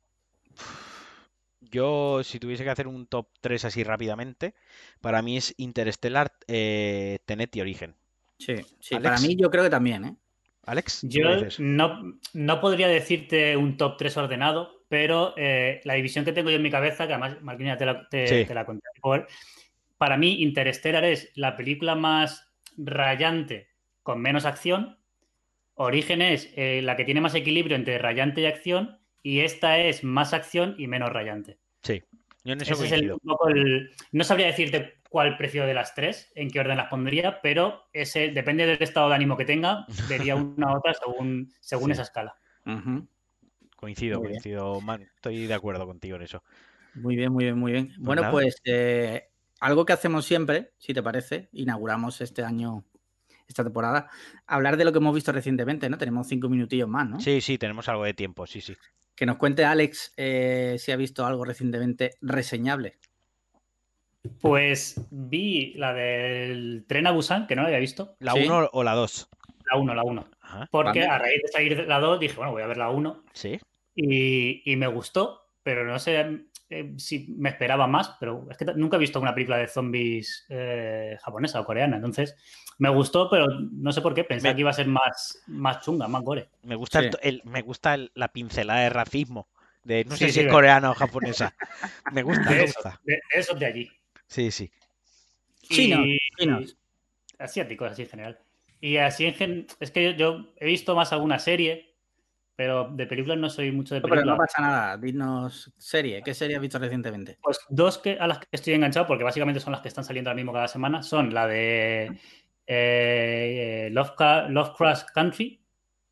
Yo, 1.60 2.24
si 2.24 2.40
tuviese 2.40 2.64
que 2.64 2.72
hacer 2.72 2.88
un 2.88 3.06
top 3.06 3.28
3 3.42 3.66
así 3.66 3.84
rápidamente, 3.84 4.56
para 5.00 5.22
mí 5.22 5.38
es 5.38 5.54
Interstellar, 5.58 6.34
eh, 6.48 7.20
Tenet 7.28 7.56
y 7.56 7.62
Origen. 7.62 7.94
Sí, 8.40 8.56
sí, 8.80 8.96
para 8.96 9.20
mí 9.20 9.36
yo 9.36 9.52
creo 9.52 9.64
que 9.64 9.70
también, 9.70 10.06
¿eh? 10.06 10.16
Alex. 10.66 11.02
Yo 11.04 11.22
no, 11.60 12.18
no 12.34 12.62
podría 12.62 12.88
decirte 12.88 13.56
un 13.58 13.78
top 13.78 13.98
3 13.98 14.18
ordenado, 14.18 14.81
pero 14.92 15.34
eh, 15.38 15.80
la 15.86 15.94
división 15.94 16.26
que 16.26 16.34
tengo 16.34 16.50
yo 16.50 16.58
en 16.58 16.64
mi 16.64 16.70
cabeza, 16.70 17.08
que 17.08 17.14
además 17.14 17.42
Marquina 17.42 17.78
te 17.78 17.86
la, 17.86 18.10
te, 18.10 18.46
la 18.54 18.66
conté 18.66 18.90
para 19.98 20.18
mí 20.18 20.42
Interstellar 20.42 21.06
es 21.06 21.32
la 21.36 21.56
película 21.56 21.96
más 21.96 22.52
rayante 22.76 23.70
con 24.04 24.20
menos 24.20 24.44
acción, 24.44 24.98
Origen 25.76 26.22
es 26.22 26.52
eh, 26.58 26.82
la 26.84 26.98
que 26.98 27.06
tiene 27.06 27.22
más 27.22 27.36
equilibrio 27.36 27.78
entre 27.78 28.00
rayante 28.00 28.42
y 28.42 28.48
acción, 28.48 29.00
y 29.24 29.40
esta 29.40 29.78
es 29.78 30.04
más 30.04 30.34
acción 30.34 30.76
y 30.78 30.88
menos 30.88 31.14
rayante. 31.14 31.58
Sí, 31.84 32.04
yo 32.44 32.52
en 32.52 32.62
eso 32.62 32.76
No 34.12 34.24
sabría 34.26 34.48
decirte 34.48 34.96
cuál 35.10 35.38
precio 35.38 35.66
de 35.66 35.74
las 35.74 35.96
tres, 35.96 36.34
en 36.36 36.52
qué 36.52 36.60
orden 36.60 36.76
las 36.76 36.90
pondría, 36.90 37.40
pero 37.42 37.86
ese 37.94 38.32
depende 38.32 38.66
del 38.66 38.84
estado 38.84 39.08
de 39.08 39.16
ánimo 39.16 39.38
que 39.38 39.46
tenga, 39.46 39.86
vería 40.10 40.36
una 40.36 40.74
u 40.74 40.78
otra 40.80 40.94
según, 40.96 41.54
según 41.62 41.92
esa 41.92 42.02
escala. 42.02 42.36
Coincido, 43.82 44.22
coincido, 44.22 44.80
man, 44.80 45.02
estoy 45.16 45.48
de 45.48 45.54
acuerdo 45.56 45.88
contigo 45.88 46.16
en 46.16 46.22
eso. 46.22 46.44
Muy 46.94 47.16
bien, 47.16 47.34
muy 47.34 47.46
bien, 47.46 47.58
muy 47.58 47.72
bien. 47.72 47.88
Pues 47.88 48.00
bueno, 48.00 48.30
pues 48.30 48.62
eh, 48.64 49.30
algo 49.60 49.88
que 49.88 49.94
hacemos 49.94 50.24
siempre, 50.24 50.70
si 50.78 50.94
te 50.94 51.02
parece, 51.02 51.50
inauguramos 51.52 52.22
este 52.22 52.44
año, 52.44 52.86
esta 53.48 53.64
temporada, 53.64 54.08
hablar 54.46 54.78
de 54.78 54.86
lo 54.86 54.92
que 54.92 55.00
hemos 55.00 55.16
visto 55.16 55.32
recientemente, 55.32 55.90
¿no? 55.90 55.98
Tenemos 55.98 56.28
cinco 56.28 56.48
minutillos 56.48 56.88
más, 56.88 57.10
¿no? 57.10 57.20
Sí, 57.20 57.42
sí, 57.42 57.58
tenemos 57.58 57.90
algo 57.90 58.04
de 58.04 58.14
tiempo, 58.14 58.46
sí, 58.46 58.62
sí. 58.62 58.78
Que 59.16 59.26
nos 59.26 59.38
cuente 59.38 59.66
Alex 59.66 60.14
eh, 60.16 60.76
si 60.78 60.92
ha 60.92 60.96
visto 60.96 61.26
algo 61.26 61.44
recientemente 61.44 62.12
reseñable. 62.22 63.00
Pues 64.42 65.02
vi 65.10 65.74
la 65.74 65.96
del 65.96 66.86
tren 66.88 67.08
a 67.08 67.12
Busan, 67.12 67.48
que 67.48 67.56
no 67.56 67.64
la 67.64 67.70
había 67.70 67.80
visto. 67.80 68.16
¿La 68.20 68.36
1 68.36 68.70
o 68.74 68.84
la 68.84 68.94
2? 68.94 69.30
La 69.72 69.78
1, 69.78 69.96
la 69.96 70.04
1. 70.04 70.28
Porque 70.70 71.04
a 71.04 71.18
raíz 71.18 71.42
de 71.42 71.48
salir 71.48 71.88
la 71.88 72.00
2 72.00 72.20
dije, 72.20 72.36
bueno, 72.36 72.52
voy 72.52 72.62
a 72.62 72.68
ver 72.68 72.78
la 72.78 72.92
1. 72.92 73.24
Sí. 73.34 73.60
Y, 73.96 74.76
me 74.78 74.88
gustó, 74.88 75.50
pero 75.64 75.86
no 75.86 76.00
sé 76.00 76.46
eh, 76.70 76.94
si 76.98 77.28
me 77.38 77.50
esperaba 77.50 77.88
más, 77.88 78.16
pero 78.20 78.48
es 78.50 78.58
que 78.58 78.66
nunca 78.76 78.98
he 78.98 79.00
visto 79.00 79.20
una 79.20 79.34
película 79.34 79.58
de 79.58 79.68
zombies 79.68 80.46
eh, 80.50 81.18
japonesa 81.22 81.60
o 81.60 81.66
coreana, 81.66 81.98
entonces 81.98 82.36
me 82.78 82.90
gustó, 82.90 83.30
pero 83.30 83.48
no 83.50 83.92
sé 83.92 84.02
por 84.02 84.14
qué, 84.14 84.24
pensé 84.24 84.56
que 84.56 84.62
iba 84.62 84.70
a 84.70 84.74
ser 84.74 84.88
más, 84.88 85.44
más 85.48 85.82
chunga, 85.82 86.08
más 86.08 86.24
gore. 86.24 86.50
Me 86.64 86.76
gusta, 86.76 87.02
el, 87.22 87.42
me 87.44 87.62
gusta 87.62 87.98
la 88.16 88.30
pincelada 88.30 88.80
de 88.80 88.90
racismo, 88.90 89.48
de 89.84 90.06
no 90.06 90.16
sé 90.16 90.32
si 90.32 90.40
es 90.40 90.52
coreana 90.52 90.90
o 90.90 90.96
japonesa. 90.96 91.54
me 92.14 92.24
gusta, 92.24 92.50
de 92.50 92.56
me 92.56 92.64
eso, 92.64 92.74
gusta. 92.76 93.02
De, 93.04 93.20
eso 93.34 93.54
de 93.56 93.66
allí. 93.66 93.92
Sí, 94.28 94.50
sí. 94.50 94.72
Chinos, 95.62 96.78
asiáticos 97.38 97.92
así 97.92 98.04
en 98.04 98.10
general. 98.10 98.40
Y 98.80 98.98
así 98.98 99.26
en 99.26 99.68
es 99.80 99.92
que 99.92 100.16
yo 100.16 100.54
he 100.58 100.66
visto 100.66 100.96
más 100.96 101.14
alguna 101.14 101.38
serie, 101.38 101.91
pero 102.56 102.90
de 102.92 103.08
películas 103.08 103.38
no 103.38 103.50
soy 103.50 103.72
mucho 103.72 103.96
de 103.96 104.02
películas. 104.02 104.24
pero 104.24 104.36
no 104.36 104.38
pasa 104.38 104.62
nada, 104.62 104.98
dinos 104.98 105.74
serie. 105.78 106.22
¿Qué 106.24 106.34
serie 106.34 106.56
has 106.56 106.62
visto 106.62 106.80
recientemente? 106.80 107.38
Pues 107.42 107.60
dos 107.70 107.98
que, 107.98 108.18
a 108.20 108.28
las 108.28 108.40
que 108.40 108.48
estoy 108.52 108.74
enganchado, 108.74 109.08
porque 109.08 109.24
básicamente 109.24 109.60
son 109.60 109.72
las 109.72 109.82
que 109.82 109.88
están 109.88 110.04
saliendo 110.04 110.30
ahora 110.30 110.36
mismo 110.36 110.54
cada 110.54 110.68
semana, 110.68 111.02
son 111.02 111.34
la 111.34 111.48
de 111.48 112.20
eh, 112.68 113.90
Lovecraft 113.92 115.10
Country, 115.14 115.62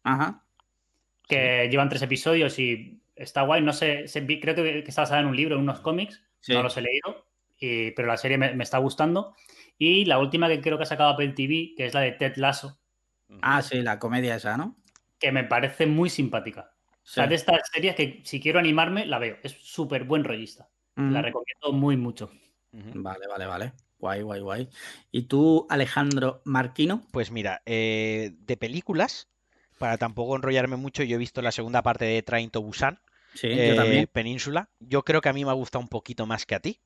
Ajá. 0.04 0.44
que 1.28 1.68
llevan 1.70 1.90
tres 1.90 2.02
episodios 2.02 2.58
y 2.58 3.00
está 3.16 3.44
guay. 3.44 3.62
No 3.62 3.74
sé, 3.74 4.06
creo 4.42 4.56
que, 4.56 4.80
está 4.80 5.04
basada 5.04 5.22
en 5.22 5.28
un 5.28 5.36
libro, 5.36 5.56
en 5.56 5.62
unos 5.62 5.82
cómics, 5.82 6.24
no 6.48 6.64
los 6.64 6.76
he 6.78 6.82
leído, 6.82 7.26
pero 7.96 8.08
la 8.08 8.18
serie 8.18 8.38
me, 8.38 8.64
está 8.64 8.78
gustando. 8.78 9.36
Y 9.78 10.06
la 10.06 10.20
última 10.20 10.48
que 10.48 10.62
creo 10.62 10.78
que 10.78 10.84
ha 10.84 10.88
sacado 10.88 11.12
Apple 11.12 11.30
TV, 11.30 11.74
que 11.78 11.86
es 11.86 11.94
la 11.94 12.02
de 12.02 12.14
Ted 12.14 12.36
Lasso. 12.36 12.78
Ah, 13.42 13.62
sí, 13.62 13.82
la 13.82 14.00
comedia 14.00 14.36
esa, 14.36 14.58
¿no? 14.58 14.76
Que 15.20 15.32
me 15.32 15.44
parece 15.44 15.86
muy 15.86 16.10
simpática. 16.10 16.72
O 17.04 17.12
sea, 17.12 17.28
de 17.28 17.36
estas 17.36 17.62
series 17.74 17.96
que 17.96 18.22
si 18.24 18.40
quiero 18.40 18.60
animarme, 18.60 19.06
la 19.06 19.18
veo. 19.18 19.38
Es 19.42 19.58
súper 19.62 20.04
buen 20.04 20.24
rollista. 20.24 20.70
La 20.96 21.22
recomiendo 21.22 21.72
muy 21.72 21.98
mucho. 21.98 22.30
Vale, 22.72 23.28
vale, 23.28 23.46
vale. 23.46 23.74
Guay, 24.00 24.22
guay, 24.22 24.42
guay. 24.42 24.70
¿Y 25.12 25.24
tú, 25.24 25.66
Alejandro 25.70 26.42
Marquino? 26.46 27.06
Pues 27.12 27.32
mira, 27.32 27.62
eh, 27.66 28.34
de 28.40 28.58
películas, 28.58 29.28
para 29.78 29.98
tampoco 29.98 30.36
enrollarme 30.36 30.76
mucho, 30.76 31.04
yo 31.04 31.16
he 31.16 31.20
visto 31.20 31.42
la 31.42 31.52
segunda 31.52 31.82
parte 31.82 32.06
de 32.06 32.22
Train 32.22 32.50
to 32.50 32.62
Busan. 32.62 33.00
Sí, 33.34 33.50
yo 33.50 33.76
también. 33.76 34.04
Eh, 34.04 34.08
Península. 34.08 34.70
Yo 34.80 35.04
creo 35.04 35.22
que 35.22 35.30
a 35.30 35.34
mí 35.34 35.44
me 35.44 35.52
ha 35.52 35.56
gustado 35.56 35.82
un 35.82 35.90
poquito 35.90 36.26
más 36.26 36.46
que 36.46 36.56
a 36.56 36.60
ti. 36.60 36.80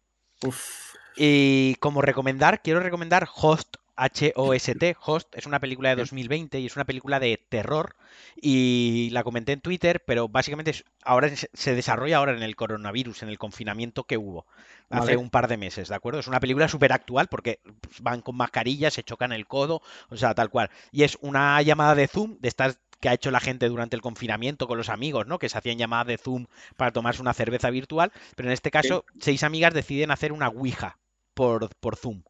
Uf. 0.45 0.95
Y 1.15 1.75
como 1.75 2.01
recomendar, 2.01 2.61
quiero 2.61 2.79
recomendar 2.79 3.27
Host 3.35 3.77
H-O-S-T, 3.95 4.95
Host, 4.99 5.35
es 5.35 5.45
una 5.45 5.59
película 5.59 5.89
de 5.89 5.97
2020 5.97 6.59
y 6.59 6.65
es 6.65 6.75
una 6.75 6.85
película 6.85 7.19
de 7.19 7.37
terror 7.49 7.95
y 8.35 9.09
la 9.11 9.23
comenté 9.23 9.51
en 9.51 9.61
Twitter, 9.61 10.03
pero 10.05 10.27
básicamente 10.27 10.73
ahora 11.03 11.29
se 11.35 11.75
desarrolla 11.75 12.17
ahora 12.17 12.35
en 12.35 12.43
el 12.43 12.55
coronavirus, 12.55 13.23
en 13.23 13.29
el 13.29 13.37
confinamiento 13.37 14.03
que 14.05 14.17
hubo 14.17 14.45
hace 14.89 15.17
un 15.17 15.29
par 15.29 15.47
de 15.47 15.57
meses, 15.57 15.89
¿de 15.89 15.95
acuerdo? 15.95 16.19
Es 16.19 16.27
una 16.27 16.39
película 16.39 16.67
súper 16.67 16.91
actual 16.91 17.27
porque 17.27 17.59
van 18.01 18.21
con 18.21 18.35
mascarillas, 18.35 18.93
se 18.93 19.03
chocan 19.03 19.31
el 19.31 19.47
codo, 19.47 19.81
o 20.09 20.17
sea, 20.17 20.33
tal 20.33 20.49
cual. 20.49 20.69
Y 20.91 21.03
es 21.03 21.17
una 21.21 21.61
llamada 21.61 21.95
de 21.95 22.07
Zoom 22.07 22.37
de 22.39 22.47
estas 22.47 22.79
que 22.99 23.09
ha 23.09 23.13
hecho 23.13 23.31
la 23.31 23.41
gente 23.41 23.67
durante 23.67 23.97
el 23.97 24.01
confinamiento 24.01 24.65
con 24.65 24.77
los 24.77 24.87
amigos, 24.87 25.27
¿no? 25.27 25.37
Que 25.37 25.49
se 25.49 25.57
hacían 25.57 25.77
llamadas 25.77 26.07
de 26.07 26.17
Zoom 26.17 26.45
para 26.77 26.91
tomarse 26.91 27.21
una 27.21 27.33
cerveza 27.33 27.69
virtual, 27.69 28.13
pero 28.35 28.47
en 28.47 28.53
este 28.53 28.71
caso 28.71 29.03
seis 29.19 29.43
amigas 29.43 29.73
deciden 29.73 30.09
hacer 30.09 30.31
una 30.31 30.47
Ouija 30.47 30.99
por, 31.33 31.69
por 31.81 31.97
Zoom. 31.97 32.23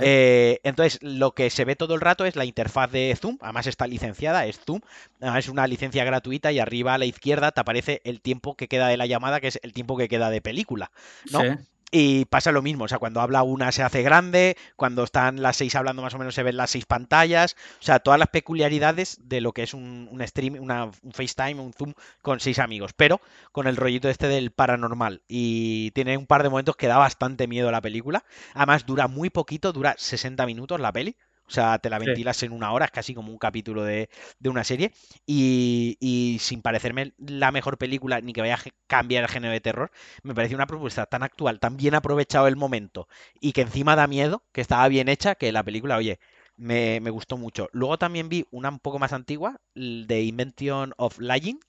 Eh, 0.00 0.60
entonces, 0.64 0.98
lo 1.02 1.32
que 1.32 1.50
se 1.50 1.64
ve 1.64 1.76
todo 1.76 1.94
el 1.94 2.00
rato 2.00 2.24
es 2.24 2.36
la 2.36 2.44
interfaz 2.44 2.90
de 2.90 3.16
Zoom, 3.20 3.38
además 3.40 3.66
está 3.66 3.86
licenciada, 3.86 4.46
es 4.46 4.58
Zoom, 4.58 4.80
además 5.20 5.44
es 5.44 5.50
una 5.50 5.66
licencia 5.66 6.04
gratuita 6.04 6.52
y 6.52 6.58
arriba 6.58 6.94
a 6.94 6.98
la 6.98 7.04
izquierda 7.04 7.52
te 7.52 7.60
aparece 7.60 8.00
el 8.04 8.20
tiempo 8.20 8.56
que 8.56 8.68
queda 8.68 8.88
de 8.88 8.96
la 8.96 9.06
llamada, 9.06 9.40
que 9.40 9.48
es 9.48 9.60
el 9.62 9.72
tiempo 9.72 9.96
que 9.96 10.08
queda 10.08 10.30
de 10.30 10.40
película, 10.40 10.90
¿no? 11.30 11.40
Y 11.92 12.24
pasa 12.24 12.50
lo 12.50 12.62
mismo, 12.62 12.84
o 12.84 12.88
sea, 12.88 12.98
cuando 12.98 13.20
habla 13.20 13.44
una 13.44 13.70
se 13.70 13.84
hace 13.84 14.02
grande, 14.02 14.56
cuando 14.74 15.04
están 15.04 15.40
las 15.40 15.56
seis 15.56 15.76
hablando 15.76 16.02
más 16.02 16.14
o 16.14 16.18
menos 16.18 16.34
se 16.34 16.42
ven 16.42 16.56
las 16.56 16.70
seis 16.70 16.84
pantallas, 16.84 17.54
o 17.80 17.82
sea, 17.84 18.00
todas 18.00 18.18
las 18.18 18.28
peculiaridades 18.28 19.20
de 19.22 19.40
lo 19.40 19.52
que 19.52 19.62
es 19.62 19.72
un, 19.72 20.10
stream, 20.26 20.56
una, 20.60 20.86
un 20.86 21.12
FaceTime, 21.12 21.60
un 21.60 21.72
Zoom 21.72 21.94
con 22.22 22.40
seis 22.40 22.58
amigos, 22.58 22.92
pero 22.92 23.20
con 23.52 23.68
el 23.68 23.76
rollito 23.76 24.08
este 24.08 24.26
del 24.26 24.50
paranormal. 24.50 25.22
Y 25.28 25.92
tiene 25.92 26.16
un 26.16 26.26
par 26.26 26.42
de 26.42 26.50
momentos 26.50 26.74
que 26.74 26.88
da 26.88 26.98
bastante 26.98 27.46
miedo 27.46 27.70
la 27.70 27.80
película. 27.80 28.24
Además, 28.54 28.84
dura 28.84 29.06
muy 29.06 29.30
poquito, 29.30 29.72
dura 29.72 29.94
60 29.96 30.44
minutos 30.44 30.80
la 30.80 30.92
peli. 30.92 31.16
O 31.48 31.50
sea, 31.50 31.78
te 31.78 31.90
la 31.90 31.98
ventilas 31.98 32.42
en 32.42 32.52
una 32.52 32.72
hora, 32.72 32.86
es 32.86 32.90
casi 32.90 33.14
como 33.14 33.30
un 33.30 33.38
capítulo 33.38 33.84
de, 33.84 34.08
una 34.44 34.64
serie. 34.64 34.92
Y, 35.26 36.38
sin 36.40 36.62
parecerme 36.62 37.12
la 37.18 37.52
mejor 37.52 37.78
película 37.78 38.20
ni 38.20 38.32
que 38.32 38.40
vaya 38.40 38.56
a 38.56 38.70
cambiar 38.86 39.24
el 39.24 39.28
género 39.28 39.52
de 39.52 39.60
terror, 39.60 39.90
me 40.22 40.34
parece 40.34 40.54
una 40.54 40.66
propuesta 40.66 41.06
tan 41.06 41.22
actual, 41.22 41.60
tan 41.60 41.76
bien 41.76 41.94
aprovechado 41.94 42.48
el 42.48 42.56
momento 42.56 43.08
y 43.40 43.52
que 43.52 43.62
encima 43.62 43.96
da 43.96 44.06
miedo, 44.06 44.42
que 44.52 44.60
estaba 44.60 44.86
bien 44.88 45.08
hecha, 45.08 45.34
que 45.34 45.52
la 45.52 45.62
película, 45.62 45.96
oye, 45.96 46.18
me, 46.56 46.98
gustó 47.10 47.36
mucho. 47.36 47.68
Luego 47.72 47.98
también 47.98 48.28
vi 48.28 48.46
una 48.50 48.68
un 48.68 48.78
poco 48.78 48.98
más 48.98 49.12
antigua, 49.12 49.60
de 49.74 50.22
Invention 50.22 50.94
of 50.96 51.18
Lying, 51.18 51.60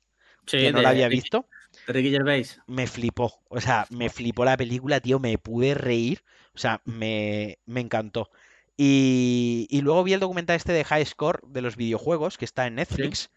que 0.46 0.72
no 0.72 0.82
la 0.82 0.90
había 0.90 1.08
visto. 1.08 1.46
Ricky 1.86 2.10
Gervais. 2.10 2.60
Me 2.66 2.88
flipó, 2.88 3.42
o 3.50 3.62
sea, 3.62 3.86
me 3.90 4.10
flipó 4.10 4.46
la 4.46 4.58
película, 4.58 5.00
tío, 5.00 5.20
me 5.20 5.38
pude 5.38 5.74
reír, 5.74 6.24
o 6.56 6.58
sea, 6.58 6.82
me, 6.86 7.60
me 7.66 7.82
encantó. 7.82 8.32
Y, 8.78 9.80
luego 9.82 10.04
vi 10.04 10.14
el 10.14 10.20
documental 10.20 10.56
este 10.56 10.72
de 10.72 10.84
High 10.84 11.06
Score 11.06 11.42
de 11.48 11.62
los 11.62 11.76
videojuegos 11.76 12.38
que 12.38 12.46
está 12.46 12.68
en 12.68 12.76
Netflix, 12.76 13.32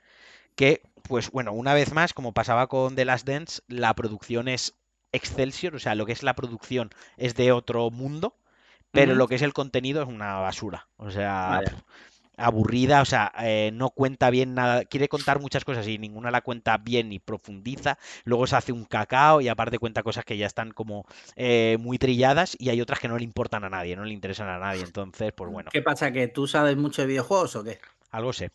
que, 0.55 0.83
pues 1.03 1.31
bueno, 1.31 1.53
una 1.53 1.73
vez 1.73 1.95
más, 1.95 2.13
como 2.13 2.35
pasaba 2.35 2.67
con 2.67 2.95
The 2.95 3.07
Last 3.07 3.27
Dance, 3.27 3.63
la 3.67 3.95
producción 3.95 4.49
es 4.49 4.75
Excelsior, 5.13 5.75
o 5.75 5.79
sea, 5.79 5.95
lo 5.95 6.07
que 6.07 6.13
es 6.13 6.23
la 6.23 6.35
producción 6.35 6.91
es 7.17 7.35
de 7.35 7.53
otro 7.53 7.91
mundo, 7.91 8.37
pero 8.93 9.15
lo 9.15 9.27
que 9.29 9.37
es 9.37 9.43
el 9.43 9.53
contenido 9.53 10.03
es 10.03 10.09
una 10.09 10.35
basura. 10.35 10.89
O 10.99 11.11
sea, 11.11 11.63
aburrida, 12.41 13.03
o 13.03 13.05
sea, 13.05 13.33
eh, 13.41 13.71
no 13.73 13.91
cuenta 13.91 14.31
bien 14.31 14.55
nada, 14.55 14.85
quiere 14.85 15.09
contar 15.09 15.41
muchas 15.41 15.65
cosas 15.65 15.87
y 15.87 15.99
ninguna 15.99 16.31
la 16.31 16.41
cuenta 16.41 16.79
bien 16.79 17.09
ni 17.09 17.19
profundiza, 17.19 17.99
luego 18.25 18.47
se 18.47 18.57
hace 18.57 18.73
un 18.73 18.85
cacao 18.85 19.41
y 19.41 19.49
aparte 19.49 19.79
cuenta 19.79 20.03
cosas 20.03 20.25
que 20.25 20.37
ya 20.37 20.47
están 20.47 20.73
como 20.73 21.05
eh, 21.37 21.77
muy 21.81 21.99
trilladas 21.99 22.57
y 22.59 22.71
hay 22.71 22.81
otras 22.81 22.99
que 22.99 23.09
no 23.09 23.19
le 23.19 23.25
importan 23.25 23.65
a 23.65 23.71
nadie, 23.71 23.97
no 23.97 24.05
le 24.05 24.13
interesan 24.13 24.49
a 24.49 24.59
nadie, 24.59 24.83
entonces, 24.83 25.33
pues 25.33 25.51
bueno. 25.51 25.71
¿Qué 25.73 25.83
pasa? 25.83 26.13
¿Que 26.13 26.29
tú 26.29 26.47
sabes 26.47 26.77
mucho 26.77 27.03
de 27.03 27.09
videojuegos 27.09 27.57
o 27.57 27.65
qué? 27.65 27.79
Algo 28.11 28.33
sé. 28.33 28.51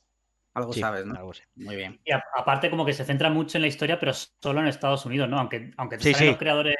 Algo 0.53 0.71
sabes, 0.71 1.05
¿no? 1.05 1.15
Algo 1.15 1.33
sé. 1.33 1.43
Muy 1.55 1.75
bien. 1.75 1.99
Y 2.05 2.11
aparte 2.13 2.69
como 2.69 2.85
que 2.85 2.93
se 2.93 3.03
centra 3.03 3.29
mucho 3.29 3.57
en 3.57 3.63
la 3.63 3.67
historia, 3.67 3.99
pero 3.99 4.13
solo 4.13 4.61
en 4.61 4.67
Estados 4.67 5.05
Unidos, 5.05 5.29
¿no? 5.29 5.37
Aunque, 5.37 5.71
aunque 5.75 5.97
te 5.97 6.25
los 6.25 6.37
creadores 6.37 6.77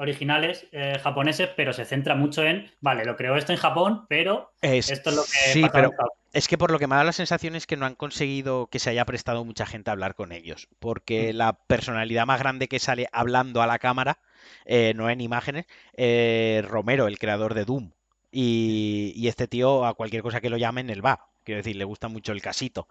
originales 0.00 0.66
eh, 0.72 0.98
japoneses, 1.02 1.50
pero 1.56 1.72
se 1.72 1.84
centra 1.84 2.14
mucho 2.14 2.42
en, 2.44 2.70
vale, 2.80 3.04
lo 3.04 3.16
creó 3.16 3.36
esto 3.36 3.52
en 3.52 3.58
Japón, 3.58 4.06
pero 4.08 4.52
esto 4.62 5.10
es 5.10 5.16
lo 5.16 5.22
que... 5.22 5.52
Sí, 5.52 5.64
pero 5.72 5.90
es 6.32 6.48
que 6.48 6.58
por 6.58 6.70
lo 6.70 6.78
que 6.78 6.86
me 6.86 6.96
da 6.96 7.04
la 7.04 7.12
sensación 7.12 7.56
es 7.56 7.66
que 7.66 7.76
no 7.76 7.86
han 7.86 7.94
conseguido 7.94 8.68
que 8.68 8.78
se 8.78 8.90
haya 8.90 9.04
prestado 9.04 9.44
mucha 9.44 9.66
gente 9.66 9.90
a 9.90 9.92
hablar 9.92 10.14
con 10.14 10.32
ellos, 10.32 10.68
porque 10.78 11.32
mm. 11.32 11.36
la 11.36 11.52
personalidad 11.52 12.26
más 12.26 12.40
grande 12.40 12.68
que 12.68 12.78
sale 12.78 13.08
hablando 13.12 13.62
a 13.62 13.66
la 13.66 13.78
cámara, 13.78 14.18
eh, 14.64 14.92
no 14.94 15.10
en 15.10 15.20
imágenes, 15.20 15.66
eh, 15.96 16.62
Romero, 16.66 17.06
el 17.06 17.18
creador 17.18 17.54
de 17.54 17.64
Doom. 17.64 17.90
Y, 18.32 19.12
y, 19.16 19.26
este 19.26 19.48
tío, 19.48 19.84
a 19.84 19.94
cualquier 19.94 20.22
cosa 20.22 20.40
que 20.40 20.50
lo 20.50 20.56
llamen, 20.56 20.88
él 20.88 21.04
va. 21.04 21.30
Quiero 21.42 21.58
decir, 21.58 21.74
le 21.74 21.84
gusta 21.84 22.06
mucho 22.06 22.30
el 22.30 22.42
casito. 22.42 22.86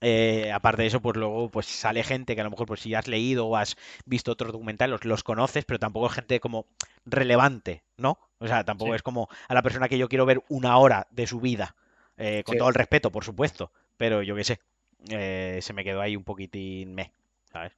Eh, 0.00 0.50
aparte 0.52 0.82
de 0.82 0.88
eso, 0.88 1.00
pues 1.00 1.16
luego 1.16 1.48
pues 1.48 1.66
sale 1.66 2.02
gente 2.02 2.34
que 2.34 2.40
a 2.40 2.44
lo 2.44 2.50
mejor 2.50 2.66
pues 2.66 2.80
si 2.80 2.92
has 2.94 3.06
leído 3.06 3.46
o 3.46 3.56
has 3.56 3.76
visto 4.04 4.32
otros 4.32 4.52
documentales, 4.52 5.04
los, 5.04 5.22
conoces, 5.22 5.64
pero 5.64 5.78
tampoco 5.78 6.08
es 6.08 6.12
gente 6.12 6.40
como 6.40 6.66
relevante, 7.06 7.84
¿no? 7.96 8.18
O 8.38 8.48
sea, 8.48 8.64
tampoco 8.64 8.94
es 8.96 9.02
como 9.02 9.28
a 9.48 9.54
la 9.54 9.62
persona 9.62 9.88
que 9.88 9.98
yo 9.98 10.08
quiero 10.08 10.26
ver 10.26 10.42
una 10.48 10.76
hora 10.76 11.06
de 11.10 11.28
su 11.28 11.40
vida. 11.40 11.76
Eh, 12.16 12.42
con 12.44 12.56
todo 12.56 12.68
el 12.68 12.74
respeto, 12.74 13.10
por 13.10 13.24
supuesto. 13.24 13.72
Pero 13.96 14.22
yo 14.22 14.34
qué 14.34 14.44
sé. 14.44 14.60
Eh, 15.08 15.58
se 15.60 15.72
me 15.72 15.82
quedó 15.84 16.00
ahí 16.00 16.14
un 16.14 16.24
poquitín 16.24 16.94
me, 16.94 17.12
¿sabes? 17.50 17.72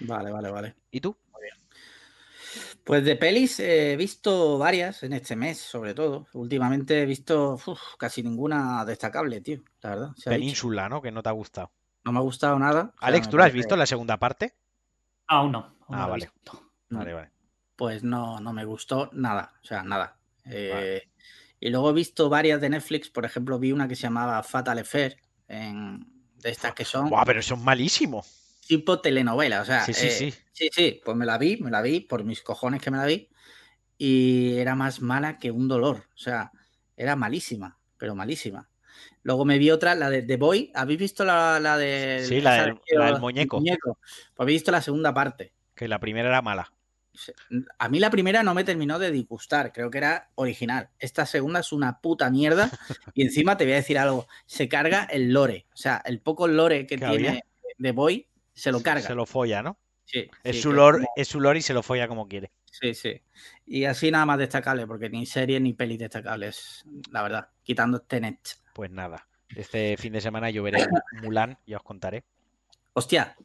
Vale, 0.00 0.30
vale, 0.30 0.50
vale. 0.50 0.74
¿Y 0.90 1.00
tú? 1.00 1.16
Pues 2.84 3.04
de 3.04 3.16
pelis 3.16 3.60
he 3.60 3.96
visto 3.96 4.58
varias 4.58 5.04
en 5.04 5.12
este 5.12 5.36
mes, 5.36 5.58
sobre 5.58 5.94
todo. 5.94 6.26
Últimamente 6.32 7.02
he 7.02 7.06
visto 7.06 7.58
casi 7.96 8.22
ninguna 8.22 8.84
destacable, 8.84 9.40
tío, 9.40 9.62
la 9.80 9.90
verdad. 9.90 10.10
Península, 10.24 10.88
¿no? 10.88 11.00
Que 11.00 11.12
no 11.12 11.22
te 11.22 11.28
ha 11.28 11.32
gustado. 11.32 11.70
No 12.04 12.12
me 12.12 12.18
ha 12.18 12.22
gustado 12.22 12.58
nada. 12.58 12.92
Alex, 12.98 13.28
¿tú 13.28 13.38
la 13.38 13.44
has 13.44 13.52
visto 13.52 13.76
la 13.76 13.86
segunda 13.86 14.18
parte? 14.18 14.54
Aún 15.28 15.52
no. 15.52 15.74
ah, 15.88 16.08
vale. 16.08 16.30
Vale, 16.90 17.14
vale. 17.14 17.30
Pues 17.76 18.02
no, 18.02 18.40
no 18.40 18.52
me 18.52 18.64
gustó 18.64 19.08
nada. 19.12 19.52
O 19.62 19.64
sea, 19.64 19.84
nada. 19.84 20.16
Eh, 20.44 21.08
y 21.62 21.70
luego 21.70 21.90
he 21.90 21.94
visto 21.94 22.28
varias 22.28 22.60
de 22.60 22.68
Netflix. 22.68 23.08
Por 23.08 23.24
ejemplo, 23.24 23.58
vi 23.58 23.72
una 23.72 23.88
que 23.88 23.96
se 23.96 24.02
llamaba 24.02 24.42
Fatal 24.42 24.78
Affair. 24.78 25.16
En, 25.48 26.06
de 26.36 26.50
estas 26.50 26.74
que 26.74 26.84
son. 26.84 27.08
Guau, 27.08 27.24
pero 27.24 27.40
son 27.40 27.64
malísimos 27.64 28.42
tipo 28.66 29.00
telenovela. 29.00 29.60
O 29.60 29.64
sea, 29.64 29.84
sí, 29.84 29.92
sí, 29.92 30.10
sí. 30.10 30.34
Sí, 30.52 30.68
sí, 30.72 31.00
pues 31.04 31.16
me 31.16 31.26
la 31.26 31.38
vi, 31.38 31.56
me 31.58 31.70
la 31.70 31.82
vi 31.82 32.00
por 32.00 32.24
mis 32.24 32.42
cojones 32.42 32.80
que 32.80 32.90
me 32.90 32.98
la 32.98 33.06
vi. 33.06 33.28
Y 33.98 34.56
era 34.56 34.74
más 34.74 35.00
mala 35.00 35.38
que 35.38 35.50
un 35.50 35.68
dolor. 35.68 36.08
O 36.14 36.18
sea, 36.18 36.52
era 36.96 37.16
malísima, 37.16 37.78
pero 37.98 38.14
malísima. 38.14 38.68
Luego 39.22 39.44
me 39.44 39.58
vi 39.58 39.70
otra, 39.70 39.94
la 39.94 40.10
de 40.10 40.22
The 40.22 40.36
Boy. 40.36 40.70
¿Habéis 40.74 40.98
visto 40.98 41.24
la, 41.24 41.60
la 41.60 41.76
de. 41.76 42.24
Sí, 42.26 42.40
la, 42.40 42.64
del, 42.64 43.20
muñeco. 43.20 43.58
muñeco. 43.58 43.98
Pues 44.00 44.34
habéis 44.38 44.56
visto 44.56 44.72
la 44.72 44.82
segunda 44.82 45.12
parte. 45.12 45.52
Que 45.74 45.88
la 45.88 45.98
primera 46.00 46.28
era 46.28 46.42
mala. 46.42 46.72
A 47.78 47.88
mí 47.88 47.98
la 47.98 48.10
primera 48.10 48.42
no 48.42 48.54
me 48.54 48.64
terminó 48.64 48.98
de 48.98 49.10
disgustar, 49.10 49.72
creo 49.72 49.90
que 49.90 49.98
era 49.98 50.30
original. 50.34 50.90
Esta 50.98 51.26
segunda 51.26 51.60
es 51.60 51.72
una 51.72 52.00
puta 52.00 52.30
mierda 52.30 52.70
y 53.14 53.22
encima 53.22 53.56
te 53.56 53.64
voy 53.64 53.74
a 53.74 53.76
decir 53.76 53.98
algo, 53.98 54.26
se 54.46 54.68
carga 54.68 55.04
el 55.04 55.32
lore, 55.32 55.66
o 55.72 55.76
sea, 55.76 56.02
el 56.04 56.20
poco 56.20 56.48
lore 56.48 56.86
que 56.86 56.98
tiene 56.98 57.44
The 57.78 57.92
Boy 57.92 58.28
se 58.54 58.72
lo 58.72 58.82
carga. 58.82 59.06
Se 59.06 59.14
lo 59.14 59.26
folla, 59.26 59.62
¿no? 59.62 59.78
Sí. 60.04 60.28
Es, 60.42 60.60
su 60.60 60.72
lore, 60.72 61.06
es 61.16 61.28
su 61.28 61.40
lore 61.40 61.60
y 61.60 61.62
se 61.62 61.74
lo 61.74 61.82
folla 61.82 62.08
como 62.08 62.28
quiere. 62.28 62.52
Sí, 62.64 62.94
sí. 62.94 63.20
Y 63.66 63.84
así 63.84 64.10
nada 64.10 64.26
más 64.26 64.38
destacable, 64.38 64.86
porque 64.86 65.08
ni 65.08 65.26
series 65.26 65.60
ni 65.60 65.72
pelis 65.72 65.98
destacables, 65.98 66.84
la 67.10 67.22
verdad, 67.22 67.48
quitando 67.62 68.00
Tenet. 68.00 68.58
Pues 68.74 68.90
nada, 68.90 69.28
este 69.54 69.96
fin 69.96 70.12
de 70.12 70.20
semana 70.20 70.50
yo 70.50 70.62
veré 70.62 70.86
Mulan 71.22 71.58
y 71.66 71.74
os 71.74 71.82
contaré. 71.82 72.24
Hostia, 72.94 73.36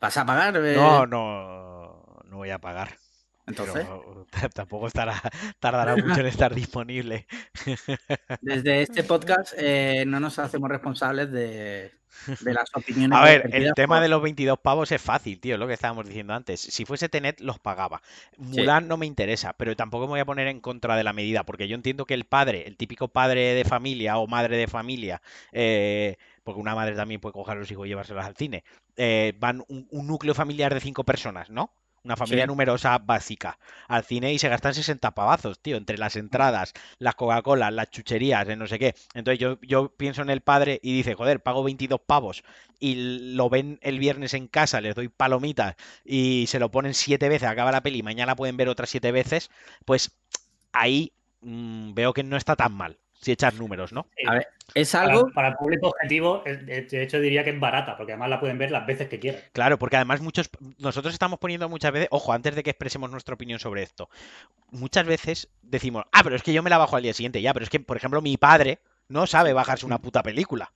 ¿vas 0.00 0.16
a 0.16 0.26
pagar? 0.26 0.54
No, 0.54 1.06
no, 1.06 2.22
no 2.24 2.36
voy 2.36 2.50
a 2.50 2.58
pagar. 2.58 2.96
Entonces. 3.46 3.86
tampoco 4.54 4.86
estará, 4.86 5.20
tardará 5.60 5.96
mucho 6.04 6.20
en 6.20 6.26
estar 6.26 6.54
disponible. 6.54 7.26
Desde 8.40 8.82
este 8.82 9.04
podcast 9.04 9.54
eh, 9.56 10.04
no 10.06 10.20
nos 10.20 10.38
hacemos 10.38 10.68
responsables 10.68 11.30
de, 11.30 11.92
las 12.40 12.70
opiniones. 12.74 13.18
A 13.18 13.24
ver, 13.24 13.50
el 13.52 13.72
tema 13.74 14.00
de 14.00 14.08
los 14.08 14.22
22 14.22 14.58
pavos 14.60 14.92
es 14.92 15.02
fácil, 15.02 15.40
tío, 15.40 15.58
lo 15.58 15.66
que 15.66 15.74
estábamos 15.74 16.06
diciendo 16.06 16.32
antes. 16.32 16.60
Si 16.60 16.84
fuese 16.84 17.08
Tenet, 17.08 17.40
los 17.40 17.58
pagaba. 17.58 18.00
Mulan 18.38 18.88
no 18.88 18.96
me 18.96 19.06
interesa, 19.06 19.52
pero 19.54 19.76
tampoco 19.76 20.06
me 20.06 20.12
voy 20.12 20.20
a 20.20 20.24
poner 20.24 20.46
en 20.46 20.60
contra 20.60 20.96
de 20.96 21.04
la 21.04 21.12
medida, 21.12 21.44
porque 21.44 21.68
yo 21.68 21.74
entiendo 21.74 22.06
que 22.06 22.14
el 22.14 22.24
padre, 22.24 22.66
el 22.66 22.76
típico 22.76 23.08
padre 23.08 23.54
de 23.54 23.64
familia 23.64 24.16
o 24.18 24.26
madre 24.26 24.56
de 24.56 24.68
familia, 24.68 25.20
eh, 25.52 26.16
porque 26.44 26.60
una 26.60 26.74
madre 26.74 26.94
también 26.94 27.20
puede 27.20 27.32
coger 27.32 27.56
a 27.56 27.60
los 27.60 27.70
hijos 27.70 27.86
y 27.86 27.88
llevárselos 27.90 28.24
al 28.24 28.36
cine, 28.36 28.64
eh, 28.96 29.34
van 29.38 29.64
un, 29.68 29.88
un 29.90 30.06
núcleo 30.06 30.34
familiar 30.34 30.72
de 30.72 30.80
cinco 30.80 31.04
personas, 31.04 31.50
¿no? 31.50 31.72
Una 32.04 32.16
familia 32.16 32.46
numerosa 32.46 32.98
básica, 32.98 33.58
al 33.88 34.04
cine 34.04 34.32
y 34.32 34.38
se 34.38 34.48
gastan 34.48 34.74
60 34.74 35.12
pavazos, 35.12 35.58
tío, 35.58 35.76
entre 35.76 35.96
las 35.96 36.16
entradas, 36.16 36.74
las 36.98 37.14
Coca-Cola, 37.14 37.70
las 37.70 37.90
chucherías, 37.90 38.46
no 38.56 38.66
sé 38.66 38.78
qué. 38.78 38.94
Entonces 39.14 39.38
yo, 39.38 39.58
yo 39.62 39.88
pienso 39.88 40.22
en 40.22 40.30
el 40.30 40.42
padre 40.42 40.80
y 40.82 40.92
dice, 40.92 41.14
joder, 41.14 41.42
pago 41.42 41.64
22 41.64 42.00
pavos 42.00 42.44
y 42.78 43.32
lo 43.34 43.48
ven 43.48 43.78
el 43.82 43.98
viernes 43.98 44.34
en 44.34 44.48
casa, 44.48 44.80
les 44.80 44.94
doy 44.94 45.08
palomitas 45.08 45.76
y 46.04 46.44
se 46.48 46.58
lo 46.58 46.70
ponen 46.70 46.92
siete 46.94 47.28
veces, 47.28 47.48
acaba 47.48 47.72
la 47.72 47.82
peli 47.82 48.00
y 48.00 48.02
mañana 48.02 48.36
pueden 48.36 48.56
ver 48.56 48.68
otras 48.68 48.90
siete 48.90 49.10
veces, 49.10 49.50
pues 49.86 50.14
ahí 50.72 51.12
mm, 51.40 51.94
veo 51.94 52.12
que 52.12 52.22
no 52.22 52.36
está 52.36 52.56
tan 52.56 52.72
mal 52.72 52.98
si 53.24 53.32
echas 53.32 53.54
números, 53.54 53.92
¿no? 53.92 54.06
A 54.26 54.34
ver, 54.34 54.48
es 54.74 54.94
algo. 54.94 55.30
Para, 55.32 55.48
el 55.48 55.54
público 55.54 55.88
objetivo, 55.88 56.42
de 56.44 57.02
hecho 57.02 57.18
diría 57.20 57.42
que 57.42 57.50
es 57.50 57.58
barata, 57.58 57.96
porque 57.96 58.12
además 58.12 58.28
la 58.28 58.40
pueden 58.40 58.58
ver 58.58 58.70
las 58.70 58.86
veces 58.86 59.08
que 59.08 59.18
quieran. 59.18 59.40
Claro, 59.52 59.78
porque 59.78 59.96
además 59.96 60.20
muchos. 60.20 60.50
Nosotros 60.78 61.14
estamos 61.14 61.38
poniendo 61.38 61.68
muchas 61.68 61.92
veces. 61.92 62.08
Ojo, 62.10 62.32
antes 62.32 62.54
de 62.54 62.62
que 62.62 62.70
expresemos 62.70 63.10
nuestra 63.10 63.34
opinión 63.34 63.58
sobre 63.58 63.82
esto. 63.82 64.10
Muchas 64.70 65.06
veces 65.06 65.48
decimos, 65.62 66.04
ah, 66.12 66.22
pero 66.22 66.36
es 66.36 66.42
que 66.42 66.52
yo 66.52 66.62
me 66.62 66.70
la 66.70 66.78
bajo 66.78 66.96
al 66.96 67.02
día 67.02 67.14
siguiente. 67.14 67.40
Ya, 67.40 67.54
pero 67.54 67.64
es 67.64 67.70
que, 67.70 67.80
por 67.80 67.96
ejemplo, 67.96 68.20
mi 68.20 68.36
padre 68.36 68.80
no 69.08 69.26
sabe 69.26 69.52
bajarse 69.52 69.86
una 69.86 69.98
puta 69.98 70.22
película. 70.22 70.72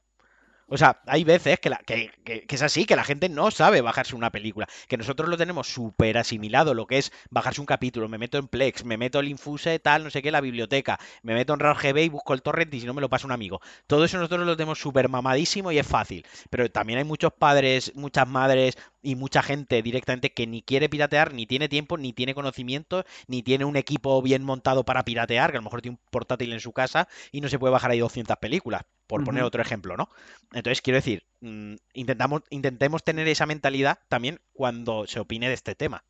O 0.71 0.77
sea, 0.77 1.01
hay 1.07 1.25
veces 1.25 1.59
que, 1.61 1.71
la, 1.71 1.79
que, 1.79 2.13
es 2.47 2.63
así, 2.63 2.85
que 2.85 2.95
la 2.95 3.05
gente 3.05 3.31
no 3.31 3.51
sabe 3.51 3.81
bajarse 3.81 4.15
una 4.15 4.31
película. 4.31 4.69
Que 4.87 4.99
nosotros 4.99 5.29
lo 5.31 5.39
tenemos 5.39 5.67
súper 5.67 6.19
asimilado, 6.19 6.75
lo 6.75 6.87
que 6.87 6.99
es 6.99 7.11
bajarse 7.31 7.63
un 7.63 7.67
capítulo. 7.67 8.09
Me 8.09 8.19
meto 8.19 8.37
en 8.37 8.49
Plex, 8.49 8.85
me 8.85 8.99
meto 8.99 9.19
en 9.21 9.29
Infuse, 9.29 9.79
tal, 9.79 10.05
no 10.05 10.11
sé 10.11 10.21
qué, 10.21 10.31
la 10.31 10.43
biblioteca. 10.43 10.99
Me 11.23 11.33
meto 11.33 11.55
en 11.55 11.61
RARGB 11.61 11.99
y 11.99 12.09
busco 12.11 12.35
el 12.35 12.43
torrent 12.43 12.73
y 12.75 12.81
si 12.81 12.87
no 12.87 12.93
me 12.93 13.01
lo 13.01 13.09
pasa 13.09 13.27
un 13.27 13.33
amigo. 13.33 13.61
Todo 13.87 14.05
eso 14.05 14.19
nosotros 14.19 14.45
lo 14.47 14.57
tenemos 14.57 14.79
súper 14.79 15.09
mamadísimo 15.09 15.73
y 15.73 15.79
es 15.79 15.87
fácil. 15.87 16.27
Pero 16.51 16.71
también 16.71 16.99
hay 16.99 17.05
muchos 17.05 17.33
padres, 17.33 17.93
muchas 17.95 18.29
madres 18.29 18.77
y 19.03 19.15
mucha 19.15 19.43
gente 19.43 19.81
directamente 19.83 20.35
que 20.35 20.47
ni 20.47 20.61
quiere 20.63 20.91
piratear, 20.91 21.33
ni 21.33 21.47
tiene 21.47 21.71
tiempo, 21.71 21.97
ni 21.97 22.13
tiene 22.13 22.35
conocimiento, 22.35 23.05
ni 23.27 23.43
tiene 23.43 23.65
un 23.65 23.77
equipo 23.77 24.21
bien 24.21 24.45
montado 24.45 24.85
para 24.85 25.05
piratear, 25.05 25.51
que 25.51 25.57
a 25.57 25.61
lo 25.61 25.65
mejor 25.65 25.81
tiene 25.81 25.97
un 25.97 26.11
portátil 26.11 26.53
en 26.53 26.61
su 26.61 26.73
casa 26.73 27.09
y 27.33 27.41
no 27.41 27.49
se 27.49 27.59
puede 27.59 27.73
bajar 27.73 27.91
ahí 27.91 28.01
200 28.01 28.37
películas 28.37 28.83
por 29.09 29.25
poner 29.25 29.43
otro 29.43 29.61
ejemplo, 29.61 29.97
¿no? 29.97 30.09
Entonces, 30.53 30.83
quiero 30.83 30.99
decir, 30.99 31.25
mm, 31.41 31.75
intentamos, 31.95 32.43
intentemos 32.51 33.03
tener 33.03 33.27
esa 33.27 33.47
mentalidad 33.47 33.99
también 34.09 34.39
cuando 34.53 35.07
se 35.07 35.19
opine 35.19 35.49
de 35.49 35.55
este 35.55 35.75
tema. 35.75 36.05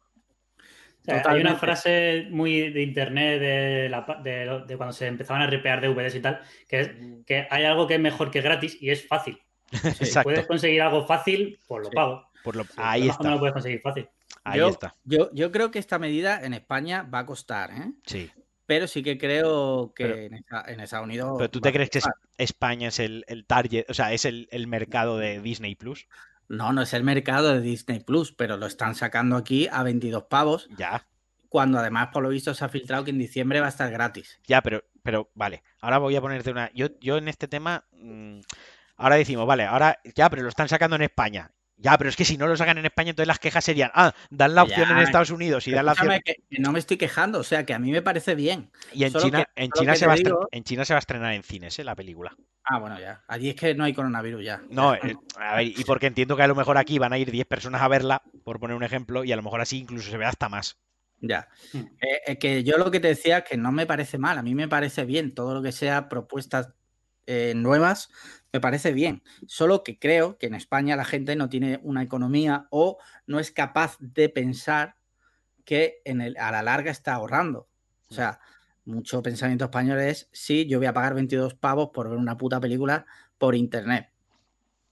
hay 1.07 1.41
una 1.41 1.57
frase 1.57 2.27
muy 2.31 2.71
de 2.71 2.83
internet 2.83 3.41
de, 3.41 4.75
cuando 4.77 4.93
se 4.93 5.07
empezaban 5.07 5.43
a 5.43 5.47
ripear 5.47 5.81
DVDs 5.81 6.17
y 6.17 6.21
tal, 6.21 6.41
que 6.69 6.81
es 6.81 6.91
que 7.25 7.47
hay 7.51 7.65
algo 7.65 7.87
que 7.87 7.95
es 7.95 8.01
mejor 8.01 8.31
que 8.31 8.43
gratis 8.43 8.77
y 8.81 8.91
es 8.91 9.07
fácil. 9.07 9.41
Si 9.71 10.19
puedes 10.23 10.47
conseguir 10.47 10.83
algo 10.83 11.07
fácil, 11.07 11.59
pues 11.67 11.85
lo 11.85 11.91
pago. 11.91 12.29
Por 12.43 12.57
lo... 12.57 12.67
ahí 12.77 13.09
está. 13.09 13.25
No 13.25 13.31
lo 13.33 13.39
puedes 13.39 13.53
conseguir 13.53 13.81
fácil. 13.81 14.09
Ahí 14.43 14.61
está. 14.61 14.97
Yo, 15.05 15.31
yo 15.33 15.53
creo 15.53 15.71
que 15.71 15.79
esta 15.79 15.99
medida 15.99 16.43
en 16.43 16.53
España 16.53 17.03
va 17.03 17.21
a 17.21 17.27
costar, 17.27 17.71
¿eh? 17.71 17.93
Sí 18.05 18.31
pero 18.69 18.87
sí 18.87 19.03
que 19.03 19.17
creo 19.17 19.95
que 19.97 20.27
en, 20.27 20.81
Estados 20.81 21.07
Unidos. 21.07 21.37
¿Pero 21.39 21.51
tú 21.51 21.59
te 21.59 21.73
crees 21.73 21.89
que 21.89 22.01
España 22.37 22.89
es 22.89 22.99
el, 22.99 23.25
target, 23.47 23.87
o 23.89 23.95
sea, 23.95 24.13
es 24.13 24.27
el, 24.27 24.67
mercado 24.69 25.17
de 25.17 25.41
Disney 25.41 25.75
Plus? 25.75 26.07
No, 26.49 26.75
no 26.75 26.83
es 26.83 26.93
el 26.93 27.03
mercado 27.03 27.55
de 27.55 27.63
Disney 27.63 28.01
Plus, 28.01 28.33
pero 28.33 28.59
lo 28.59 28.67
están 28.67 28.95
sacando 28.95 29.37
aquí 29.37 29.69
a 29.73 29.83
22 29.83 30.25
pavos. 30.25 30.69
Ya. 30.77 31.07
Cuando 31.49 31.79
además, 31.79 32.11
por 32.13 32.23
lo 32.23 32.29
visto, 32.29 32.53
se 32.53 32.63
ha 32.63 32.69
filtrado 32.69 33.05
que 33.05 33.11
en 33.11 33.19
diciembre 33.19 33.61
va 33.61 33.67
a 33.67 33.71
estar 33.71 33.91
gratis. 33.91 34.39
Ya, 34.47 34.61
pero, 34.61 34.85
pero 35.03 35.31
vale. 35.35 35.63
Ahora 35.81 35.97
voy 35.97 36.15
a 36.17 36.21
ponerte 36.21 36.51
una. 36.51 36.71
Yo, 36.75 36.89
yo 37.01 37.17
en 37.17 37.29
este 37.29 37.49
tema. 37.49 37.87
Mm, 37.93 38.41
ahora 38.97 39.17
decimos, 39.17 39.47
vale, 39.47 39.65
ahora 39.65 39.99
ya, 40.15 40.29
pero 40.29 40.43
lo 40.43 40.51
están 40.51 40.69
sacando 40.69 40.97
en 40.97 41.03
España. 41.03 41.53
Ya, 41.81 41.97
pero 41.97 42.11
es 42.11 42.17
que 42.17 42.25
si 42.25 42.37
no 42.37 42.49
lo 42.49 42.57
sacan 42.57 42.79
en 42.79 42.87
España, 42.87 43.11
entonces 43.11 43.29
las 43.29 43.39
quejas 43.39 43.65
serían, 43.65 43.91
ah, 43.95 44.13
dan 44.31 44.55
la 44.55 44.65
opción 44.65 44.91
en 44.91 44.99
Estados 44.99 45.31
Unidos 45.31 45.67
y 45.69 45.71
dan 45.71 45.87
la 45.87 45.93
opción. 45.93 46.21
Que, 46.25 46.37
no 46.59 46.73
me 46.73 46.81
estoy 46.81 46.97
quejando, 46.97 47.39
o 47.39 47.45
sea, 47.45 47.65
que 47.65 47.73
a 47.73 47.79
mí 47.79 47.93
me 47.93 48.03
parece 48.03 48.35
bien. 48.35 48.71
Y 48.93 49.05
en, 49.05 49.13
China, 49.13 49.49
en, 49.55 49.71
China 49.71 49.95
se 49.95 50.07
va 50.07 50.17
en 50.51 50.65
China 50.65 50.85
se 50.85 50.93
va 50.93 50.99
a 50.99 51.01
estrenar 51.01 51.35
en 51.35 51.45
cines, 51.45 51.79
¿eh? 51.79 51.85
La 51.85 51.95
película. 51.95 52.35
Ah, 52.65 52.79
bueno, 52.79 52.99
ya. 52.99 53.23
Allí 53.29 53.51
es 53.51 53.55
que 53.55 53.75
no 53.75 53.85
hay 53.85 53.95
coronavirus 53.95 54.45
ya. 54.45 54.63
No, 54.69 54.95
eh, 54.95 55.17
a 55.37 55.57
ver, 55.57 55.67
y 55.67 55.85
porque 55.85 56.07
entiendo 56.07 56.37
que 56.37 56.43
a 56.43 56.49
lo 56.49 56.57
mejor 56.57 56.79
aquí 56.79 56.99
van 56.99 57.13
a 57.13 57.19
ir 57.19 57.31
10 57.31 57.47
personas 57.47 57.81
a 57.81 57.89
verla, 57.89 58.23
por 58.45 58.59
poner 58.59 58.77
un 58.77 58.83
ejemplo, 58.83 59.23
y 59.23 59.31
a 59.31 59.37
lo 59.37 59.43
mejor 59.43 59.61
así 59.61 59.79
incluso 59.79 60.11
se 60.11 60.17
ve 60.17 60.25
hasta 60.25 60.49
más. 60.49 60.79
Ya. 61.21 61.49
Hmm. 61.73 61.85
Eh, 62.27 62.39
que 62.39 62.65
yo 62.65 62.77
lo 62.77 62.91
que 62.91 63.01
te 63.01 63.09
decía 63.09 63.39
es 63.39 63.45
que 63.45 63.57
no 63.57 63.71
me 63.71 63.87
parece 63.87 64.19
mal, 64.19 64.37
a 64.37 64.43
mí 64.43 64.55
me 64.55 64.69
parece 64.69 65.05
bien 65.05 65.35
todo 65.35 65.55
lo 65.55 65.63
que 65.63 65.73
sea 65.73 66.09
propuestas 66.09 66.75
eh, 67.31 67.53
nuevas, 67.55 68.09
me 68.55 68.61
parece 68.61 68.93
bien. 68.93 69.23
Solo 69.47 69.85
que 69.85 69.99
creo 69.99 70.39
que 70.39 70.47
en 70.47 70.55
España 70.55 70.97
la 70.97 71.05
gente 71.05 71.37
no 71.37 71.51
tiene 71.51 71.79
una 71.83 72.03
economía 72.03 72.67
o 72.71 72.97
no 73.27 73.39
es 73.39 73.53
capaz 73.53 73.99
de 74.01 74.31
pensar 74.31 74.97
que 75.67 76.01
en 76.07 76.23
el, 76.23 76.39
a 76.39 76.51
la 76.51 76.63
larga 76.63 76.91
está 76.91 77.13
ahorrando. 77.13 77.69
O 78.09 78.15
sea, 78.15 78.41
mucho 78.87 79.23
pensamiento 79.23 79.67
español 79.67 80.01
es, 80.01 80.31
sí, 80.33 80.67
yo 80.67 80.79
voy 80.79 80.87
a 80.87 80.95
pagar 80.95 81.13
22 81.13 81.53
pavos 81.55 81.91
por 81.93 82.09
ver 82.09 82.17
una 82.17 82.39
puta 82.39 82.59
película 82.59 83.05
por 83.37 83.55
internet. 83.55 84.09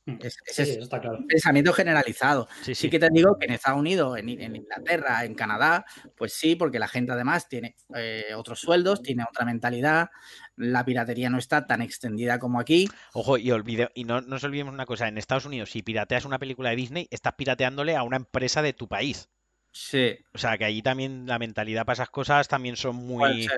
Mm, 0.06 0.18
ese 0.20 0.62
es 0.62 0.68
está 0.68 1.00
claro. 1.00 1.18
un 1.18 1.26
pensamiento 1.26 1.72
generalizado. 1.72 2.46
Sí, 2.62 2.88
que 2.88 2.98
te 2.98 3.08
digo 3.10 3.36
que 3.38 3.46
en 3.46 3.52
Estados 3.54 3.80
Unidos, 3.80 4.16
en, 4.18 4.28
Inglaterra, 4.28 5.24
en 5.24 5.34
Canadá, 5.34 5.84
pues 6.16 6.32
sí, 6.32 6.54
porque 6.54 6.78
la 6.78 6.86
gente 6.86 7.12
además 7.12 7.48
tiene 7.48 7.74
eh, 7.94 8.32
otros 8.36 8.60
sueldos, 8.60 9.02
tiene 9.02 9.24
otra 9.28 9.44
mentalidad, 9.44 10.10
la 10.56 10.84
piratería 10.84 11.30
no 11.30 11.38
está 11.38 11.66
tan 11.66 11.82
extendida 11.82 12.38
como 12.38 12.60
aquí. 12.60 12.88
Ojo, 13.12 13.38
y, 13.38 13.50
olvide, 13.50 13.90
y 13.94 14.04
no 14.04 14.20
nos 14.20 14.44
olvidemos 14.44 14.72
una 14.74 14.86
cosa, 14.86 15.08
en 15.08 15.18
Estados 15.18 15.46
Unidos, 15.46 15.70
si 15.70 15.82
pirateas 15.82 16.24
una 16.24 16.38
película 16.38 16.70
de 16.70 16.76
Disney, 16.76 17.08
estás 17.10 17.34
pirateándole 17.34 17.96
a 17.96 18.02
una 18.02 18.16
empresa 18.16 18.62
de 18.62 18.72
tu 18.72 18.88
país. 18.88 19.28
Sí. 19.72 20.18
O 20.32 20.38
sea, 20.38 20.56
que 20.56 20.64
allí 20.64 20.82
también 20.82 21.26
la 21.26 21.38
mentalidad 21.38 21.84
para 21.84 21.94
esas 21.94 22.10
cosas 22.10 22.48
también 22.48 22.76
son 22.76 22.96
muy, 22.96 23.48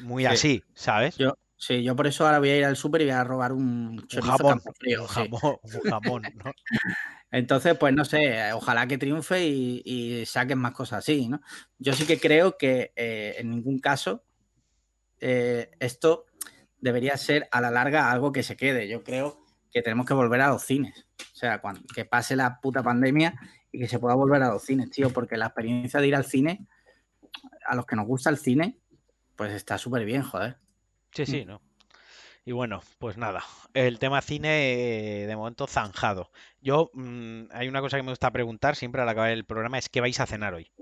muy 0.00 0.24
así, 0.24 0.64
¿sabes? 0.74 1.16
Yo, 1.18 1.36
Sí, 1.60 1.82
yo 1.82 1.94
por 1.94 2.06
eso 2.06 2.24
ahora 2.24 2.38
voy 2.38 2.48
a 2.48 2.56
ir 2.56 2.64
al 2.64 2.74
súper 2.74 3.02
y 3.02 3.04
voy 3.04 3.12
a 3.12 3.22
robar 3.22 3.52
un 3.52 4.02
jamón, 4.08 4.62
frío, 4.78 5.02
un 5.02 5.08
jamón, 5.90 6.22
¿no? 6.42 6.52
Entonces, 7.30 7.76
pues 7.76 7.92
no 7.92 8.06
sé, 8.06 8.50
ojalá 8.54 8.86
que 8.86 8.96
triunfe 8.96 9.46
y, 9.46 10.24
saquen 10.24 10.56
más 10.56 10.72
cosas 10.72 11.00
así, 11.00 11.28
¿no? 11.28 11.42
Yo 11.78 11.92
sí 11.92 12.06
que 12.06 12.18
creo 12.18 12.56
que 12.56 12.94
eh, 12.96 13.36
en 13.38 13.50
ningún 13.50 13.78
caso 13.78 14.24
eh, 15.20 15.70
esto 15.80 16.24
debería 16.80 17.16
ser 17.16 17.48
a 17.50 17.60
la 17.60 17.70
larga 17.70 18.10
algo 18.10 18.32
que 18.32 18.42
se 18.42 18.56
quede. 18.56 18.88
Yo 18.88 19.02
creo 19.04 19.44
que 19.72 19.82
tenemos 19.82 20.06
que 20.06 20.14
volver 20.14 20.40
a 20.40 20.48
los 20.48 20.62
cines. 20.62 21.06
O 21.32 21.36
sea, 21.36 21.60
que 21.94 22.04
pase 22.04 22.36
la 22.36 22.60
puta 22.60 22.82
pandemia 22.82 23.34
y 23.72 23.78
que 23.78 23.88
se 23.88 23.98
pueda 23.98 24.14
volver 24.14 24.42
a 24.42 24.48
los 24.48 24.62
cines, 24.62 24.90
tío, 24.90 25.10
porque 25.10 25.36
la 25.36 25.46
experiencia 25.46 26.00
de 26.00 26.08
ir 26.08 26.16
al 26.16 26.24
cine, 26.24 26.66
a 27.66 27.74
los 27.74 27.86
que 27.86 27.96
nos 27.96 28.06
gusta 28.06 28.30
el 28.30 28.38
cine, 28.38 28.78
pues 29.36 29.52
está 29.52 29.78
súper 29.78 30.04
bien, 30.04 30.22
joder. 30.22 30.58
Sí, 31.12 31.26
sí, 31.26 31.44
mm. 31.44 31.48
¿no? 31.48 31.62
Y 32.44 32.52
bueno, 32.52 32.82
pues 32.98 33.16
nada, 33.16 33.44
el 33.74 33.98
tema 33.98 34.22
cine 34.22 35.26
de 35.28 35.36
momento 35.36 35.66
zanjado. 35.66 36.30
Yo, 36.60 36.90
mm, 36.94 37.44
hay 37.52 37.68
una 37.68 37.80
cosa 37.80 37.96
que 37.96 38.02
me 38.02 38.12
gusta 38.12 38.30
preguntar 38.30 38.76
siempre 38.76 39.02
al 39.02 39.08
acabar 39.08 39.30
el 39.30 39.44
programa, 39.44 39.78
es 39.78 39.88
¿qué 39.88 40.00
vais 40.00 40.18
a 40.20 40.26
cenar 40.26 40.54
hoy? 40.54 40.72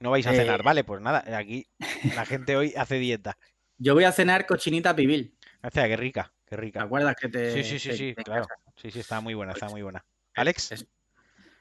No 0.00 0.10
vais 0.10 0.26
a 0.26 0.32
cenar, 0.32 0.60
eh, 0.60 0.62
vale, 0.62 0.84
pues 0.84 1.00
nada, 1.00 1.24
aquí 1.36 1.66
la 2.14 2.24
gente 2.24 2.56
hoy 2.56 2.72
hace 2.76 2.98
dieta. 2.98 3.36
Yo 3.78 3.94
voy 3.94 4.04
a 4.04 4.12
cenar 4.12 4.46
cochinita 4.46 4.94
pibil. 4.94 5.36
Hostia, 5.62 5.88
qué 5.88 5.96
rica, 5.96 6.32
qué 6.46 6.56
rica. 6.56 6.80
¿Te 6.80 6.86
acuerdas 6.86 7.16
que 7.16 7.28
te... 7.28 7.52
Sí, 7.52 7.64
sí, 7.64 7.78
sí, 7.78 7.96
sí, 7.96 8.14
claro. 8.14 8.46
Sí, 8.76 8.90
sí, 8.90 9.00
está 9.00 9.20
muy 9.20 9.34
buena, 9.34 9.52
está 9.52 9.68
muy 9.68 9.82
buena. 9.82 10.04
¿Alex? 10.34 10.86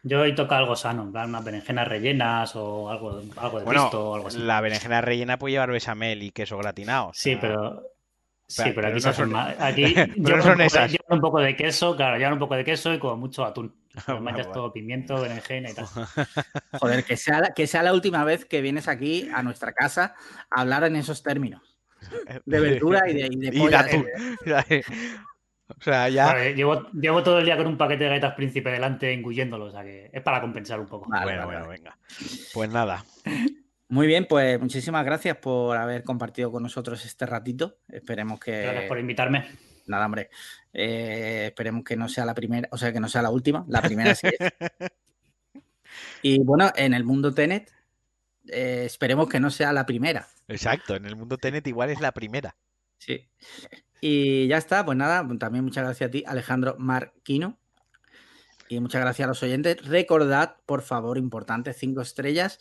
Yo 0.04 0.22
hoy 0.22 0.36
toca 0.36 0.58
algo 0.58 0.76
sano, 0.76 1.04
unas 1.04 1.44
berenjenas 1.44 1.88
rellenas 1.88 2.56
o 2.56 2.90
algo, 2.90 3.22
algo 3.38 3.60
de 3.60 3.66
bueno, 3.66 3.88
o 3.88 4.16
algo 4.16 4.28
así. 4.28 4.38
La 4.38 4.62
berenjena 4.62 5.02
rellena 5.02 5.38
puede 5.38 5.54
llevar 5.54 5.72
bechamel 5.72 6.24
y 6.24 6.32
queso 6.32 6.58
gratinado. 6.58 7.12
Sí, 7.14 7.36
pero. 7.36 7.97
Sí, 8.48 8.72
pero, 8.74 8.88
aquí, 8.88 9.02
son, 9.02 9.30
más, 9.30 9.56
aquí 9.60 9.94
yo 10.16 10.42
son 10.42 10.62
esas. 10.62 10.96
un 11.10 11.20
poco 11.20 11.40
de 11.40 11.56
queso, 11.56 11.96
claro, 11.98 12.18
llevan 12.18 12.34
un 12.34 12.40
poco 12.40 12.56
de 12.56 12.64
queso 12.64 12.94
y 12.94 13.00
como 13.00 13.18
mucho 13.18 13.46
atún. 13.46 13.76
Me 14.22 14.34
todo 14.46 14.72
pimiento, 14.72 15.20
berenjena 15.20 15.70
y 15.70 15.74
tal. 15.74 15.86
Joder, 16.80 17.04
que 17.04 17.18
sea, 17.18 17.42
que 17.56 17.68
sea 17.68 17.84
la 17.84 17.94
última 17.94 18.24
vez 18.24 18.46
que 18.46 18.62
vienes 18.62 18.88
aquí 18.88 19.30
a 19.34 19.44
nuestra 19.44 19.74
casa 19.74 20.16
a 20.50 20.62
hablar 20.62 20.86
en 20.86 20.96
esos 20.96 21.24
términos. 21.24 21.78
De 22.46 22.60
verdura 22.60 23.10
y 23.10 23.14
de, 23.14 23.28
y 23.30 23.36
de, 23.36 23.58
y 23.58 23.68
de 23.68 23.76
atún. 23.76 24.06
O 25.68 25.82
sea, 25.82 26.08
ya. 26.08 26.52
llevo, 26.52 26.90
llevo, 26.92 27.24
todo 27.24 27.40
el 27.40 27.46
día 27.46 27.58
con 27.58 27.68
un 27.68 27.78
paquete 27.78 28.06
de 28.06 28.10
galletas 28.12 28.36
príncipe 28.36 28.72
delante 28.72 29.12
engulléndolo, 29.12 29.66
o 29.66 29.72
sea 29.72 29.84
que 29.84 30.10
es 30.14 30.22
para 30.22 30.40
compensar 30.40 30.80
un 30.80 30.88
poco. 30.88 31.10
bueno, 31.10 31.46
bueno, 31.46 31.68
venga. 31.68 31.98
Pues 32.54 32.70
nada. 32.70 33.04
Muy 33.90 34.06
bien, 34.06 34.26
pues 34.28 34.60
muchísimas 34.60 35.06
gracias 35.06 35.38
por 35.38 35.78
haber 35.78 36.04
compartido 36.04 36.52
con 36.52 36.64
nosotros 36.64 37.06
este 37.06 37.26
ratito. 37.26 37.78
Esperemos 37.88 38.40
que. 38.40 38.62
Gracias 38.64 38.86
por 38.88 39.00
invitarme. 39.00 39.46
Nada, 39.86 40.06
hombre. 40.06 40.30
Eh, 40.74 41.46
esperemos 41.48 41.86
que 41.86 41.96
no 41.96 42.10
sea 42.10 42.26
la 42.26 42.36
primera, 42.36 42.68
o 42.72 42.78
sea, 42.78 42.92
que 42.92 43.00
no 43.00 43.08
sea 43.08 43.22
la 43.22 43.30
última. 43.30 43.66
La 43.70 43.82
primera 43.82 44.14
sí 44.14 44.28
es. 44.28 44.38
y 46.22 46.40
bueno, 46.40 46.72
en 46.76 46.94
el 46.94 47.06
mundo 47.06 47.34
Tenet, 47.34 47.72
eh, 48.50 48.84
esperemos 48.86 49.30
que 49.30 49.40
no 49.40 49.50
sea 49.50 49.72
la 49.72 49.86
primera. 49.86 50.28
Exacto, 50.50 50.96
en 50.96 51.06
el 51.06 51.16
mundo 51.16 51.38
Tenet 51.38 51.66
igual 51.68 51.90
es 51.90 52.02
la 52.02 52.12
primera. 52.12 52.58
Sí. 52.98 53.26
Y 54.02 54.48
ya 54.48 54.58
está, 54.58 54.84
pues 54.84 54.98
nada, 54.98 55.26
también 55.40 55.64
muchas 55.64 55.86
gracias 55.86 56.10
a 56.10 56.12
ti, 56.12 56.24
Alejandro 56.28 56.76
Marquino. 56.78 57.58
Y 58.68 58.82
muchas 58.82 59.00
gracias 59.00 59.26
a 59.26 59.30
los 59.30 59.42
oyentes. 59.44 59.86
Recordad, 59.86 60.58
por 60.66 60.82
favor, 60.82 61.18
importante, 61.18 61.72
cinco 61.72 62.02
estrellas 62.02 62.60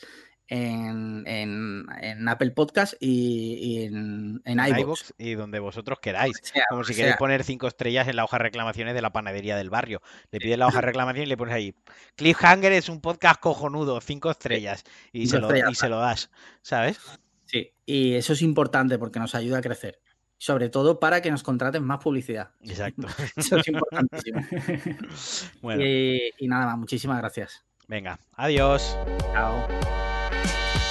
en, 0.49 2.29
Apple 2.29 2.51
Podcast 2.53 2.95
y, 3.01 3.85
en, 3.85 4.43
en 4.45 4.61
iVoox. 4.61 5.13
Y 5.19 5.35
donde 5.35 5.59
vosotros 5.59 5.99
queráis. 6.01 6.41
Como 6.69 6.85
si 6.85 6.95
queréis 6.95 7.17
poner 7.17 7.45
cinco 7.45 7.67
estrellas 7.67 8.09
en 8.09 8.17
la 8.17 8.25
hoja 8.25 8.39
de 8.39 8.45
reclamaciones 8.45 8.95
de 8.95 9.03
la 9.03 9.13
panadería 9.13 9.57
del 9.57 9.71
barrio. 9.71 10.03
Le 10.31 10.39
pides 10.39 10.59
la 10.59 10.67
hoja 10.67 10.81
de 10.81 10.87
reclamación 10.87 11.25
y 11.25 11.29
le 11.29 11.37
pones 11.37 11.55
ahí. 11.55 11.75
Cliffhanger 12.17 12.73
es 12.73 12.89
un 12.89 13.01
podcast 13.01 13.41
cojonudo, 13.41 14.01
cinco 14.01 14.31
estrellas. 14.31 14.85
Y, 15.13 15.27
se, 15.27 15.39
lo, 15.39 15.55
y 15.55 15.75
se 15.75 15.89
lo 15.89 15.99
das, 15.99 16.31
¿sabes? 16.63 16.99
Sí, 17.45 17.73
y 17.85 18.15
eso 18.15 18.33
es 18.33 18.43
importante 18.43 18.99
porque 18.99 19.19
nos 19.19 19.35
ayuda 19.35 19.59
a 19.59 19.63
crecer 19.63 20.01
sobre 20.39 20.69
todo 20.69 21.01
para 21.01 21.23
que 21.23 21.31
nos 21.31 21.43
contraten 21.43 21.83
más 21.83 21.99
publicidad. 22.03 22.51
Exacto. 22.63 23.07
Eso 23.37 23.57
es 23.57 23.69
importantísimo. 23.69 24.41
bueno. 25.63 25.83
y, 25.83 26.31
y 26.39 26.47
nada 26.47 26.67
más, 26.67 26.79
muchísimas 26.79 27.19
gracias. 27.19 27.65
Venga, 27.89 28.19
adiós. 28.37 28.99
Chao. 29.33 29.67
Bye. 30.45 30.86